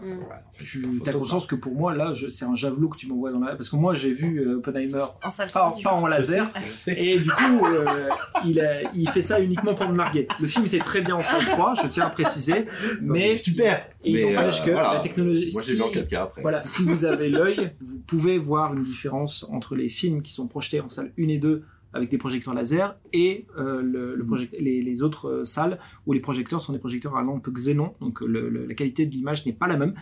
euh, 0.05 0.15
Mm. 0.15 0.19
ouais, 0.19 0.25
en 0.25 0.53
fait, 0.53 0.65
Tu 0.65 0.81
pas 1.05 1.11
as 1.11 1.13
conscience 1.15 1.47
que 1.47 1.55
pour 1.55 1.75
moi, 1.75 1.95
là, 1.95 2.13
je- 2.13 2.29
c'est 2.29 2.45
un 2.45 2.55
javelot 2.55 2.89
que 2.89 2.97
tu 2.99 3.07
m'envoies 3.09 3.33
dans 3.33 3.41
la. 3.41 3.55
Parce 3.57 3.69
que 3.71 3.77
moi, 3.77 3.95
j'ai 3.95 4.13
vu 4.13 4.39
euh, 4.41 4.57
Oppenheimer 4.59 5.05
En 5.25 5.31
salle 5.31 5.51
pas, 5.51 5.71
trois, 5.71 5.83
pas 5.83 5.93
en 5.93 6.07
laser. 6.07 6.51
je 6.71 6.77
sais 6.77 6.95
Et 7.03 7.19
du 7.19 7.31
coup, 7.31 7.65
euh, 7.67 8.09
il, 8.45 8.61
a- 8.61 8.83
il 8.95 9.09
fait 9.09 9.23
ça 9.23 9.41
uniquement 9.41 9.75
pour 9.75 9.89
me 9.89 9.97
narguer. 9.97 10.29
Le 10.41 10.47
film 10.47 10.65
était 10.67 10.79
très 10.79 11.01
bien 11.01 11.17
en 11.17 11.23
salle 11.23 11.45
3, 11.45 11.75
je 11.83 11.89
tiens 11.89 12.07
à 12.07 12.11
préciser. 12.11 12.67
Mais 13.01 13.37
super 13.37 13.87
il 14.07 14.15
mais 14.15 14.35
n'empêche 14.35 14.61
euh, 14.61 14.65
que 14.67 14.71
voilà. 14.73 14.95
la 14.95 15.01
technologie. 15.01 15.49
moi 15.53 15.63
j'ai 15.63 15.71
si- 15.73 15.77
vu 15.77 15.83
en 15.83 15.91
4K 15.91 16.15
après 16.15 16.43
Voilà, 16.43 16.63
si 16.67 16.83
vous 16.85 17.05
avez 17.07 17.31
l'œil, 17.31 17.71
vous 17.81 17.99
pouvez 18.01 18.39
voir 18.39 18.75
une 18.75 18.83
différence 18.83 19.47
entre 19.51 19.75
les 19.75 19.89
films 19.89 20.21
qui 20.23 20.33
sont 20.33 20.47
projetés 20.47 20.81
en 20.81 20.89
salle 20.91 21.13
1 21.19 21.29
et 21.29 21.39
2 21.39 21.63
avec 21.95 22.11
des 22.11 22.19
projecteurs 22.19 22.53
laser 22.55 22.97
et 23.13 23.47
euh, 23.57 23.81
le, 23.81 24.15
le 24.17 24.25
project- 24.27 24.55
les, 24.59 24.83
les 24.83 25.03
autres 25.03 25.29
euh, 25.29 25.45
salles 25.45 25.79
où 26.07 26.13
les 26.13 26.21
projecteurs 26.21 26.61
sont 26.61 26.73
des 26.73 26.79
projecteurs 26.79 27.17
à 27.17 27.23
lampe 27.23 27.49
xénon, 27.49 27.95
donc 28.01 28.21
le- 28.21 28.49
le- 28.51 28.67
la 28.67 28.75
qualité 28.75 29.07
de 29.07 29.13
l'image 29.13 29.47
n'est 29.47 29.53
pas 29.53 29.67
la 29.69 29.77
même. 29.77 29.95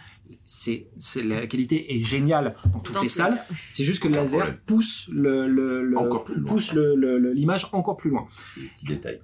C'est, 0.47 0.87
c'est- 0.99 1.23
la 1.23 1.47
qualité 1.47 1.95
est 1.95 1.99
géniale 1.99 2.55
dans 2.73 2.81
toutes 2.81 2.95
Dans 2.97 3.03
les 3.03 3.09
salles. 3.11 3.37
cas. 3.37 3.55
C'est 3.71 3.85
juste 3.85 4.03
que 4.03 4.09
le 4.09 4.15
laser 4.15 4.41
problème. 4.41 4.61
pousse 4.67 5.09
le, 5.13 5.47
le- 5.47 5.85
le- 5.85 5.99
Encore 5.99 6.25
plus 6.25 6.37
loin. 6.37 6.45
pousse 6.51 6.73
le- 6.73 6.95
le- 6.97 7.19
le- 7.19 7.33
l'image 7.33 7.69
encore 7.73 7.97
plus 7.99 8.11
loin. 8.11 8.27
petits 8.75 8.87
détails 8.87 9.21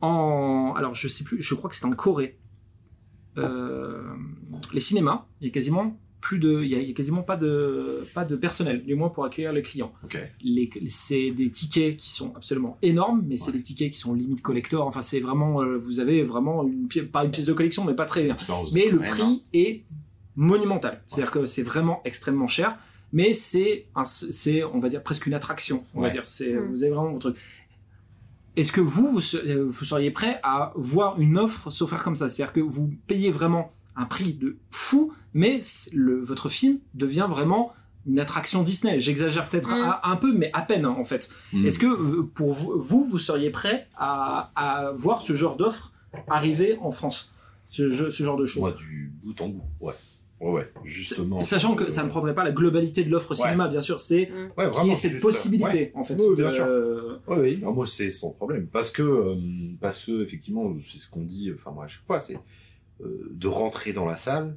En 0.00 0.74
alors 0.76 0.94
je 0.94 1.08
sais 1.08 1.24
plus, 1.24 1.40
je 1.40 1.54
crois 1.54 1.70
que 1.70 1.76
c'est 1.76 1.86
en 1.86 1.92
Corée. 1.92 2.36
Euh, 3.38 4.02
les 4.72 4.80
cinémas, 4.80 5.26
il 5.40 5.46
y 5.46 5.50
a 5.50 5.52
quasiment 5.52 5.96
plus 6.20 6.38
de, 6.38 6.60
il 6.62 6.68
y 6.68 6.74
a, 6.74 6.80
il 6.80 6.88
y 6.88 6.90
a 6.90 6.94
quasiment 6.94 7.22
pas 7.22 7.36
de 7.36 8.04
pas 8.14 8.24
de 8.26 8.36
personnel, 8.36 8.84
du 8.84 8.94
moins 8.94 9.08
pour 9.08 9.24
accueillir 9.24 9.52
les 9.52 9.62
clients. 9.62 9.92
Les, 10.44 10.68
c'est 10.88 11.30
des 11.30 11.50
tickets 11.50 11.96
qui 11.96 12.10
sont 12.10 12.32
absolument 12.36 12.76
énormes, 12.82 13.24
mais 13.26 13.36
c'est 13.38 13.50
Ouais. 13.52 13.56
des 13.58 13.62
tickets 13.62 13.92
qui 13.92 13.98
sont 13.98 14.12
limite 14.14 14.42
collector. 14.42 14.86
Enfin, 14.86 15.00
c'est 15.02 15.20
vraiment, 15.20 15.62
euh, 15.62 15.76
vous 15.78 15.98
avez 16.00 16.22
vraiment 16.22 16.62
une 16.66 16.88
pièce, 16.88 17.06
pas 17.10 17.24
une 17.24 17.30
pièce 17.30 17.46
de 17.46 17.52
collection, 17.54 17.84
mais 17.84 17.94
pas 17.94 18.04
très 18.04 18.24
bien. 18.24 18.36
Mais 18.72 18.88
le 18.90 19.02
hein. 19.02 19.06
prix 19.08 19.42
est 19.54 19.82
monumental. 20.36 21.02
C'est-à-dire 21.08 21.30
que 21.32 21.44
c'est 21.46 21.62
vraiment 21.62 22.00
extrêmement 22.04 22.46
cher, 22.46 22.78
mais 23.12 23.32
c'est, 23.32 23.86
un- 23.94 24.04
c'est, 24.04 24.62
on 24.62 24.78
va 24.78 24.88
dire, 24.88 25.02
presque 25.02 25.26
une 25.26 25.34
attraction. 25.34 25.84
On 25.94 26.00
va 26.02 26.10
dire, 26.10 26.24
c'est, 26.26 26.52
Mm. 26.54 26.66
vous 26.66 26.82
avez 26.82 26.92
vraiment 26.92 27.12
votre 27.12 27.30
truc. 27.30 27.42
Est-ce 28.56 28.72
que 28.72 28.80
vous, 28.80 29.08
vous, 29.10 29.20
vous 29.68 29.84
seriez 29.84 30.10
prêt 30.10 30.38
à 30.42 30.72
voir 30.76 31.20
une 31.20 31.38
offre 31.38 31.70
s'offrir 31.70 32.02
comme 32.02 32.16
ça? 32.16 32.28
C'est-à-dire 32.28 32.52
que 32.52 32.60
vous 32.60 32.92
payez 33.06 33.30
vraiment 33.30 33.72
un 33.96 34.04
prix 34.04 34.34
de 34.34 34.56
fou, 34.70 35.12
mais 35.34 35.60
le, 35.92 36.22
votre 36.22 36.48
film 36.48 36.78
devient 36.94 37.26
vraiment 37.28 37.72
une 38.06 38.18
attraction 38.18 38.62
Disney. 38.62 38.98
J'exagère 39.00 39.46
peut-être 39.48 39.70
Mm. 39.70 39.82
un, 39.84 40.00
un 40.02 40.16
peu, 40.16 40.32
mais 40.32 40.50
à 40.54 40.62
peine 40.62 40.84
hein, 40.86 40.96
en 40.98 41.04
fait. 41.04 41.28
Mm. 41.52 41.66
Est-ce 41.66 41.78
que 41.78 41.86
euh, 41.86 42.22
pour 42.34 42.52
vous, 42.54 42.72
vous, 42.80 43.04
vous 43.04 43.18
seriez 43.18 43.50
prêt 43.50 43.88
à, 43.98 44.50
à 44.56 44.92
voir 44.92 45.20
ce 45.20 45.34
genre 45.36 45.56
d'offre 45.56 45.92
arriver 46.28 46.76
en 46.80 46.90
France? 46.90 47.34
Ce, 47.68 47.88
jeu- 47.88 48.10
ce 48.10 48.22
genre 48.24 48.36
de 48.36 48.46
choses 48.46 48.60
Moi, 48.62 48.72
du 48.72 49.12
bout 49.22 49.40
en 49.40 49.48
bout, 49.48 49.62
ouais. 49.80 49.92
Ouais, 50.40 50.50
ouais, 50.52 50.72
justement. 50.84 51.42
Sachant 51.42 51.74
que 51.74 51.84
Euh, 51.84 51.90
ça 51.90 52.02
ne 52.02 52.08
prendrait 52.08 52.34
pas 52.34 52.42
la 52.42 52.50
globalité 52.50 53.04
de 53.04 53.10
l'offre 53.10 53.30
Ouais. 53.32 53.36
cinéma, 53.36 53.68
bien 53.68 53.82
sûr, 53.82 54.00
c'est 54.00 54.22
Ouais, 54.22 54.26
qu'il 54.56 54.64
y 54.64 54.68
vraiment. 54.68 54.92
ait 54.92 54.94
cette 54.96 55.10
juste, 55.10 55.22
possibilité, 55.22 55.92
en 55.94 56.02
fait. 56.02 56.14
Oui, 56.18 56.34
bien 56.34 56.46
de- 56.46 56.50
sûr. 56.50 56.66
Oui, 57.28 57.36
oui. 57.38 57.58
Non, 57.62 57.72
moi, 57.74 57.84
c'est 57.84 58.10
sans 58.10 58.30
problème. 58.30 58.66
Parce 58.66 58.90
que, 58.90 59.02
euh, 59.02 59.34
parce 59.82 60.02
que, 60.06 60.22
effectivement, 60.24 60.74
c'est 60.90 60.98
ce 60.98 61.10
qu'on 61.10 61.20
dit, 61.20 61.52
enfin, 61.54 61.72
moi, 61.72 61.84
à 61.84 61.88
chaque 61.88 62.06
fois, 62.06 62.18
c'est 62.18 62.38
euh, 63.02 63.28
de 63.30 63.46
rentrer 63.48 63.92
dans 63.92 64.06
la 64.06 64.16
salle 64.16 64.46
euh, 64.46 64.52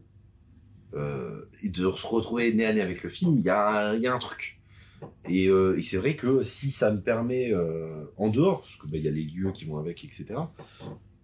et 1.63 1.69
de 1.69 1.91
se 1.91 2.07
retrouver 2.07 2.53
nez 2.53 2.65
à 2.65 2.73
nez 2.73 2.81
avec 2.81 3.03
le 3.03 3.09
film, 3.09 3.37
il 3.37 3.43
y 3.43 3.49
a, 3.49 3.89
un 3.91 4.19
truc. 4.19 4.59
Et, 5.27 5.47
euh, 5.47 5.77
et 5.77 5.81
c'est 5.81 5.97
vrai 5.97 6.15
que 6.15 6.43
si 6.43 6.71
ça 6.71 6.91
me 6.91 7.01
permet, 7.01 7.51
euh, 7.51 8.05
en 8.17 8.29
dehors, 8.29 8.61
parce 8.61 8.75
que 8.75 8.87
bah, 8.87 8.97
y 8.97 9.07
a 9.07 9.11
les 9.11 9.23
lieux 9.23 9.51
qui 9.51 9.65
vont 9.65 9.77
avec, 9.77 10.03
etc. 10.03 10.35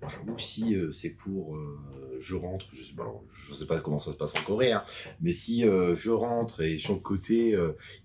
J'avoue 0.08 0.36
que 0.36 0.42
si 0.42 0.76
euh, 0.76 0.94
c'est 0.94 1.10
pour 1.10 1.58
euh, 1.58 1.78
je 2.22 2.34
rentre, 2.34 2.68
je 2.74 2.82
sais, 2.82 2.94
pas, 2.94 3.04
alors, 3.04 3.22
je 3.50 3.54
sais 3.54 3.66
pas 3.66 3.80
comment 3.82 4.00
ça 4.00 4.14
se 4.14 4.18
passe 4.18 4.34
en 4.40 4.42
Corée, 4.44 4.72
hein, 4.72 4.82
mais 5.22 5.34
si 5.34 5.68
euh, 5.68 5.94
je 5.94 6.10
rentre 6.10 6.62
et 6.62 6.78
sur 6.78 6.94
le 6.94 7.02
côté 7.02 7.58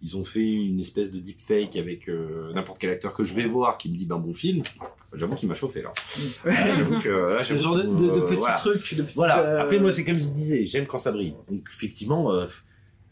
ils 0.03 0.16
ont 0.16 0.24
fait 0.24 0.45
une 0.45 0.80
espèce 0.80 1.12
de 1.12 1.20
deepfake 1.20 1.76
avec 1.76 2.09
n'importe 2.53 2.78
quel 2.80 2.90
acteur 2.90 3.14
que 3.14 3.22
je 3.22 3.34
vais 3.34 3.47
voir 3.47 3.78
qui 3.78 3.90
me 3.90 3.97
dit 3.97 4.07
ben 4.07 4.18
bon 4.18 4.32
film, 4.32 4.62
j'avoue 5.14 5.36
qu'il 5.36 5.49
m'a 5.49 5.55
chauffé 5.55 5.82
là. 5.82 5.92
Là, 6.45 6.74
j'avoue 6.74 6.99
que 7.01 7.09
là, 7.09 7.42
j'avoue 7.42 7.61
genre 7.61 7.76
de, 7.76 7.82
que, 7.82 7.88
de- 7.88 8.11
de 8.11 8.20
petits 8.22 8.36
voilà. 8.40 8.55
trucs. 8.57 8.95
de 8.95 9.03
petites, 9.03 9.14
Voilà. 9.16 9.61
Après 9.62 9.78
moi 9.78 9.92
c'est 9.92 10.05
comme 10.05 10.18
je 10.18 10.24
disais, 10.32 10.66
j'aime 10.66 10.86
quand 10.86 10.99
ça 10.99 11.12
brille. 11.12 11.34
Donc 11.49 11.68
effectivement, 11.72 12.32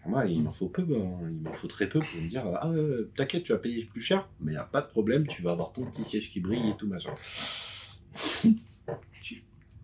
moi 0.07 0.27
il 0.27 0.43
m'en 0.43 0.53
faut 0.53 0.69
peu, 0.69 0.83
hein. 0.83 1.19
il 1.31 1.41
m'en 1.43 1.53
faut 1.53 1.69
très 1.69 1.89
peu 1.89 2.01
pour 2.01 2.21
me 2.21 2.29
dire 2.29 2.45
ah 2.61 2.69
t'inquiète 3.15 3.45
tu 3.45 3.53
vas 3.53 3.59
payer 3.59 3.85
plus 3.85 4.03
cher, 4.03 4.29
mais 4.41 4.55
y 4.55 4.57
a 4.57 4.65
pas 4.65 4.81
de 4.83 4.89
problème, 4.89 5.27
tu 5.29 5.41
vas 5.43 5.53
avoir 5.53 5.73
ton 5.73 5.85
petit 5.87 6.03
siège 6.03 6.31
qui 6.31 6.41
brille 6.41 6.71
et 6.71 6.77
tout 6.77 6.89
machin. 6.89 7.15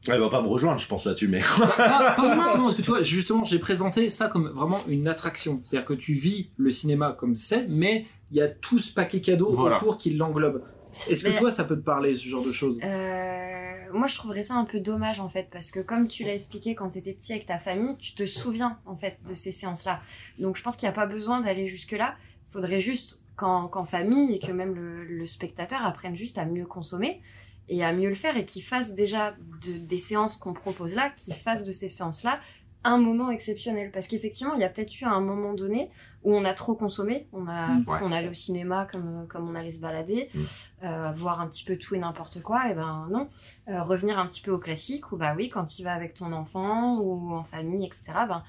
Elle 0.08 0.20
va 0.20 0.28
pas 0.30 0.42
me 0.42 0.48
rejoindre, 0.48 0.78
je 0.80 0.86
pense 0.88 1.04
là-dessus, 1.06 1.28
mais 1.28 1.40
pas, 1.40 2.14
pas 2.16 2.34
forcément, 2.36 2.64
parce 2.64 2.74
que 2.76 2.82
tu 2.82 2.90
vois, 2.90 3.02
justement, 3.02 3.44
j'ai 3.44 3.58
présenté 3.58 4.08
ça 4.08 4.28
comme 4.28 4.48
vraiment 4.48 4.80
une 4.88 5.08
attraction. 5.08 5.60
C'est-à-dire 5.62 5.86
que 5.86 5.94
tu 5.94 6.12
vis 6.14 6.50
le 6.56 6.70
cinéma 6.70 7.14
comme 7.18 7.36
c'est, 7.36 7.66
mais 7.68 8.06
il 8.30 8.36
y 8.36 8.40
a 8.42 8.48
tout 8.48 8.78
ce 8.78 8.92
paquet 8.92 9.20
cadeau 9.20 9.50
Voilà. 9.52 9.76
autour 9.76 9.98
qui 9.98 10.10
l'englobe. 10.14 10.62
Est-ce 11.08 11.22
que 11.24 11.30
Mais- 11.30 11.38
toi, 11.38 11.50
ça 11.50 11.64
peut 11.64 11.76
te 11.76 11.84
parler, 11.84 12.14
ce 12.14 12.26
genre 12.28 12.44
de 12.44 12.50
choses? 12.52 12.78
Euh, 12.82 13.76
moi, 13.92 14.06
je 14.06 14.16
trouverais 14.16 14.42
ça 14.42 14.54
un 14.54 14.64
peu 14.64 14.80
dommage 14.80 15.20
en 15.20 15.28
fait, 15.28 15.48
parce 15.50 15.70
que 15.70 15.80
comme 15.80 16.08
tu 16.08 16.24
l'as 16.24 16.34
expliqué 16.34 16.74
quand 16.74 16.90
t'étais 16.90 17.12
petit 17.12 17.32
avec 17.32 17.46
ta 17.46 17.58
famille, 17.58 17.96
tu 17.98 18.14
te 18.14 18.26
souviens 18.26 18.78
en 18.86 18.96
fait 18.96 19.18
de 19.28 19.34
ces 19.34 19.52
séances-là. 19.52 20.00
Donc, 20.38 20.56
je 20.56 20.62
pense 20.62 20.76
qu'il 20.76 20.86
n'y 20.88 20.92
a 20.92 20.96
pas 20.96 21.06
besoin 21.06 21.40
d'aller 21.40 21.66
jusque-là. 21.68 22.14
Faudrait 22.48 22.80
juste 22.80 23.20
qu'en 23.36 23.84
famille 23.84 24.34
et 24.34 24.40
que 24.40 24.50
même 24.50 24.74
le, 24.74 25.04
le 25.04 25.24
spectateur 25.26 25.84
apprenne 25.86 26.16
juste 26.16 26.38
à 26.38 26.44
mieux 26.44 26.66
consommer 26.66 27.20
et 27.68 27.84
à 27.84 27.92
mieux 27.92 28.08
le 28.08 28.14
faire 28.14 28.36
et 28.36 28.44
qu'ils 28.44 28.62
fassent 28.62 28.94
déjà 28.94 29.34
de, 29.66 29.78
des 29.78 29.98
séances 29.98 30.36
qu'on 30.36 30.52
propose 30.54 30.94
là, 30.94 31.10
qu'ils 31.10 31.34
fassent 31.34 31.64
de 31.64 31.72
ces 31.72 31.88
séances-là 31.88 32.40
un 32.84 32.96
moment 32.96 33.30
exceptionnel. 33.32 33.90
Parce 33.90 34.06
qu'effectivement, 34.06 34.54
il 34.54 34.60
y 34.60 34.64
a 34.64 34.68
peut-être 34.68 35.00
eu 35.00 35.04
un 35.04 35.20
moment 35.20 35.52
donné 35.52 35.90
où 36.22 36.34
on 36.34 36.44
a 36.44 36.54
trop 36.54 36.74
consommé, 36.76 37.26
on 37.32 37.46
a, 37.48 37.66
Mm. 37.68 37.84
Ouais. 37.88 37.98
on 38.02 38.12
allait 38.12 38.28
au 38.28 38.32
cinéma 38.34 38.86
comme, 38.90 39.26
comme 39.28 39.48
on 39.50 39.54
allait 39.56 39.72
se 39.72 39.80
balader, 39.80 40.30
Mm. 40.32 40.40
euh, 40.84 41.10
voir 41.10 41.40
un 41.40 41.48
petit 41.48 41.64
peu 41.64 41.76
tout 41.76 41.96
et 41.96 41.98
n'importe 41.98 42.40
quoi, 42.40 42.70
et 42.70 42.74
ben 42.74 43.08
non. 43.10 43.28
Euh, 43.68 43.82
revenir 43.82 44.18
un 44.18 44.26
petit 44.26 44.40
peu 44.40 44.52
au 44.52 44.58
classique, 44.58 45.10
où 45.10 45.16
bah 45.16 45.34
oui, 45.36 45.48
quand 45.48 45.78
il 45.78 45.82
va 45.82 45.92
avec 45.92 46.14
ton 46.14 46.32
enfant 46.32 46.98
ou 47.00 47.34
en 47.34 47.42
famille, 47.42 47.84
etc., 47.84 48.04
ben 48.28 48.44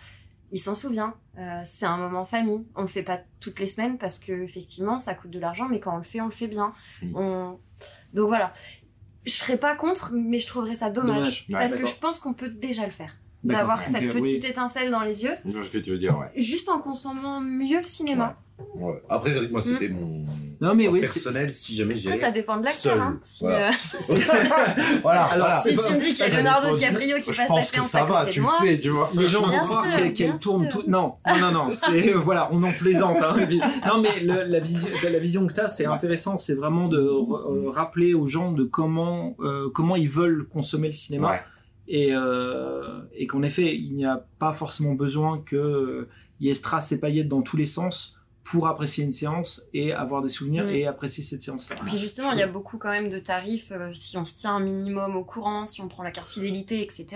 il 0.51 0.59
s'en 0.59 0.73
souvient. 0.75 1.13
Euh, 1.37 1.61
c'est 1.65 1.85
un 1.85 1.97
moment 1.97 2.25
famille. 2.25 2.65
On 2.75 2.81
le 2.81 2.87
fait 2.87 3.03
pas 3.03 3.19
toutes 3.39 3.59
les 3.59 3.67
semaines 3.67 3.97
parce 3.99 4.17
que 4.19 4.31
effectivement 4.31 4.97
ça 4.99 5.13
coûte 5.15 5.29
de 5.31 5.39
l'argent, 5.39 5.67
mais 5.69 5.79
quand 5.79 5.93
on 5.93 5.97
le 5.97 6.03
fait, 6.03 6.21
on 6.21 6.25
le 6.25 6.31
fait 6.31 6.47
bien. 6.47 6.71
Mm. 7.03 7.15
On... 7.15 7.59
Donc 8.13 8.27
voilà. 8.29 8.51
Je 9.25 9.31
serais 9.31 9.57
pas 9.57 9.75
contre, 9.75 10.13
mais 10.13 10.39
je 10.39 10.47
trouverais 10.47 10.75
ça 10.75 10.89
dommage. 10.89 11.15
Dommage. 11.15 11.45
Ouais, 11.49 11.55
parce 11.55 11.75
que 11.75 11.87
je 11.87 11.95
pense 11.95 12.19
qu'on 12.19 12.33
peut 12.33 12.49
déjà 12.49 12.85
le 12.85 12.91
faire. 12.91 13.15
D'avoir 13.43 13.83
cette 13.83 14.03
euh, 14.03 14.11
petite 14.13 14.43
oui. 14.43 14.49
étincelle 14.49 14.91
dans 14.91 15.01
les 15.01 15.23
yeux, 15.23 15.33
Je 15.45 15.51
vois 15.51 15.63
ce 15.63 15.71
que 15.71 15.77
tu 15.77 15.91
veux 15.91 15.97
dire, 15.97 16.17
ouais. 16.17 16.29
juste 16.35 16.67
en 16.67 16.79
consommant 16.79 17.39
mieux 17.39 17.77
le 17.77 17.83
cinéma. 17.85 18.27
Ouais. 18.27 18.33
Après, 19.09 19.29
c'est 19.29 19.37
vrai 19.37 19.47
que 19.47 19.51
moi, 19.51 19.61
c'était 19.61 19.89
mon 19.89 20.23
Non, 20.61 20.75
mais 20.75 20.87
oui, 20.87 20.99
c'est- 21.05 21.23
personnel 21.23 21.53
si 21.53 21.75
jamais 21.75 21.95
Après, 22.05 22.19
ça 22.19 22.31
dépend 22.31 22.57
de 22.57 22.65
l'acteur. 22.65 22.93
Seul, 22.93 22.99
Hein. 23.01 23.19
Si, 23.23 23.43
voilà. 23.43 23.69
euh, 23.69 23.71
voilà, 25.03 25.23
Alors, 25.25 25.47
voilà. 25.47 25.61
si 25.61 25.75
pas- 25.75 25.83
tu 25.87 25.93
me 25.93 25.99
dis 25.99 26.09
qu'il 26.09 26.19
y 26.19 26.21
a 26.31 26.37
Leonardo. 26.37 26.75
DiCaprio 26.75 27.17
qui 27.19 27.25
passe 27.27 27.37
la 27.37 27.45
pense 27.45 27.65
que 27.67 27.75
séance 27.75 27.87
ça 27.89 28.01
à 28.01 28.05
va, 28.05 28.25
tu 28.25 28.41
le 28.41 28.47
fais, 28.61 28.77
tu 28.79 28.89
vois. 28.89 29.09
Les 29.17 29.27
gens 29.27 29.45
vont 29.45 29.57
croire 29.59 29.85
qu'elle 30.13 30.35
tourne 30.37 30.67
tout. 30.69 30.83
Non, 30.87 31.15
non, 31.27 31.37
non, 31.39 31.51
non. 31.51 31.71
C'est 31.71 32.11
voilà, 32.13 32.49
on 32.51 32.61
en 32.63 32.71
plaisante. 32.71 33.21
Hein. 33.21 33.35
Non, 33.87 34.01
mais 34.01 34.19
le- 34.23 34.43
la 34.43 34.59
vision, 34.59 34.89
la 35.03 35.19
vision 35.19 35.47
que 35.47 35.53
tu 35.53 35.59
as, 35.59 35.67
c'est 35.67 35.87
Ouais. 35.87 35.93
intéressant. 35.93 36.37
C'est 36.37 36.55
vraiment 36.55 36.87
de 36.87 36.99
r- 37.01 37.65
euh, 37.65 37.69
rappeler 37.69 38.13
aux 38.13 38.27
gens 38.27 38.51
de 38.51 38.63
comment 38.63 39.35
euh, 39.39 39.69
comment 39.73 39.95
ils 39.95 40.09
veulent 40.09 40.47
consommer 40.47 40.87
le 40.87 40.93
cinéma 40.93 41.31
Ouais. 41.31 41.41
et 41.87 42.09
euh, 42.13 42.99
et 43.15 43.27
qu'en 43.27 43.43
effet, 43.43 43.75
il 43.75 43.95
n'y 43.95 44.05
a 44.05 44.23
pas 44.39 44.51
forcément 44.51 44.93
besoin 44.93 45.41
que 45.45 45.55
euh, 45.55 46.07
il 46.39 46.47
y 46.47 46.49
ait 46.49 46.53
strass 46.53 46.91
et 46.91 46.99
paillettes 46.99 47.27
dans 47.27 47.41
tous 47.41 47.57
les 47.57 47.65
sens 47.65 48.15
pour 48.51 48.67
apprécier 48.67 49.03
une 49.03 49.11
séance 49.11 49.61
et 49.73 49.93
avoir 49.93 50.21
des 50.23 50.29
souvenirs 50.29 50.65
Mm. 50.65 50.69
et 50.69 50.87
apprécier 50.87 51.23
cette 51.23 51.41
séance-là. 51.41 51.75
Puis 51.85 51.97
justement, 51.99 52.31
il 52.31 52.39
y 52.39 52.41
a 52.41 52.47
beaucoup 52.47 52.77
quand 52.77 52.89
même 52.91 53.09
de 53.09 53.19
tarifs, 53.19 53.71
euh, 53.71 53.91
si 53.93 54.17
on 54.17 54.25
se 54.25 54.35
tient 54.35 54.55
un 54.55 54.59
minimum 54.59 55.15
au 55.15 55.23
courant, 55.23 55.67
si 55.67 55.81
on 55.81 55.87
prend 55.87 56.01
la 56.03 56.11
carte 56.11 56.29
fidélité, 56.29 56.81
etc., 56.81 57.07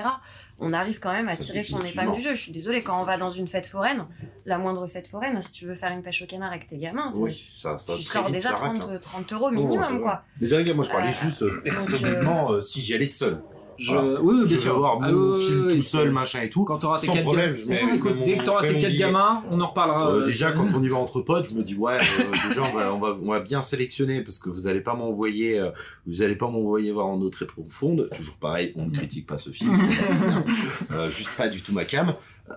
on 0.59 0.71
arrive 0.73 0.99
quand 0.99 1.11
même 1.11 1.27
à 1.29 1.35
Ça, 1.35 1.39
tirer 1.39 1.63
son 1.63 1.81
épingle 1.81 2.13
du 2.13 2.21
jeu. 2.21 2.35
Je 2.35 2.39
suis 2.41 2.51
désolée, 2.51 2.81
quand 2.81 3.01
on 3.01 3.05
va 3.05 3.17
dans 3.17 3.31
une 3.31 3.47
fête 3.47 3.65
foraine, 3.65 4.05
la 4.45 4.57
moindre 4.59 4.85
fête 4.87 5.07
foraine, 5.07 5.41
si 5.41 5.51
tu 5.51 5.65
veux 5.65 5.75
faire 5.75 5.91
une 5.91 6.03
pêche 6.03 6.21
au 6.21 6.25
canard 6.27 6.51
avec 6.51 6.67
tes 6.67 6.77
gamins, 6.77 7.11
Oui, 7.15 7.33
ça, 7.57 7.77
ça 7.79 7.95
tu 7.97 8.03
sors 8.03 8.29
déjà 8.29 8.49
s'arrête, 8.49 8.79
30, 8.81 8.91
hein. 8.91 8.99
30 9.01 9.33
euros 9.33 9.47
Oh, 9.49 9.51
minimum, 9.51 9.79
vrai. 9.83 9.99
quoi. 10.01 10.23
Mais 10.39 10.47
c'est 10.47 10.55
vrai 10.55 10.63
que 10.65 10.71
moi, 10.71 10.85
je 10.85 10.91
parlais 10.91 11.09
Euh, 11.09 11.13
juste 11.13 11.41
euh, 11.41 11.61
personnellement 11.63 12.51
euh, 12.51 12.61
si 12.61 12.79
j'y 12.81 12.93
allais 12.93 13.07
seul. 13.07 13.41
Je, 13.77 13.91
Voilà. 13.93 14.21
oui, 14.21 14.33
oui, 14.35 14.39
Je 14.41 14.45
bien 14.47 14.55
vais 14.57 14.61
sûr. 14.61 14.77
voir 14.77 14.99
mon 14.99 15.07
Ah, 15.07 15.11
oui, 15.37 15.45
film 15.47 15.67
tout 15.69 15.81
seul, 15.81 16.11
machin 16.11 16.41
et 16.41 16.49
tout. 16.49 16.63
Quand 16.63 16.77
t'auras 16.79 16.99
tes 16.99 17.07
Sans 17.07 17.13
quatre 17.13 17.23
problème, 17.23 17.53
gamins, 17.53 17.63
je 17.63 17.69
mets- 17.69 17.95
écoute, 17.95 18.15
mon- 18.15 18.23
dès 18.23 18.37
que 18.37 18.43
t'auras 18.43 18.65
je 18.67 18.71
tes 18.73 18.79
quatre 18.79 18.91
mon 18.93 18.97
gamins, 18.99 19.43
on 19.51 19.61
en 19.61 19.67
reparlera. 19.67 20.09
Euh, 20.11 20.21
euh, 20.21 20.23
déjà, 20.25 20.51
quand 20.51 20.67
on 20.75 20.83
y 20.83 20.87
va 20.87 20.97
entre 20.97 21.21
potes, 21.21 21.49
je 21.49 21.55
me 21.55 21.63
dis 21.63 21.75
ouais, 21.75 21.97
euh, 21.97 22.49
déjà 22.49 22.61
on 22.63 22.73
va, 22.77 22.93
on 22.93 22.99
va, 22.99 23.17
on 23.21 23.31
va 23.31 23.39
bien 23.39 23.61
sélectionner 23.61 24.21
parce 24.21 24.37
que 24.39 24.49
vous 24.49 24.67
allez 24.67 24.81
pas 24.81 24.93
m'envoyer, 24.95 25.59
euh, 25.59 25.69
vous 26.05 26.21
allez 26.21 26.35
pas 26.35 26.47
m'envoyer 26.49 26.91
voir 26.91 27.07
en 27.07 27.19
eau 27.21 27.29
très 27.29 27.45
profonde. 27.47 28.09
Toujours 28.15 28.37
pareil, 28.37 28.73
on 28.75 28.85
ne 28.85 28.91
critique 28.91 29.27
pas 29.27 29.37
ce 29.37 29.49
film, 29.49 29.75
Euh, 30.91 31.09
juste 31.09 31.35
pas 31.37 31.47
du 31.49 31.61
tout 31.61 31.73
ma 31.73 31.85
cam. 31.85 32.13
Euh, 32.49 32.53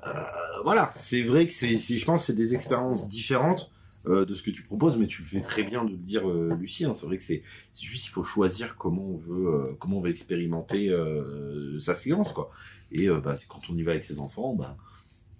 voilà, 0.64 0.92
c'est 0.96 1.22
vrai 1.22 1.46
que 1.46 1.52
c'est, 1.52 1.78
c'est- 1.78 1.96
je 1.96 2.04
pense, 2.04 2.20
que 2.20 2.26
c'est 2.26 2.34
des 2.36 2.54
expériences 2.54 3.08
différentes 3.08 3.70
euh, 4.08 4.24
de 4.24 4.34
ce 4.34 4.42
que 4.42 4.50
tu 4.50 4.62
proposes, 4.62 4.98
mais 4.98 5.06
tu 5.06 5.22
le 5.22 5.26
fais 5.28 5.40
très 5.40 5.62
bien 5.62 5.84
de 5.84 5.90
le 5.90 5.96
dire, 5.96 6.28
euh, 6.28 6.54
Lucie. 6.58 6.84
hein. 6.84 6.94
c'est 6.94 7.06
vrai 7.06 7.16
que 7.16 7.22
c'est, 7.22 7.42
juste 7.78 8.06
il 8.06 8.10
faut 8.10 8.22
choisir 8.22 8.76
comment 8.76 9.04
on 9.04 9.16
veut, 9.16 9.46
euh, 9.48 9.76
comment 9.78 9.98
on 9.98 10.00
va 10.00 10.10
expérimenter 10.10 10.90
euh, 10.90 11.78
sa 11.78 11.94
séance 11.94 12.32
quoi. 12.32 12.50
Et 12.92 13.08
euh, 13.08 13.20
bah, 13.20 13.34
quand 13.48 13.62
on 13.70 13.74
y 13.74 13.82
va 13.82 13.92
avec 13.92 14.04
ses 14.04 14.20
enfants, 14.20 14.54
bah 14.54 14.76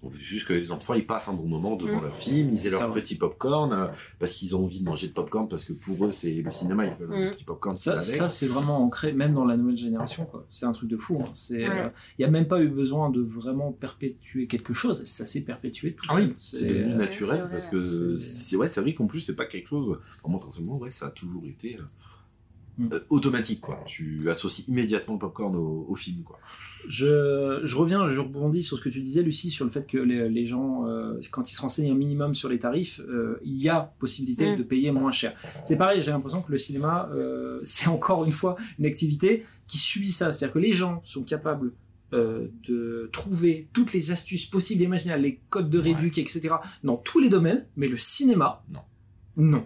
on 0.06 0.08
veut 0.08 0.18
juste 0.18 0.46
que 0.46 0.52
les 0.52 0.70
enfants 0.72 0.94
ils 0.94 1.06
passent 1.06 1.28
un 1.28 1.32
bon 1.34 1.46
moment 1.48 1.76
devant 1.76 1.98
Mm. 1.98 2.02
leur 2.04 2.16
film, 2.16 2.50
ils 2.52 2.66
aient 2.66 2.70
leur 2.70 2.92
petit 2.92 3.16
popcorn 3.16 3.72
euh, 3.72 3.86
parce 4.18 4.32
qu'ils 4.34 4.54
ont 4.56 4.64
envie 4.64 4.80
de 4.80 4.84
manger 4.84 5.08
de 5.08 5.12
popcorn 5.12 5.48
parce 5.48 5.64
que 5.64 5.72
pour 5.72 6.06
eux 6.06 6.12
c'est 6.12 6.32
le 6.34 6.50
cinéma, 6.50 6.86
ils 6.86 6.94
veulent 6.94 7.12
un 7.14 7.28
Mm. 7.28 7.34
petit 7.34 7.44
popcorn 7.44 7.76
Ça, 7.76 8.00
ça 8.02 8.28
c'est 8.28 8.46
vraiment 8.46 8.82
ancré, 8.84 9.12
même 9.12 9.34
dans 9.34 9.44
la 9.44 9.56
nouvelle 9.56 9.76
génération. 9.76 10.24
quoi. 10.24 10.46
C'est 10.50 10.66
un 10.66 10.72
truc 10.72 10.88
de 10.88 10.96
fou. 10.96 11.18
hein. 11.20 11.28
C'est, 11.32 11.62
il 11.62 11.68
Ouais. 11.68 11.92
n'y 12.18 12.24
a 12.24 12.30
même 12.30 12.46
pas 12.46 12.60
eu 12.62 12.68
besoin 12.68 13.10
de 13.10 13.20
vraiment 13.20 13.72
perpétuer 13.72 14.46
quelque 14.46 14.72
chose. 14.74 15.02
Ça 15.04 15.26
s'est 15.26 15.40
perpétué 15.42 15.92
tout 15.92 16.06
Ah 16.08 16.14
seul. 16.14 16.22
oui, 16.28 16.34
c'est 16.38 16.66
devenu 16.66 16.92
euh, 16.92 16.96
naturel 16.96 17.40
vrai, 17.40 17.50
parce 17.50 17.66
que 17.68 18.16
c'est- 18.18 18.56
ouais, 18.56 18.68
c'est 18.68 18.80
vrai 18.80 18.94
qu'en 18.94 19.06
plus 19.06 19.20
c'est 19.20 19.36
pas 19.36 19.46
quelque 19.46 19.68
chose. 19.68 19.98
Pour 20.20 20.30
moi 20.30 20.40
personnellement, 20.40 20.78
ouais, 20.78 20.90
ça 20.90 21.06
a 21.06 21.10
toujours 21.10 21.42
été 21.46 21.76
euh, 21.78 21.82
Mm. 22.78 22.88
euh, 22.92 23.00
automatique 23.08 23.60
quoi. 23.62 23.82
Tu 23.86 24.28
associes 24.30 24.68
immédiatement 24.68 25.14
le 25.14 25.20
popcorn 25.20 25.56
au, 25.56 25.86
au 25.88 25.94
film 25.94 26.22
quoi. 26.22 26.38
Je, 26.88 27.60
je 27.64 27.76
reviens, 27.76 28.08
je 28.08 28.20
rebondis 28.20 28.62
sur 28.62 28.76
ce 28.78 28.82
que 28.82 28.88
tu 28.88 29.00
disais, 29.00 29.22
Lucie, 29.22 29.50
sur 29.50 29.64
le 29.64 29.70
fait 29.70 29.86
que 29.86 29.98
les, 29.98 30.28
les 30.28 30.46
gens, 30.46 30.86
euh, 30.86 31.18
quand 31.30 31.50
ils 31.50 31.54
se 31.54 31.60
renseignent 31.60 31.90
un 31.90 31.94
minimum 31.96 32.34
sur 32.34 32.48
les 32.48 32.58
tarifs, 32.58 33.00
euh, 33.08 33.40
il 33.44 33.60
y 33.60 33.68
a 33.68 33.92
possibilité 33.98 34.52
Mm. 34.54 34.58
de 34.58 34.62
payer 34.62 34.90
moins 34.92 35.10
cher. 35.10 35.34
C'est 35.64 35.76
pareil, 35.76 36.02
j'ai 36.02 36.10
l'impression 36.10 36.42
que 36.42 36.50
le 36.52 36.58
cinéma, 36.58 37.08
euh, 37.14 37.60
c'est 37.64 37.88
encore 37.88 38.24
une 38.24 38.32
fois 38.32 38.56
une 38.78 38.86
activité 38.86 39.44
qui 39.68 39.78
subit 39.78 40.12
ça. 40.12 40.32
C'est-à-dire 40.32 40.54
que 40.54 40.58
les 40.60 40.72
gens 40.72 41.00
sont 41.04 41.22
capables 41.22 41.72
de 42.12 43.10
trouver 43.12 43.68
toutes 43.72 43.92
les 43.92 44.10
astuces 44.10 44.46
possibles 44.46 44.80
et 44.82 44.84
imaginables, 44.84 45.22
les 45.22 45.40
codes 45.50 45.68
de 45.68 45.78
réduc, 45.78 46.16
etc., 46.18 46.54
dans 46.84 46.96
tous 46.96 47.18
les 47.18 47.28
domaines, 47.28 47.66
mais 47.76 47.88
le 47.88 47.98
cinéma, 47.98 48.62
Non. 48.72 48.80
Non. 49.36 49.64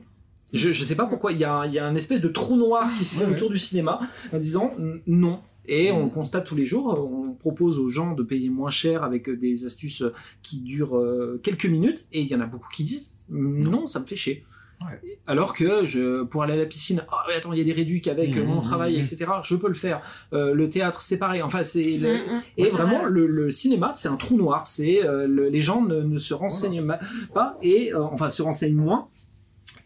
Je, 0.52 0.72
je 0.72 0.82
sais 0.82 0.96
pas 0.96 1.06
pourquoi, 1.06 1.30
il 1.30 1.38
y 1.38 1.44
a, 1.44 1.52
un- 1.54 1.66
il 1.66 1.72
y 1.74 1.78
a 1.78 1.86
un 1.86 1.94
espèce 1.94 2.20
de 2.20 2.26
trou 2.28 2.56
noir 2.56 2.90
qui 2.98 3.04
se 3.04 3.18
fait 3.18 3.24
Ouais, 3.24 3.36
autour 3.36 3.50
du 3.50 3.58
cinéma 3.58 4.00
en 4.32 4.38
disant 4.38 4.74
non. 5.06 5.38
Et 5.66 5.90
on 5.92 6.00
Mm. 6.02 6.04
le 6.04 6.10
constate 6.10 6.46
tous 6.46 6.56
les 6.56 6.66
jours, 6.66 6.86
on 7.12 7.32
propose 7.34 7.78
aux 7.78 7.88
gens 7.88 8.12
de 8.14 8.22
payer 8.22 8.50
moins 8.50 8.70
cher 8.70 9.02
avec 9.04 9.28
des 9.30 9.64
astuces 9.66 10.02
qui 10.42 10.60
durent 10.60 10.96
euh, 10.98 11.38
quelques 11.42 11.66
minutes, 11.66 12.06
et 12.12 12.20
il 12.22 12.26
y 12.26 12.34
en 12.34 12.40
a 12.40 12.46
beaucoup 12.46 12.68
qui 12.72 12.84
disent 12.84 13.12
non, 13.28 13.86
ça 13.86 14.00
me 14.00 14.06
fait 14.06 14.16
chier. 14.16 14.44
Ouais. 14.82 15.18
Alors 15.26 15.52
que 15.54 15.84
je, 15.84 16.22
pour 16.22 16.42
aller 16.42 16.54
à 16.54 16.56
la 16.56 16.64
piscine, 16.64 17.04
ah 17.12 17.24
mais 17.28 17.34
attends, 17.34 17.52
il 17.52 17.58
y 17.58 17.60
a 17.60 17.64
des 17.64 17.72
réducs 17.72 18.08
avec 18.08 18.34
mon 18.42 18.60
travail, 18.60 18.94
mhm. 18.94 19.00
etc. 19.00 19.26
Je 19.42 19.54
peux 19.54 19.68
le 19.68 19.74
faire. 19.74 20.00
Euh, 20.32 20.54
le 20.54 20.70
théâtre, 20.70 21.02
c'est 21.02 21.18
pareil. 21.18 21.42
Enfin, 21.42 21.62
c'est 21.64 21.98
le- 21.98 22.14
Mm, 22.14 22.32
mm. 22.36 22.42
et 22.56 22.64
vraiment, 22.64 23.00
vrai. 23.02 23.10
le, 23.10 23.26
le 23.26 23.50
cinéma, 23.50 23.92
c'est 23.94 24.08
un 24.08 24.16
trou 24.16 24.38
noir. 24.38 24.66
C'est 24.66 25.04
euh, 25.04 25.26
le- 25.26 25.50
les 25.50 25.60
gens 25.60 25.82
ne, 25.82 26.00
ne 26.00 26.16
se 26.16 26.32
renseignent 26.32 26.96
pas 27.34 27.58
et 27.62 27.92
euh, 27.92 28.02
enfin 28.04 28.30
se 28.30 28.40
renseignent 28.42 28.74
moins. 28.74 29.08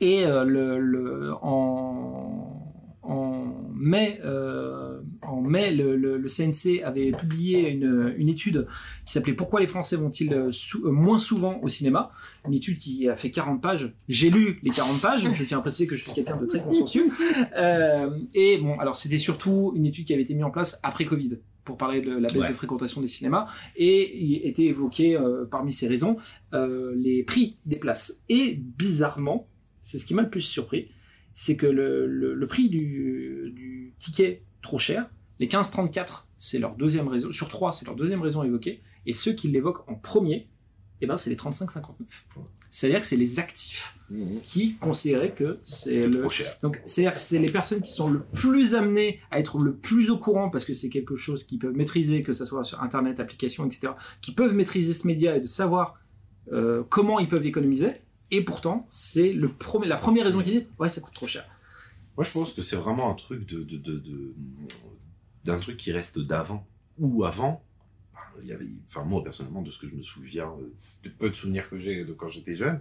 Et 0.01 0.25
euh, 0.27 0.45
le, 0.45 0.79
le- 0.79 1.33
en, 1.43 2.73
en 3.03 3.45
mai, 3.75 4.21
euh, 4.25 5.01
en 5.29 5.41
mai, 5.41 5.73
le, 5.73 5.97
le- 5.97 6.17
le 6.19 6.29
CNC 6.29 6.83
avait 6.85 7.13
publié 7.13 7.69
une, 7.71 8.15
une 8.17 8.29
étude 8.29 8.67
qui 9.05 9.13
s'appelait 9.13 9.33
Pourquoi 9.35 9.61
les 9.61 9.67
Français 9.67 9.97
vont-ils 9.97 10.33
euh, 10.33 10.51
sou- 10.53 10.87
euh, 10.87 10.91
moins 10.91 11.19
souvent 11.19 11.59
au 11.63 11.69
cinéma? 11.69 12.11
Une 12.47 12.55
étude 12.55 12.79
qui 12.79 13.09
a 13.09 13.17
fait 13.17 13.31
40 13.31 13.61
pages. 13.63 13.93
J'ai 14.09 14.31
lu 14.31 14.59
les 14.63 14.71
40 14.71 15.01
pages. 15.01 15.29
Je 15.33 15.45
tiens 15.45 15.59
à 15.59 15.61
préciser 15.61 15.87
que 15.87 15.97
je 15.97 16.03
suis 16.03 16.13
quelqu'un 16.13 16.37
de 16.37 16.47
très 16.47 16.63
consciencieux. 16.63 17.07
Euh, 17.57 18.11
et 18.35 18.59
bon, 18.59 18.79
alors 18.79 18.97
c'était 18.97 19.19
surtout 19.19 19.73
une 19.77 19.87
étude 19.87 20.07
qui 20.07 20.13
avait 20.13 20.23
été 20.23 20.35
mise 20.35 20.45
en 20.45 20.51
place 20.51 20.81
après 20.83 21.05
Covid 21.05 21.39
pour 21.65 21.77
parler 21.79 22.01
de 22.03 22.11
la 22.11 22.29
baisse 22.29 22.43
Ouais. 22.43 22.49
de 22.51 22.55
fréquentation 22.55 23.01
des 23.01 23.07
cinémas 23.09 23.47
et 23.77 24.19
il 24.23 24.47
était 24.47 24.65
évoqué 24.65 25.17
euh, 25.17 25.47
parmi 25.51 25.73
ces 25.73 25.89
raisons 25.89 26.17
les 26.53 27.23
prix 27.25 27.57
des 27.67 27.77
places. 27.77 28.23
Et 28.29 28.55
bizarrement, 28.79 29.47
c'est 29.83 29.99
ce 29.99 30.07
qui 30.07 30.15
m'a 30.15 30.23
le 30.23 30.31
plus 30.31 30.41
surpris, 30.43 30.89
c'est 31.33 31.57
que 31.57 31.67
le, 31.67 32.07
le- 32.07 32.35
le 32.35 32.47
prix 32.47 32.69
du, 32.69 33.51
du 33.55 33.93
ticket 33.99 34.43
trop 34.65 34.79
cher, 34.79 35.07
les 35.39 35.47
15,34, 35.47 36.25
c'est 36.39 36.59
leur 36.59 36.75
deuxième 36.75 37.07
raison, 37.09 37.31
sur 37.31 37.49
trois, 37.49 37.71
c'est 37.71 37.87
leur 37.87 37.95
deuxième 37.95 38.23
raison 38.23 38.43
évoquée, 38.43 38.83
et 39.07 39.15
ceux 39.15 39.33
qui 39.33 39.49
l'évoquent 39.49 39.89
en 39.89 39.95
premier, 39.95 40.49
eh 41.01 41.07
ben, 41.07 41.17
c'est 41.17 41.31
les 41.31 41.37
35,59. 41.37 41.93
C'est-à-dire 42.71 43.01
que 43.01 43.07
c'est 43.07 43.17
les 43.17 43.39
actifs 43.39 43.95
Mhm. 44.11 44.41
qui 44.47 44.75
considéraient 44.77 45.33
que 45.33 45.59
c'est 45.65 46.07
le, 46.07 46.21
trop 46.21 46.29
cher. 46.29 46.59
donc, 46.61 46.83
c'est-à-dire 46.85 47.15
que 47.15 47.19
c'est 47.19 47.39
les 47.39 47.51
personnes 47.51 47.81
qui 47.81 47.91
sont 47.91 48.11
le 48.11 48.21
plus 48.21 48.75
amenées 48.75 49.21
à 49.31 49.41
être 49.41 49.59
le 49.59 49.75
plus 49.75 50.11
au 50.11 50.19
courant 50.19 50.51
parce 50.51 50.67
que 50.67 50.75
c'est 50.75 50.91
quelque 50.91 51.17
chose 51.17 51.45
qu'ils 51.45 51.59
peuvent 51.59 51.75
maîtriser, 51.75 52.23
que 52.23 52.35
ce 52.35 52.45
soit 52.45 52.65
sur 52.65 52.83
Internet, 52.83 53.19
applications, 53.19 53.65
etc., 53.65 53.95
qui 54.21 54.33
peuvent 54.33 54.53
maîtriser 54.53 54.93
ce 54.93 55.07
média 55.07 55.37
et 55.37 55.41
de 55.41 55.47
savoir 55.47 55.99
euh, 56.53 56.83
comment 56.91 57.19
ils 57.19 57.29
peuvent 57.29 57.47
économiser. 57.47 57.93
Et 58.31 58.43
pourtant, 58.43 58.87
c'est 58.91 59.33
le 59.33 59.49
premier, 59.49 59.87
la 59.87 59.97
première 59.97 60.25
raison 60.25 60.43
qui 60.43 60.51
dit 60.51 60.67
ouais, 60.79 60.91
ça 60.91 61.01
coûte 61.01 61.15
trop 61.15 61.27
cher. 61.27 61.47
Moi, 62.17 62.25
je 62.25 62.33
pense 62.33 62.53
que 62.53 62.63
c'est 62.63 62.77
vraiment 62.77 63.11
un 63.11 63.15
truc 63.15 63.47
de, 63.47 63.63
de, 63.63 63.77
de, 63.77 63.99
de- 63.99 64.35
d'un 65.45 65.59
truc 65.59 65.77
qui 65.77 65.93
reste 65.93 66.19
d'avant 66.19 66.67
ou 66.99 67.25
avant. 67.25 67.63
Ben, 68.15 68.21
Il 68.43 68.49
y 68.49 68.53
avait, 68.53 68.67
enfin 68.89 69.05
moi 69.05 69.23
personnellement, 69.23 69.63
de 69.63 69.71
ce 69.71 69.79
que 69.79 69.89
je 69.89 69.95
me 69.95 70.03
souviens, 70.03 70.49
euh, 70.49 70.73
de 71.05 71.09
peu 71.09 71.29
de 71.31 71.35
souvenirs 71.35 71.69
que 71.69 71.79
j'ai 71.79 72.05
de 72.05 72.13
quand 72.13 72.29
j'étais 72.29 72.55
jeune, 72.55 72.81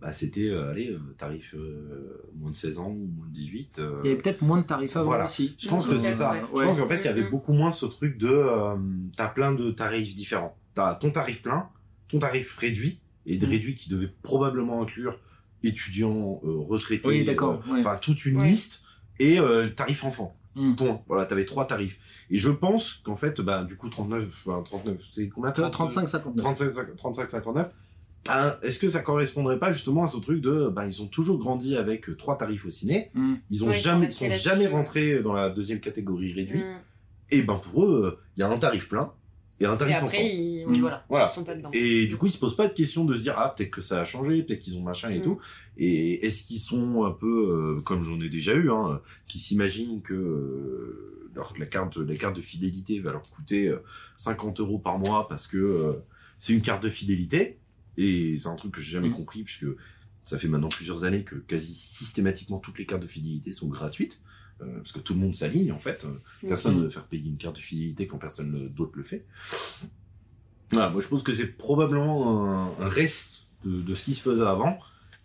bah 0.00 0.12
c'était, 0.12 0.48
euh, 0.48 0.70
allez, 0.70 0.90
euh, 0.90 0.98
tarif 1.16 1.54
euh, 1.54 2.20
moins 2.36 2.50
de 2.50 2.56
16 2.56 2.78
ans 2.78 2.90
ou 2.90 3.06
moins 3.16 3.26
de 3.28 3.32
18. 3.32 3.78
euh, 3.78 4.00
Il 4.04 4.08
y 4.08 4.12
avait 4.12 4.20
peut-être 4.20 4.42
moins 4.42 4.58
de 4.60 4.66
tarifs 4.66 4.96
avant 4.96 5.06
Voilà. 5.06 5.24
aussi. 5.24 5.54
Je 5.58 5.68
pense 5.68 5.86
que 5.86 5.96
c'est 5.96 6.14
ça. 6.14 6.32
ouais. 6.32 6.42
Je 6.56 6.62
pense 6.64 6.78
qu'en 6.78 6.88
fait, 6.88 6.98
il 6.98 7.04
y 7.04 7.08
avait 7.08 7.28
beaucoup 7.30 7.52
moins 7.52 7.70
ce 7.70 7.86
truc 7.86 8.18
de, 8.18 8.28
euh, 8.28 8.76
t'as 9.16 9.28
plein 9.28 9.52
de 9.52 9.70
tarifs 9.70 10.14
différents. 10.14 10.56
T'as 10.74 10.96
ton 10.96 11.10
tarif 11.10 11.42
plein, 11.42 11.68
ton 12.08 12.18
tarif 12.18 12.56
réduit, 12.58 12.98
et 13.26 13.38
de 13.38 13.46
Mhm. 13.46 13.52
réduit 13.52 13.74
qui 13.76 13.88
devait 13.88 14.10
probablement 14.22 14.82
inclure 14.82 15.18
étudiants, 15.66 16.40
euh, 16.44 16.58
retraités, 16.68 17.08
Oui, 17.08 17.24
d'accord, 17.24 17.60
euh, 17.68 17.72
ouais. 17.72 17.80
enfin 17.80 17.96
toute 18.00 18.24
une 18.24 18.38
Ouais. 18.40 18.48
liste, 18.48 18.82
et 19.18 19.38
euh, 19.40 19.68
tarif 19.68 20.04
enfant. 20.04 20.36
Mm. 20.56 20.74
Point. 20.76 21.00
Voilà, 21.08 21.24
t'avais 21.26 21.44
trois 21.44 21.66
tarifs. 21.66 21.98
Et 22.30 22.38
je 22.38 22.50
pense 22.50 23.00
qu'en 23.04 23.16
fait, 23.16 23.40
bah, 23.40 23.64
du 23.64 23.76
coup, 23.76 23.88
39, 23.88 24.44
enfin, 24.46 24.62
39, 24.64 25.00
c'est 25.12 25.28
combien 25.28 25.50
35, 25.50 26.06
59. 26.08 26.44
35, 26.44 26.96
35, 26.96 27.30
59. 27.30 27.68
Ben, 28.26 28.56
est-ce 28.62 28.78
que 28.78 28.88
ça 28.88 29.00
correspondrait 29.00 29.58
pas 29.58 29.72
justement 29.72 30.04
à 30.04 30.08
ce 30.08 30.16
truc 30.18 30.40
de, 30.40 30.68
ben, 30.68 30.86
ils 30.86 31.02
ont 31.02 31.06
toujours 31.06 31.38
grandi 31.38 31.76
avec 31.76 32.16
trois 32.16 32.38
tarifs 32.38 32.64
au 32.66 32.70
ciné. 32.70 33.10
Mm. 33.14 33.34
Ils 33.50 33.64
ont 33.64 33.68
Ouais, 33.68 33.74
ils 33.74 33.78
sont 33.78 33.82
jamais, 33.90 34.10
sont 34.10 34.30
jamais 34.30 34.66
rentrés 34.68 35.22
dans 35.22 35.32
la 35.32 35.50
deuxième 35.50 35.80
catégorie 35.80 36.32
réduite. 36.32 36.64
Mm. 36.64 36.78
Et 37.32 37.42
ben, 37.42 37.56
pour 37.56 37.84
eux, 37.84 38.18
il 38.36 38.40
y 38.40 38.42
a 38.44 38.48
un 38.48 38.58
tarif 38.58 38.88
plein 38.88 39.12
et 39.60 39.66
un 39.66 39.74
Et 39.74 39.78
tarif 39.78 39.96
enfant. 39.96 40.06
après, 40.06 40.34
ils, 40.34 40.64
voilà, 40.80 41.04
Voilà. 41.08 41.28
ils 41.30 41.34
sont 41.34 41.44
pas 41.44 41.54
dedans. 41.54 41.70
Et 41.72 42.06
du 42.06 42.16
coup, 42.16 42.26
ils 42.26 42.32
se 42.32 42.38
posent 42.38 42.56
pas 42.56 42.66
de 42.68 42.74
question 42.74 43.04
de 43.04 43.14
se 43.14 43.20
dire, 43.20 43.34
ah, 43.36 43.54
peut-être 43.56 43.70
que 43.70 43.80
ça 43.82 44.00
a 44.00 44.04
changé, 44.04 44.42
peut-être 44.42 44.60
qu'ils 44.60 44.76
ont 44.76 44.82
machin 44.82 45.10
et 45.10 45.18
Mm. 45.18 45.22
tout. 45.22 45.38
Et 45.76 46.26
est-ce 46.26 46.42
qu'ils 46.44 46.58
sont 46.58 47.04
un 47.04 47.12
peu, 47.12 47.76
euh, 47.78 47.80
comme 47.82 48.02
j'en 48.04 48.20
ai 48.20 48.28
déjà 48.28 48.54
eu, 48.54 48.70
hein, 48.70 49.00
qui 49.28 49.38
s'imaginent 49.38 50.02
que 50.02 50.14
euh, 50.14 51.30
leur, 51.34 51.52
la, 51.58 51.66
carte, 51.66 51.96
la 51.96 52.16
carte 52.16 52.36
de 52.36 52.40
fidélité 52.40 53.00
va 53.00 53.12
leur 53.12 53.28
coûter 53.30 53.68
euh, 53.68 53.78
50 54.16 54.60
euros 54.60 54.78
par 54.78 54.98
mois 54.98 55.28
parce 55.28 55.46
que 55.46 55.56
euh, 55.56 55.92
c'est 56.38 56.52
une 56.52 56.62
carte 56.62 56.82
de 56.82 56.90
fidélité. 56.90 57.58
Et 57.96 58.36
c'est 58.38 58.48
un 58.48 58.56
truc 58.56 58.72
que 58.72 58.80
j'ai 58.80 58.90
jamais 58.92 59.08
Mm. 59.08 59.14
compris 59.14 59.42
puisque 59.44 59.66
ça 60.22 60.38
fait 60.38 60.48
maintenant 60.48 60.68
plusieurs 60.68 61.04
années 61.04 61.22
que 61.22 61.36
quasi 61.36 61.74
systématiquement 61.74 62.58
toutes 62.58 62.78
les 62.78 62.86
cartes 62.86 63.02
de 63.02 63.06
fidélité 63.08 63.52
sont 63.52 63.68
gratuites. 63.68 64.20
Euh, 64.64 64.78
parce 64.78 64.92
que 64.92 65.00
tout 65.00 65.14
le 65.14 65.20
monde 65.20 65.34
s'aligne 65.34 65.72
en 65.72 65.78
fait. 65.78 66.04
Mm. 66.04 66.48
Personne 66.48 66.76
ne 66.78 66.82
veut 66.84 66.90
faire 66.90 67.04
payer 67.04 67.28
une 67.28 67.36
carte 67.36 67.56
de 67.56 67.60
fidélité 67.60 68.06
quand 68.06 68.18
personne 68.18 68.68
d'autre 68.74 68.92
le 68.96 69.02
fait. 69.02 69.24
Voilà, 70.72 70.90
moi 70.90 71.00
je 71.00 71.08
pense 71.08 71.22
que 71.22 71.32
c'est 71.32 71.46
probablement 71.56 72.48
un, 72.48 72.72
un 72.80 72.88
reste 72.88 73.42
de, 73.64 73.80
de 73.80 73.94
ce 73.94 74.04
qui 74.04 74.14
se 74.14 74.22
faisait 74.22 74.42
avant 74.44 74.78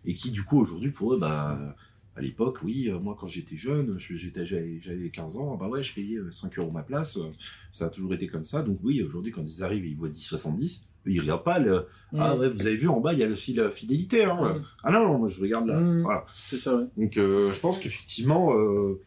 et 0.05 0.13
qui 0.13 0.31
du 0.31 0.43
coup 0.43 0.59
aujourd'hui 0.59 0.91
pour 0.91 1.13
eux 1.13 1.19
bah 1.19 1.75
à 2.15 2.21
l'époque 2.21 2.59
oui 2.63 2.89
euh, 2.89 2.99
moi 2.99 3.15
quand 3.19 3.27
j'étais 3.27 3.57
jeune 3.57 3.97
j'étais 3.99 4.45
j'avais 4.45 4.79
j'avais 4.81 5.09
15 5.09 5.37
ans 5.37 5.55
bah 5.57 5.67
ouais 5.67 5.83
je 5.83 5.93
payais 5.93 6.17
euh, 6.17 6.31
5 6.31 6.57
euros 6.59 6.71
ma 6.71 6.83
place 6.83 7.17
euh, 7.17 7.31
ça 7.71 7.85
a 7.85 7.89
toujours 7.89 8.13
été 8.13 8.27
comme 8.27 8.45
ça 8.45 8.61
donc 8.63 8.79
oui 8.83 9.01
aujourd'hui 9.01 9.31
quand 9.31 9.43
ils 9.43 9.63
arrivent 9.63 9.85
et 9.85 9.89
ils 9.89 9.97
voient 9.97 10.09
10,70 10.09 10.83
eux, 11.07 11.11
ils 11.11 11.19
regardent 11.19 11.43
pas 11.43 11.59
le 11.59 11.87
ah 12.17 12.35
Mm. 12.35 12.39
ouais 12.39 12.49
vous 12.49 12.65
avez 12.65 12.75
vu 12.75 12.87
en 12.87 12.99
bas 12.99 13.13
il 13.13 13.19
y 13.19 13.23
a 13.23 13.27
aussi 13.27 13.53
la 13.53 13.71
fidélité 13.71 14.23
hein, 14.25 14.37
Mm. 14.57 14.63
ah 14.83 14.91
non 14.91 15.03
non 15.07 15.17
moi 15.19 15.27
je 15.29 15.41
regarde 15.41 15.67
là 15.67 15.79
Mm. 15.79 16.01
voilà 16.03 16.25
C'est 16.33 16.57
ça, 16.57 16.75
ouais. 16.77 16.85
donc 16.97 17.17
euh, 17.17 17.51
je 17.51 17.59
pense 17.59 17.77
qu'effectivement, 17.79 18.53
euh, 18.57 18.99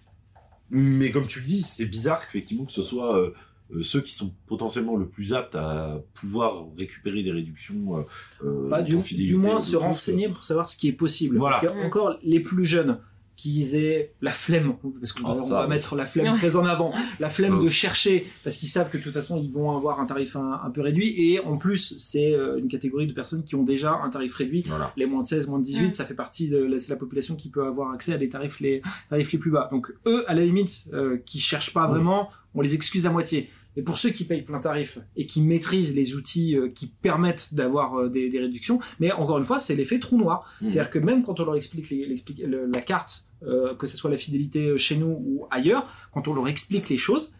mais 0.72 1.10
comme 1.12 1.26
tu 1.26 1.38
le 1.40 1.46
dis, 1.46 1.62
c'est 1.62 1.86
bizarre 1.86 2.18
qu'effectivement 2.20 2.64
que 2.64 2.72
ce 2.72 2.82
soit 2.82 3.16
euh, 3.16 3.32
euh, 3.74 3.82
ceux 3.82 4.00
qui 4.00 4.12
sont 4.12 4.34
potentiellement 4.46 4.96
le 4.96 5.06
plus 5.06 5.32
aptes 5.34 5.54
à 5.54 6.02
pouvoir 6.14 6.64
récupérer 6.76 7.22
des 7.22 7.30
réductions. 7.30 8.04
Euh, 8.44 8.68
Bah, 8.68 8.82
du, 8.82 8.96
du 8.98 9.36
moins 9.36 9.60
se 9.60 9.76
renseigner 9.76 10.28
pour 10.28 10.42
savoir 10.44 10.68
ce 10.68 10.76
qui 10.76 10.88
est 10.88 10.92
possible. 10.92 11.36
Voilà. 11.38 11.58
Parce 11.60 11.72
que 11.72 11.78
Mm. 11.78 11.86
encore 11.86 12.18
les 12.22 12.40
plus 12.40 12.64
jeunes 12.64 12.98
qui 13.42 13.76
aient 13.76 14.12
la 14.20 14.30
flemme, 14.30 14.74
parce 15.00 15.12
qu'on 15.12 15.26
Ah, 15.26 15.34
va- 15.48 15.62
oui. 15.64 15.68
mettre 15.70 15.96
la 15.96 16.06
flemme 16.06 16.32
très 16.34 16.54
en 16.54 16.64
avant, 16.64 16.92
la 17.18 17.28
flemme 17.28 17.58
Oh. 17.58 17.64
de 17.64 17.68
chercher, 17.68 18.24
parce 18.44 18.56
qu'ils 18.56 18.68
savent 18.68 18.88
que 18.88 18.98
de 18.98 19.02
toute 19.02 19.12
façon 19.12 19.36
ils 19.36 19.50
vont 19.50 19.76
avoir 19.76 19.98
un 20.00 20.06
tarif 20.06 20.36
un, 20.36 20.60
un 20.64 20.70
peu 20.70 20.80
réduit, 20.80 21.32
et 21.32 21.40
en 21.40 21.56
plus 21.56 21.96
c'est 21.98 22.32
euh, 22.34 22.58
une 22.58 22.68
catégorie 22.68 23.06
de 23.08 23.12
personnes 23.12 23.42
qui 23.42 23.54
ont 23.56 23.64
déjà 23.64 23.94
un 24.04 24.10
tarif 24.10 24.34
réduit. 24.36 24.62
Voilà. 24.68 24.92
Les 24.96 25.06
moins 25.06 25.22
de 25.24 25.28
16, 25.28 25.48
moins 25.48 25.58
de 25.58 25.64
18, 25.64 25.88
Mm. 25.88 25.92
ça 25.92 26.04
fait 26.04 26.14
partie 26.14 26.48
de 26.48 26.58
la, 26.58 26.78
c'est 26.78 26.90
la 26.90 26.96
population 26.96 27.34
qui 27.34 27.48
peut 27.50 27.64
avoir 27.66 27.92
accès 27.92 28.12
à 28.12 28.16
des 28.18 28.28
tarifs 28.28 28.60
les, 28.60 28.80
tarifs 29.10 29.32
les 29.32 29.38
plus 29.38 29.50
bas. 29.50 29.68
Donc 29.72 29.92
eux, 30.06 30.24
à 30.28 30.34
la 30.34 30.44
limite, 30.44 30.84
euh, 30.92 31.16
qui 31.26 31.40
cherchent 31.40 31.72
pas 31.72 31.86
Oui. 31.86 31.90
vraiment, 31.94 32.28
on 32.54 32.60
les 32.60 32.74
excuse 32.76 33.06
à 33.06 33.10
moitié. 33.10 33.50
Mais 33.74 33.82
pour 33.82 33.96
ceux 33.96 34.10
qui 34.10 34.24
payent 34.24 34.42
plein 34.42 34.60
tarif 34.60 34.98
et 35.16 35.24
qui 35.24 35.40
maîtrisent 35.40 35.96
les 35.96 36.14
outils 36.14 36.54
euh, 36.58 36.68
qui 36.68 36.86
permettent 36.88 37.54
d'avoir 37.54 37.94
euh, 37.98 38.08
des, 38.10 38.28
des 38.28 38.38
réductions, 38.38 38.78
mais 39.00 39.10
encore 39.12 39.38
une 39.38 39.44
fois, 39.44 39.58
c'est 39.58 39.74
l'effet 39.74 39.98
trou 39.98 40.18
noir. 40.18 40.44
Mm. 40.60 40.68
C'est-à-dire 40.68 40.90
que 40.90 40.98
même 40.98 41.22
quand 41.24 41.40
on 41.40 41.44
leur 41.46 41.56
explique 41.56 41.88
les- 41.88 42.04
l'explique- 42.04 42.42
le- 42.46 42.66
la 42.66 42.80
carte, 42.82 43.24
euh, 43.46 43.74
que 43.74 43.86
ce 43.86 43.96
soit 43.96 44.10
la 44.10 44.16
fidélité 44.16 44.68
euh, 44.68 44.76
chez 44.76 44.96
nous 44.96 45.06
ou 45.26 45.46
ailleurs, 45.50 45.86
quand 46.12 46.28
on 46.28 46.34
leur 46.34 46.48
explique 46.48 46.88
les 46.88 46.98
choses, 46.98 47.34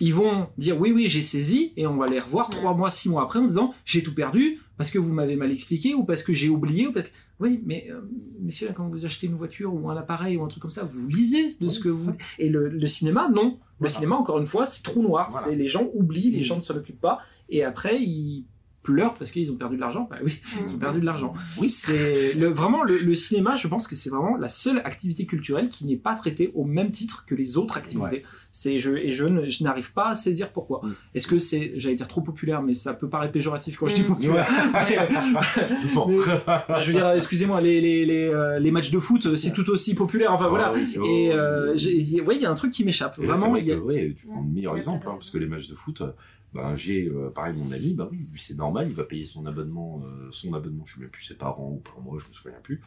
ils 0.00 0.14
vont 0.14 0.48
dire 0.58 0.80
oui, 0.80 0.90
oui, 0.90 1.06
j'ai 1.06 1.22
saisi, 1.22 1.72
et 1.76 1.86
on 1.86 1.96
va 1.96 2.08
les 2.08 2.18
revoir 2.18 2.48
Ouais. 2.48 2.56
trois 2.56 2.74
mois, 2.74 2.90
six 2.90 3.08
mois 3.08 3.22
après 3.22 3.38
en 3.38 3.44
disant 3.46 3.72
j'ai 3.84 4.02
tout 4.02 4.14
perdu 4.14 4.58
parce 4.76 4.90
que 4.90 4.98
vous 4.98 5.12
m'avez 5.12 5.36
mal 5.36 5.52
expliqué 5.52 5.94
ou 5.94 6.04
parce 6.04 6.22
que 6.22 6.32
j'ai 6.32 6.48
oublié 6.48 6.88
ou 6.88 6.92
parce 6.92 7.06
que 7.06 7.12
oui, 7.40 7.60
mais 7.64 7.88
euh, 7.90 8.00
messieurs, 8.40 8.70
quand 8.74 8.88
vous 8.88 9.04
achetez 9.04 9.26
une 9.26 9.34
voiture 9.34 9.72
ou 9.74 9.90
un 9.90 9.96
appareil 9.96 10.36
ou 10.36 10.44
un 10.44 10.48
truc 10.48 10.62
comme 10.62 10.70
ça, 10.70 10.84
vous 10.84 11.08
lisez 11.08 11.54
de 11.60 11.68
ce 11.68 11.78
que 11.80 11.88
vous 11.88 12.14
et 12.38 12.48
le, 12.48 12.68
le 12.68 12.86
cinéma 12.86 13.28
non. 13.28 13.58
Le 13.80 13.88
Voilà. 13.88 13.94
cinéma 13.94 14.14
encore 14.16 14.38
une 14.38 14.46
fois, 14.46 14.64
c'est 14.64 14.82
trou 14.82 15.02
noir. 15.02 15.28
Voilà. 15.30 15.46
C'est 15.48 15.56
les 15.56 15.66
gens 15.66 15.88
oublient, 15.94 16.30
les 16.30 16.42
gens 16.42 16.56
ne 16.56 16.62
s'en 16.62 16.76
occupent 16.76 17.00
pas 17.00 17.18
et 17.48 17.62
après 17.64 18.00
ils 18.00 18.44
pleurent 18.82 19.14
parce 19.14 19.30
qu'ils 19.30 19.50
ont 19.52 19.56
perdu 19.56 19.76
de 19.76 19.80
l'argent. 19.80 20.08
Bah 20.10 20.16
oui, 20.24 20.40
ils 20.66 20.74
ont 20.74 20.78
perdu 20.78 21.00
de 21.00 21.04
l'argent. 21.06 21.34
Oui, 21.58 21.70
c'est 21.70 22.32
le, 22.34 22.48
vraiment 22.48 22.82
le, 22.82 22.98
le 22.98 23.14
cinéma. 23.14 23.54
Je 23.54 23.68
pense 23.68 23.86
que 23.86 23.94
c'est 23.94 24.10
vraiment 24.10 24.36
la 24.36 24.48
seule 24.48 24.78
activité 24.84 25.24
culturelle 25.26 25.68
qui 25.68 25.86
n'est 25.86 25.96
pas 25.96 26.14
traitée 26.14 26.50
au 26.54 26.64
même 26.64 26.90
titre 26.90 27.24
que 27.26 27.34
les 27.34 27.56
autres 27.56 27.76
activités. 27.76 28.22
C'est 28.50 28.78
je 28.78 28.90
et 28.92 29.12
je, 29.12 29.24
ne- 29.24 29.48
je 29.48 29.62
n'arrive 29.64 29.92
pas 29.92 30.08
à 30.10 30.14
saisir 30.14 30.50
pourquoi. 30.50 30.80
Mm. 30.82 30.94
Est-ce 31.14 31.26
que 31.26 31.38
c'est, 31.38 31.72
j'allais 31.76 31.94
dire 31.94 32.08
trop 32.08 32.20
populaire, 32.22 32.60
mais 32.62 32.74
ça 32.74 32.92
peut 32.94 33.08
paraître 33.08 33.32
péjoratif 33.32 33.76
quand 33.76 33.86
je 33.88 33.94
dis 33.94 34.02
Mm. 34.02 34.06
populaire. 34.06 34.48
Doucement. 35.82 36.06
Mais- 36.08 36.16
Enfin, 36.46 36.80
je 36.80 36.86
veux 36.88 36.92
dire, 36.94 37.10
excusez-moi, 37.12 37.60
les 37.60 37.80
les 37.80 38.04
les, 38.04 38.26
euh, 38.28 38.58
les 38.58 38.70
matchs 38.70 38.90
de 38.90 38.98
foot, 38.98 39.26
euh, 39.26 39.36
c'est 39.36 39.52
tout 39.52 39.68
aussi 39.70 39.94
populaire. 39.94 40.32
Enfin 40.32 40.48
voilà. 40.48 40.68
Ah 40.68 40.72
oui, 40.74 40.96
oh, 40.98 41.04
Et 41.04 41.28
oui. 41.28 41.30
euh, 41.32 41.74
il 41.76 42.40
y 42.42 42.46
a 42.46 42.50
un 42.50 42.54
truc 42.54 42.72
qui 42.72 42.84
m'échappe. 42.84 43.16
Là, 43.18 43.26
Vraiment, 43.34 43.50
vrai 43.50 43.60
il 43.60 43.66
y 43.68 43.72
a- 43.72 43.76
que, 43.76 43.80
ouais, 43.80 44.14
tu 44.18 44.26
prends 44.26 44.42
le 44.42 44.48
meilleur 44.54 44.72
Ouais, 44.72 44.78
exemple, 44.78 45.06
hein, 45.08 45.12
parce 45.12 45.30
que 45.30 45.38
les 45.38 45.46
matchs 45.46 45.68
de 45.68 45.74
foot, 45.74 46.00
euh, 46.00 46.10
ben, 46.54 46.76
j'ai, 46.76 47.06
euh, 47.08 47.30
pareil, 47.30 47.54
mon 47.56 47.72
ami, 47.72 47.94
bah 47.94 48.08
oui, 48.10 48.18
lui, 48.30 48.40
c'est 48.40 48.56
normal, 48.56 48.86
il 48.88 48.94
va 48.94 49.04
payer 49.04 49.26
son 49.26 49.46
abonnement, 49.46 50.02
euh, 50.04 50.28
son 50.32 50.52
abonnement, 50.54 50.84
je 50.86 50.94
sais 50.94 51.00
même 51.00 51.08
plus, 51.10 51.24
ses 51.24 51.34
parents 51.34 51.70
ou 51.72 51.76
par 51.80 52.00
mois, 52.00 52.18
je 52.20 52.28
me 52.28 52.32
souviens 52.32 52.58
plus. 52.62 52.80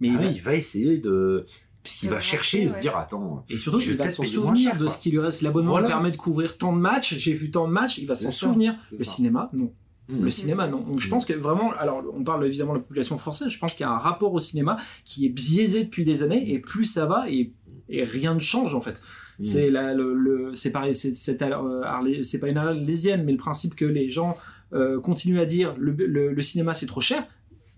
mais 0.00 0.08
Ah 0.08 0.12
il 0.12 0.18
va- 0.18 0.24
oui, 0.26 0.32
il 0.36 0.42
va 0.42 0.54
essayer 0.54 0.98
de, 0.98 1.44
puisqu'il 1.82 2.08
De 2.08 2.14
va 2.14 2.20
chercher 2.20 2.62
et 2.62 2.68
se 2.68 2.78
dire, 2.78 2.96
attends, 2.96 3.44
Et 3.48 3.58
surtout, 3.58 3.78
Je 3.80 3.88
vais 3.88 3.92
il 3.92 3.98
va 3.98 4.08
s'en 4.08 4.24
souvenir 4.24 4.70
cher, 4.72 4.80
de 4.80 4.88
ce 4.88 4.98
qui 4.98 5.10
lui 5.10 5.18
reste. 5.18 5.42
L'abonnement 5.42 5.72
Voilà. 5.72 5.88
permet 5.88 6.10
de 6.10 6.16
couvrir 6.16 6.56
tant 6.58 6.72
de 6.74 6.78
matchs. 6.80 7.16
J'ai 7.18 7.32
vu 7.34 7.50
tant 7.50 7.66
de 7.68 7.72
matchs. 7.72 7.98
Il 7.98 8.06
va 8.06 8.14
s'en 8.14 8.30
souvenir. 8.30 8.74
Le 8.92 8.98
ça. 8.98 9.04
cinéma, 9.04 9.50
non. 9.52 9.72
Mm. 10.08 10.24
Le 10.24 10.30
cinéma, 10.30 10.66
non. 10.68 10.80
Donc 10.80 10.98
je 11.00 11.06
Mm. 11.06 11.10
pense 11.10 11.24
que 11.24 11.32
vraiment, 11.34 11.72
alors 11.72 12.02
on 12.14 12.24
parle 12.24 12.44
évidemment 12.46 12.72
de 12.72 12.78
la 12.78 12.82
population 12.84 13.18
française, 13.18 13.48
je 13.50 13.58
pense 13.58 13.74
qu'il 13.74 13.82
y 13.84 13.88
a 13.88 13.90
un 13.92 13.98
rapport 13.98 14.32
au 14.32 14.40
cinéma 14.40 14.76
qui 15.04 15.26
est 15.26 15.28
biaisé 15.28 15.84
depuis 15.84 16.04
des 16.04 16.22
années, 16.24 16.52
et 16.52 16.58
plus 16.58 16.84
ça 16.86 17.06
va, 17.06 17.30
et, 17.30 17.52
et 17.88 18.02
rien 18.04 18.34
ne 18.34 18.40
change 18.40 18.74
en 18.74 18.80
fait. 18.80 19.00
Mm. 19.38 19.42
C'est 19.42 19.70
la, 19.70 19.94
le, 19.94 20.14
le- 20.14 20.54
c'est 20.54 20.70
pareil, 20.72 20.94
c'est, 20.94 21.14
c'est, 21.14 21.40
euh, 21.42 22.22
c'est 22.24 22.38
pas 22.40 22.48
une 22.48 22.56
arlésienne, 22.58 23.24
mais 23.24 23.32
le 23.32 23.38
principe 23.38 23.74
que 23.74 23.84
les 23.84 24.08
gens 24.08 24.36
euh, 24.72 25.00
continuent 25.00 25.40
à 25.40 25.44
dire 25.46 25.74
le, 25.78 25.92
le, 25.92 26.32
le 26.32 26.42
cinéma 26.42 26.74
c'est 26.74 26.86
trop 26.86 27.00
cher. 27.00 27.26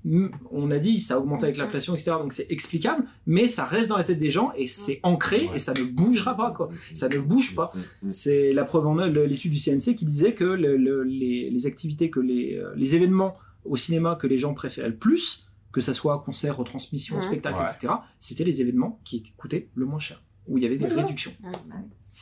Mm, 0.04 0.26
On 0.50 0.70
a 0.70 0.78
dit 0.78 1.00
ça 1.00 1.18
augmente 1.18 1.42
avec 1.42 1.56
l'inflation, 1.56 1.94
etc. 1.94 2.12
Donc 2.20 2.32
c'est 2.34 2.46
explicable, 2.50 3.04
mais 3.26 3.46
ça 3.48 3.64
reste 3.64 3.88
dans 3.88 3.96
la 3.96 4.04
tête 4.04 4.18
des 4.18 4.28
gens 4.28 4.52
et 4.56 4.66
c'est 4.66 5.00
ancré 5.02 5.46
Ouais. 5.48 5.56
et 5.56 5.58
ça 5.58 5.72
ne 5.74 5.82
bougera 5.84 6.36
pas 6.36 6.50
quoi. 6.52 6.68
Ça 6.92 7.08
ne 7.08 7.18
bouge 7.18 7.54
pas. 7.54 7.72
Mm. 8.02 8.10
C'est 8.10 8.52
la 8.52 8.64
preuve 8.64 8.86
en 8.86 8.94
l'étude 8.96 9.52
du 9.52 9.58
CNC 9.58 9.96
qui 9.96 10.04
disait 10.04 10.34
que 10.34 10.44
le- 10.44 10.76
le- 10.76 11.02
les, 11.04 11.50
les 11.50 11.66
activités, 11.66 12.10
que 12.10 12.20
les, 12.20 12.56
euh, 12.56 12.72
les 12.76 12.94
événements 12.96 13.34
au 13.64 13.76
cinéma 13.76 14.16
que 14.20 14.26
les 14.26 14.36
gens 14.36 14.52
préféraient 14.52 14.90
le 14.90 14.96
plus, 14.96 15.46
que 15.72 15.80
ça 15.80 15.94
soit 15.94 16.22
concert, 16.24 16.56
retransmission, 16.58 17.20
spectacle, 17.22 17.58
Ouais. 17.58 17.64
etc., 17.64 17.94
c'était 18.20 18.44
les 18.44 18.60
événements 18.60 19.00
qui 19.04 19.22
coûtaient 19.38 19.68
le 19.74 19.86
moins 19.86 19.98
cher, 19.98 20.22
où 20.46 20.58
il 20.58 20.64
y 20.64 20.66
avait 20.66 20.76
des 20.76 20.86
réductions. 20.86 21.32
Bah 21.40 21.48
oui. 21.66 21.72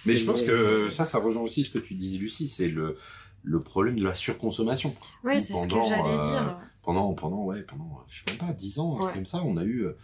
Mais 0.06 0.16
je 0.16 0.24
pense 0.24 0.42
que 0.42 0.88
ça, 0.88 1.04
ça 1.04 1.18
rejoint 1.18 1.42
aussi 1.42 1.64
ce 1.64 1.70
que 1.70 1.78
tu 1.78 1.94
disais, 1.94 2.18
Lucie, 2.18 2.48
c'est 2.48 2.68
le, 2.68 2.94
le 3.42 3.60
problème 3.60 3.96
de 3.98 4.04
la 4.04 4.14
surconsommation. 4.14 4.94
Ouais, 5.24 5.40
c'est 5.40 5.54
ce 5.54 5.66
que 5.66 5.72
Pendant, 5.72 5.88
j'allais 5.88 6.02
euh, 6.18 6.30
dire. 6.30 6.58
Pendant, 6.82 7.12
pendant, 7.14 7.44
ouais, 7.44 7.62
pendant, 7.62 8.04
je 8.08 8.18
sais 8.18 8.24
même 8.28 8.38
pas, 8.38 8.52
10 8.52 8.78
ans, 8.78 8.92
un 8.94 8.96
truc 8.96 9.06
Ouais. 9.08 9.14
comme 9.14 9.26
ça, 9.26 9.42
on 9.44 9.56
a 9.56 9.64
eu, 9.64 9.84
euh, 9.84 9.96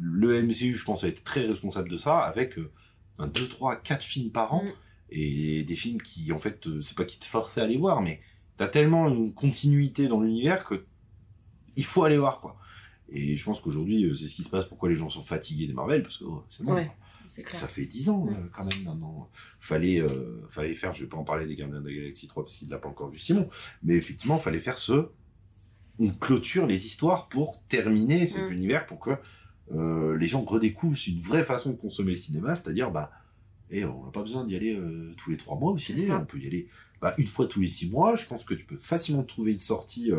le 0.00 0.42
MCU, 0.42 0.74
je 0.74 0.84
pense, 0.84 1.04
a 1.04 1.08
été 1.08 1.22
très 1.22 1.46
responsable 1.46 1.88
de 1.88 1.96
ça, 1.96 2.18
avec 2.20 2.58
euh, 2.58 2.70
un 3.18 3.26
2, 3.26 3.48
3, 3.48 3.76
4 3.76 4.02
films 4.02 4.30
par 4.30 4.54
an, 4.54 4.64
Mm. 4.64 4.72
et 5.10 5.64
des 5.64 5.76
films 5.76 6.00
qui, 6.02 6.32
en 6.32 6.38
fait, 6.38 6.66
c'est 6.80 6.96
pas 6.96 7.04
qui 7.04 7.18
te 7.18 7.24
forçaient 7.26 7.60
à 7.60 7.66
les 7.66 7.76
voir, 7.76 8.00
mais 8.00 8.20
t'as 8.56 8.68
tellement 8.68 9.08
une 9.08 9.32
continuité 9.34 10.08
dans 10.08 10.20
l'univers 10.20 10.64
que 10.64 10.84
il 11.76 11.84
faut 11.84 12.04
aller 12.04 12.18
voir, 12.18 12.40
quoi. 12.40 12.56
Et 13.10 13.36
je 13.36 13.44
pense 13.44 13.60
qu'aujourd'hui, 13.60 14.10
c'est 14.16 14.26
ce 14.26 14.34
qui 14.34 14.42
se 14.44 14.48
passe, 14.48 14.64
pourquoi 14.64 14.88
les 14.88 14.94
gens 14.96 15.10
sont 15.10 15.22
fatigués 15.22 15.66
des 15.66 15.72
Marvel, 15.72 16.02
parce 16.02 16.16
que 16.18 16.24
oh, 16.24 16.42
c'est 16.48 16.62
bon. 16.64 16.74
Ouais, 16.74 16.90
clair. 17.42 17.60
Ça 17.60 17.68
fait 17.68 17.86
10 17.86 18.08
ans, 18.10 18.26
euh, 18.28 18.48
quand 18.52 18.64
même, 18.64 18.84
maintenant. 18.84 19.28
Fallait, 19.60 20.00
euh, 20.00 20.42
fallait 20.48 20.74
faire, 20.74 20.92
je 20.92 21.04
vais 21.04 21.08
pas 21.08 21.16
en 21.16 21.24
parler 21.24 21.46
des 21.46 21.56
Gardiens 21.56 21.80
de 21.80 21.88
la 21.88 21.94
Galaxie 21.94 22.28
3 22.28 22.44
parce 22.44 22.56
qu'il 22.56 22.68
l'a 22.68 22.78
pas 22.78 22.88
encore 22.88 23.08
vu 23.08 23.18
Simon, 23.18 23.48
mais 23.82 23.94
effectivement, 23.94 24.38
fallait 24.38 24.60
faire 24.60 24.78
ce, 24.78 25.08
on 25.98 26.10
clôture 26.10 26.66
les 26.66 26.86
histoires 26.86 27.28
pour 27.28 27.62
terminer 27.68 28.26
cet 28.26 28.48
Mm. 28.48 28.52
univers, 28.52 28.86
pour 28.86 28.98
que 28.98 29.10
euh, 29.72 30.16
les 30.18 30.26
gens 30.26 30.42
redécouvrent 30.42 30.98
une 31.06 31.20
vraie 31.20 31.44
façon 31.44 31.70
de 31.70 31.76
consommer 31.76 32.12
le 32.12 32.18
cinéma, 32.18 32.54
c'est-à-dire, 32.54 32.90
bah, 32.90 33.10
et 33.70 33.84
on 33.84 34.04
n'a 34.04 34.10
pas 34.10 34.20
besoin 34.20 34.44
d'y 34.44 34.54
aller 34.56 34.78
tous 35.16 35.30
les 35.30 35.36
3 35.36 35.58
mois 35.58 35.72
au 35.72 35.78
ciné, 35.78 36.10
on 36.12 36.26
peut 36.26 36.38
y 36.38 36.46
aller 36.46 36.68
bah, 37.00 37.14
une 37.18 37.26
fois 37.26 37.46
tous 37.46 37.60
les 37.60 37.68
6 37.68 37.90
mois, 37.90 38.14
je 38.14 38.26
pense 38.26 38.44
que 38.44 38.54
tu 38.54 38.64
peux 38.66 38.76
facilement 38.76 39.22
trouver 39.24 39.52
une 39.52 39.60
sortie 39.60 40.10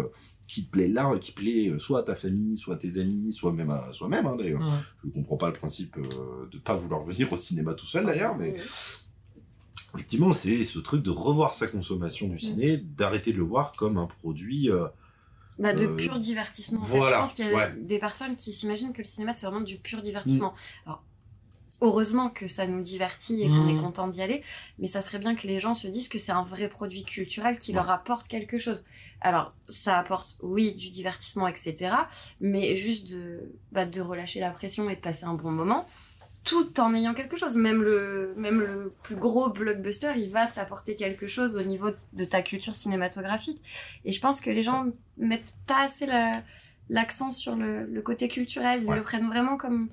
qui 0.48 0.66
te 0.66 0.72
plaît 0.72 0.88
là, 0.88 1.18
qui 1.20 1.32
plaît 1.32 1.70
euh, 1.70 1.80
soit 1.80 2.00
à 2.00 2.04
ta 2.04 2.16
famille, 2.16 2.56
soit 2.58 2.76
à 2.76 2.78
tes 2.78 3.00
amis, 3.00 3.34
soit 3.34 3.52
même 3.52 3.72
à 3.72 3.89
soi-même, 3.93 4.26
hein, 4.28 4.36
d'ailleurs. 4.38 4.62
Ouais. 4.62 4.78
Je 5.04 5.10
comprends 5.10 5.38
pas 5.38 5.48
le 5.48 5.54
principe 5.54 5.98
euh, 5.98 6.48
de 6.52 6.58
pas 6.60 6.76
vouloir 6.76 7.02
venir 7.02 7.32
au 7.34 7.38
cinéma 7.38 7.74
tout 7.74 7.88
seul 7.88 8.06
d'ailleurs, 8.06 8.36
mais 8.38 8.56
effectivement, 9.96 10.34
c'est 10.34 10.64
ce 10.66 10.80
truc 10.80 11.02
de 11.04 11.10
revoir 11.10 11.54
sa 11.54 11.68
consommation 11.68 12.28
du 12.28 12.39
ciné, 12.39 12.78
d'arrêter 12.78 13.32
de 13.34 13.38
le 13.38 13.43
voir 13.43 13.72
comme 13.74 13.98
un 13.98 14.08
produit. 14.08 14.70
euh, 14.70 14.88
Bah, 15.58 15.74
de 15.74 15.86
Euh, 15.88 15.96
pur 15.96 16.20
divertissement. 16.20 16.82
en 16.82 16.84
fait. 16.84 16.98
voilà, 16.98 17.16
Je 17.18 17.22
pense 17.22 17.34
qu'il 17.34 17.46
y 17.46 17.50
a 17.50 17.56
ouais. 17.56 17.74
des 17.82 17.98
personnes 17.98 18.36
qui 18.36 18.52
s'imaginent 18.52 18.91
que 18.91 19.02
le 19.02 19.08
cinéma 19.08 19.32
c'est 19.34 19.46
vraiment 19.48 19.62
du 19.62 19.78
pur 19.78 20.02
divertissement. 20.02 20.54
Alors, 20.86 21.02
heureusement 21.82 22.30
que 22.30 22.48
ça 22.48 22.68
nous 22.68 22.82
divertit 22.82 23.42
et 23.44 23.48
qu'on 23.48 23.68
est 23.68 23.80
content 23.82 24.08
d'y 24.08 24.22
aller, 24.22 24.44
mais 24.80 24.88
ça 24.88 25.02
serait 25.02 25.20
bien 25.20 25.36
que 25.36 25.46
les 25.48 25.60
gens 25.60 25.74
se 25.74 25.88
disent 25.88 26.08
que 26.10 26.20
c'est 26.20 26.32
un 26.32 26.44
vrai 26.44 26.70
produit 26.70 27.04
culturel 27.04 27.58
qui 27.58 27.74
leur 27.74 27.90
apporte 27.90 28.28
quelque 28.28 28.58
chose. 28.60 28.84
Alors, 29.22 29.52
ça 29.70 29.98
apporte, 30.00 30.38
oui, 30.42 30.74
du 30.76 30.90
divertissement, 30.90 31.48
etc., 31.48 31.96
mais 32.40 32.76
juste 32.76 33.10
de, 33.12 33.40
bah, 33.72 33.86
de 33.86 34.02
relâcher 34.02 34.40
la 34.40 34.52
pression 34.52 34.90
et 34.90 34.96
de 34.96 35.02
passer 35.02 35.26
un 35.26 35.34
bon 35.34 35.52
moment, 35.52 35.86
tout 36.44 36.80
en 36.80 36.94
ayant 36.94 37.16
quelque 37.16 37.38
chose. 37.38 37.56
Même 37.56 37.82
le, 37.82 38.34
même 38.38 38.60
le 38.60 38.94
plus 39.04 39.16
gros 39.16 39.50
blockbuster, 39.50 40.12
il 40.16 40.30
va 40.30 40.46
t'apporter 40.46 40.96
quelque 40.96 41.26
chose 41.28 41.56
au 41.56 41.64
niveau 41.64 41.90
de 42.14 42.24
ta 42.26 42.42
culture 42.44 42.76
cinématographique. 42.76 43.64
Et 44.06 44.12
je 44.12 44.22
pense 44.22 44.42
que 44.42 44.52
les 44.52 44.62
gens 44.64 44.86
mettent 45.18 45.54
pas 45.66 45.82
assez 45.84 46.06
la- 46.06 46.44
l'accent 46.90 47.32
sur 47.32 47.56
le, 47.56 47.86
le 47.86 48.02
côté 48.04 48.28
culturel. 48.28 48.82
Ils 48.84 48.90
Ouais. 48.90 48.96
le 48.98 49.02
prennent 49.02 49.28
vraiment 49.28 49.58
comme 49.58 49.90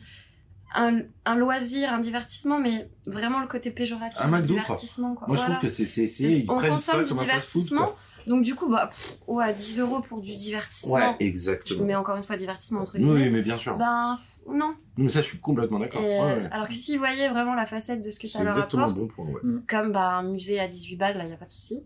un, 0.75 1.01
un 1.25 1.35
loisir, 1.37 1.93
un 1.93 1.99
divertissement, 2.01 2.59
mais 2.59 2.89
vraiment 3.07 3.41
le 3.41 3.47
côté 3.47 3.71
péjoratif 3.71 4.21
Un 4.23 4.27
du 4.27 4.31
McDo, 4.33 4.55
quoi. 4.55 4.63
divertissement. 4.63 5.15
Quoi. 5.15 5.27
Moi, 5.29 5.37
je 5.37 5.43
trouve 5.43 5.59
que 5.59 5.69
c'est, 5.69 5.87
c'est, 5.87 6.07
c'est, 6.09 6.41
ils 6.41 6.51
on 6.51 6.57
prennent 6.57 6.79
ça 6.79 6.93
consomme 6.93 7.05
comme 7.09 7.17
du 7.19 7.23
un 7.23 7.27
divertissement. 7.27 7.91
Donc 8.29 8.45
du 8.45 8.55
coup, 8.55 8.69
bah, 8.71 8.87
pff, 8.87 9.17
ouais, 9.27 9.53
10 9.53 9.81
euros 9.81 10.01
pour 10.01 10.21
du 10.21 10.37
divertissement. 10.37 10.93
Ouais, 10.95 11.17
Je 11.21 11.27
exactement. 11.27 11.85
mets 11.85 11.95
encore 11.97 12.17
une 12.17 12.23
fois 12.23 12.37
divertissement 12.37 12.83
entre 12.83 12.97
guillemets. 12.97 13.13
oui, 13.25 13.31
mais 13.31 13.43
bien 13.43 13.57
sûr. 13.57 13.77
Ben 13.77 14.15
pff, 14.17 14.55
non. 14.55 14.77
Mais 14.97 15.09
ça, 15.09 15.21
je 15.23 15.27
suis 15.27 15.41
complètement 15.41 15.81
d'accord. 15.81 16.01
Et, 16.01 16.05
Ouais, 16.21 16.21
ouais. 16.43 16.49
Alors 16.53 16.69
que 16.69 16.75
s'ils 16.75 16.99
voyaient 16.99 17.29
vraiment 17.31 17.55
la 17.55 17.67
facette 17.67 18.01
de 18.05 18.13
ce 18.13 18.21
que 18.21 18.29
C'est 18.29 18.39
ça 18.39 18.45
leur 18.45 18.57
apporte, 18.57 18.95
bon 18.95 19.09
point, 19.09 19.25
ouais. 19.27 19.41
comme 19.69 19.91
bah, 19.91 20.11
un 20.19 20.23
musée 20.23 20.61
à 20.61 20.69
18 20.69 20.95
balles, 20.97 21.17
là, 21.19 21.25
il 21.25 21.29
n'y 21.29 21.33
a 21.33 21.37
pas 21.37 21.47
de 21.47 21.51
souci. 21.51 21.83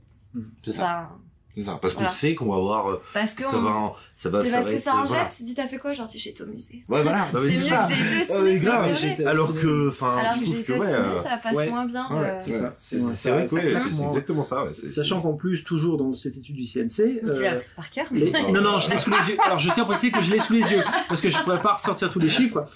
C'est 0.63 0.73
ça, 0.73 0.83
Bah, 0.83 1.11
c'est 1.15 1.36
ça. 1.63 1.79
Parce 1.81 1.95
qu'on 1.95 2.09
sait 2.09 2.35
qu'on 2.35 2.47
va 2.51 2.57
avoir, 2.57 2.91
euh, 2.91 3.01
parce 3.15 3.35
que, 3.35 3.43
ça 3.43 3.57
on- 3.59 3.63
va, 3.63 3.93
ça 4.17 4.29
va, 4.31 4.43
mais 4.43 4.49
ça 4.49 4.57
parce 4.57 4.67
va 4.67 4.73
que 4.73 4.77
être, 4.79 4.85
ça 4.85 4.95
en 4.97 5.03
euh, 5.03 5.07
voilà. 5.07 5.23
jette, 5.25 5.33
tu 5.37 5.43
te 5.43 5.47
dis 5.49 5.55
t'as 5.55 5.67
fait 5.69 5.79
quoi 5.79 5.91
aujourd'hui 5.93 6.19
J'étais 6.19 6.43
au 6.43 6.47
musée. 6.47 6.85
Ouais, 6.89 7.03
voilà. 7.03 7.27
C'est 7.33 7.39
c'est 7.39 7.57
mieux 7.59 7.69
ça. 7.69 7.87
que 7.89 7.95
j'ai 7.95 8.01
été 8.01 8.17
au 8.33 8.35
Ah, 8.35 8.39
ciné. 8.39 8.59
grave, 8.59 8.91
c'est 8.95 9.09
j'étais- 9.09 9.25
Alors 9.27 9.55
que, 9.55 9.89
enfin, 9.89 10.17
Alors 10.19 10.33
je 10.35 10.39
que 10.41 10.45
trouve 10.45 10.57
j'ai 10.57 10.63
que, 10.63 10.63
été 10.63 10.73
au 10.73 10.81
ouais, 10.81 10.87
ciné, 10.87 10.99
euh, 10.99 11.23
ça 11.23 11.37
passe 11.43 11.55
ouais. 11.55 11.69
moins 11.71 11.85
bien. 11.87 12.09
ouais, 12.11 12.17
euh, 12.31 12.39
c'est. 12.41 12.53
C'est, 12.79 12.99
c'est 13.15 13.31
vrai 13.31 13.47
que, 13.47 13.55
ouais, 13.55 13.81
c'est 13.91 14.05
exactement 14.05 14.43
ça. 14.43 14.65
C'est- 14.69 14.89
Sachant 14.89 15.21
qu'en 15.21 15.35
plus, 15.35 15.65
toujours 15.65 15.97
dans 15.97 16.13
cette 16.15 16.37
étude 16.37 16.57
du 16.57 16.65
CNC, 16.65 17.21
tu 17.33 17.43
l'as 17.43 17.57
prise 17.57 17.75
par 17.75 17.91
cœur. 17.91 18.07
non, 18.53 18.61
non, 18.63 18.79
je 18.79 18.91
l'ai 18.91 18.99
sous 18.99 19.11
les 19.11 19.17
yeux. 19.33 19.37
Alors, 19.45 19.59
je 19.59 19.71
tiens 19.73 19.83
à 19.83 19.87
préciser 19.87 20.13
que 20.13 20.21
je 20.23 20.31
l'ai 20.33 20.39
sous 20.39 20.53
les 20.53 20.61
yeux, 20.73 20.83
parce 21.09 21.21
que 21.21 21.31
je 21.31 21.39
ne 21.39 21.43
pourrais 21.43 21.59
pas 21.61 21.75
ressortir 21.75 22.11
tous 22.13 22.19
les 22.21 22.29
chiffres. 22.29 22.67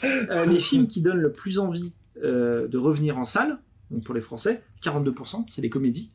Les 0.47 0.59
films 0.59 0.87
qui 0.87 1.01
donnent 1.01 1.21
le 1.21 1.33
plus 1.33 1.59
envie 1.59 1.93
de 2.23 2.77
revenir 2.79 3.19
en 3.19 3.25
salle, 3.25 3.59
donc 3.91 4.05
pour 4.05 4.15
les 4.15 4.21
Français, 4.21 4.63
42%, 4.85 5.45
c'est 5.49 5.63
les 5.63 5.71
comédies. 5.71 6.11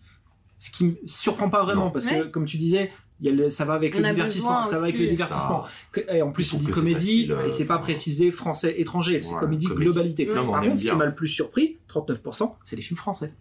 Ce 0.60 0.72
qui 0.72 0.86
me 0.86 0.96
surprend 1.06 1.50
pas 1.50 1.64
vraiment, 1.64 1.86
Non. 1.86 1.92
parce 1.92 2.08
que, 2.08 2.16
Ouais. 2.24 2.32
comme 2.32 2.46
tu 2.46 2.58
disais, 2.58 2.92
il 3.22 3.28
y 3.28 3.30
a 3.30 3.34
le- 3.34 3.50
ça 3.50 3.66
va 3.66 3.74
avec 3.76 3.94
On 3.96 4.00
le 4.00 4.10
divertissement, 4.10 4.64
ça 4.64 4.78
va 4.78 4.84
avec 4.84 4.98
le 5.00 5.08
divertissement. 5.08 5.64
Et 6.12 6.22
en 6.22 6.32
plus, 6.32 6.54
on 6.54 6.58
dit 6.58 6.66
comédie, 6.68 6.94
facile, 7.28 7.32
euh, 7.34 7.46
et 7.46 7.50
c'est 7.50 7.66
pas 7.66 7.78
précisé 7.78 8.32
français, 8.32 8.80
étranger, 8.80 9.20
c'est 9.20 9.34
Ouais, 9.36 9.40
comédie, 9.42 9.68
comédie. 9.68 9.84
globalité. 9.86 10.26
Non, 10.28 10.52
Par 10.52 10.62
contre, 10.64 10.80
ce 10.80 10.88
qui 10.88 10.96
m'a 10.96 11.06
le 11.06 11.16
plus 11.16 11.28
surpris, 11.28 11.78
39%, 11.88 12.58
c'est 12.66 12.76
les 12.76 12.82
films 12.82 12.98
français. 12.98 13.32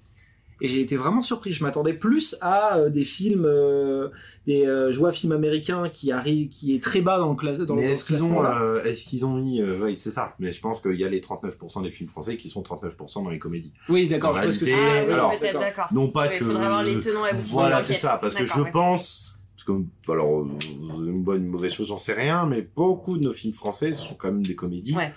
Et 0.65 0.67
j'ai 0.67 0.81
été 0.81 0.97
vraiment 0.97 1.21
surpris. 1.21 1.53
Je 1.53 1.63
m'attendais 1.63 1.93
plus 1.93 2.39
à 2.41 2.79
euh, 2.79 2.89
des 2.89 3.05
films, 3.05 3.45
euh, 3.45 4.09
des 4.47 4.67
euh, 4.67 4.93
je 4.93 4.99
vois 4.99 5.13
films 5.13 5.33
américains 5.33 5.91
qui 5.91 6.11
arrivent, 6.11 6.49
qui 6.49 6.75
est 6.75 6.83
très 6.83 7.03
bas 7.03 7.19
dans 7.19 7.29
le, 7.29 7.37
classe, 7.37 7.59
dans 7.59 7.75
mais 7.75 7.91
est-ce 7.91 8.01
ce 8.01 8.07
qu'ils 8.07 8.25
ont, 8.25 8.43
euh, 8.43 8.83
est-ce 8.83 9.05
qu'ils 9.05 9.27
ont 9.27 9.35
mis, 9.35 9.61
euh, 9.61 9.79
oui, 9.83 9.99
c'est 9.99 10.11
ça. 10.11 10.35
Mais 10.39 10.53
je 10.53 10.61
pense 10.63 10.81
qu'il 10.81 10.99
y 10.99 11.05
a 11.05 11.11
les 11.11 11.21
39% 11.21 11.83
des 11.83 11.91
films 11.91 12.09
français 12.09 12.39
qui 12.39 12.49
sont 12.49 12.63
39% 12.63 13.25
dans 13.25 13.29
les 13.29 13.39
comédies. 13.39 13.75
Oui, 13.91 14.09
d'accord. 14.09 14.35
Je 14.43 14.51
ce 14.53 14.59
que 14.59 14.65
Ah 14.73 15.05
oui, 15.07 15.13
alors, 15.13 15.39
peut-être, 15.39 15.61
d'accord. 15.61 15.89
Non 15.93 16.09
pas 16.09 16.29
que. 16.29 16.37
Il 16.37 16.47
faudrait 16.47 16.65
avoir 16.65 16.83
les 16.83 16.99
tenants 16.99 17.27
et 17.27 17.35
Voilà, 17.35 17.83
c'est 17.83 17.99
ça. 17.99 18.17
Parce 18.19 18.35
que 18.35 18.47
je 18.47 18.55
D'accord, 18.55 18.71
pense, 18.71 19.39
parce 19.55 19.65
que, 19.65 20.11
alors, 20.11 20.47
une 20.47 21.23
bonne, 21.23 21.43
une 21.45 21.51
mauvaise 21.51 21.75
chose, 21.75 21.89
j'en 21.89 21.99
sais 21.99 22.15
rien, 22.15 22.47
mais 22.47 22.67
beaucoup 22.75 23.19
de 23.19 23.25
nos 23.25 23.35
films 23.35 23.53
français 23.53 23.93
sont 23.93 24.15
quand 24.15 24.33
même 24.33 24.43
des 24.43 24.55
comédies. 24.55 24.97
Ouais. 24.97 25.13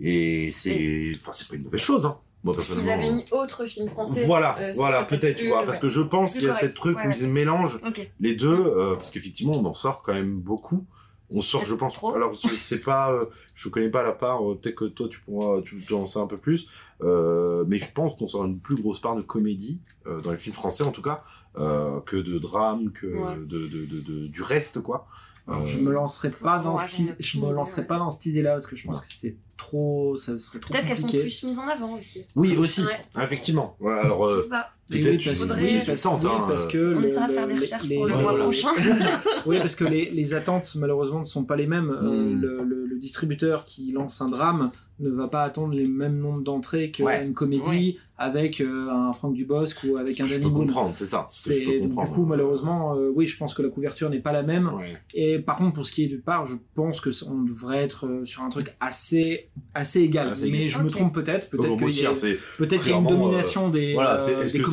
Et 0.00 0.50
c'est, 0.50 1.12
enfin, 1.14 1.32
c'est 1.34 1.46
pas 1.46 1.56
une 1.56 1.64
mauvaise 1.64 1.82
chose, 1.82 2.06
hein. 2.06 2.16
Moi, 2.44 2.54
S'ils 2.54 2.62
personnellement. 2.74 3.04
avaient 3.04 3.12
mis 3.16 3.24
autre 3.32 3.66
film 3.66 3.88
français. 3.88 4.24
Voilà, 4.26 4.54
euh, 4.60 4.72
voilà, 4.76 5.02
peut-être, 5.04 5.36
tu 5.36 5.48
vois, 5.48 5.64
parce 5.64 5.78
que 5.80 5.88
je 5.88 6.00
pense 6.00 6.30
plus 6.30 6.38
qu'il 6.38 6.46
y 6.46 6.50
a 6.50 6.54
correct. 6.54 6.66
cette 6.68 6.76
truc 6.76 6.96
Ouais, 6.96 7.06
où 7.06 7.08
ouais. 7.08 7.18
ils 7.18 7.28
mélangent 7.28 7.80
les 8.20 8.36
deux, 8.36 8.48
euh, 8.48 8.94
parce 8.94 9.10
qu'effectivement, 9.10 9.54
on 9.56 9.64
en 9.64 9.74
sort 9.74 10.02
quand 10.02 10.14
même 10.14 10.38
beaucoup. 10.38 10.84
On 11.30 11.40
sort, 11.42 11.64
je 11.66 11.74
pense. 11.74 11.94
Trop. 11.94 12.14
Alors, 12.14 12.32
je 12.32 12.54
sais 12.54 12.78
pas, 12.80 13.10
euh, 13.12 13.26
je 13.54 13.68
connais 13.68 13.90
pas 13.90 14.02
la 14.02 14.12
part. 14.12 14.48
euh, 14.48 14.54
Peut-être 14.54 14.76
que 14.76 14.84
toi, 14.86 15.08
tu 15.10 15.20
pourras, 15.20 15.60
tu, 15.62 15.76
tu 15.84 15.92
en 15.92 16.06
sais 16.06 16.20
un 16.20 16.26
peu 16.26 16.38
plus. 16.38 16.68
Euh, 17.02 17.64
mais 17.68 17.76
je 17.76 17.92
pense 17.92 18.14
qu'on 18.16 18.28
sort 18.28 18.44
une 18.46 18.58
plus 18.60 18.76
grosse 18.76 19.00
part 19.00 19.14
de 19.14 19.20
comédie 19.22 19.82
euh, 20.06 20.20
dans 20.20 20.30
les 20.32 20.38
films 20.38 20.54
français, 20.54 20.84
en 20.84 20.90
tout 20.90 21.02
cas, 21.02 21.24
euh, 21.58 22.00
que 22.06 22.16
de 22.16 22.38
drame, 22.38 22.92
que 22.92 23.06
Ouais. 23.08 23.36
de, 23.36 23.44
de, 23.68 23.84
de, 23.84 24.00
de- 24.00 24.26
du 24.28 24.40
reste, 24.42 24.80
quoi. 24.80 25.06
Alors, 25.46 25.62
Euh, 25.62 25.66
je 25.66 25.78
me 25.80 25.90
lancerai 25.92 26.30
pas 26.30 26.60
dans 26.60 26.76
Ouais, 26.78 26.84
idée- 26.98 27.14
je 27.18 27.38
me 27.40 27.50
lancerai 27.52 27.86
pas 27.86 27.98
dans 27.98 28.10
cette 28.10 28.26
idée-là 28.26 28.52
parce 28.52 28.66
que 28.66 28.76
je 28.76 28.86
pense 28.86 29.00
que 29.02 29.12
c'est 29.12 29.36
trop, 29.58 30.16
ça 30.16 30.38
serait 30.38 30.58
trop 30.60 30.72
Peut-être 30.72 30.86
qu'elles 30.86 30.98
sont 30.98 31.08
plus 31.08 31.42
mises 31.44 31.58
en 31.58 31.68
avant 31.68 31.92
aussi. 31.92 32.24
Oui, 32.36 32.56
aussi, 32.56 32.82
Ouais. 32.82 33.00
effectivement. 33.22 33.76
Ouais, 33.80 33.98
alors, 33.98 34.26
euh, 34.26 34.48
pas. 34.88 34.96
Oui, 34.96 35.18
parce, 35.24 35.42
oui, 35.42 35.46
oui, 35.60 36.68
euh, 36.68 36.72
que 36.72 36.94
On 36.96 37.00
essaiera 37.00 37.26
de 37.26 37.32
faire 37.32 37.46
des 37.46 37.54
les- 37.54 37.60
recherches 37.60 37.84
les- 37.84 37.96
pour 37.96 38.06
le 38.06 38.14
Ouais, 38.14 38.22
mois 38.22 38.30
voilà. 38.32 38.44
prochain. 38.44 38.68
oui, 39.46 39.56
parce 39.58 39.74
que 39.74 39.84
les, 39.84 40.10
les 40.10 40.34
attentes 40.34 40.74
malheureusement 40.78 41.20
ne 41.20 41.24
sont 41.24 41.44
pas 41.44 41.56
les 41.56 41.66
mêmes. 41.66 41.90
Euh, 41.90 42.08
Mm. 42.34 42.40
le, 42.40 42.62
le- 42.64 42.86
le 42.86 42.96
distributeur 42.98 43.64
qui 43.64 43.92
lance 43.92 44.20
un 44.20 44.28
drame 44.28 44.70
ne 45.00 45.10
va 45.10 45.28
pas 45.28 45.42
attendre 45.44 45.74
les 45.74 45.88
mêmes 45.88 46.18
nombres 46.18 46.40
d'entrées 46.42 46.90
qu'une 46.90 47.04
Ouais. 47.06 47.30
comédie 47.32 47.98
avec 48.20 48.60
euh, 48.60 48.88
un 48.90 49.12
Franck 49.12 49.34
Dubosc 49.34 49.84
ou 49.84 49.96
avec 49.96 50.20
un 50.20 50.24
Danny 50.24 50.42
peux 50.42 50.48
Boone. 50.48 50.66
comprendre, 50.66 50.90
c'est 50.94 51.06
ça. 51.06 51.24
C'est 51.30 51.78
donc, 51.78 52.04
du 52.04 52.10
coup 52.12 52.24
malheureusement, 52.24 52.96
euh, 52.96 53.12
oui, 53.14 53.28
je 53.28 53.36
pense 53.36 53.54
que 53.54 53.62
la 53.62 53.68
couverture 53.68 54.10
n'est 54.10 54.18
pas 54.18 54.32
la 54.32 54.42
même. 54.42 54.66
Ouais. 54.74 54.96
Et 55.14 55.38
par 55.38 55.56
contre, 55.58 55.74
pour 55.74 55.86
ce 55.86 55.92
qui 55.92 56.02
est 56.02 56.08
du 56.08 56.18
part, 56.18 56.46
je 56.46 56.56
pense 56.74 57.00
que 57.00 57.12
c- 57.12 57.24
on 57.30 57.42
devrait 57.44 57.78
être 57.84 58.22
sur 58.24 58.42
un 58.42 58.48
truc 58.48 58.74
assez 58.80 59.50
assez 59.74 60.00
égal. 60.00 60.30
Assez 60.30 60.50
Mais 60.50 60.62
égal. 60.64 60.68
je 60.68 60.78
me 60.82 60.90
trompe 60.90 61.14
peut-être. 61.14 61.48
Peut-être 61.48 61.68
Moi 61.68 61.76
qu'il 61.76 61.86
aussi, 61.86 62.02
y 62.02 62.06
a, 62.06 62.10
hein, 62.10 62.34
peut-être 62.58 62.82
qu'il 62.82 62.90
y 62.90 62.94
a 62.94 62.98
une 62.98 63.06
domination 63.06 63.68
des, 63.68 63.94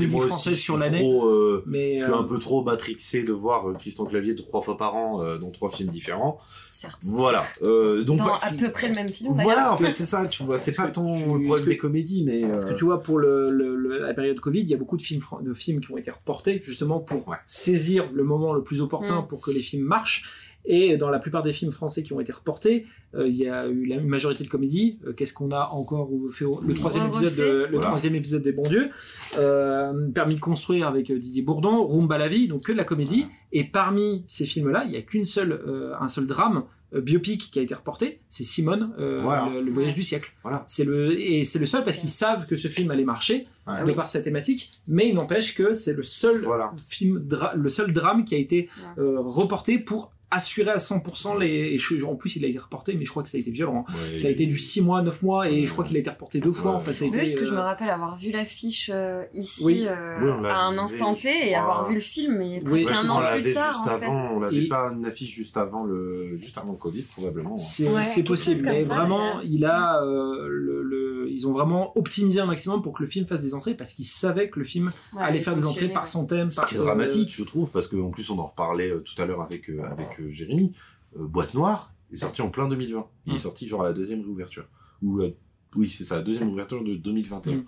euh, 0.05 0.11
comédies 0.11 0.27
françaises 0.29 0.55
je 0.55 0.59
sur 0.61 0.73
suis 0.75 0.81
l'année. 0.83 1.01
euh, 1.03 1.63
Mais 1.65 1.97
Je 1.97 2.03
suis 2.03 2.11
euh, 2.11 2.17
un 2.17 2.23
peu 2.23 2.39
trop 2.39 2.63
matrixé 2.63 3.23
de 3.23 3.33
voir 3.33 3.69
euh, 3.69 3.73
Christian 3.73 4.05
Clavier 4.05 4.35
trois 4.35 4.61
fois 4.61 4.77
par 4.77 4.95
an 4.95 5.21
euh, 5.23 5.37
dans 5.37 5.51
trois 5.51 5.69
films 5.69 5.89
différents. 5.89 6.39
Certes. 6.71 6.99
Voilà. 7.03 7.43
Euh, 7.61 8.03
donc 8.03 8.17
Dans 8.19 8.25
pas- 8.25 8.39
à 8.41 8.51
peu 8.51 8.69
près 8.71 8.87
le 8.89 8.95
même 8.95 9.09
film. 9.09 9.31
Voilà, 9.33 9.73
en 9.73 9.77
fait, 9.77 9.93
c'est 9.95 10.05
ça. 10.05 10.27
Tu 10.27 10.43
vois, 10.43 10.57
c'est 10.57 10.73
pas 10.73 10.89
ton 10.89 11.39
problème 11.45 11.65
des 11.65 11.77
comédies, 11.77 12.23
mais 12.25 12.41
Parce 12.51 12.65
que 12.65 12.73
tu 12.73 12.85
vois, 12.85 13.01
pour 13.01 13.17
le, 13.17 13.47
le- 13.49 13.75
le- 13.75 13.99
la 13.99 14.13
période 14.13 14.39
Covid, 14.39 14.59
il 14.61 14.69
y 14.69 14.73
a 14.73 14.77
beaucoup 14.77 14.97
de 14.97 15.01
films, 15.01 15.21
de 15.41 15.53
films 15.53 15.79
qui 15.81 15.91
ont 15.91 15.97
été 15.97 16.11
reportés, 16.11 16.61
justement 16.63 16.99
pour 16.99 17.27
Ouais. 17.27 17.37
saisir 17.47 18.09
le 18.13 18.23
moment 18.23 18.53
le 18.53 18.61
plus 18.63 18.81
opportun 18.81 19.21
Mm. 19.21 19.27
pour 19.27 19.41
que 19.41 19.51
les 19.51 19.61
films 19.61 19.83
marchent. 19.85 20.29
Et 20.67 20.97
dans 20.97 21.09
la 21.09 21.19
plupart 21.19 21.43
des 21.43 21.53
films 21.53 21.71
français 21.71 22.01
qui 22.03 22.13
ont 22.13 22.19
été 22.19 22.31
reportés, 22.31 22.85
euh, 23.15 23.27
il 23.27 23.35
y 23.35 23.47
a 23.47 23.67
eu 23.67 23.85
la 23.85 23.99
majorité 23.99 24.43
de 24.43 24.49
comédies. 24.49 24.97
Euh, 25.05 25.13
Qu'est-ce 25.13 25.33
qu'on 25.33 25.51
a 25.51 25.69
encore 25.71 26.09
fait 26.33 26.45
au- 26.45 26.59
Le 26.61 26.73
troisième 26.73 27.07
épisode, 27.07 27.35
de, 27.35 27.43
le 27.43 27.67
Voilà. 27.71 27.87
troisième 27.87 28.15
épisode 28.15 28.41
des 28.41 28.51
Bons 28.51 28.63
Dieux, 28.63 28.89
euh, 29.37 30.09
permis 30.11 30.35
de 30.35 30.39
construire 30.39 30.87
avec 30.87 31.11
Didier 31.11 31.41
Bourdon, 31.43 31.85
Rumba 31.87 32.17
la 32.17 32.27
vie, 32.27 32.47
donc 32.47 32.63
que 32.63 32.71
de 32.71 32.77
la 32.77 32.83
comédie. 32.83 33.27
Et 33.51 33.63
parmi 33.63 34.23
ces 34.27 34.45
films-là, 34.45 34.83
il 34.85 34.91
y 34.93 34.97
a 34.97 35.01
qu'une 35.01 35.25
seule, 35.25 35.51
euh, 35.53 35.93
un 35.99 36.07
seul 36.07 36.27
drame 36.27 36.63
euh, 36.93 37.01
biopic 37.01 37.49
qui 37.51 37.59
a 37.59 37.61
été 37.61 37.73
reporté, 37.73 38.19
c'est 38.29 38.43
Simone, 38.43 38.93
euh, 38.99 39.19
Voilà. 39.21 39.49
le, 39.49 39.61
le 39.61 39.71
voyage 39.71 39.95
du 39.95 40.03
siècle. 40.03 40.31
Voilà. 40.43 40.63
C'est 40.67 40.83
le 40.85 41.19
et 41.19 41.43
c'est 41.43 41.57
le 41.59 41.65
seul 41.65 41.83
parce 41.83 41.97
qu'ils 41.97 42.09
savent 42.09 42.45
que 42.45 42.55
ce 42.55 42.67
film 42.67 42.91
allait 42.91 43.03
marcher 43.05 43.47
Ouais. 43.67 43.83
de 43.83 43.91
par 43.93 44.05
sa 44.05 44.21
thématique, 44.21 44.69
mais 44.87 45.09
il 45.09 45.15
n'empêche 45.15 45.55
que 45.55 45.73
c'est 45.73 45.93
le 45.93 46.03
seul 46.03 46.41
voilà. 46.43 46.71
film, 46.87 47.27
le 47.55 47.69
seul 47.69 47.91
drame 47.93 48.23
qui 48.23 48.35
a 48.35 48.37
été 48.37 48.69
Ouais. 48.97 49.03
euh, 49.03 49.19
reporté 49.19 49.79
pour 49.79 50.11
assurer 50.31 50.71
à 50.71 50.77
100% 50.77 51.37
les. 51.39 51.47
et 51.47 51.77
je- 51.77 52.03
en 52.03 52.15
plus, 52.15 52.35
il 52.35 52.45
a 52.45 52.47
été 52.47 52.57
reporté, 52.59 52.95
mais 52.97 53.05
je 53.05 53.09
crois 53.11 53.23
que 53.23 53.29
ça 53.29 53.37
a 53.37 53.39
été 53.39 53.51
violent. 53.51 53.85
hein. 53.87 53.93
Ouais, 54.11 54.17
Ça 54.17 54.27
a 54.27 54.31
été 54.31 54.45
du 54.45 54.57
6 54.57 54.81
mois, 54.81 55.01
9 55.01 55.21
mois, 55.23 55.49
et 55.49 55.65
je 55.65 55.71
crois 55.71 55.85
qu'il 55.85 55.95
a 55.97 55.99
été 55.99 56.09
reporté 56.09 56.39
deux 56.39 56.51
fois. 56.51 56.71
Ouais. 56.71 56.77
Enfin, 56.77 56.93
ça 56.93 57.05
a 57.05 57.07
Oui, 57.07 57.13
été. 57.15 57.23
parce 57.23 57.35
que 57.35 57.45
je 57.45 57.51
euh, 57.53 57.55
me 57.55 57.61
rappelle 57.61 57.89
avoir 57.89 58.15
vu 58.15 58.31
l'affiche 58.31 58.89
euh, 58.93 59.23
ici 59.33 59.63
Oui. 59.65 59.85
euh, 59.87 60.17
Oui, 60.41 60.47
à 60.49 60.61
un 60.65 60.77
instant 60.77 61.13
T 61.15 61.29
et 61.29 61.51
crois. 61.53 61.61
avoir 61.61 61.87
vu 61.87 61.95
le 61.95 62.01
film 62.01 62.37
mais 62.37 62.59
presque 62.59 62.89
un 62.91 63.09
an 63.09 63.13
on 63.13 63.17
plus 63.17 63.23
l'avait 63.23 63.51
tard 63.51 63.73
juste 63.73 63.87
en 63.87 63.99
fait. 63.99 64.05
avant, 64.05 64.31
on 64.35 64.39
l'avait 64.39 64.63
Et- 64.63 64.67
pas 64.67 64.91
une 64.91 65.05
affiche 65.05 65.29
juste 65.33 65.57
avant 65.57 65.85
le, 65.85 66.35
juste 66.37 66.57
avant 66.57 66.71
le 66.73 66.77
Covid, 66.77 67.03
probablement. 67.03 67.53
hein. 67.53 67.57
C'est 67.57 67.87
Ouais, 67.89 68.23
possible, 68.25 68.63
mais 68.63 68.83
ça, 68.83 68.95
vraiment, 68.95 69.37
mais, 69.37 69.47
il 69.47 69.65
a 69.65 70.01
euh, 70.03 70.47
le, 70.49 70.81
le- 70.83 71.29
ils 71.29 71.47
ont 71.47 71.51
vraiment 71.51 71.91
optimisé 71.97 72.39
un 72.39 72.45
maximum 72.45 72.81
pour 72.81 72.93
que 72.93 73.03
le 73.03 73.09
film 73.09 73.25
fasse 73.25 73.41
des 73.41 73.53
entrées 73.55 73.73
parce 73.75 73.93
qu'ils 73.93 74.05
savaient 74.05 74.49
que 74.49 74.59
le 74.59 74.65
film 74.65 74.91
Ouais, 75.13 75.21
allait 75.23 75.39
faire 75.39 75.55
des 75.55 75.65
entrées 75.65 75.89
par 75.89 76.07
son 76.07 76.25
thème, 76.25 76.49
Ce 76.49 76.55
par 76.57 76.67
qui 76.67 76.75
est 76.75 76.77
son- 76.77 76.85
dramatique, 76.85 77.33
je 77.33 77.43
trouve, 77.43 77.71
parce 77.71 77.87
qu'en 77.87 78.09
plus 78.09 78.29
on 78.29 78.39
en 78.39 78.45
reparlait 78.47 78.89
euh, 78.91 78.99
tout 79.03 79.19
à 79.21 79.25
l'heure 79.25 79.41
avec 79.41 79.69
euh, 79.69 79.81
avec 80.25 80.35
Jérémy. 80.35 80.73
Euh, 81.17 81.25
Boîte 81.25 81.53
Noire 81.53 81.91
est 82.11 82.17
sorti 82.17 82.41
en 82.41 82.49
plein 82.49 82.67
2020. 82.67 83.07
Il 83.25 83.33
est 83.33 83.35
Mm. 83.35 83.39
sorti 83.39 83.67
genre 83.67 83.81
à 83.81 83.85
la 83.85 83.93
deuxième 83.93 84.21
réouverture. 84.21 84.65
Ou 85.01 85.21
euh, 85.21 85.35
oui, 85.75 85.89
c'est 85.89 86.05
ça, 86.05 86.15
la 86.17 86.21
deuxième 86.23 86.47
réouverture 86.47 86.83
de 86.83 86.95
2021. 86.95 87.53
Mm. 87.55 87.65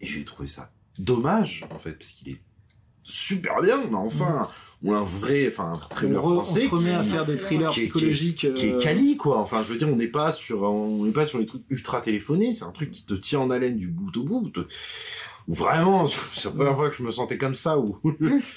Et 0.00 0.06
j'ai 0.06 0.24
trouvé 0.24 0.48
ça 0.48 0.70
dommage 0.98 1.64
en 1.70 1.78
fait, 1.78 1.92
parce 1.92 2.10
qu'il 2.12 2.30
est 2.32 2.40
super 3.02 3.60
bien. 3.62 3.78
Mais 3.88 3.94
enfin, 3.94 4.46
ou 4.82 4.92
un 4.92 5.04
vrai, 5.04 5.48
enfin 5.48 5.72
un 5.72 5.76
thriller 5.78 6.22
on, 6.24 6.28
re- 6.28 6.40
on 6.40 6.44
français 6.44 6.66
se 6.66 6.74
remet 6.74 6.92
à 6.94 7.02
qui- 7.02 7.08
faire 7.08 7.24
des 7.26 7.36
thrillers 7.38 7.68
qui 7.70 7.80
est- 7.80 7.82
qui 7.82 7.86
est- 7.86 7.90
psychologiques. 7.90 8.54
qui 8.54 8.66
est 8.66 8.74
euh, 8.74 8.78
quali 8.78 9.16
quoi 9.16 9.38
enfin 9.38 9.62
je 9.62 9.72
veux 9.72 9.78
dire 9.78 9.88
on 9.88 9.96
n'est 9.96 10.06
pas 10.06 10.32
sur 10.32 10.62
on 10.64 11.04
n'est 11.06 11.12
pas 11.12 11.24
sur 11.24 11.38
les 11.38 11.46
trucs 11.46 11.62
ultra 11.70 12.02
téléphonés 12.02 12.52
c'est 12.52 12.64
un 12.64 12.72
truc 12.72 12.90
qui 12.90 13.04
te 13.06 13.14
tient 13.14 13.40
en 13.40 13.48
haleine 13.50 13.78
du 13.78 13.88
bout 13.88 14.14
au 14.18 14.22
bout 14.24 14.50
te- 14.50 14.66
vraiment 15.48 16.06
c'est 16.34 16.44
la 16.46 16.50
première 16.52 16.76
fois 16.76 16.90
que 16.90 16.96
je 16.96 17.02
me 17.02 17.10
sentais 17.10 17.38
comme 17.38 17.54
ça 17.54 17.78
où 17.78 17.96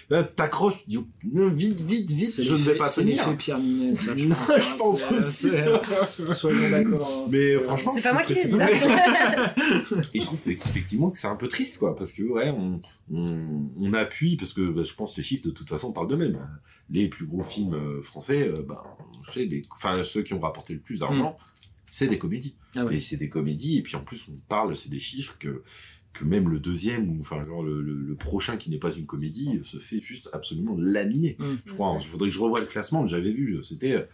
là, 0.10 0.24
t'accroches 0.36 0.84
tu 0.86 0.90
dis 0.90 1.06
vite 1.24 1.82
vite 1.82 2.12
vite 2.12 2.30
c'est 2.32 2.44
je 2.44 2.54
ne 2.54 2.58
vais 2.60 2.76
pas 2.76 2.86
c'est 2.88 3.02
tenir 3.02 3.18
l'effet 3.26 3.38
Pierre 3.38 3.60
Ninet, 3.60 3.96
ça, 3.96 4.16
je 4.18 4.28
pense. 4.30 4.50
hein, 4.50 4.56
je 4.60 4.78
pense 4.78 5.00
c'est- 5.00 5.18
aussi. 5.18 5.50
c'est- 5.50 6.34
Soyons 6.34 6.70
d'accord. 6.70 7.08
hein, 7.08 7.26
Mais 7.32 7.38
c'est- 7.38 7.60
franchement, 7.62 7.92
C'est 7.96 8.02
pas 8.04 8.14
moi 8.14 8.24
qui 8.24 8.34
l'ai 8.34 8.44
dit 8.46 8.50
c'est. 8.52 10.10
Et 10.14 10.20
je 10.20 10.26
trouve 10.26 10.40
effectivement 10.48 11.10
que 11.12 11.18
c'est 11.18 11.28
un 11.28 11.36
peu 11.36 11.48
triste, 11.48 11.78
quoi, 11.80 11.96
parce 11.96 12.12
que 12.14 12.24
ouais, 12.24 12.50
on, 12.50 12.82
on, 13.14 13.70
on 13.80 13.94
appuie, 13.94 14.36
parce 14.38 14.54
que 14.54 14.62
bah, 14.70 14.84
je 14.84 14.94
pense 14.94 15.14
que 15.14 15.18
les 15.18 15.24
chiffres 15.24 15.46
de 15.46 15.52
toute 15.52 15.70
façon 15.70 15.92
parlent 15.92 16.08
d'eux-mêmes. 16.08 16.40
Les 16.90 17.08
plus 17.08 17.26
gros 17.28 17.44
films 17.44 17.76
euh, 17.76 18.02
français, 18.02 18.48
euh, 18.48 18.64
bah, 18.68 18.84
c'est 19.32 19.46
des, 19.46 19.62
enfin 19.74 20.04
ceux 20.04 20.24
qui 20.24 20.34
ont 20.34 20.40
rapporté 20.40 20.74
le 20.74 20.80
plus 20.80 21.00
d'argent, 21.02 21.38
c'est 21.86 22.08
des 22.08 22.18
comédies. 22.18 22.56
Ah 22.76 22.86
ouais. 22.86 22.96
Et 22.96 23.00
c'est 23.00 23.18
des 23.18 23.30
comédies, 23.30 23.78
et 23.78 23.82
puis 23.84 23.96
en 23.96 24.02
plus 24.04 24.26
on 24.30 24.38
parle, 24.48 24.76
c'est 24.76 24.90
des 24.90 25.00
chiffres 25.00 25.36
que 25.40 25.64
que 26.20 26.26
même 26.26 26.50
le 26.50 26.60
deuxième 26.60 27.10
ou 27.10 27.18
enfin 27.22 27.44
genre 27.46 27.64
le, 27.64 27.82
le, 27.82 27.94
le 27.94 28.16
prochain 28.16 28.58
qui 28.58 28.70
n'est 28.70 28.78
pas 28.78 28.92
une 28.92 29.06
comédie 29.06 29.60
se 29.64 29.78
fait 29.78 30.00
juste 30.02 30.30
absolument 30.34 30.76
laminer. 30.78 31.36
Mm. 31.40 31.46
Je 31.66 31.74
crois. 31.74 31.98
Il 32.00 32.06
faudrait 32.08 32.30
que 32.30 32.36
je 32.36 32.40
revoie 32.40 32.60
le 32.60 32.66
classement. 32.66 33.06
J'avais 33.08 33.32
vu, 33.32 33.60
c'était 33.64 34.06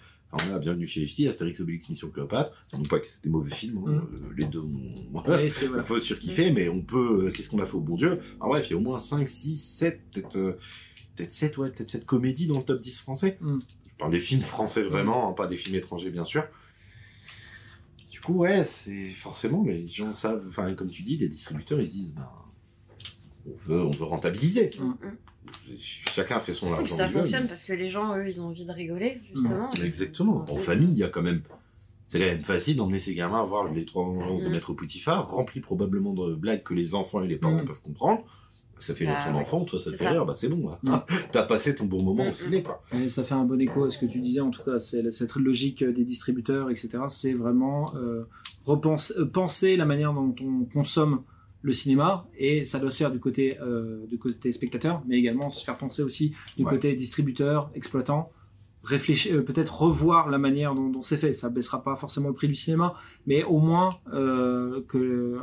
Bienvenue 0.59 0.85
chez 0.85 1.05
HT, 1.05 1.29
Astérix 1.29 1.61
Obélix 1.61 1.87
Mission 1.89 2.09
Cléopâtre. 2.09 2.51
Non 2.73 2.83
pas 2.83 2.99
que 2.99 3.07
c'était 3.07 3.29
mauvais 3.29 3.51
film, 3.53 3.77
hein, 3.87 3.91
Mm. 3.91 4.15
euh, 4.15 4.33
les 4.37 4.43
deux 4.45 4.59
ont 4.59 5.21
Ouais, 5.27 5.47
voilà. 5.47 5.81
faut 5.83 5.97
surkiffer, 5.99 6.51
mais 6.51 6.67
on 6.67 6.81
peut. 6.81 7.27
euh, 7.27 7.31
Qu'est-ce 7.31 7.49
qu'on 7.49 7.59
a 7.59 7.65
fait 7.65 7.75
au 7.75 7.79
bon 7.81 7.95
Dieu? 7.95 8.19
En 8.41 8.49
bref, 8.49 8.67
il 8.69 8.71
y 8.71 8.73
a 8.73 8.77
au 8.77 8.81
moins 8.81 8.97
5, 8.97 9.29
6, 9.29 9.55
7, 9.55 10.01
peut-être. 10.11 10.35
euh, 10.37 10.57
peut-être 11.15 11.31
7, 11.31 11.57
ouais, 11.57 11.69
peut-être 11.69 11.89
7 11.89 12.05
comédies 12.05 12.47
dans 12.47 12.57
le 12.57 12.63
top 12.65 12.81
10 12.81 12.99
français. 12.99 13.37
Mm. 13.39 13.59
Je 13.93 13.97
parle 13.97 14.11
des 14.11 14.19
films 14.19 14.41
français 14.41 14.83
vraiment, 14.83 15.29
hein, 15.29 15.33
pas 15.33 15.47
des 15.47 15.55
films 15.55 15.77
étrangers, 15.77 16.09
bien 16.09 16.25
sûr. 16.25 16.43
Coup, 18.25 18.33
ouais, 18.39 18.63
c'est 18.63 19.05
forcément, 19.09 19.61
mais 19.63 19.73
les 19.79 19.87
gens 19.87 20.11
savent. 20.13 20.43
Enfin, 20.47 20.73
comme 20.73 20.87
tu 20.89 21.03
dis, 21.03 21.17
les 21.17 21.27
distributeurs, 21.29 21.79
ils 21.79 21.87
se 21.87 21.93
disent, 21.93 22.15
ben. 22.15 22.27
On 23.47 23.53
veut, 23.67 23.83
on 23.85 23.91
veut 23.91 24.05
rentabiliser. 24.05 24.71
Ch- 24.71 26.03
Chacun 26.11 26.39
fait 26.39 26.53
son 26.53 26.73
argent. 26.73 26.95
ça 26.95 27.07
fonctionne 27.07 27.47
parce 27.47 27.63
que 27.63 27.73
les 27.73 27.91
gens, 27.91 28.15
eux, 28.17 28.27
ils 28.27 28.41
ont 28.41 28.45
envie 28.47 28.65
de 28.65 28.71
rigoler, 28.71 29.19
justement. 29.31 29.69
mais- 29.77 29.85
Exactement. 29.85 30.43
En 30.49 30.55
famille, 30.55 30.89
il 30.91 30.97
y 30.97 31.03
a 31.03 31.09
quand 31.09 31.21
même. 31.21 31.41
C'est 32.07 32.19
quand 32.19 32.25
même 32.25 32.43
facile 32.43 32.75
d'emmener 32.77 32.99
ses 32.99 33.13
gamins 33.15 33.41
à 33.41 33.45
voir 33.45 33.71
les 33.71 33.83
trois 33.85 34.03
vengeances 34.03 34.43
de 34.43 34.49
Mm. 34.49 34.51
Maître 34.53 34.73
Poutifard, 34.73 35.27
rempli 35.29 35.59
probablement 35.59 36.13
de 36.13 36.33
blagues 36.35 36.61
que 36.63 36.73
les 36.75 36.93
enfants 36.95 37.21
et 37.23 37.27
les 37.27 37.37
parents 37.37 37.61
Mm. 37.63 37.65
peuvent 37.65 37.81
comprendre. 37.81 38.23
Ça 38.79 38.93
fait 38.93 39.05
Bah, 39.05 39.19
ton 39.25 39.33
ouais. 39.33 39.39
enfant, 39.41 39.63
toi 39.63 39.79
ça 39.79 39.91
te 39.91 39.95
fait 39.95 40.03
ça. 40.03 40.11
rire, 40.11 40.25
bah 40.25 40.33
c'est 40.35 40.49
bon. 40.49 40.69
là. 40.69 40.79
Mm. 40.83 40.95
T'as 41.31 41.43
passé 41.43 41.73
ton 41.75 41.85
bon 41.85 42.03
moment 42.03 42.25
Mm, 42.25 42.29
au 42.29 42.33
ciné, 42.33 42.63
quoi. 42.63 42.81
Et 42.93 43.07
ça 43.09 43.23
fait 43.23 43.33
un 43.35 43.45
bon 43.45 43.59
écho 43.61 43.83
à 43.85 43.89
ce 43.89 43.97
que 43.97 44.05
tu 44.05 44.19
disais, 44.19 44.41
en 44.41 44.49
tout 44.51 44.63
cas, 44.63 44.79
c'est 44.79 45.11
cette 45.11 45.35
logique 45.35 45.83
des 45.83 46.03
distributeurs, 46.03 46.69
etc. 46.69 46.99
C'est 47.07 47.33
vraiment 47.33 47.93
euh, 47.95 48.23
repenser, 48.65 49.13
euh, 49.17 49.25
penser 49.25 49.77
la 49.77 49.85
manière 49.85 50.13
dont 50.13 50.35
on 50.41 50.65
consomme 50.65 51.21
le 51.61 51.73
cinéma, 51.73 52.27
et 52.37 52.63
ça 52.65 52.77
doit 52.79 52.91
se 52.91 52.97
faire 52.99 53.11
du 53.11 53.19
côté, 53.19 53.57
euh, 53.59 54.05
du 54.07 54.19
côté 54.19 54.51
spectateur, 54.51 55.01
mais 55.07 55.17
également 55.17 55.49
se 55.49 55.63
faire 55.65 55.77
penser 55.77 56.03
aussi 56.03 56.33
du 56.57 56.63
Ouais. 56.63 56.69
côté 56.71 56.93
distributeur, 56.93 57.71
exploitant, 57.73 58.31
réfléchir, 58.83 59.35
euh, 59.37 59.41
peut-être 59.41 59.81
revoir 59.81 60.29
la 60.29 60.37
manière 60.37 60.75
dont, 60.75 60.89
dont 60.89 61.01
c'est 61.01 61.17
fait. 61.17 61.33
Ça 61.33 61.49
baissera 61.49 61.81
pas 61.81 61.95
forcément 61.95 62.27
le 62.27 62.35
prix 62.35 62.47
du 62.47 62.53
cinéma, 62.55 62.93
mais 63.25 63.43
au 63.43 63.57
moins 63.59 63.89
euh, 64.13 64.83
que 64.87 64.97
euh, 64.99 65.39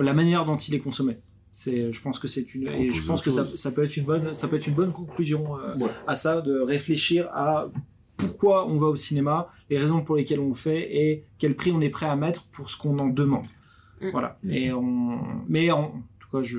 la 0.00 0.12
manière 0.14 0.44
dont 0.44 0.56
il 0.56 0.74
est 0.74 0.78
consommé. 0.80 1.18
C'est, 1.58 1.90
je 1.90 2.02
pense 2.02 2.18
que 2.18 2.28
c'est 2.28 2.54
une, 2.54 2.68
et 2.68 2.90
je 2.90 3.02
pense 3.02 3.22
que 3.22 3.30
ça, 3.30 3.70
peut 3.72 3.82
être 3.82 3.96
une 3.96 4.04
bonne, 4.04 4.34
ça 4.34 4.46
peut 4.46 4.56
être 4.56 4.66
une 4.66 4.74
bonne 4.74 4.92
conclusion 4.92 5.56
euh, 5.58 5.74
Ouais. 5.78 5.88
à 6.06 6.14
ça, 6.14 6.42
de 6.42 6.60
réfléchir 6.60 7.30
à 7.32 7.68
pourquoi 8.18 8.66
on 8.68 8.76
va 8.76 8.88
au 8.88 8.94
cinéma, 8.94 9.48
les 9.70 9.78
raisons 9.78 10.02
pour 10.02 10.16
lesquelles 10.16 10.38
on 10.38 10.50
le 10.50 10.54
fait 10.54 10.94
et 10.94 11.24
quel 11.38 11.56
prix 11.56 11.72
on 11.72 11.80
est 11.80 11.88
prêt 11.88 12.04
à 12.04 12.14
mettre 12.14 12.44
pour 12.48 12.68
ce 12.68 12.76
qu'on 12.76 12.98
en 12.98 13.06
demande. 13.06 13.46
Mm. 14.02 14.10
Voilà. 14.10 14.38
Et 14.46 14.70
on, 14.70 15.18
mais 15.48 15.70
en, 15.70 15.80
en 15.84 16.02
tout 16.20 16.28
cas, 16.30 16.42
je, 16.42 16.58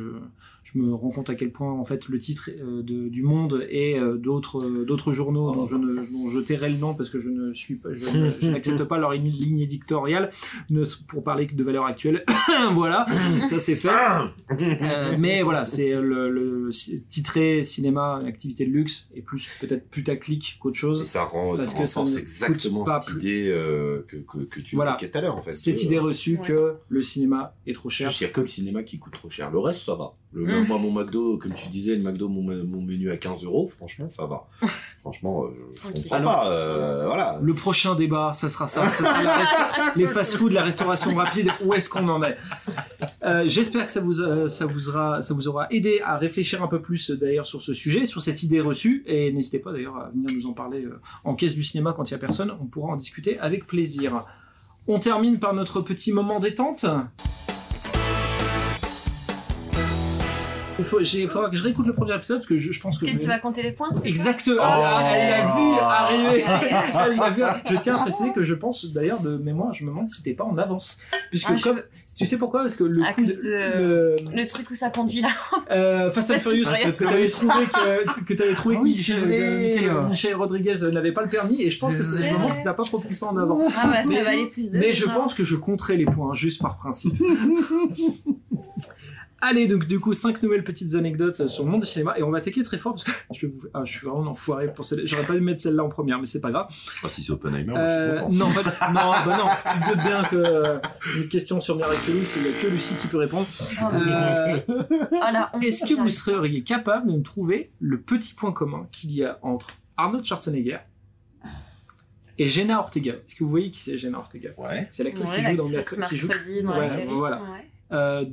je 0.73 0.79
me 0.79 0.93
rends 0.93 1.11
compte 1.11 1.29
à 1.29 1.35
quel 1.35 1.51
point 1.51 1.71
en 1.71 1.85
fait 1.85 2.09
le 2.09 2.17
titre 2.17 2.49
euh, 2.59 2.81
de, 2.83 3.07
du 3.07 3.23
Monde 3.23 3.65
et 3.69 3.97
euh, 3.97 4.17
d'autres 4.17 4.63
euh, 4.65 4.83
d'autres 4.85 5.13
journaux 5.13 5.53
dont 5.53 5.65
je 5.67 5.75
ne 5.77 5.95
dont 6.11 6.29
je 6.29 6.39
tairai 6.39 6.69
le 6.69 6.77
nom 6.77 6.93
parce 6.93 7.09
que 7.09 7.19
je 7.19 7.29
ne 7.29 7.53
suis 7.53 7.75
pas 7.75 7.93
je, 7.93 8.05
je 8.41 8.49
n'accepte 8.51 8.83
pas 8.83 8.97
leur 8.97 9.13
ligne 9.13 9.59
éditoriale 9.61 10.31
ne, 10.69 10.83
pour 11.07 11.23
parler 11.23 11.47
que 11.47 11.55
de 11.55 11.63
valeurs 11.63 11.85
actuelles. 11.85 12.25
voilà, 12.73 13.05
ça 13.49 13.59
c'est 13.59 13.75
fait. 13.75 13.89
Ah 13.91 14.33
Euh, 14.81 15.15
mais 15.17 15.41
voilà, 15.41 15.63
c'est 15.65 15.91
le, 15.93 16.69
titré 17.09 17.63
cinéma, 17.63 18.21
activité 18.25 18.65
de 18.65 18.71
luxe, 18.71 19.07
et 19.15 19.21
plus 19.21 19.49
peut-être 19.61 19.89
putaclic 19.89 20.57
qu'autre 20.59 20.75
Et 20.77 20.79
chose. 20.79 21.03
ça 21.03 21.23
rend, 21.23 21.55
Parce 21.55 21.73
ça 21.73 21.79
que 21.79 21.85
ça 21.85 22.03
exactement 22.19 22.83
pas 22.83 23.01
cette 23.01 23.13
plus. 23.15 23.21
idée 23.21 23.49
euh, 23.49 24.03
que, 24.07 24.17
que, 24.17 24.39
que 24.39 24.59
tu 24.59 24.75
Voilà. 24.75 24.91
évoquais 24.91 25.09
tout 25.09 25.17
à 25.17 25.21
l'heure, 25.21 25.37
en 25.37 25.41
fait. 25.41 25.53
Cette 25.53 25.83
idée 25.83 25.99
reçue 25.99 26.37
Ouais. 26.39 26.45
que 26.47 26.73
le 26.89 27.01
cinéma 27.01 27.53
est 27.65 27.73
trop 27.73 27.89
cher. 27.89 28.09
Juste, 28.09 28.21
il 28.21 28.25
y 28.25 28.27
a 28.27 28.29
que 28.31 28.41
le 28.41 28.47
cinéma 28.47 28.83
qui 28.83 28.99
coûte 28.99 29.13
trop 29.13 29.29
cher. 29.29 29.49
Le 29.51 29.59
reste, 29.59 29.81
ça 29.85 29.95
va. 29.95 30.13
Le, 30.33 30.45
Mm. 30.61 30.67
Moi, 30.67 30.77
mon 30.77 30.91
McDo, 30.91 31.37
comme 31.37 31.53
tu 31.53 31.69
disais, 31.69 31.95
le 31.95 32.03
McDo, 32.03 32.27
mon, 32.27 32.41
mon 32.43 32.81
menu 32.81 33.09
à 33.09 33.15
15 33.17 33.43
euros, 33.45 33.67
franchement, 33.67 34.09
ça 34.09 34.25
va. 34.25 34.47
franchement, 34.99 35.45
euh, 35.45 35.47
je, 35.75 35.87
je 35.87 35.93
comprends 36.03 36.15
Alors, 36.17 36.41
pas. 36.41 36.51
euh, 36.51 37.05
voilà. 37.07 37.39
Le 37.41 37.53
prochain 37.53 37.95
débat, 37.95 38.33
ça 38.33 38.49
sera 38.49 38.67
ça. 38.67 38.89
ça 38.91 39.05
sera 39.05 39.23
la 39.23 39.37
resta- 39.37 39.93
les 39.95 40.05
fast-food, 40.05 40.51
la 40.51 40.63
restauration 40.63 41.15
rapide. 41.15 41.49
Où 41.63 41.73
est-ce 41.73 41.89
qu'on 41.89 42.07
en 42.09 42.21
est? 42.23 42.37
Euh, 43.23 43.45
J'espère 43.47 43.85
que 43.85 43.91
ça 43.91 44.01
vous, 44.01 44.21
a- 44.21 44.49
ça, 44.49 44.65
vous 44.65 44.89
aura, 44.89 45.21
ça 45.21 45.33
vous 45.33 45.47
aura 45.47 45.67
aidé 45.71 46.01
à 46.03 46.17
réfléchir 46.17 46.61
un 46.61 46.67
peu 46.67 46.81
plus 46.81 47.09
d'ailleurs 47.11 47.47
sur 47.47 47.61
ce 47.61 47.73
sujet, 47.73 48.05
sur 48.05 48.21
cette 48.21 48.43
idée 48.43 48.59
reçue. 48.59 49.03
Et 49.07 49.31
n'hésitez 49.31 49.59
pas 49.59 49.71
d'ailleurs 49.71 49.95
à 49.95 50.09
venir 50.09 50.29
nous 50.33 50.45
en 50.47 50.53
parler 50.53 50.83
euh, 50.83 50.99
en 51.23 51.35
caisse 51.35 51.55
du 51.55 51.63
cinéma 51.63 51.93
quand 51.95 52.09
il 52.09 52.13
n'y 52.13 52.17
a 52.17 52.19
personne. 52.19 52.51
On 52.61 52.65
pourra 52.65 52.91
en 52.91 52.97
discuter 52.97 53.39
avec 53.39 53.65
plaisir. 53.65 54.25
On 54.87 54.99
termine 54.99 55.39
par 55.39 55.53
notre 55.53 55.79
petit 55.81 56.11
moment 56.11 56.39
détente. 56.41 56.85
Il 60.79 60.85
faut, 60.85 60.99
il 60.99 61.27
faudra 61.27 61.49
que 61.49 61.55
je 61.55 61.63
réécoute 61.63 61.87
le 61.87 61.93
premier 61.93 62.15
épisode 62.15 62.37
parce 62.37 62.47
que 62.47 62.57
je, 62.57 62.71
je 62.71 62.79
pense 62.79 62.99
que. 62.99 63.07
Je 63.07 63.13
que 63.13 63.19
tu 63.19 63.27
vas 63.27 63.39
compter 63.39 63.63
les 63.63 63.71
points 63.71 63.89
c'est 63.95 64.01
ça 64.01 64.07
Exactement. 64.07 64.61
Oh. 64.61 64.83
Elle 65.13 65.29
l'a 65.29 65.45
vu 65.45 65.79
arriver. 65.81 66.43
Ah, 66.47 67.07
Elle 67.11 67.17
l'a 67.17 67.29
vu. 67.29 67.43
Je 67.69 67.75
tiens 67.77 67.95
à 67.95 67.99
préciser 68.01 68.31
que 68.33 68.43
je 68.43 68.53
pense 68.53 68.85
d'ailleurs 68.91 69.21
de 69.21 69.37
mémoire, 69.37 69.73
je 69.73 69.83
me 69.83 69.89
demande 69.89 70.07
si 70.09 70.21
t'es 70.23 70.33
pas 70.33 70.43
en 70.43 70.57
avance, 70.57 70.99
puisque 71.29 71.47
Ah, 71.49 71.57
je- 71.57 71.63
comme 71.63 71.81
tu 72.15 72.25
sais 72.25 72.37
pourquoi? 72.37 72.61
Parce 72.61 72.75
que 72.75 72.83
le 72.83 73.03
À 73.03 73.13
coup 73.13 73.21
cause 73.23 73.37
de, 73.39 73.43
de- 73.43 73.77
le, 73.79 74.15
Le 74.41 74.45
truc 74.47 74.69
où 74.71 74.75
ça 74.75 74.89
conduit 74.89 75.21
là. 75.21 75.29
euh, 75.71 76.09
Fast 76.11 76.31
and 76.31 76.39
Furious 76.39 76.63
que 76.65 77.03
t'avais 77.03 77.27
trouvé 77.27 77.65
que 77.65 78.23
que 78.23 78.33
t'avais 78.33 78.53
trouvé 78.53 78.75
que 78.77 78.81
oui, 78.81 78.89
Michel, 78.91 79.23
vrai. 79.23 79.87
euh, 79.87 80.07
Michel- 80.09 80.35
Rodriguez 80.35 80.75
n'avait 80.91 81.11
pas 81.11 81.21
le 81.23 81.29
permis 81.29 81.61
et 81.61 81.69
je 81.69 81.77
pense 81.79 81.93
que 81.95 82.03
c'est- 82.03 82.17
je 82.17 82.23
me 82.33 82.37
demande 82.37 82.53
si 82.53 82.63
t'as 82.63 82.73
pas 82.73 82.83
propulsé 82.85 83.19
ça 83.19 83.27
en 83.27 83.37
avant. 83.37 83.59
Ah 83.77 83.87
bah 83.87 84.01
Mais- 84.05 84.17
ça 84.17 84.23
valait 84.23 84.47
plus 84.47 84.71
de. 84.71 84.79
Mais 84.79 84.93
je 84.93 85.05
pense 85.05 85.33
que 85.33 85.43
je 85.43 85.55
compterai 85.55 85.97
les 85.97 86.05
points 86.05 86.33
juste 86.33 86.61
par 86.61 86.77
principe. 86.77 87.15
Allez, 89.39 89.67
donc 89.67 89.85
du 89.85 89.99
coup, 89.99 90.13
cinq 90.15 90.41
nouvelles 90.41 90.63
petites 90.63 90.95
anecdotes 90.95 91.47
sur 91.47 91.63
le 91.63 91.69
monde 91.69 91.81
du 91.81 91.87
cinéma 91.87 92.17
et 92.17 92.23
on 92.23 92.31
va 92.31 92.39
attaquer 92.39 92.63
très 92.63 92.79
fort 92.79 92.93
parce 92.93 93.03
que 93.03 93.11
je, 93.33 93.45
vais 93.45 93.53
vous- 93.55 93.67
ah, 93.73 93.83
je 93.85 93.91
suis 93.91 94.07
vraiment 94.07 94.31
enfoiré 94.31 94.73
pour 94.73 94.83
celle 94.83 95.05
J'aurais 95.07 95.25
pas 95.25 95.33
dû 95.35 95.41
mettre 95.41 95.61
celle-là 95.61 95.83
en 95.83 95.89
première, 95.89 96.17
mais 96.19 96.25
c'est 96.25 96.41
pas 96.41 96.49
grave. 96.49 96.67
Ah, 97.03 97.07
si 97.07 97.23
c'est 97.23 97.31
Oppenheimer, 97.33 97.73
Euh, 97.77 98.13
je 98.13 98.15
suis 98.17 98.23
content. 98.25 98.33
non, 98.47 98.51
pas, 98.53 98.63
non, 98.63 99.11
bah 99.25 99.37
non, 99.37 99.71
tu 99.73 99.79
te 99.79 99.93
doutes 99.93 100.03
bien 100.07 100.23
que 100.23 100.35
euh, 100.37 100.79
une 101.17 101.27
question 101.27 101.61
sur 101.61 101.75
Miraculous, 101.75 102.23
il 102.37 102.41
n'y 102.41 102.47
a 102.47 102.61
que 102.61 102.67
Lucie 102.67 102.95
qui 102.95 103.07
peut 103.07 103.17
répondre. 103.17 103.45
Euh, 103.83 104.57
ah, 105.21 105.51
Est-ce 105.61 105.85
que 105.85 105.93
vous 105.93 106.09
seriez 106.09 106.63
capable 106.63 107.11
de 107.11 107.17
me 107.17 107.21
trouver 107.23 107.69
le 107.79 107.99
petit 108.01 108.33
point 108.33 108.51
commun 108.51 108.87
qu'il 108.91 109.11
y 109.11 109.23
a 109.23 109.37
entre 109.43 109.67
Arnold 109.97 110.25
Schwarzenegger 110.25 110.79
et 112.39 112.47
Jenna 112.47 112.79
Ortega? 112.79 113.13
Est-ce 113.13 113.35
que 113.35 113.43
vous 113.43 113.49
voyez 113.51 113.69
qui 113.71 113.79
c'est 113.79 113.97
Jenna 113.97 114.17
Ortega? 114.17 114.49
Ouais. 114.57 114.87
C'est 114.91 115.03
l'actrice 115.03 115.29
Ouais, 115.29 115.37
qui 115.37 115.43
joue 115.43 115.55
dans 115.57 115.69
l'actrice 115.69 115.97
Merc- 115.99 116.09
qui 116.09 116.17
joue. 116.17 116.27
mercredi 116.27 116.63
dans 116.63 116.71
Ouais, 116.77 116.87
la 116.87 116.89
série. 116.89 117.05
voilà. 117.07 117.41
Ouais. 117.41 117.67
Euh, 117.93 118.25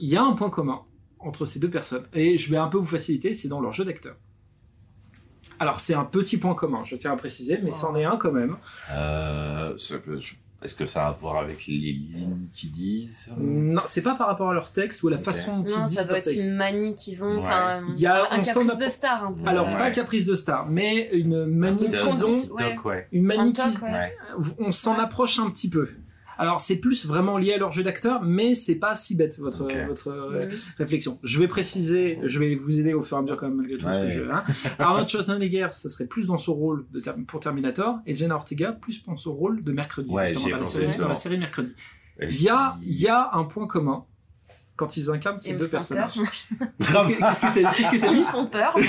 Il 0.00 0.08
y 0.08 0.16
a 0.16 0.22
un 0.22 0.32
point 0.32 0.50
commun 0.50 0.80
entre 1.18 1.44
ces 1.46 1.58
deux 1.60 1.70
personnes 1.70 2.04
et 2.14 2.36
je 2.38 2.50
vais 2.50 2.56
un 2.56 2.68
peu 2.68 2.78
vous 2.78 2.86
faciliter, 2.86 3.34
c'est 3.34 3.48
dans 3.48 3.60
leur 3.60 3.72
jeu 3.72 3.84
d'acteur. 3.84 4.16
Alors 5.58 5.78
c'est 5.78 5.94
un 5.94 6.04
petit 6.06 6.38
point 6.38 6.54
commun, 6.54 6.82
je 6.84 6.96
tiens 6.96 7.12
à 7.12 7.16
préciser, 7.16 7.60
mais 7.62 7.70
c'en 7.70 7.94
est 7.94 8.04
un 8.04 8.16
quand 8.16 8.32
même. 8.32 8.56
Euh, 8.92 9.76
Est-ce 10.62 10.74
que 10.74 10.84
ça 10.86 11.06
a 11.06 11.08
à 11.08 11.12
voir 11.12 11.36
avec 11.38 11.66
les 11.66 11.74
lignes 11.74 12.46
qui 12.54 12.68
disent? 12.68 13.30
Non, 13.38 13.82
c'est 13.86 14.00
pas 14.02 14.14
par 14.14 14.26
rapport 14.28 14.50
à 14.50 14.54
leur 14.54 14.72
texte 14.72 15.02
ou 15.02 15.08
à 15.08 15.10
la 15.10 15.18
façon 15.18 15.58
dont 15.58 15.64
ils 15.66 15.78
Non, 15.78 15.84
disent 15.86 15.96
ça 15.96 16.02
doit 16.04 16.12
leur 16.12 16.18
être 16.18 16.24
texte. 16.26 16.44
une 16.46 16.54
manie 16.54 16.94
qu'ils 16.94 17.22
ont. 17.24 17.38
Enfin, 17.38 17.82
Il 17.90 17.98
y 18.00 18.06
a- 18.06 18.24
un 18.32 18.38
on 18.38 18.42
caprice 18.42 18.70
a- 18.70 18.74
de 18.74 18.88
star 18.88 19.24
un 19.26 19.32
peu. 19.32 19.46
Alors 19.46 19.68
Ouais. 19.68 19.76
pas 19.76 19.90
caprice 19.90 20.24
de 20.26 20.34
star, 20.34 20.66
mais 20.66 21.10
une 21.12 21.44
manie 21.46 21.86
qu'ils 21.86 22.24
ont, 22.24 22.54
ouais. 22.86 23.08
une 23.12 23.24
manie 23.24 23.52
qu'ils- 23.52 23.72
on 24.58 24.72
s'en 24.72 24.98
approche 24.98 25.38
un 25.38 25.50
petit 25.50 25.68
peu. 25.70 25.88
Alors 26.40 26.60
c'est 26.60 26.76
plus 26.80 27.04
vraiment 27.06 27.36
lié 27.36 27.52
à 27.52 27.58
leur 27.58 27.70
jeu 27.70 27.82
d'acteur, 27.82 28.22
mais 28.22 28.54
c'est 28.54 28.76
pas 28.76 28.94
si 28.94 29.14
bête 29.14 29.38
votre 29.38 29.68
votre 29.86 30.08
euh, 30.08 30.48
réflexion. 30.78 31.18
Je 31.22 31.38
vais 31.38 31.48
préciser, 31.48 32.18
je 32.24 32.38
vais 32.38 32.54
vous 32.54 32.80
aider 32.80 32.94
au 32.94 33.02
fur 33.02 33.16
et 33.16 33.20
à 33.20 33.22
mesure 33.22 33.36
quand 33.36 33.46
même 33.48 33.56
malgré 33.58 33.76
tout 33.76 33.82
ce 33.82 33.86
que 33.86 34.06
Ouais. 34.06 34.10
je. 34.10 34.22
Hein. 34.30 34.42
Arnold 34.78 35.08
Schwarzenegger, 35.08 35.68
ça 35.72 35.90
serait 35.90 36.06
plus 36.06 36.26
dans 36.26 36.38
son 36.38 36.54
rôle 36.54 36.86
de 36.92 37.00
Ter- 37.00 37.14
pour 37.26 37.40
Terminator, 37.40 37.98
et 38.06 38.14
Jenna 38.16 38.36
Ortega 38.36 38.72
plus 38.72 38.98
pour 38.98 39.18
son 39.20 39.34
rôle 39.34 39.62
de 39.62 39.72
Mercredi, 39.72 40.10
Ouais, 40.10 40.28
justement, 40.30 40.48
dans, 40.50 40.56
la 40.58 40.64
série, 40.64 40.86
justement. 40.86 41.02
dans 41.04 41.08
la 41.10 41.14
série 41.16 41.38
Mercredi. 41.38 41.72
Il 42.22 42.42
y 42.42 42.48
a 42.48 42.74
il 42.82 42.98
y 43.00 43.08
a 43.08 43.30
un 43.34 43.44
point 43.44 43.66
commun 43.66 44.04
quand 44.80 44.96
ils 44.96 45.10
incarnent 45.10 45.38
ces 45.38 45.50
Ils 45.50 45.56
deux 45.58 45.68
personnages. 45.68 46.14
Qu'est-ce 46.14 47.40
que 47.42 47.60
t'as 47.60 47.70
que 47.90 47.96
Ils 47.96 48.00
dit 48.14 48.18
me 48.20 48.22
font 48.24 48.46
peur. 48.46 48.72
mais- 48.76 48.82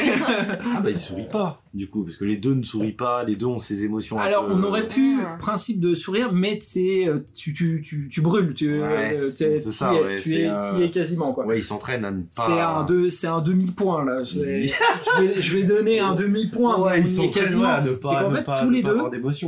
Ah 0.76 0.80
bah 0.82 0.90
il 0.90 0.98
sourit 0.98 1.28
pas, 1.30 1.62
du 1.74 1.90
coup, 1.90 2.04
parce 2.04 2.16
que 2.16 2.24
les 2.24 2.38
deux 2.38 2.54
ne 2.54 2.64
sourient 2.64 2.94
pas, 2.94 3.24
les 3.26 3.36
deux 3.36 3.46
ont 3.48 3.60
ces 3.60 3.84
émotions 3.84 4.18
Alors, 4.18 4.48
peu- 4.48 4.54
on 4.54 4.64
aurait 4.64 4.88
pu, 4.88 5.18
principe 5.40 5.82
de 5.82 5.94
sourire, 5.94 6.32
mais 6.32 6.60
c'est, 6.62 7.08
euh, 7.08 7.20
tu, 7.36 7.54
tu, 7.54 7.82
tu, 7.86 8.08
tu 8.10 8.22
brûles, 8.22 8.54
tu, 8.54 8.82
Ouais, 8.82 9.18
euh, 9.20 9.32
ça, 9.72 9.94
es- 9.94 10.02
ouais, 10.02 10.16
tu 10.22 10.30
c'est 10.32 10.40
es, 10.42 10.46
un- 10.48 10.60
t'y 10.60 10.84
es 10.84 10.90
quasiment, 10.90 11.34
quoi. 11.34 11.46
Ouais, 11.46 11.60
ils 11.60 11.64
s'entraînent 11.64 12.06
à 12.06 12.12
ne 12.12 12.22
pas... 12.22 12.28
C'est 12.48 12.60
un, 12.62 12.84
deux, 12.86 13.10
c'est 13.10 13.28
un 13.28 13.42
demi-point, 13.42 14.06
là. 14.06 14.24
C'est- 14.24 14.40
Oui. 14.62 14.72
je, 15.18 15.22
vais, 15.24 15.42
je 15.42 15.58
vais 15.58 15.64
donner 15.64 16.00
un 16.00 16.16
demi-point, 16.16 16.80
Ouais, 16.80 16.92
mais 16.94 17.00
ils 17.02 17.04
est 17.12 17.16
s'entraînent 17.16 17.44
quasiment. 17.44 17.64
ouais, 17.64 17.70
à 17.70 17.82
ne 17.82 17.90
c'est 17.90 17.96
pas, 18.00 18.24
qu'en 18.24 18.32
fait, 18.36 18.44
pas- 18.44 18.64
tous 18.64 18.70
les 18.70 18.82
deux, 18.82 18.98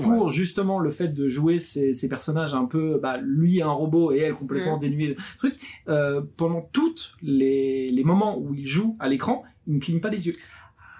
pour 0.02 0.26
ouais. 0.26 0.32
justement 0.32 0.80
le 0.80 0.90
fait 0.91 1.07
de 1.07 1.28
jouer 1.28 1.57
ces, 1.60 1.94
ces 1.94 2.10
personnages 2.10 2.53
un 2.53 2.65
peu, 2.65 2.99
bah, 3.02 3.18
lui 3.24 3.61
un 3.61 3.70
robot 3.70 4.11
et 4.11 4.20
elle 4.20 4.34
complètement 4.34 4.78
Mm. 4.78 4.80
dénuée 4.80 5.07
de 5.10 5.15
trucs, 5.38 5.56
euh, 5.88 6.22
pendant 6.38 6.70
toutes 6.74 7.16
les, 7.22 7.92
les 7.92 8.04
moments 8.04 8.38
où 8.40 8.54
il 8.54 8.68
joue 8.68 8.96
à 9.00 9.08
l'écran, 9.10 9.44
il 9.68 9.76
ne 9.76 9.80
cligne 9.80 10.00
pas 10.00 10.10
les 10.10 10.28
yeux. 10.28 10.36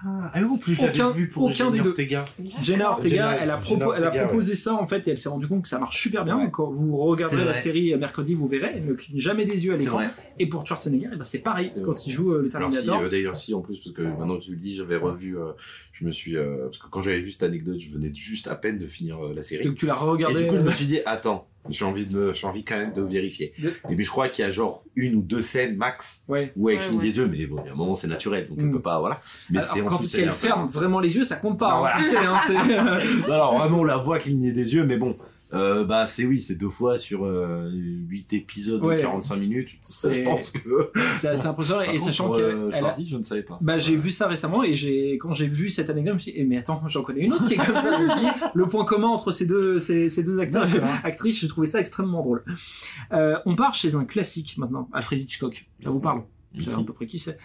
Ah, 0.06 0.32
ah 0.34 0.40
oui, 0.42 0.58
plus, 0.60 0.78
Aucun- 0.82 1.12
vu 1.12 1.30
pour 1.30 1.44
aucun 1.44 1.72
des 1.72 1.78
Jenna 1.78 1.84
deux. 1.84 1.90
Ortega. 1.92 2.26
Jenna 2.62 2.90
Ortega, 2.92 3.16
Jenna- 3.16 3.38
elle 3.42 3.50
a, 3.52 3.58
propo- 3.58 3.94
elle 3.96 4.04
a 4.04 4.08
Ortega, 4.08 4.26
proposé 4.26 4.54
ça 4.54 4.74
en 4.74 4.86
fait 4.86 5.08
et 5.08 5.12
elle 5.12 5.18
s'est 5.18 5.30
rendue 5.30 5.48
compte 5.48 5.62
que 5.62 5.70
ça 5.70 5.80
marche 5.80 5.98
super 6.02 6.26
bien. 6.26 6.40
Ouais. 6.40 6.50
Quand 6.52 6.70
vous 6.72 6.98
regarderez 6.98 7.46
la 7.46 7.54
série 7.54 7.96
mercredi, 7.96 8.34
vous 8.34 8.46
verrez, 8.46 8.74
elle 8.76 8.86
ne 8.86 8.94
cligne 8.96 9.18
jamais 9.22 9.46
des 9.46 9.66
yeux 9.66 9.74
à 9.74 9.78
l'écran. 9.78 10.02
Et 10.40 10.48
pour 10.48 10.68
Schwarzenegger, 10.68 11.08
eh 11.14 11.16
ben, 11.16 11.24
c'est 11.24 11.40
pareil 11.40 11.70
quand 11.86 11.94
vrai. 11.94 12.02
il 12.06 12.12
joue 12.12 12.34
euh, 12.34 12.40
le 12.42 12.46
si, 12.50 12.52
Terminator. 12.52 13.02
euh, 13.02 13.08
d'ailleurs 13.08 13.36
si 13.38 13.54
en 13.54 13.62
plus 13.62 13.78
parce 13.80 13.96
que 13.96 14.02
maintenant 14.02 14.38
que 14.38 14.44
tu 14.44 14.52
le 14.52 14.58
dis 14.58 14.76
j'avais 14.76 14.98
revu 14.98 15.38
euh, 15.38 15.54
je 15.94 16.04
me 16.04 16.12
suis 16.12 16.36
euh, 16.36 16.66
parce 16.66 16.80
que 16.80 16.88
quand 16.90 17.02
j'avais 17.02 17.22
vu 17.22 17.32
cette 17.32 17.44
anecdote 17.44 17.80
je 17.80 17.90
venais 17.90 18.14
juste 18.14 18.50
à 18.50 18.56
peine 18.56 18.78
de 18.80 18.88
finir 18.88 19.24
euh, 19.24 19.34
la 19.34 19.44
série 19.44 19.64
Donc 19.64 19.76
tu 19.76 19.86
l'as 19.86 19.94
et 19.94 20.00
regardé. 20.04 20.44
du 20.44 20.50
coup 20.50 20.58
je 20.58 20.62
euh, 20.62 20.66
me 20.66 20.72
suis 20.72 20.86
dit 20.86 21.00
attends 21.06 21.48
j'ai 21.69 21.85
envie 21.85 22.06
de 22.06 22.14
me 22.18 22.34
j'ai 22.34 22.45
envie 22.48 22.64
quand 22.64 22.77
même 22.77 22.91
de 22.94 23.02
vérifier 23.02 23.53
De- 23.57 23.73
et 23.90 23.95
puis 23.95 24.03
je 24.03 24.10
crois 24.10 24.27
qu'il 24.30 24.44
y 24.44 24.48
a 24.48 24.52
genre 24.52 24.84
une 24.95 25.15
ou 25.15 25.22
deux 25.22 25.41
scènes 25.41 25.76
max 25.77 26.23
Ouais. 26.27 26.52
où 26.57 26.69
elle 26.69 26.77
cligne 26.80 26.98
ouais. 26.98 27.03
des 27.11 27.18
yeux 27.18 27.27
mais 27.27 27.45
bon 27.45 27.57
il 27.64 27.68
y 27.68 27.69
a 27.69 27.73
un 27.73 27.76
moment 27.76 27.95
c'est 27.95 28.07
naturel 28.07 28.48
donc 28.48 28.57
Mm. 28.57 28.61
elle 28.65 28.72
peut 28.72 28.81
pas 28.81 28.99
voilà 28.99 29.19
mais 29.49 29.60
Alors, 29.60 29.85
quand 29.85 29.98
plus, 29.98 30.07
si 30.07 30.22
elle 30.22 30.31
ferme 30.31 30.68
vraiment 30.68 30.99
les 30.99 31.15
yeux, 31.15 31.23
ça 31.23 31.35
compte 31.38 31.57
pas. 31.60 31.69
Non, 31.72 31.76
hein, 31.76 31.80
voilà. 31.80 31.98
tu 31.98 32.03
sais, 32.03 32.18
hein, 32.76 32.98
Non, 33.27 33.34
alors 33.34 33.57
vraiment 33.57 33.80
on 33.80 33.84
la 33.84 33.98
voit 33.98 34.19
cligner 34.19 34.52
des 34.52 34.73
yeux 34.76 34.85
mais 34.85 34.98
bon 34.98 35.15
euh, 35.54 35.84
bah 35.86 36.08
c'est 36.08 36.26
oui 36.26 36.42
c'est 36.42 36.56
deux 36.56 36.70
fois 36.70 36.98
sur 36.98 37.26
euh, 37.26 37.70
8 37.74 38.34
épisodes 38.34 38.84
Ouais. 38.84 38.98
de 38.98 39.02
45 39.02 39.36
minutes 39.38 39.70
je 40.12 40.24
pense 40.24 40.52
que 40.52 40.92
c'est 41.14 41.28
assez 41.28 41.46
impressionnant. 41.48 41.82
Et 41.82 41.98
sachant 42.00 42.26
pour, 42.28 42.38
euh, 42.38 42.70
qu'elle 42.72 42.86
a 42.86 42.96
je 43.06 43.18
ne 43.18 43.24
savais 43.24 43.44
pas 43.44 43.58
Bah, 43.62 43.78
j'ai 43.78 43.96
vu 43.96 44.10
ça 44.12 44.28
récemment 44.28 44.64
et 44.64 44.76
j'ai 44.76 45.18
quand 45.20 45.34
j'ai 45.34 45.48
vu 45.48 45.70
cette 45.70 45.90
anecdote, 45.90 46.12
je 46.12 46.16
me 46.16 46.20
suis 46.20 46.32
dit, 46.34 46.38
eh, 46.40 46.44
mais 46.46 46.58
attends, 46.58 46.82
j'en 46.88 47.04
connais 47.04 47.22
une 47.22 47.34
autre 47.34 47.46
qui 47.46 47.54
est 47.54 47.58
comme 47.58 47.76
ça. 47.76 47.92
Je 47.98 48.58
le 48.58 48.68
point 48.68 48.86
commun 48.86 49.08
entre 49.10 49.32
ces 49.32 49.46
deux, 49.46 49.80
ces, 49.80 50.10
ces 50.10 50.24
deux 50.24 50.40
acteurs, 50.40 50.68
actrices, 51.04 51.40
j'ai 51.40 51.48
trouvé 51.48 51.68
ça 51.68 51.80
extrêmement 51.80 52.22
drôle. 52.22 52.44
Euh, 53.12 53.38
on 53.46 53.56
part 53.56 53.74
chez 53.74 53.96
un 53.96 54.06
classique 54.06 54.58
maintenant, 54.58 54.90
Alfred 54.94 55.20
Hitchcock. 55.20 55.66
Ça 55.84 55.90
vous 55.90 56.00
parle? 56.00 56.24
Vous 56.56 56.62
savez 56.62 56.82
à 56.82 56.84
peu 56.86 56.94
près 56.94 57.06
qui 57.08 57.20
c'est. 57.20 57.38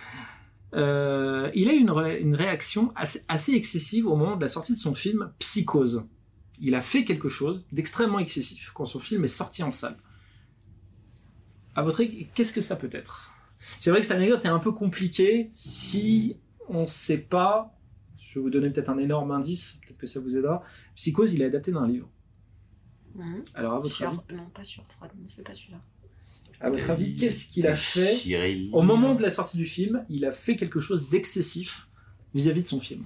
Euh, 0.75 1.51
il 1.55 1.69
a 1.69 1.73
eu 1.73 1.79
une, 1.79 1.91
ré- 1.91 2.21
une 2.21 2.35
réaction 2.35 2.93
assez, 2.95 3.23
assez 3.29 3.53
excessive 3.55 4.07
au 4.07 4.17
moment 4.17 4.37
de 4.37 4.43
la 4.43 4.49
sortie 4.49 4.73
de 4.75 4.79
son 4.79 4.95
film 4.95 5.31
Psychose. 5.39 6.05
Il 6.61 6.75
a 6.75 6.81
fait 6.81 7.05
quelque 7.05 7.29
chose 7.29 7.63
d'extrêmement 7.73 8.19
excessif 8.19 8.71
quand 8.75 8.85
son 8.87 8.99
film 8.99 9.25
est 9.25 9.29
sorti 9.29 9.63
en 9.63 9.71
salle. 9.73 9.97
À 11.75 11.83
votre 11.83 12.01
avis, 12.03 12.27
qu'est-ce 12.35 12.53
que 12.53 12.61
ça 12.61 12.77
peut 12.77 12.91
être? 12.93 13.33
C'est 13.79 13.91
vrai 13.91 14.01
que 14.01 14.07
cette 14.07 14.17
anecdote 14.17 14.45
est 14.45 14.49
un 14.49 14.59
peu 14.59 14.73
compliquée 14.73 15.51
si 15.55 16.37
on 16.69 16.83
ne 16.83 16.87
sait 16.87 17.19
pas. 17.19 17.75
Je 18.19 18.35
vais 18.35 18.41
vous 18.41 18.51
donner 18.51 18.71
peut-être 18.71 18.89
un 18.91 18.99
énorme 18.99 19.31
indice, 19.31 19.79
peut-être 19.85 19.99
que 19.99 20.07
ça 20.07 20.21
vous 20.21 20.37
aidera. 20.37 20.63
Psychose, 20.97 21.35
il 21.35 21.43
est 21.43 21.47
adapté 21.47 21.73
d'un 21.73 21.87
livre. 21.87 22.09
Mhm. 23.15 23.43
Alors, 23.55 23.75
à 23.75 23.79
votre 23.79 23.95
Sur- 23.95 24.09
avis, 24.09 24.19
Non, 24.35 24.47
pas 24.51 24.65
sur 24.65 24.85
Freud, 24.89 25.11
c'est 25.29 25.43
pas 25.45 25.55
celui-là. 25.55 25.81
à 26.61 26.71
votre 26.71 26.91
avis, 26.91 27.17
qu'est-ce 27.17 27.47
qu'il 27.49 27.67
a 27.67 27.77
fait. 27.77 28.19
Au 28.73 28.83
moment 28.83 29.15
de 29.15 29.23
la 29.23 29.31
sortie 29.31 29.57
du 29.57 29.65
film, 29.65 30.05
il 30.09 30.25
a 30.25 30.33
fait 30.33 30.57
quelque 30.57 30.81
chose 30.81 31.09
d'excessif 31.09 31.89
vis-à-vis 32.35 32.63
de 32.63 32.67
son 32.67 32.81
film. 32.81 33.05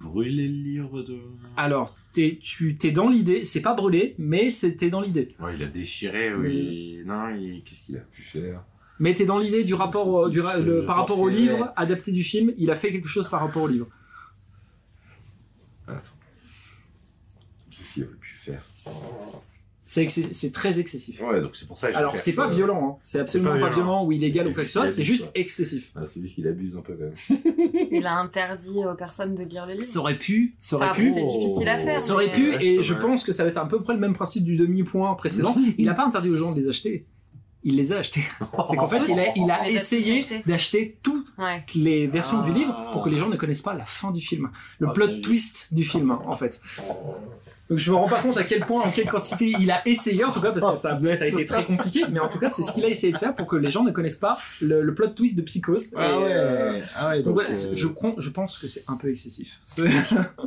Brûler 0.00 0.48
le 0.48 0.54
livre 0.62 1.02
de 1.02 1.18
Alors, 1.56 1.94
t'es, 2.12 2.38
tu 2.40 2.76
t'es 2.76 2.90
dans 2.92 3.08
l'idée, 3.08 3.44
c'est 3.44 3.60
pas 3.62 3.74
brûlé, 3.74 4.14
mais 4.18 4.50
c'était 4.50 4.90
dans 4.90 5.00
l'idée. 5.00 5.34
Ouais, 5.40 5.54
il 5.56 5.62
a 5.62 5.68
déchiré, 5.68 6.34
oui. 6.34 7.02
Non, 7.06 7.28
il... 7.30 7.62
qu'est-ce 7.64 7.84
qu'il 7.86 7.96
a 7.96 8.00
pu 8.00 8.22
faire? 8.22 8.62
Mais 8.98 9.14
t'es 9.14 9.24
dans 9.26 9.38
l'idée 9.38 9.62
du 9.64 9.74
rapport, 9.74 10.30
du, 10.30 10.40
ra- 10.40 10.58
le- 10.58 10.86
par 10.86 10.96
rapport 10.96 11.20
au 11.20 11.28
livre 11.28 11.72
adapté 11.76 12.12
du 12.12 12.24
film, 12.24 12.52
il 12.56 12.70
a 12.70 12.76
fait 12.76 12.90
quelque 12.92 13.08
chose 13.08 13.28
par 13.28 13.40
rapport 13.40 13.62
au 13.64 13.68
livre. 13.68 13.88
Attends. 15.86 16.00
Qu'est-ce 17.70 17.94
qu'il 17.94 18.02
a 18.04 18.06
pu 18.06 18.34
faire? 18.34 18.62
C'est, 19.88 20.52
très 20.52 20.80
excessif. 20.80 21.20
Ouais, 21.22 21.40
donc 21.40 21.52
c'est 21.54 21.68
pour 21.68 21.78
ça 21.78 21.92
que 21.92 21.96
Alors, 21.96 22.18
c'est 22.18 22.32
pas 22.32 22.48
violent, 22.48 22.88
hein. 22.90 22.98
c'est 23.02 23.20
absolument 23.20 23.52
pas 23.52 23.68
pas, 23.68 23.74
violent. 23.74 24.04
ou 24.04 24.10
illégal 24.10 24.48
ou 24.48 24.52
quoi 24.52 24.64
que 24.64 24.68
ce 24.68 24.72
juste 24.72 24.72
soit, 24.72 24.82
qu'il 24.86 24.92
c'est 24.94 25.00
abuse, 25.02 25.06
juste 25.08 25.22
quoi. 25.32 25.32
excessif. 25.40 25.92
Ah, 25.94 26.00
c'est 26.08 26.18
lui 26.18 26.28
qui 26.28 26.42
l'abuse 26.42 26.76
un 26.76 26.80
peu 26.80 26.94
quand 26.94 27.04
même. 27.04 27.88
Il 27.92 28.04
a 28.06 28.14
interdit 28.18 28.84
aux 28.84 28.94
personnes 28.96 29.36
de 29.36 29.44
lire 29.44 29.64
le 29.64 29.74
livre. 29.74 29.84
Ça 29.84 30.00
aurait 30.00 30.18
pu, 30.18 30.56
ça 30.58 30.74
aurait 30.76 30.88
Enfin, 30.90 31.00
pu. 31.02 31.12
c'est 31.14 31.24
difficile 31.24 31.68
à 31.68 31.78
faire. 31.78 32.00
Ça 32.00 32.14
aurait 32.14 32.26
mais- 32.26 32.32
pu, 32.32 32.50
Ouais, 32.50 32.64
et 32.66 32.82
je 32.82 32.94
vrai. 32.94 33.02
pense 33.06 33.22
que 33.22 33.30
ça 33.32 33.44
va 33.44 33.50
être 33.50 33.58
à 33.58 33.66
peu 33.68 33.80
près 33.80 33.94
le 33.94 34.00
même 34.00 34.14
principe 34.14 34.42
du 34.44 34.56
demi-point 34.56 35.14
précédent. 35.14 35.56
Il 35.78 35.84
n'a 35.86 35.94
pas 35.94 36.04
interdit 36.04 36.30
aux 36.30 36.36
gens 36.36 36.50
de 36.52 36.60
les 36.60 36.68
acheter. 36.68 37.06
Il 37.62 37.76
les 37.76 37.92
a 37.92 37.98
achetés. 37.98 38.22
C'est 38.68 38.76
qu'en 38.76 38.88
fait, 38.88 39.02
il 39.36 39.48
a, 39.50 39.68
il 39.68 39.74
essayé 39.74 40.24
d'acheter 40.46 40.98
toutes 41.02 41.26
Ouais. 41.38 41.64
les 41.76 42.06
versions 42.08 42.42
du 42.42 42.50
Ah. 42.50 42.54
livre 42.54 42.90
pour 42.92 43.04
que 43.04 43.08
les 43.10 43.16
gens 43.16 43.28
ne 43.28 43.36
connaissent 43.36 43.62
pas 43.62 43.74
la 43.74 43.84
fin 43.84 44.10
du 44.10 44.20
film. 44.20 44.50
Le 44.80 44.88
Ah, 44.88 44.92
plot 44.92 45.20
twist 45.20 45.72
du 45.74 45.84
film, 45.84 46.10
en 46.10 46.34
fait. 46.34 46.60
Donc 47.68 47.78
je 47.78 47.90
me 47.90 47.96
rends 47.96 48.08
pas 48.08 48.20
compte 48.22 48.36
à 48.36 48.44
quel 48.44 48.60
point, 48.60 48.82
en 48.84 48.90
quelle 48.90 49.06
quantité 49.08 49.52
il 49.58 49.70
a 49.70 49.86
essayé, 49.88 50.24
en 50.24 50.30
tout 50.32 50.40
cas, 50.40 50.52
parce 50.52 50.64
que 50.74 50.78
ça, 50.80 50.98
ça 51.16 51.24
a 51.24 51.26
été 51.26 51.46
très 51.46 51.64
compliqué, 51.64 52.04
mais 52.12 52.20
en 52.20 52.28
tout 52.28 52.38
cas, 52.38 52.48
c'est 52.50 52.62
ce 52.62 52.72
qu'il 52.72 52.84
a 52.84 52.88
essayé 52.88 53.12
de 53.12 53.18
faire 53.18 53.34
pour 53.34 53.46
que 53.46 53.56
les 53.56 53.70
gens 53.70 53.82
ne 53.84 53.90
connaissent 53.90 54.18
pas 54.18 54.38
le, 54.60 54.82
le 54.82 54.94
plot 54.94 55.08
twist 55.08 55.36
de 55.36 55.42
Psychose. 55.42 55.86
Et, 55.88 55.96
euh, 55.96 56.80
ah 56.96 57.08
ouais. 57.10 57.22
donc 57.22 57.34
voilà, 57.34 57.52
c'est- 57.52 57.74
je, 57.74 57.86
pense 58.28 58.58
que 58.58 58.68
c'est 58.68 58.84
un 58.88 58.96
peu 58.96 59.10
excessif. 59.10 59.58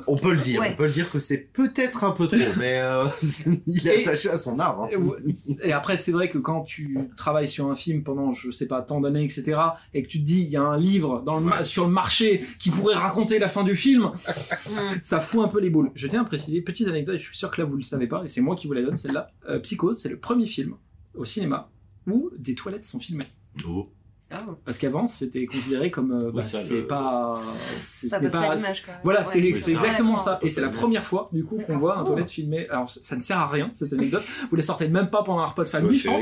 On 0.07 0.15
peut 0.15 0.31
le 0.33 0.39
dire, 0.39 0.61
Ouais. 0.61 0.69
on 0.73 0.75
peut 0.77 0.85
le 0.85 0.91
dire 0.91 1.09
que 1.11 1.19
c'est 1.19 1.49
peut-être 1.53 2.03
un 2.03 2.11
peu 2.11 2.27
trop, 2.27 2.37
mais 2.57 2.79
euh, 2.81 3.05
il 3.67 3.87
est 3.87 4.01
Et- 4.01 4.07
attaché 4.07 4.29
à 4.29 4.37
son 4.37 4.59
arbre. 4.59 4.83
hein. 4.83 4.89
Et 4.91 4.95
ouais. 4.95 5.71
Après, 5.73 5.97
c'est 5.97 6.11
vrai 6.11 6.29
que 6.29 6.37
quand 6.37 6.61
tu 6.63 6.97
travailles 7.17 7.47
sur 7.47 7.69
un 7.69 7.75
film 7.75 8.03
pendant, 8.03 8.31
je 8.31 8.51
sais 8.51 8.67
pas, 8.67 8.81
tant 8.81 9.01
d'années, 9.01 9.23
etc., 9.23 9.59
et 9.93 10.03
que 10.03 10.07
tu 10.07 10.19
te 10.19 10.25
dis, 10.25 10.41
il 10.41 10.49
y 10.49 10.57
a 10.57 10.61
un 10.63 10.77
livre 10.77 11.21
dans 11.25 11.37
le 11.39 11.45
ma- 11.45 11.63
sur 11.63 11.85
le 11.85 11.91
marché 11.91 12.45
qui 12.59 12.69
pourrait 12.69 12.95
raconter 12.95 13.39
la 13.39 13.47
fin 13.47 13.63
du 13.63 13.75
film, 13.75 14.11
ça 15.01 15.19
fout 15.19 15.43
un 15.43 15.47
peu 15.47 15.59
les 15.59 15.69
boules. 15.69 15.91
Je 15.95 16.07
tiens 16.07 16.21
à 16.21 16.25
préciser, 16.25 16.61
petite 16.61 16.87
anecdote, 16.87 17.08
je 17.17 17.23
suis 17.23 17.37
sûr 17.37 17.51
que 17.51 17.61
là 17.61 17.67
vous 17.67 17.75
le 17.77 17.83
savez 17.83 18.07
pas, 18.07 18.23
et 18.23 18.27
c'est 18.27 18.41
moi 18.41 18.55
qui 18.55 18.67
vous 18.67 18.73
la 18.73 18.81
donne 18.81 18.97
celle-là. 18.97 19.31
Euh, 19.49 19.59
Psychose, 19.59 19.99
c'est 19.99 20.09
le 20.09 20.17
premier 20.17 20.45
film 20.45 20.75
au 21.15 21.25
cinéma 21.25 21.69
où 22.07 22.29
des 22.37 22.55
toilettes 22.55 22.85
sont 22.85 22.99
filmées. 22.99 23.25
Oh. 23.67 23.89
Oh. 24.31 24.51
Parce 24.63 24.77
qu'avant, 24.77 25.07
c'était 25.07 25.47
considéré 25.47 25.89
comme, 25.89 26.11
euh, 26.11 26.31
bah, 26.31 26.41
Oui, 26.43 26.49
c'est 26.49 26.69
le- 26.81 26.85
pas, 26.87 27.41
c'est- 27.77 28.09
Ça 28.09 28.19
pas 28.19 28.29
pas, 28.29 28.55
voilà, 29.03 29.19
Ouais. 29.21 29.25
c'est 29.25 29.41
oui, 29.41 29.55
ça. 29.55 29.71
exactement 29.71 30.17
ça. 30.17 30.37
Et 30.43 30.49
c'est 30.49 30.61
la 30.61 30.69
première 30.69 31.03
fois, 31.03 31.29
du 31.33 31.43
coup, 31.43 31.57
qu'on 31.65 31.79
voit 31.79 31.97
un 31.97 32.01
Oh. 32.01 32.05
toilette 32.05 32.29
filmé. 32.29 32.67
Alors, 32.69 32.87
ça 32.91 33.15
ne 33.15 33.21
sert 33.21 33.39
à 33.39 33.47
rien, 33.47 33.71
cette 33.73 33.91
anecdote. 33.91 34.21
Vous 34.51 34.55
la 34.55 34.61
sortez 34.61 34.87
même 34.87 35.09
pas 35.09 35.23
pendant 35.23 35.39
un 35.41 35.47
repas 35.47 35.63
de 35.63 35.67
famille, 35.69 35.97
je 35.97 36.03
c'est 36.03 36.09
pense. 36.09 36.21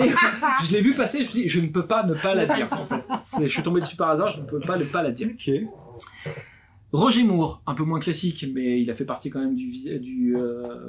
Mais 0.00 0.08
je 0.66 0.72
l'ai 0.72 0.80
vu 0.80 0.94
passer, 0.94 1.18
je 1.18 1.24
me 1.26 1.28
suis 1.30 1.42
dit, 1.44 1.48
je 1.48 1.60
ne 1.60 1.68
peux 1.68 1.86
pas 1.86 2.02
ne 2.02 2.14
pas 2.14 2.34
la 2.34 2.46
dire, 2.46 2.66
en 2.72 2.86
fait. 2.86 3.04
C'est- 3.22 3.44
Je 3.46 3.52
suis 3.52 3.62
tombé 3.62 3.80
dessus 3.80 3.94
par 3.94 4.10
hasard, 4.10 4.30
je 4.32 4.40
ne 4.40 4.46
peux 4.46 4.58
pas 4.58 4.76
ne 4.76 4.84
pas 4.84 5.04
la 5.04 5.12
dire. 5.12 5.28
Ok. 5.32 5.50
Roger 6.94 7.24
Moore, 7.24 7.60
un 7.66 7.74
peu 7.74 7.82
moins 7.82 7.98
classique, 7.98 8.46
mais 8.54 8.80
il 8.80 8.88
a 8.88 8.94
fait 8.94 9.04
partie 9.04 9.28
quand 9.28 9.40
même 9.40 9.56
du, 9.56 9.72
euh, 9.88 9.98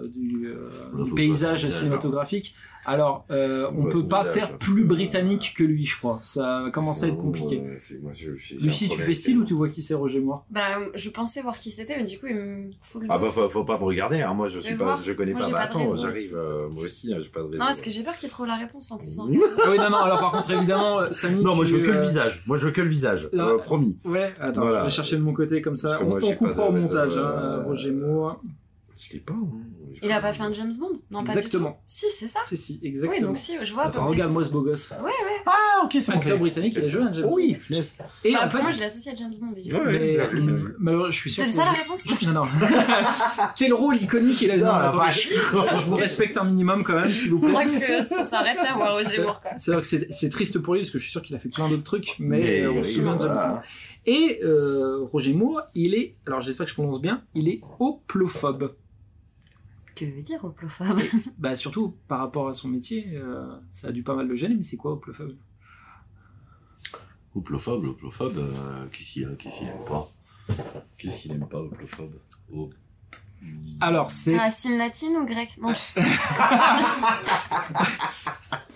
du, 0.07 0.47
euh, 0.47 0.69
du 1.03 1.13
paysage 1.15 1.63
pas- 1.63 1.69
cinématographique. 1.71 2.53
Alors, 2.87 3.25
euh, 3.31 3.67
on 3.75 3.85
Ouais, 3.85 3.91
peut 3.91 4.07
pas 4.07 4.23
faire 4.23 4.51
hein, 4.53 4.57
plus 4.59 4.83
britannique 4.83 5.55
que 5.57 5.63
lui, 5.63 5.83
je 5.85 5.97
crois. 5.97 6.19
Ça 6.21 6.65
commence 6.71 7.03
à 7.03 7.07
être 7.07 7.17
compliqué. 7.17 7.59
Moi, 8.03 8.11
je- 8.13 8.29
Lucie, 8.63 8.87
tu 8.89 9.01
fais 9.01 9.15
style 9.15 9.39
ou 9.39 9.43
tu 9.43 9.55
vois 9.55 9.69
qui 9.69 9.81
c'est 9.81 9.95
Roger 9.95 10.19
Moore? 10.19 10.45
Bah, 10.51 10.61
je 10.93 11.09
pensais 11.09 11.41
voir 11.41 11.57
qui 11.57 11.71
c'était, 11.71 11.97
mais 11.97 12.03
du 12.03 12.19
coup, 12.19 12.27
il 12.27 12.35
me 12.35 12.69
fout 12.79 13.01
le 13.01 13.07
Ah 13.09 13.17
bah 13.17 13.27
faut, 13.29 13.49
faut 13.49 13.63
pas 13.65 13.79
me 13.79 13.83
regarder, 13.85 14.21
hein. 14.21 14.35
moi 14.35 14.47
je 14.47 14.59
suis 14.59 14.73
Mais 14.73 14.77
pas, 14.77 14.83
voir. 14.83 15.01
je 15.03 15.11
connais 15.13 15.31
Moi, 15.31 15.41
pas. 15.41 15.47
j'ai 15.47 15.53
Bah 15.53 15.57
pas 15.61 15.65
de 15.65 15.69
attends, 15.71 15.79
raison 15.91 16.01
j'arrive, 16.03 16.35
euh, 16.35 16.69
moi 16.69 16.83
aussi, 16.83 17.11
hein, 17.11 17.17
j'ai 17.23 17.29
pas 17.29 17.39
de 17.39 17.45
raison. 17.45 17.57
Non, 17.57 17.65
parce 17.65 17.81
que 17.81 17.89
j'ai 17.89 18.03
peur 18.03 18.15
qu'il 18.17 18.29
trouve 18.29 18.45
la 18.45 18.55
réponse 18.57 18.91
en 18.91 18.97
plus. 18.99 19.17
hein. 19.19 19.25
Ah 19.65 19.69
oui, 19.71 19.77
non, 19.79 19.89
non, 19.89 19.97
alors 19.97 20.19
par 20.19 20.31
contre, 20.33 20.51
évidemment, 20.51 21.11
Samy. 21.11 21.43
Non, 21.43 21.55
moi 21.55 21.65
je 21.65 21.75
veux 21.77 21.83
que 21.83 21.91
le 21.91 22.01
visage. 22.01 22.43
Moi 22.45 22.57
je 22.57 22.65
veux 22.65 22.71
que 22.71 22.81
le 22.81 22.89
visage. 22.89 23.29
promis. 23.63 23.97
Ouais, 24.05 24.31
attends, 24.39 24.69
je 24.69 24.83
vais 24.83 24.89
chercher 24.91 25.15
de 25.17 25.23
mon 25.23 25.33
côté 25.33 25.59
comme 25.63 25.75
ça. 25.75 25.94
Parce 25.97 26.01
que 26.01 26.05
On, 26.05 26.09
moi, 26.09 26.19
on 26.23 26.35
coupera 26.35 26.53
pas 26.55 26.67
au 26.69 26.71
montage, 26.71 27.17
hein, 27.17 27.21
euh, 27.21 27.63
Roger 27.63 27.91
Moore. 27.91 28.41
Je 28.97 29.13
l'ai 29.13 29.19
pas. 29.19 29.33
hein. 29.33 29.47
Il 30.01 30.11
a 30.11 30.21
pas 30.21 30.31
fait 30.33 30.43
un 30.43 30.53
James 30.53 30.71
Bond? 30.77 30.91
Non, 31.11 31.23
pas 31.23 31.33
Exactement. 31.33 31.69
du 31.69 31.75
tout. 31.75 31.79
Si, 31.85 32.05
c'est 32.11 32.27
ça. 32.27 32.39
Si, 32.45 32.55
si, 32.57 32.79
Oui, 32.81 32.89
exactement. 32.89 33.27
donc 33.27 33.37
si, 33.37 33.57
je 33.61 33.73
vois. 33.73 33.83
Attends, 33.85 34.01
près. 34.01 34.09
regarde-moi 34.11 34.43
ce 34.45 34.51
beau 34.51 34.61
gosse. 34.61 34.91
Ouais, 34.99 35.05
ouais. 35.05 35.11
Ah, 35.45 35.83
ok, 35.83 35.97
c'est 35.99 36.11
bon. 36.13 36.17
Acteur 36.19 36.37
britannique, 36.37 36.75
il 36.77 36.85
a 36.85 36.87
joué 36.87 37.01
un 37.01 37.11
James 37.11 37.23
Bond. 37.27 37.33
Oui, 37.35 37.55
punaise. 37.55 37.93
Et 38.23 38.35
Enfin, 38.35 38.45
en 38.45 38.49
fait, 38.49 38.61
moi, 38.61 38.71
je 38.71 38.79
l'associe 38.79 39.13
à 39.13 39.17
James 39.17 39.33
Bond. 39.39 39.47
Ouais, 39.47 39.63
mais, 39.65 40.17
ouais, 40.17 40.17
ouais. 40.33 40.61
mais 40.79 40.91
alors, 40.91 41.11
je 41.11 41.17
suis 41.17 41.31
sûr 41.31 41.43
C'est 41.45 41.51
ça 41.51 41.65
la 41.65 41.73
je- 41.73 41.81
réponse 41.81 42.23
Non, 42.27 42.33
non. 42.33 42.43
Quel 43.57 43.73
rôle 43.73 43.97
iconique 43.97 44.41
il 44.41 44.51
a 44.51 44.57
Non, 44.57 44.65
Non, 44.65 44.71
la 44.71 44.87
attendez, 44.89 45.05
vache. 45.05 45.29
je, 45.29 45.77
je 45.77 45.85
vous 45.85 45.95
respecte 45.95 46.37
un 46.37 46.43
minimum 46.45 46.83
quand 46.83 46.99
même, 46.99 47.09
s'il 47.09 47.31
vous 47.31 47.37
Je 47.41 47.41
plaît. 47.41 47.51
crois 47.51 47.65
que 47.65 48.15
ça 48.15 48.23
s'arrête 48.25 48.57
là, 48.57 48.73
voir 48.73 48.93
Roger 48.93 49.21
Moore. 49.23 49.41
C'est 49.57 49.71
vrai 49.71 49.81
que 49.81 49.87
c'est 49.87 50.29
triste 50.29 50.59
pour 50.59 50.73
lui 50.75 50.81
parce 50.81 50.91
que 50.91 50.99
je 50.99 51.03
suis 51.03 51.11
sûr 51.11 51.21
qu'il 51.21 51.35
a 51.35 51.39
fait 51.39 51.49
plein 51.49 51.67
d'autres 51.69 51.83
trucs, 51.83 52.15
mais, 52.19 52.61
euh, 52.61 52.71
on 52.71 52.83
se 52.83 52.91
souvient 52.91 53.15
de 53.15 53.21
James. 53.21 53.33
Bond. 53.33 53.59
Et 54.05 54.39
euh, 54.43 55.03
Roger 55.03 55.33
Moore, 55.33 55.63
il 55.73 55.95
est, 55.95 56.15
alors 56.27 56.41
j'espère 56.41 56.65
que 56.65 56.69
je 56.69 56.75
prononce 56.75 57.01
bien, 57.01 57.23
il 57.33 57.47
est 57.47 57.61
hoplophobe. 57.79 58.75
Que 59.95 60.05
veut 60.05 60.21
dire 60.21 60.43
hoplophobe? 60.43 61.01
Bah 61.37 61.55
surtout 61.55 61.95
par 62.07 62.19
rapport 62.19 62.47
à 62.47 62.53
son 62.53 62.67
métier, 62.67 63.07
euh, 63.13 63.47
ça 63.71 63.87
a 63.87 63.91
dû 63.91 64.03
pas 64.03 64.15
mal 64.15 64.27
le 64.27 64.35
gêner, 64.35 64.55
mais 64.55 64.63
c'est 64.63 64.77
quoi 64.77 64.91
hoplophobe? 64.91 65.35
Hoplophobe, 67.33 67.85
hoplophobe, 67.85 68.37
euh, 68.37 68.85
qu'est-ce 68.91 69.13
qu'il 69.13 69.35
qu'est-ce 69.37 69.59
qu'il 69.59 69.67
aime 69.67 69.85
pas? 69.87 70.07
Qu'est-ce 70.97 71.21
qu'il 71.23 71.31
aime 71.31 71.47
pas, 71.47 71.59
hoplophobe? 71.59 72.13
Oh. 72.53 72.69
Alors, 73.81 74.09
c'est 74.09 74.37
Racine 74.37 74.77
latine 74.77 75.17
ou 75.17 75.25
grecque 75.25 75.57
Non. 75.61 75.73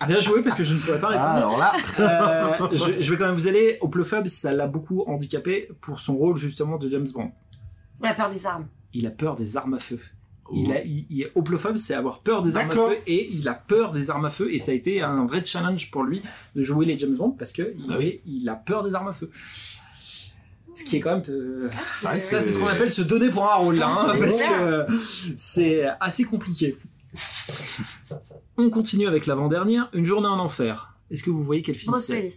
bien 0.06 0.20
joué 0.20 0.42
parce 0.42 0.56
que 0.56 0.64
je 0.64 0.74
ne 0.74 0.78
pourrais 0.78 1.00
pas 1.00 1.10
Ah, 1.12 1.34
répondre. 1.34 1.36
alors 1.36 1.58
là 1.58 1.72
Euh, 1.98 2.68
je, 2.72 3.00
je 3.00 3.10
vais 3.10 3.16
quand 3.18 3.26
même 3.26 3.34
vous 3.34 3.48
aller. 3.48 3.78
Hoplophobe, 3.80 4.26
ça 4.26 4.52
l'a 4.52 4.66
beaucoup 4.66 5.02
handicapé 5.06 5.68
pour 5.80 6.00
son 6.00 6.16
rôle 6.16 6.36
justement 6.36 6.76
de 6.78 6.88
James 6.90 7.06
Bond. 7.14 7.32
Il 8.02 8.06
a 8.06 8.14
peur 8.14 8.30
des 8.30 8.46
armes. 8.46 8.66
Il 8.92 9.06
a 9.06 9.10
peur 9.10 9.36
des 9.36 9.56
armes 9.56 9.74
à 9.74 9.78
feu. 9.78 10.00
Oh. 10.46 10.52
Il 10.56 10.72
a, 10.72 10.82
il, 10.82 11.30
hoplophobe, 11.36 11.76
c'est 11.76 11.94
avoir 11.94 12.20
peur 12.20 12.42
des 12.42 12.56
armes 12.56 12.72
à 12.72 12.74
feu 12.74 12.96
et 13.06 13.30
il 13.32 13.48
a 13.48 13.54
peur 13.54 13.92
des 13.92 14.10
armes 14.10 14.24
à 14.24 14.30
feu 14.30 14.52
et 14.52 14.58
ça 14.58 14.72
a 14.72 14.74
été 14.74 15.00
un 15.00 15.24
vrai 15.24 15.44
challenge 15.44 15.90
pour 15.92 16.02
lui 16.02 16.22
de 16.56 16.62
jouer 16.62 16.86
les 16.86 16.98
James 16.98 17.14
Bond 17.14 17.30
parce 17.30 17.52
que 17.52 17.74
Ah 17.88 17.94
oui. 17.98 18.06
est- 18.06 18.20
il 18.26 18.48
a 18.48 18.54
peur 18.54 18.82
des 18.82 18.94
armes 18.94 19.08
à 19.08 19.12
feu. 19.12 19.30
Ce 20.74 20.84
qui 20.84 20.96
est 20.96 21.00
quand 21.00 21.16
même, 21.16 21.70
Ah, 22.04 22.12
ça 22.12 22.40
c'est 22.40 22.52
ce 22.52 22.58
qu'on 22.58 22.66
appelle 22.68 22.90
se 22.90 23.02
donner 23.02 23.28
pour 23.30 23.44
un 23.50 23.56
rôle 23.56 23.76
là, 23.76 23.88
hein, 23.90 24.12
C'est 24.12 24.18
parce 24.20 24.36
clair. 24.36 24.86
que 24.86 24.92
c'est 25.36 25.84
assez 26.00 26.24
compliqué. 26.24 26.76
On 28.56 28.70
continue 28.70 29.06
avec 29.06 29.26
l'avant-dernière, 29.26 29.88
Une 29.92 30.06
journée 30.06 30.28
en 30.28 30.38
enfer. 30.38 30.94
Est-ce 31.10 31.22
que 31.22 31.30
vous 31.30 31.42
voyez 31.44 31.62
quel 31.62 31.74
film 31.74 31.92
Bruce 31.92 32.04
c'est 32.04 32.20
Willis. 32.20 32.36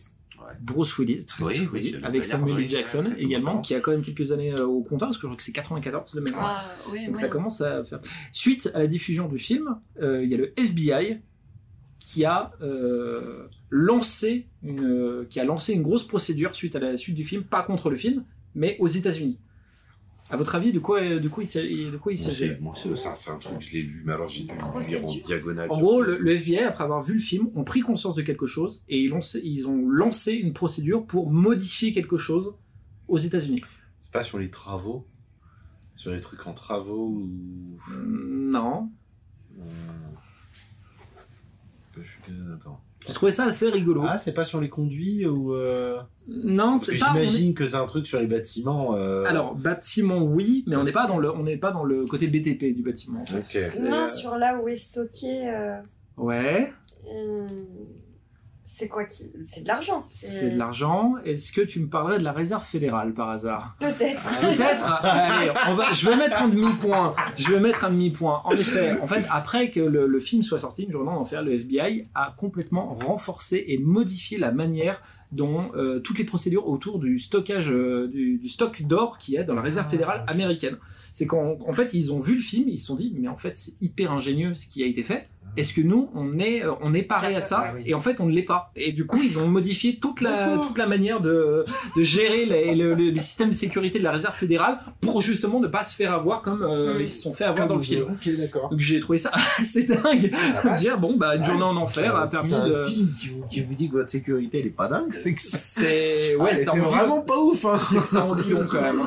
Bruce 0.62 0.98
Willis, 0.98 1.26
très 1.26 1.44
Oui, 1.44 1.54
très 1.54 1.62
oui, 1.68 1.70
Willis, 1.74 1.96
avec 2.04 2.26
Samuel 2.26 2.58
L. 2.64 2.70
Jackson 2.70 3.14
également, 3.18 3.60
100%. 3.60 3.62
qui 3.62 3.76
a 3.76 3.80
quand 3.80 3.92
même 3.92 4.02
quelques 4.02 4.32
années 4.34 4.52
euh, 4.54 4.66
au 4.66 4.82
compteur, 4.82 5.08
parce 5.08 5.18
que 5.18 5.22
je 5.22 5.28
crois 5.28 5.38
que 5.38 5.44
c'est 5.44 5.52
94 5.52 6.14
de 6.16 6.20
mémoire. 6.22 6.64
Ah, 6.66 6.72
oui, 6.92 7.06
Donc 7.06 7.16
oui. 7.16 7.22
ça 7.22 7.28
commence 7.30 7.62
à 7.62 7.84
faire. 7.84 8.00
Suite 8.32 8.70
à 8.74 8.80
la 8.80 8.88
diffusion 8.88 9.28
du 9.28 9.38
film, 9.40 9.78
euh, 10.02 10.22
il 10.24 10.30
y 10.30 10.34
a 10.34 10.38
le 10.38 10.54
FBI 10.58 11.20
qui 12.00 12.26
a 12.26 12.52
euh, 12.62 13.48
lancé 13.76 14.46
une, 14.62 14.84
euh, 14.86 15.26
qui 15.30 15.40
a 15.40 15.44
lancé 15.44 15.74
une 15.74 15.82
grosse 15.82 16.08
procédure 16.08 16.54
suite 16.56 16.76
à 16.76 16.80
la 16.80 16.96
suite 16.96 17.16
du 17.16 17.24
film, 17.26 17.44
pas 17.44 17.64
contre 17.64 17.90
le 17.90 17.96
film, 17.96 18.24
mais 18.54 18.78
aux 18.80 18.88
États-Unis. 18.88 19.40
À 20.30 20.38
votre 20.38 20.54
avis, 20.56 20.72
de 20.72 20.80
quoi, 20.80 21.02
de 21.02 21.28
quoi 21.28 21.44
il 21.44 21.48
s'agit 21.48 21.92
de 21.92 21.98
quoi 21.98 22.12
il 22.14 22.18
Moi, 22.20 22.26
s'agit? 22.26 22.56
c'est- 22.96 23.30
un 23.32 23.38
truc, 23.38 23.60
je 23.62 23.74
l'ai 23.74 23.82
lu, 23.82 24.04
mais 24.06 24.14
alors 24.14 24.28
j'ai 24.28 24.44
dû 24.44 24.50
le 24.54 24.88
lire 24.88 25.06
en 25.06 25.12
diagonale. 25.12 25.72
En 25.72 25.80
gros, 25.80 26.02
le, 26.04 26.18
le 26.18 26.32
FBI, 26.32 26.60
après 26.60 26.84
avoir 26.84 27.02
vu 27.04 27.14
le 27.16 27.20
film, 27.20 27.50
ont 27.56 27.64
pris 27.64 27.82
conscience 27.82 28.16
de 28.16 28.22
quelque 28.22 28.46
chose 28.46 28.84
et 28.90 29.00
ils 29.02 29.12
ont, 29.14 29.20
ils 29.44 29.68
ont 29.68 29.90
lancé 29.90 30.34
une 30.34 30.54
procédure 30.54 31.06
pour 31.06 31.32
modifier 31.32 31.92
quelque 31.94 32.18
chose 32.18 32.56
aux 33.08 33.18
États-Unis. 33.18 33.62
C'est 34.02 34.12
pas 34.14 34.24
sur 34.24 34.38
les 34.40 34.50
travaux? 34.52 35.06
Sur 35.96 36.12
les 36.12 36.22
trucs 36.22 36.46
en 36.48 36.54
travaux 36.54 37.08
ou? 37.10 37.80
Non. 37.92 38.90
Euh, 39.60 39.64
que 41.96 42.02
je 42.02 42.08
suis- 42.08 42.34
Attends. 42.56 42.80
J'ai 43.08 43.14
trouvé 43.14 43.32
ça 43.32 43.46
assez 43.46 43.70
rigolo. 43.70 44.04
Ah, 44.08 44.18
c'est 44.18 44.34
pas 44.34 44.46
sur 44.46 44.62
les 44.62 44.70
conduits 44.70 45.26
ou. 45.26 45.54
Euh... 45.54 46.00
non, 46.28 46.80
c'est 46.80 46.98
pas. 46.98 47.08
est- 47.08 47.26
j'imagine 47.28 47.54
que 47.54 47.68
c'est 47.68 47.76
un 47.76 47.86
truc 47.86 48.08
sur 48.08 48.20
les 48.20 48.28
bâtiments. 48.28 48.96
Euh... 48.96 49.26
Alors, 49.26 49.56
bâtiment, 49.56 50.24
oui, 50.24 50.64
mais 50.68 50.76
on 50.76 50.84
n'est 50.84 50.92
pas 50.92 51.06
dans 51.08 51.18
le, 51.18 51.30
on 51.32 51.44
n'est 51.44 51.58
pas 51.58 51.72
dans 51.72 51.84
le 51.84 52.06
côté 52.06 52.28
BTP 52.28 52.74
du 52.76 52.82
bâtiment. 52.82 53.22
En 53.22 53.26
fait. 53.42 53.80
Non, 53.82 54.04
euh, 54.04 54.08
sur 54.08 54.38
là 54.38 54.58
où 54.62 54.68
est 54.68 54.76
stocké. 54.76 55.50
euh, 55.50 55.78
Ouais, 56.18 56.72
hum, 57.10 57.48
c'est 58.76 58.88
quoi 58.88 59.06
qui. 59.06 59.26
C'est 59.44 59.62
de 59.62 59.68
l'argent. 59.68 60.04
c'est 60.08 60.50
de 60.50 60.58
l'argent. 60.58 61.14
Est-ce 61.26 61.52
que 61.52 61.62
tu 61.62 61.80
me 61.80 61.88
parlerais 61.88 62.18
de 62.18 62.24
la 62.24 62.32
réserve 62.32 62.64
fédérale 62.64 63.14
par 63.14 63.30
hasard? 63.30 63.78
Peut-être. 63.80 64.40
Peut-être? 64.42 64.92
Allez, 65.04 65.52
on 65.70 65.76
va, 65.76 65.94
je 65.94 66.10
vais 66.10 66.16
mettre 66.16 66.42
un 66.42 66.48
demi-point. 66.48 67.16
Je 67.36 67.50
vais 67.50 67.60
mettre 67.60 67.86
un 67.86 67.92
demi-point. 67.92 68.42
En 68.44 68.52
effet, 68.52 69.00
en 69.00 69.06
fait, 69.08 69.26
après 69.30 69.70
que 69.70 69.80
le, 69.80 70.08
le 70.08 70.20
film 70.20 70.42
soit 70.42 70.58
sorti, 70.58 70.84
une 70.84 70.92
journée 70.92 71.12
en 71.12 71.18
enfer, 71.18 71.44
le 71.44 71.54
FBI 71.54 72.08
a 72.16 72.34
complètement 72.36 72.94
renforcé 72.96 73.64
et 73.68 73.78
modifié 73.78 74.40
la 74.40 74.52
manière 74.52 75.02
dont 75.32 75.72
euh, 75.76 76.00
toutes 76.00 76.18
les 76.18 76.24
procédures 76.26 76.68
autour 76.68 77.00
du 77.00 77.18
stockage 77.20 77.72
euh, 77.72 78.08
du, 78.08 78.38
du 78.38 78.48
stock 78.48 78.84
d'or 78.84 79.18
qui 79.18 79.36
est 79.36 79.44
dans 79.44 79.56
la 79.56 79.62
réserve 79.62 79.90
fédérale 79.90 80.24
américaine. 80.28 80.78
C'est 81.12 81.26
qu'en 81.28 81.58
en 81.68 81.74
fait, 81.74 81.94
ils 81.94 82.12
ont 82.12 82.20
vu 82.20 82.36
le 82.36 82.42
film, 82.42 82.70
ils 82.70 82.80
se 82.80 82.88
sont 82.88 82.96
dit, 82.96 83.14
mais 83.16 83.28
en 83.28 83.36
fait, 83.36 83.56
c'est 83.58 83.74
hyper 83.82 84.12
ingénieux 84.12 84.54
ce 84.54 84.68
qui 84.68 84.84
a 84.84 84.86
été 84.88 85.04
fait. 85.04 85.30
Est-ce 85.56 85.74
que 85.74 85.82
nous, 85.82 86.10
on 86.16 86.40
est, 86.40 86.64
euh, 86.66 86.72
on 86.82 86.94
est 86.94 87.04
paré 87.04 87.36
à 87.36 87.42
ça 87.42 87.64
Ah 87.68 87.72
oui. 87.76 87.84
Et 87.86 87.94
en 87.94 88.02
fait, 88.02 88.20
on 88.20 88.26
ne 88.26 88.32
l'est 88.34 88.42
pas. 88.44 88.72
Et 88.76 88.92
du 88.92 89.06
coup, 89.06 89.20
ils 89.24 89.38
ont 89.40 89.48
modifié 89.48 89.98
toute 90.00 90.22
la, 90.22 90.58
toute 90.58 90.78
la 90.78 90.88
manière 90.88 91.22
de, 91.22 91.64
de 91.96 92.04
gérer 92.04 92.46
les, 92.46 92.74
le- 92.76 92.94
le- 92.96 93.10
les 93.12 93.20
systèmes 93.20 93.50
de 93.50 93.54
sécurité 93.56 94.00
de 94.00 94.04
la 94.04 94.12
réserve 94.12 94.34
fédérale 94.36 94.80
pour 95.02 95.22
justement 95.22 95.60
ne 95.60 95.68
pas 95.68 95.84
se 95.84 95.96
faire 95.96 96.14
avoir 96.14 96.42
comme 96.42 96.64
euh, 96.64 96.98
ils 97.02 97.10
se 97.10 97.22
sont 97.22 97.34
fait 97.34 97.44
avoir 97.44 97.68
dans 97.68 97.76
le 97.76 97.82
film. 97.82 98.04
Ok, 98.12 98.30
d'accord. 98.40 98.70
Donc 98.70 98.80
j'ai 98.80 99.00
trouvé 99.00 99.18
ça 99.20 99.32
assez 99.60 99.86
dingue. 99.86 100.32
de 100.32 100.80
dire 100.80 100.98
bon 101.00 101.16
bah 101.18 101.36
une 101.36 101.44
journée 101.44 101.62
en 101.64 101.76
enfer 101.76 102.16
a 102.16 102.28
permis 102.28 102.50
C'est 102.50 102.56
un 102.56 102.68
de. 102.70 102.86
film 102.86 103.10
qui 103.20 103.28
vous, 103.30 103.44
qui 103.48 103.62
vous 103.62 103.76
dit 103.76 103.90
que 103.90 103.94
votre 103.98 104.10
sécurité 104.10 104.60
elle 104.62 104.68
est 104.68 104.70
pas 104.72 104.88
dingue, 104.88 105.12
c'est 105.14 105.34
que 105.34 105.42
C'est 105.78 106.36
Ah, 106.40 106.44
ouais, 106.44 106.50
elle 106.52 106.58
ça 106.66 106.74
en 106.74 106.78
vraiment 106.80 107.22
pas 107.22 107.38
ouf, 107.38 107.66
hein. 107.66 107.80
C'est 107.90 107.98
que 108.00 108.08
ça 108.08 108.26
en 108.26 108.36
dit 108.36 108.50
long 108.50 108.66
quand 108.70 108.82
même. 108.82 109.02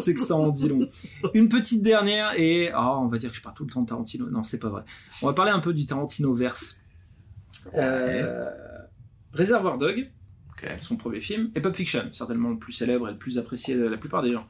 C'est 0.00 0.14
que 0.14 0.20
ça 0.20 0.34
en 0.36 0.48
dit 0.48 0.68
long. 0.68 0.88
Une 1.34 1.48
petite 1.48 1.82
dernière 1.82 2.32
et 2.38 2.70
ah 2.72 2.98
on 2.98 3.06
va 3.06 3.18
dire 3.18 3.30
que 3.30 3.36
je 3.36 3.42
parle 3.42 3.54
tout 3.54 3.64
le 3.64 3.70
temps 3.70 3.82
de 3.82 3.88
Tarantino. 3.88 4.26
Non 4.30 4.42
c'est 4.42 4.58
pas 4.58 4.68
vrai. 4.68 4.82
On 5.22 5.26
va 5.26 5.32
parler 5.32 5.50
un 5.52 5.60
peu 5.60 5.72
du 5.72 5.86
Tarantino 5.90 6.34
verse. 6.34 6.80
Euh, 7.74 8.50
Réservoir 9.32 9.78
Dog, 9.78 10.08
son 10.82 10.96
premier 10.96 11.20
film, 11.20 11.50
et 11.54 11.60
Pulp 11.60 11.74
Fiction, 11.74 12.04
certainement 12.12 12.50
le 12.50 12.58
plus 12.58 12.72
célèbre 12.72 13.08
et 13.08 13.12
le 13.12 13.18
plus 13.18 13.38
apprécié 13.38 13.76
de 13.76 13.84
la 13.84 13.96
plupart 13.96 14.22
des 14.22 14.32
gens. 14.32 14.46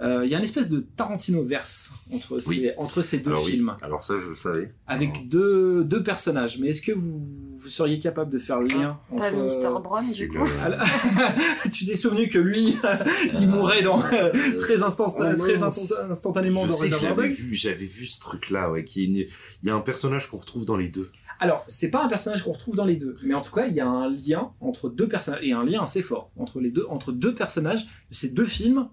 Euh, 0.00 0.24
Il 0.24 0.30
y 0.30 0.34
a 0.34 0.38
une 0.38 0.44
espèce 0.44 0.68
de 0.68 0.78
Tarantino 0.96 1.42
verse 1.42 1.90
entre 2.12 2.38
ces, 2.38 2.48
Oui. 2.50 2.70
entre 2.76 3.02
ces 3.02 3.18
deux 3.18 3.32
Alors 3.32 3.44
oui. 3.44 3.50
films, 3.52 3.74
Alors 3.82 4.04
ça 4.04 4.14
je 4.22 4.28
le 4.28 4.34
savais. 4.36 4.72
avec 4.86 5.28
deux, 5.28 5.82
deux 5.82 6.02
personnages. 6.04 6.58
Mais 6.58 6.68
est-ce 6.68 6.82
que 6.82 6.92
vous, 6.92 7.18
vous 7.18 7.68
seriez 7.68 7.98
capable 7.98 8.30
de 8.30 8.38
faire 8.38 8.60
le 8.60 8.68
lien 8.68 9.00
Pas 9.10 9.16
entre 9.32 9.34
Mr. 9.34 9.82
Brown, 9.82 10.04
C'est 10.04 10.26
du 10.26 10.28
coup. 10.28 10.44
le- 10.44 10.60
Alors, 10.60 10.80
tu 11.72 11.84
t'es 11.84 11.96
souvenu 11.96 12.28
que 12.28 12.38
lui, 12.38 12.76
il 13.40 13.48
mourrait 13.48 13.82
dans, 13.82 13.98
très, 14.58 14.82
instant- 14.84 15.06
Oh, 15.18 15.36
très 15.38 15.62
instant- 15.64 15.94
instantanément 16.10 16.62
Je 16.64 16.68
dans 16.68 16.76
Reservoir 16.76 17.00
j'avais 17.16 17.28
Dog. 17.28 17.36
vu, 17.36 17.56
j'avais 17.56 17.84
vu 17.86 18.06
ce 18.06 18.20
truc-là, 18.20 18.70
ouais, 18.70 18.84
qui 18.84 19.02
est 19.02 19.06
une- 19.06 19.16
il 19.16 19.28
y 19.64 19.70
a 19.70 19.74
un 19.74 19.80
personnage 19.80 20.28
qu'on 20.28 20.38
retrouve 20.38 20.64
dans 20.64 20.76
les 20.76 20.88
deux. 20.88 21.10
Alors, 21.40 21.64
c'est 21.68 21.90
pas 21.90 22.02
un 22.04 22.08
personnage 22.08 22.42
qu'on 22.42 22.52
retrouve 22.52 22.74
dans 22.74 22.84
les 22.84 22.96
deux, 22.96 23.16
mais 23.22 23.34
en 23.34 23.40
tout 23.40 23.52
cas, 23.52 23.66
il 23.66 23.74
y 23.74 23.80
a 23.80 23.86
un 23.88 24.08
lien 24.10 24.50
entre 24.60 24.88
deux 24.88 25.06
personnages, 25.08 25.40
et 25.44 25.52
un 25.52 25.64
lien 25.64 25.82
assez 25.82 26.02
fort 26.02 26.30
entre 26.36 26.60
les 26.60 26.70
deux, 26.70 26.84
entre 26.88 27.12
deux 27.12 27.32
personnages 27.34 27.84
de 28.10 28.14
ces 28.14 28.30
deux 28.30 28.44
films 28.44 28.88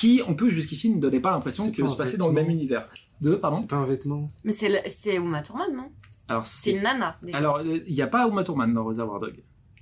qui, 0.00 0.22
en 0.22 0.34
plus, 0.34 0.50
jusqu'ici, 0.50 0.94
ne 0.94 1.00
donnaient 1.00 1.20
pas 1.20 1.30
l'impression 1.32 1.70
que 1.70 1.82
pas 1.82 1.88
se 1.88 1.94
un 1.94 1.98
passaient 1.98 2.16
dans 2.16 2.28
le 2.28 2.32
même 2.32 2.46
vêtement. 2.46 2.58
univers. 2.60 2.88
Deux, 3.20 3.38
pardon. 3.38 3.58
C'est 3.60 3.66
pas 3.68 3.76
un 3.76 3.86
vêtement. 3.86 4.30
Mais 4.44 4.52
c'est 4.52 5.14
Uma 5.16 5.42
Thurman, 5.42 5.74
non? 5.76 5.90
Alors, 6.28 6.44
C'est 6.46 6.72
une 6.72 6.82
nana. 6.82 7.16
déjà. 7.22 7.36
alors, 7.38 7.56
euh, 7.58 7.78
il 7.86 7.94
n'y 7.94 8.02
a 8.02 8.06
pas 8.06 8.26
Uma 8.28 8.42
Thurman 8.44 8.72
dans 8.72 8.84
Reservoir 8.84 9.20
Dog. 9.20 9.34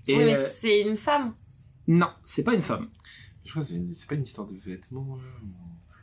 Et, 0.08 0.16
oui, 0.16 0.24
mais 0.24 0.36
euh, 0.36 0.46
c'est 0.48 0.80
une 0.80 0.96
femme. 0.96 1.32
non, 1.86 2.08
c'est 2.24 2.42
pas 2.42 2.54
une 2.54 2.62
femme. 2.62 2.88
Je 3.44 3.50
crois 3.52 3.62
que 3.62 3.68
c'est 3.68 3.76
une- 3.76 3.92
pas 4.08 4.14
une 4.14 4.22
histoire 4.22 4.46
de 4.48 4.56
vêtements. 4.56 5.16
là. 5.16 5.48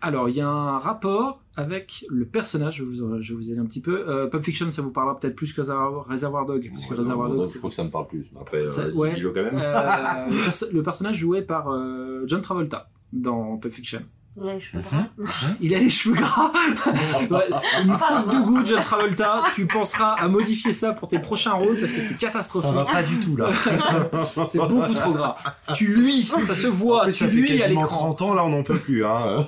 Alors, 0.01 0.29
il 0.29 0.35
y 0.35 0.41
a 0.41 0.47
un 0.47 0.77
rapport 0.77 1.43
avec 1.55 2.05
le 2.09 2.25
personnage, 2.25 2.75
je 2.77 2.83
vais 2.83 2.89
vous, 2.97 3.21
je 3.21 3.33
vous 3.33 3.49
aider 3.51 3.59
un 3.59 3.65
petit 3.65 3.81
peu. 3.81 4.07
Euh, 4.07 4.27
Pulp 4.27 4.43
Fiction, 4.43 4.69
ça 4.69 4.81
vous 4.83 4.91
parlera 4.91 5.17
peut-être 5.19 5.35
plus 5.35 5.51
que 5.51 5.61
Reservoir 5.61 6.45
Dog, 6.45 6.69
parce 6.71 6.85
que 6.85 6.91
Ouais, 6.91 6.97
Reservoir 6.99 7.29
non, 7.29 7.35
Dog, 7.37 7.47
je 7.51 7.57
crois 7.57 7.69
que 7.71 7.75
ça 7.75 7.83
me 7.83 7.89
parle 7.89 8.07
plus. 8.07 8.25
Après, 8.39 8.67
Ça- 8.69 8.83
euh, 8.83 8.93
ouais. 8.93 9.19
quand 9.19 9.33
même. 9.43 9.57
Euh, 9.57 10.29
le, 10.29 10.43
perso- 10.45 10.67
le 10.71 10.83
personnage 10.83 11.15
joué 11.17 11.41
par 11.41 11.69
euh, 11.71 12.23
John 12.27 12.41
Travolta 12.41 12.87
dans 13.15 13.57
Pulp 13.57 13.73
Fiction. 13.73 14.01
Il 14.37 14.49
a 14.49 14.53
les 14.53 14.59
cheveux 14.59 14.83
Mhm. 14.91 15.07
gras. 15.17 15.47
Il 15.61 15.75
a 15.75 15.79
les 15.79 15.89
cheveux 15.89 16.15
gras. 16.15 16.51
Ouais, 17.31 17.47
une 17.83 17.95
faute 17.97 18.29
de 18.35 18.43
goût, 18.45 18.65
John 18.65 18.81
Travolta. 18.83 19.43
Tu 19.55 19.65
penseras 19.65 20.13
à 20.15 20.27
modifier 20.27 20.73
ça 20.73 20.91
pour 20.93 21.07
tes 21.07 21.19
prochains 21.19 21.53
rôles 21.53 21.79
parce 21.79 21.93
que 21.93 22.01
c'est 22.01 22.17
catastrophique. 22.17 22.69
Ça 22.69 22.75
va 22.75 22.83
pas 22.83 23.01
du 23.03 23.17
tout 23.19 23.37
là. 23.37 23.49
C'est 24.49 24.59
beaucoup 24.59 24.93
trop 24.93 25.13
gras. 25.13 25.37
Tu 25.75 25.87
luis, 25.87 26.23
ça 26.23 26.53
se 26.53 26.67
voit. 26.67 27.01
En 27.01 27.03
plus, 27.05 27.13
tu 27.13 27.19
ça 27.19 27.27
fait 27.29 27.33
luis 27.35 27.61
à 27.63 27.67
l'écran. 27.69 27.85
30 27.87 28.21
ans 28.23 28.33
là, 28.33 28.43
on 28.43 28.49
n'en 28.49 28.63
peut 28.63 28.77
plus. 28.77 29.05
Hein. 29.05 29.47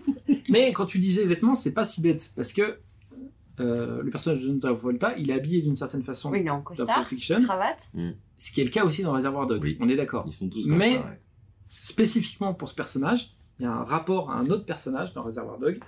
Mais 0.50 0.72
quand 0.72 0.86
tu 0.86 0.98
disais 0.98 1.24
vêtements, 1.24 1.54
c'est 1.54 1.72
pas 1.72 1.84
si 1.84 2.00
bête 2.02 2.32
parce 2.36 2.52
que 2.52 2.78
euh, 3.60 4.02
le 4.02 4.10
personnage 4.10 4.42
de 4.42 4.46
John 4.48 4.58
Travolta, 4.58 5.14
il 5.16 5.30
est 5.30 5.34
habillé 5.34 5.62
d'une 5.62 5.76
certaine 5.76 6.02
façon 6.02 6.30
Oui, 6.30 6.40
il 6.40 6.46
est 6.46 6.50
en 6.50 6.60
costard, 6.60 6.86
Pulp 6.96 7.06
Fiction, 7.08 7.40
cravate. 7.42 7.88
ce 8.36 8.50
qui 8.50 8.60
est 8.60 8.64
le 8.64 8.70
cas 8.70 8.84
aussi 8.84 9.04
dans 9.04 9.12
Reservoir 9.12 9.46
Dog. 9.46 9.60
Oui. 9.62 9.78
On 9.80 9.88
est 9.88 9.94
d'accord. 9.96 10.24
Ils 10.26 10.32
sont 10.32 10.48
tous 10.48 10.64
comme 10.64 10.76
Mais- 10.76 10.94
ça, 10.96 11.00
ouais. 11.02 11.20
Spécifiquement 11.80 12.54
pour 12.54 12.68
ce 12.68 12.74
personnage, 12.74 13.30
il 13.58 13.64
y 13.64 13.66
a 13.66 13.72
un 13.72 13.84
rapport 13.84 14.30
à 14.30 14.34
un 14.36 14.46
autre 14.50 14.64
personnage 14.64 15.12
dans 15.14 15.22
Reservoir 15.22 15.58
Dog 15.58 15.80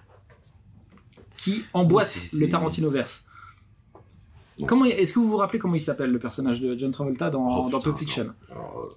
qui 1.37 1.65
emboîte 1.73 2.07
C'est- 2.09 2.37
c'est- 2.37 2.45
le 2.45 2.49
Tarantino 2.49 2.91
verse. 2.91 3.27
Comment 4.67 4.87
est-ce 4.87 5.13
que 5.13 5.19
vous 5.19 5.29
vous 5.29 5.37
rappelez 5.37 5.59
comment 5.59 5.75
il 5.75 5.81
s'appelle 5.81 6.11
le 6.11 6.19
personnage 6.19 6.61
de 6.61 6.77
John 6.79 6.91
Travolta 6.91 7.29
dans, 7.29 7.67
Oh, 7.67 7.71
dans 7.71 7.79
Pulp 7.79 7.99
Fiction 7.99 8.33
Alors, 8.51 8.89
euh, 8.91 8.95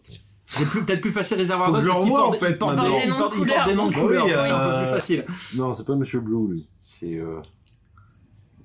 C'est 0.47 0.65
plus- 0.65 0.83
peut-être 0.85 1.01
plus 1.01 1.11
facile 1.11 1.37
Reservoir 1.37 1.67
Faut 1.69 1.75
que 1.75 1.79
Dog 1.79 1.85
je 1.85 1.89
parce 1.91 1.99
le 1.99 2.05
qu'il 2.05 2.13
porte, 2.13 2.27
en 2.35 2.39
fait, 2.39 2.49
il 2.51 2.57
porte 2.57 2.75
des, 2.75 2.81
il 2.81 3.09
porte- 3.09 3.33
il 3.37 3.45
porte 3.47 3.67
des 3.67 3.75
noms 3.75 3.87
de 3.89 3.95
Oui, 3.95 4.01
couleurs, 4.01 4.25
euh, 4.25 4.41
c'est 4.41 4.49
un 4.51 4.69
peu 4.69 4.77
plus 4.77 4.89
facile. 4.89 5.25
Non, 5.55 5.73
c'est 5.73 5.85
pas 5.85 5.95
Monsieur 5.95 6.21
Blue, 6.21 6.47
lui. 6.49 6.67
C'est. 6.81 7.19
Euh... 7.19 7.39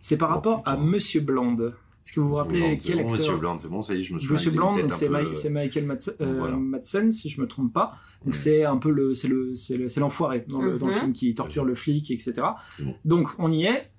C'est 0.00 0.16
par 0.16 0.30
Oh, 0.30 0.34
rapport 0.34 0.62
à. 0.66 0.76
Monsieur 0.76 1.20
Blonde. 1.20 1.74
Est-ce 2.04 2.12
que 2.12 2.20
vous 2.20 2.28
vous 2.28 2.34
rappelez 2.34 2.60
Blanc, 2.60 2.68
quel 2.70 2.80
c'est 2.82 3.02
bon, 3.02 3.10
Monsieur 3.10 3.24
acteur 3.24 3.38
Blanc, 3.38 3.58
c'est 3.58 3.68
bon, 3.68 3.80
ça 3.80 3.94
y 3.94 4.00
est, 4.00 4.02
je 4.02 4.12
me 4.14 4.18
souviens. 4.18 4.34
Monsieur 4.34 4.50
un 4.50 4.88
c'est 4.90 5.08
peu- 5.08 5.34
c'est 5.34 5.48
Michael 5.50 5.86
Madsen, 5.86 6.14
euh, 6.20 6.34
Voilà. 6.38 6.56
Madsen, 6.56 7.10
si 7.12 7.30
je 7.30 7.40
me 7.40 7.46
trompe 7.46 7.72
pas. 7.72 7.96
Donc 8.24 8.34
Ouais. 8.34 8.38
c'est 8.38 8.64
un 8.64 8.76
peu 8.76 8.90
le, 8.90 9.14
c'est 9.14 9.28
le, 9.28 9.54
c'est 9.54 9.76
le, 9.78 9.88
c'est 9.88 10.00
l'enfoiré 10.00 10.44
dans 10.48 10.60
le, 10.60 10.78
dans 10.78 10.86
le 10.88 10.92
Mhm. 10.94 11.00
film 11.00 11.12
qui 11.14 11.34
torture 11.34 11.64
le 11.64 11.74
flic, 11.74 12.10
etc. 12.10 12.34
Bon. 12.80 12.94
Donc 13.04 13.28
on 13.38 13.50
y 13.50 13.64
est. 13.64 13.90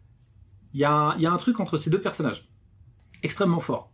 Il 0.75 0.79
y, 0.81 0.83
a 0.83 0.91
un, 0.91 1.15
il 1.15 1.21
y 1.21 1.25
a 1.25 1.31
un 1.31 1.37
truc 1.37 1.59
entre 1.59 1.77
ces 1.77 1.89
deux 1.89 2.01
personnages 2.01 2.45
extrêmement 3.23 3.59
fort 3.61 3.91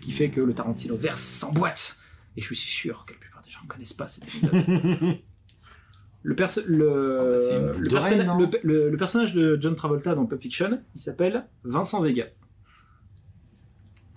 qui 0.00 0.12
fait 0.12 0.30
que 0.30 0.40
le 0.40 0.54
Tarantino 0.54 0.96
verse 0.96 1.20
s'emboîte. 1.20 1.96
Et 2.36 2.40
je 2.40 2.46
suis 2.46 2.56
sûr 2.56 3.04
que 3.04 3.12
la 3.14 3.18
plupart 3.18 3.42
des 3.42 3.50
gens 3.50 3.58
ne 3.64 3.68
connaissent 3.68 3.92
pas 3.92 4.06
cette 4.08 4.24
anecdote. 4.42 5.18
le, 6.22 6.34
perso- 6.36 6.60
le, 6.66 6.88
Ah 6.88 7.58
bah, 7.72 7.78
le, 7.78 7.88
perso- 7.88 8.14
hein. 8.14 8.38
le- 8.38 8.58
le- 8.62 8.90
le 8.90 8.96
personnage 8.96 9.34
de 9.34 9.58
John 9.60 9.74
Travolta 9.74 10.14
dans 10.14 10.24
Pulp 10.26 10.40
Fiction, 10.40 10.80
il 10.94 11.00
s'appelle 11.00 11.46
Vincent 11.64 12.00
Vega. 12.00 12.26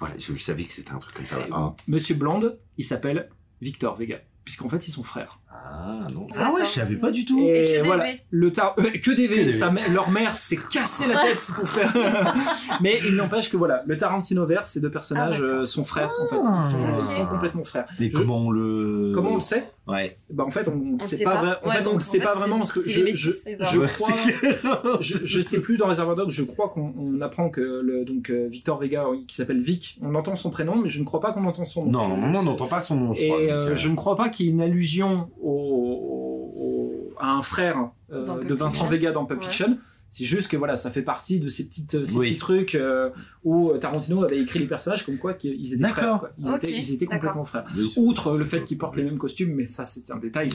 Voilà, 0.04 0.18
je, 0.20 0.36
savais 0.36 0.66
que 0.66 0.74
c'était 0.74 0.92
un 0.92 0.98
truc 0.98 1.16
comme 1.16 1.26
ça. 1.26 1.38
Ah, 1.50 1.74
Monsieur 1.88 2.16
Blonde, 2.16 2.60
il 2.78 2.84
s'appelle 2.84 3.30
Victor 3.62 3.96
Vega. 3.96 4.20
Puisqu'en 4.44 4.68
fait, 4.68 4.86
ils 4.86 4.92
sont 4.92 5.02
frères. 5.02 5.40
Ah, 5.66 6.08
non. 6.14 6.28
Ah 6.38 6.52
ouais, 6.54 6.62
ça. 6.62 6.66
je 6.66 6.72
savais 6.72 6.96
pas 6.96 7.12
du 7.12 7.26
tout. 7.26 7.40
Et, 7.42 7.66
que 7.66 7.72
des 7.72 7.82
voilà, 7.82 8.04
V. 8.06 8.20
le 8.32 8.52
tar... 8.52 8.76
euh, 8.80 8.84
que 8.84 9.12
des 9.12 9.28
V. 9.28 9.36
Que 9.36 9.40
des 9.42 9.52
V. 9.52 9.52
Sa 9.54 9.70
mè- 9.72 9.92
leur 9.92 10.10
mère 10.12 10.36
s'est 10.36 10.60
cassé 10.72 11.08
la 11.08 11.22
tête 11.22 11.48
pour 11.56 11.68
faire. 11.68 11.94
Mais 12.82 13.00
il 13.06 13.16
n'empêche 13.16 13.50
que 13.50 13.58
voilà, 13.58 13.84
le 13.86 13.98
Tarantino 13.98 14.46
vert, 14.46 14.66
ces 14.66 14.80
deux 14.82 14.90
personnages 14.92 15.40
Ah, 15.42 15.46
euh, 15.46 15.66
sont 15.66 15.84
frères 15.84 16.12
en 16.22 16.28
fait. 16.28 16.38
Ils 16.38 16.44
sont, 16.44 16.78
Ah. 16.84 16.98
ils 17.00 17.02
sont 17.06 17.26
complètement 17.26 17.64
frères. 17.64 17.86
Mais 18.00 18.10
Je- 18.10 18.18
comment 18.18 18.38
on 18.38 18.52
le. 18.52 19.12
Comment 19.14 19.32
on 19.32 19.36
le 19.36 19.40
sait? 19.42 19.70
Ouais. 19.88 20.16
Bah 20.30 20.44
en 20.46 20.50
fait, 20.50 20.68
on 20.68 20.76
ne 20.76 20.96
On 20.96 21.00
sait 21.00 21.24
pas. 21.24 21.32
pas. 21.32 21.42
vrai- 21.42 21.56
En 21.64 21.70
Ouais, 21.70 21.76
fait, 21.76 21.88
on 21.88 21.96
ne 21.96 22.00
sait 22.00 22.20
pas 22.20 22.34
vraiment 22.36 22.58
parce 22.58 22.72
que 22.72 22.82
je, 22.82 23.06
je, 23.14 23.32
je 23.60 23.80
crois. 23.94 24.14
je, 25.02 25.18
je 25.26 25.42
sais 25.42 25.62
plus 25.62 25.78
dans 25.78 25.88
Réservoir 25.88 26.16
Dogs, 26.16 26.30
je 26.30 26.44
crois 26.44 26.70
qu'on 26.70 26.94
on 26.98 27.22
apprend 27.22 27.50
que 27.50 27.62
le, 27.62 28.06
donc 28.06 28.30
euh, 28.30 28.48
Victor 28.50 28.78
Vega, 28.80 29.06
qui 29.28 29.36
s'appelle 29.36 29.60
Vic, 29.60 30.00
on 30.02 30.16
entend 30.16 30.36
son 30.36 30.50
prénom, 30.50 30.76
mais 30.82 30.90
je 30.90 31.00
ne 31.00 31.06
crois 31.06 31.20
pas 31.20 31.32
qu'on 31.34 31.46
entend 31.46 31.66
son 31.66 31.86
nom. 31.86 31.92
Non, 31.92 32.08
normalement, 32.10 32.40
on 32.40 32.44
n'entend 32.44 32.68
pas 32.68 32.82
son 32.82 32.96
nom, 32.96 33.14
je 33.14 33.22
Et 33.24 33.32
euh, 33.52 33.70
euh, 33.72 33.76
je 33.76 33.90
ne 33.90 33.96
crois 33.96 34.16
pas 34.16 34.30
qu'il 34.30 34.46
y 34.46 34.50
ait 34.50 34.52
une 34.54 34.62
allusion 34.62 35.30
au, 35.42 35.53
au- 35.54 37.14
à 37.20 37.32
un 37.32 37.42
frère 37.42 37.90
euh, 38.12 38.44
de 38.44 38.54
Vincent 38.54 38.70
Fiction. 38.82 38.88
Vega 38.90 39.12
dans 39.12 39.26
Pulp 39.26 39.40
Ouais. 39.40 39.46
Fiction. 39.46 39.78
C'est 40.10 40.26
juste 40.26 40.52
que 40.52 40.58
voilà, 40.58 40.78
ça 40.78 40.92
fait 40.92 41.02
partie 41.02 41.40
de 41.40 41.50
ces, 41.50 41.68
petites, 41.68 42.06
ces 42.06 42.16
Oui. 42.18 42.28
petits 42.28 42.38
trucs 42.38 42.76
euh, 42.76 43.04
où 43.44 43.72
Tarantino 43.80 44.24
avait 44.24 44.38
écrit 44.40 44.60
les 44.60 44.68
personnages 44.68 45.04
comme 45.04 45.18
quoi 45.18 45.34
qu'ils 45.34 45.74
étaient 45.74 45.88
frères. 45.88 46.20
Quoi. 46.20 46.30
Ils, 46.38 46.54
étaient, 46.54 46.72
ils 46.72 46.94
étaient 46.94 47.06
d'accord. 47.06 47.20
complètement 47.20 47.46
frères. 47.46 47.66
oui, 47.76 47.92
Outre 47.98 48.38
le 48.38 48.46
fait 48.46 48.64
qu'ils 48.64 48.78
portent 48.78 48.96
les 48.96 49.06
mêmes 49.06 49.18
costumes, 49.18 49.56
mais 49.56 49.66
ça 49.66 49.88
c'est 49.88 50.12
un 50.12 50.18
détail. 50.18 50.50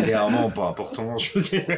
vraiment 0.00 0.50
pas 0.54 0.68
important, 0.70 1.16
je 1.18 1.38
veux 1.38 1.44
dire. 1.44 1.64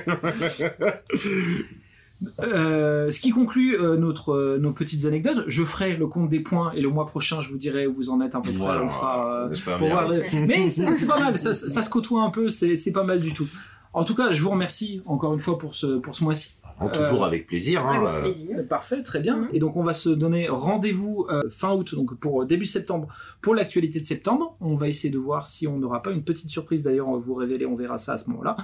Euh, 2.43 3.11
ce 3.11 3.21
qui 3.21 3.31
conclut 3.31 3.77
euh, 3.77 3.97
notre, 3.97 4.31
euh, 4.33 4.59
nos 4.59 4.73
petites 4.73 5.05
anecdotes, 5.07 5.45
je 5.47 5.63
ferai 5.63 5.97
le 5.97 6.07
compte 6.09 6.29
des 6.29 6.41
points 6.41 6.73
et 6.73 6.81
le 6.81 6.89
mois 6.89 7.07
prochain 7.07 7.41
je 7.41 7.49
vous 7.49 7.59
dirai 7.59 7.87
où 7.87 7.93
vous 7.93 8.11
en 8.11 8.21
êtes 8.21 8.35
un 8.35 8.41
peu 8.41 8.51
près. 8.51 8.59
Voilà, 8.59 8.83
on 8.83 8.89
fera, 8.89 9.33
euh, 9.45 9.49
j'espère 9.51 9.79
pour 9.79 9.87
bien. 9.87 9.95
voir 9.97 10.09
le- 10.09 10.23
Mais 10.47 10.69
c'est 10.69 11.07
pas 11.07 11.19
mal, 11.21 11.39
ça, 11.39 11.55
ça 11.55 11.83
se 11.83 11.89
côtoie 11.91 12.23
un 12.23 12.31
peu, 12.31 12.49
c'est 12.49 12.75
c'est 12.77 12.93
pas 12.93 13.05
mal 13.05 13.21
du 13.21 13.35
tout. 13.35 13.47
En 13.93 14.05
tout 14.05 14.15
cas, 14.15 14.33
je 14.33 14.43
vous 14.43 14.51
remercie 14.51 15.01
encore 15.07 15.33
une 15.33 15.41
fois 15.41 15.59
pour 15.59 15.75
ce, 15.75 15.99
pour 15.99 16.15
ce 16.15 16.25
mois-ci. 16.25 16.57
Bon, 16.81 16.89
toujours 16.89 17.25
Euh, 17.25 17.27
avec 17.29 17.47
plaisir. 17.49 17.85
Hein, 17.87 18.05
Avec 18.05 18.33
plaisir. 18.35 18.67
Parfait, 18.69 19.03
très 19.03 19.19
bien. 19.21 19.37
Mhm. 19.39 19.49
Et 19.53 19.59
donc 19.61 19.77
on 19.77 19.83
va 19.83 19.95
se 19.95 20.11
donner 20.11 20.49
rendez-vous 20.49 21.27
euh, 21.31 21.43
fin 21.51 21.73
août, 21.73 21.95
donc 21.95 22.15
pour 22.19 22.45
début 22.47 22.67
septembre, 22.67 23.09
pour 23.41 23.55
l'actualité 23.55 23.99
de 24.01 24.05
septembre. 24.05 24.57
On 24.61 24.75
va 24.75 24.89
essayer 24.89 25.11
de 25.13 25.19
voir 25.19 25.47
si 25.47 25.67
on 25.69 25.79
n'aura 25.79 26.03
pas 26.03 26.11
une 26.11 26.23
petite 26.23 26.51
surprise 26.51 26.83
d'ailleurs, 26.85 27.09
on 27.09 27.13
va 27.13 27.19
vous 27.19 27.35
révéler, 27.35 27.65
on 27.67 27.75
verra 27.77 27.99
ça 27.99 28.13
à 28.15 28.17
ce 28.17 28.29
moment-là. 28.31 28.57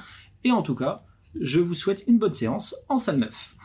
Et 0.44 0.52
en 0.52 0.62
tout 0.62 0.74
cas, 0.76 1.01
je 1.40 1.61
vous 1.61 1.74
souhaite 1.74 2.05
une 2.06 2.19
bonne 2.19 2.32
séance 2.32 2.77
en 2.89 2.98
salle 2.98 3.19
9. 3.19 3.56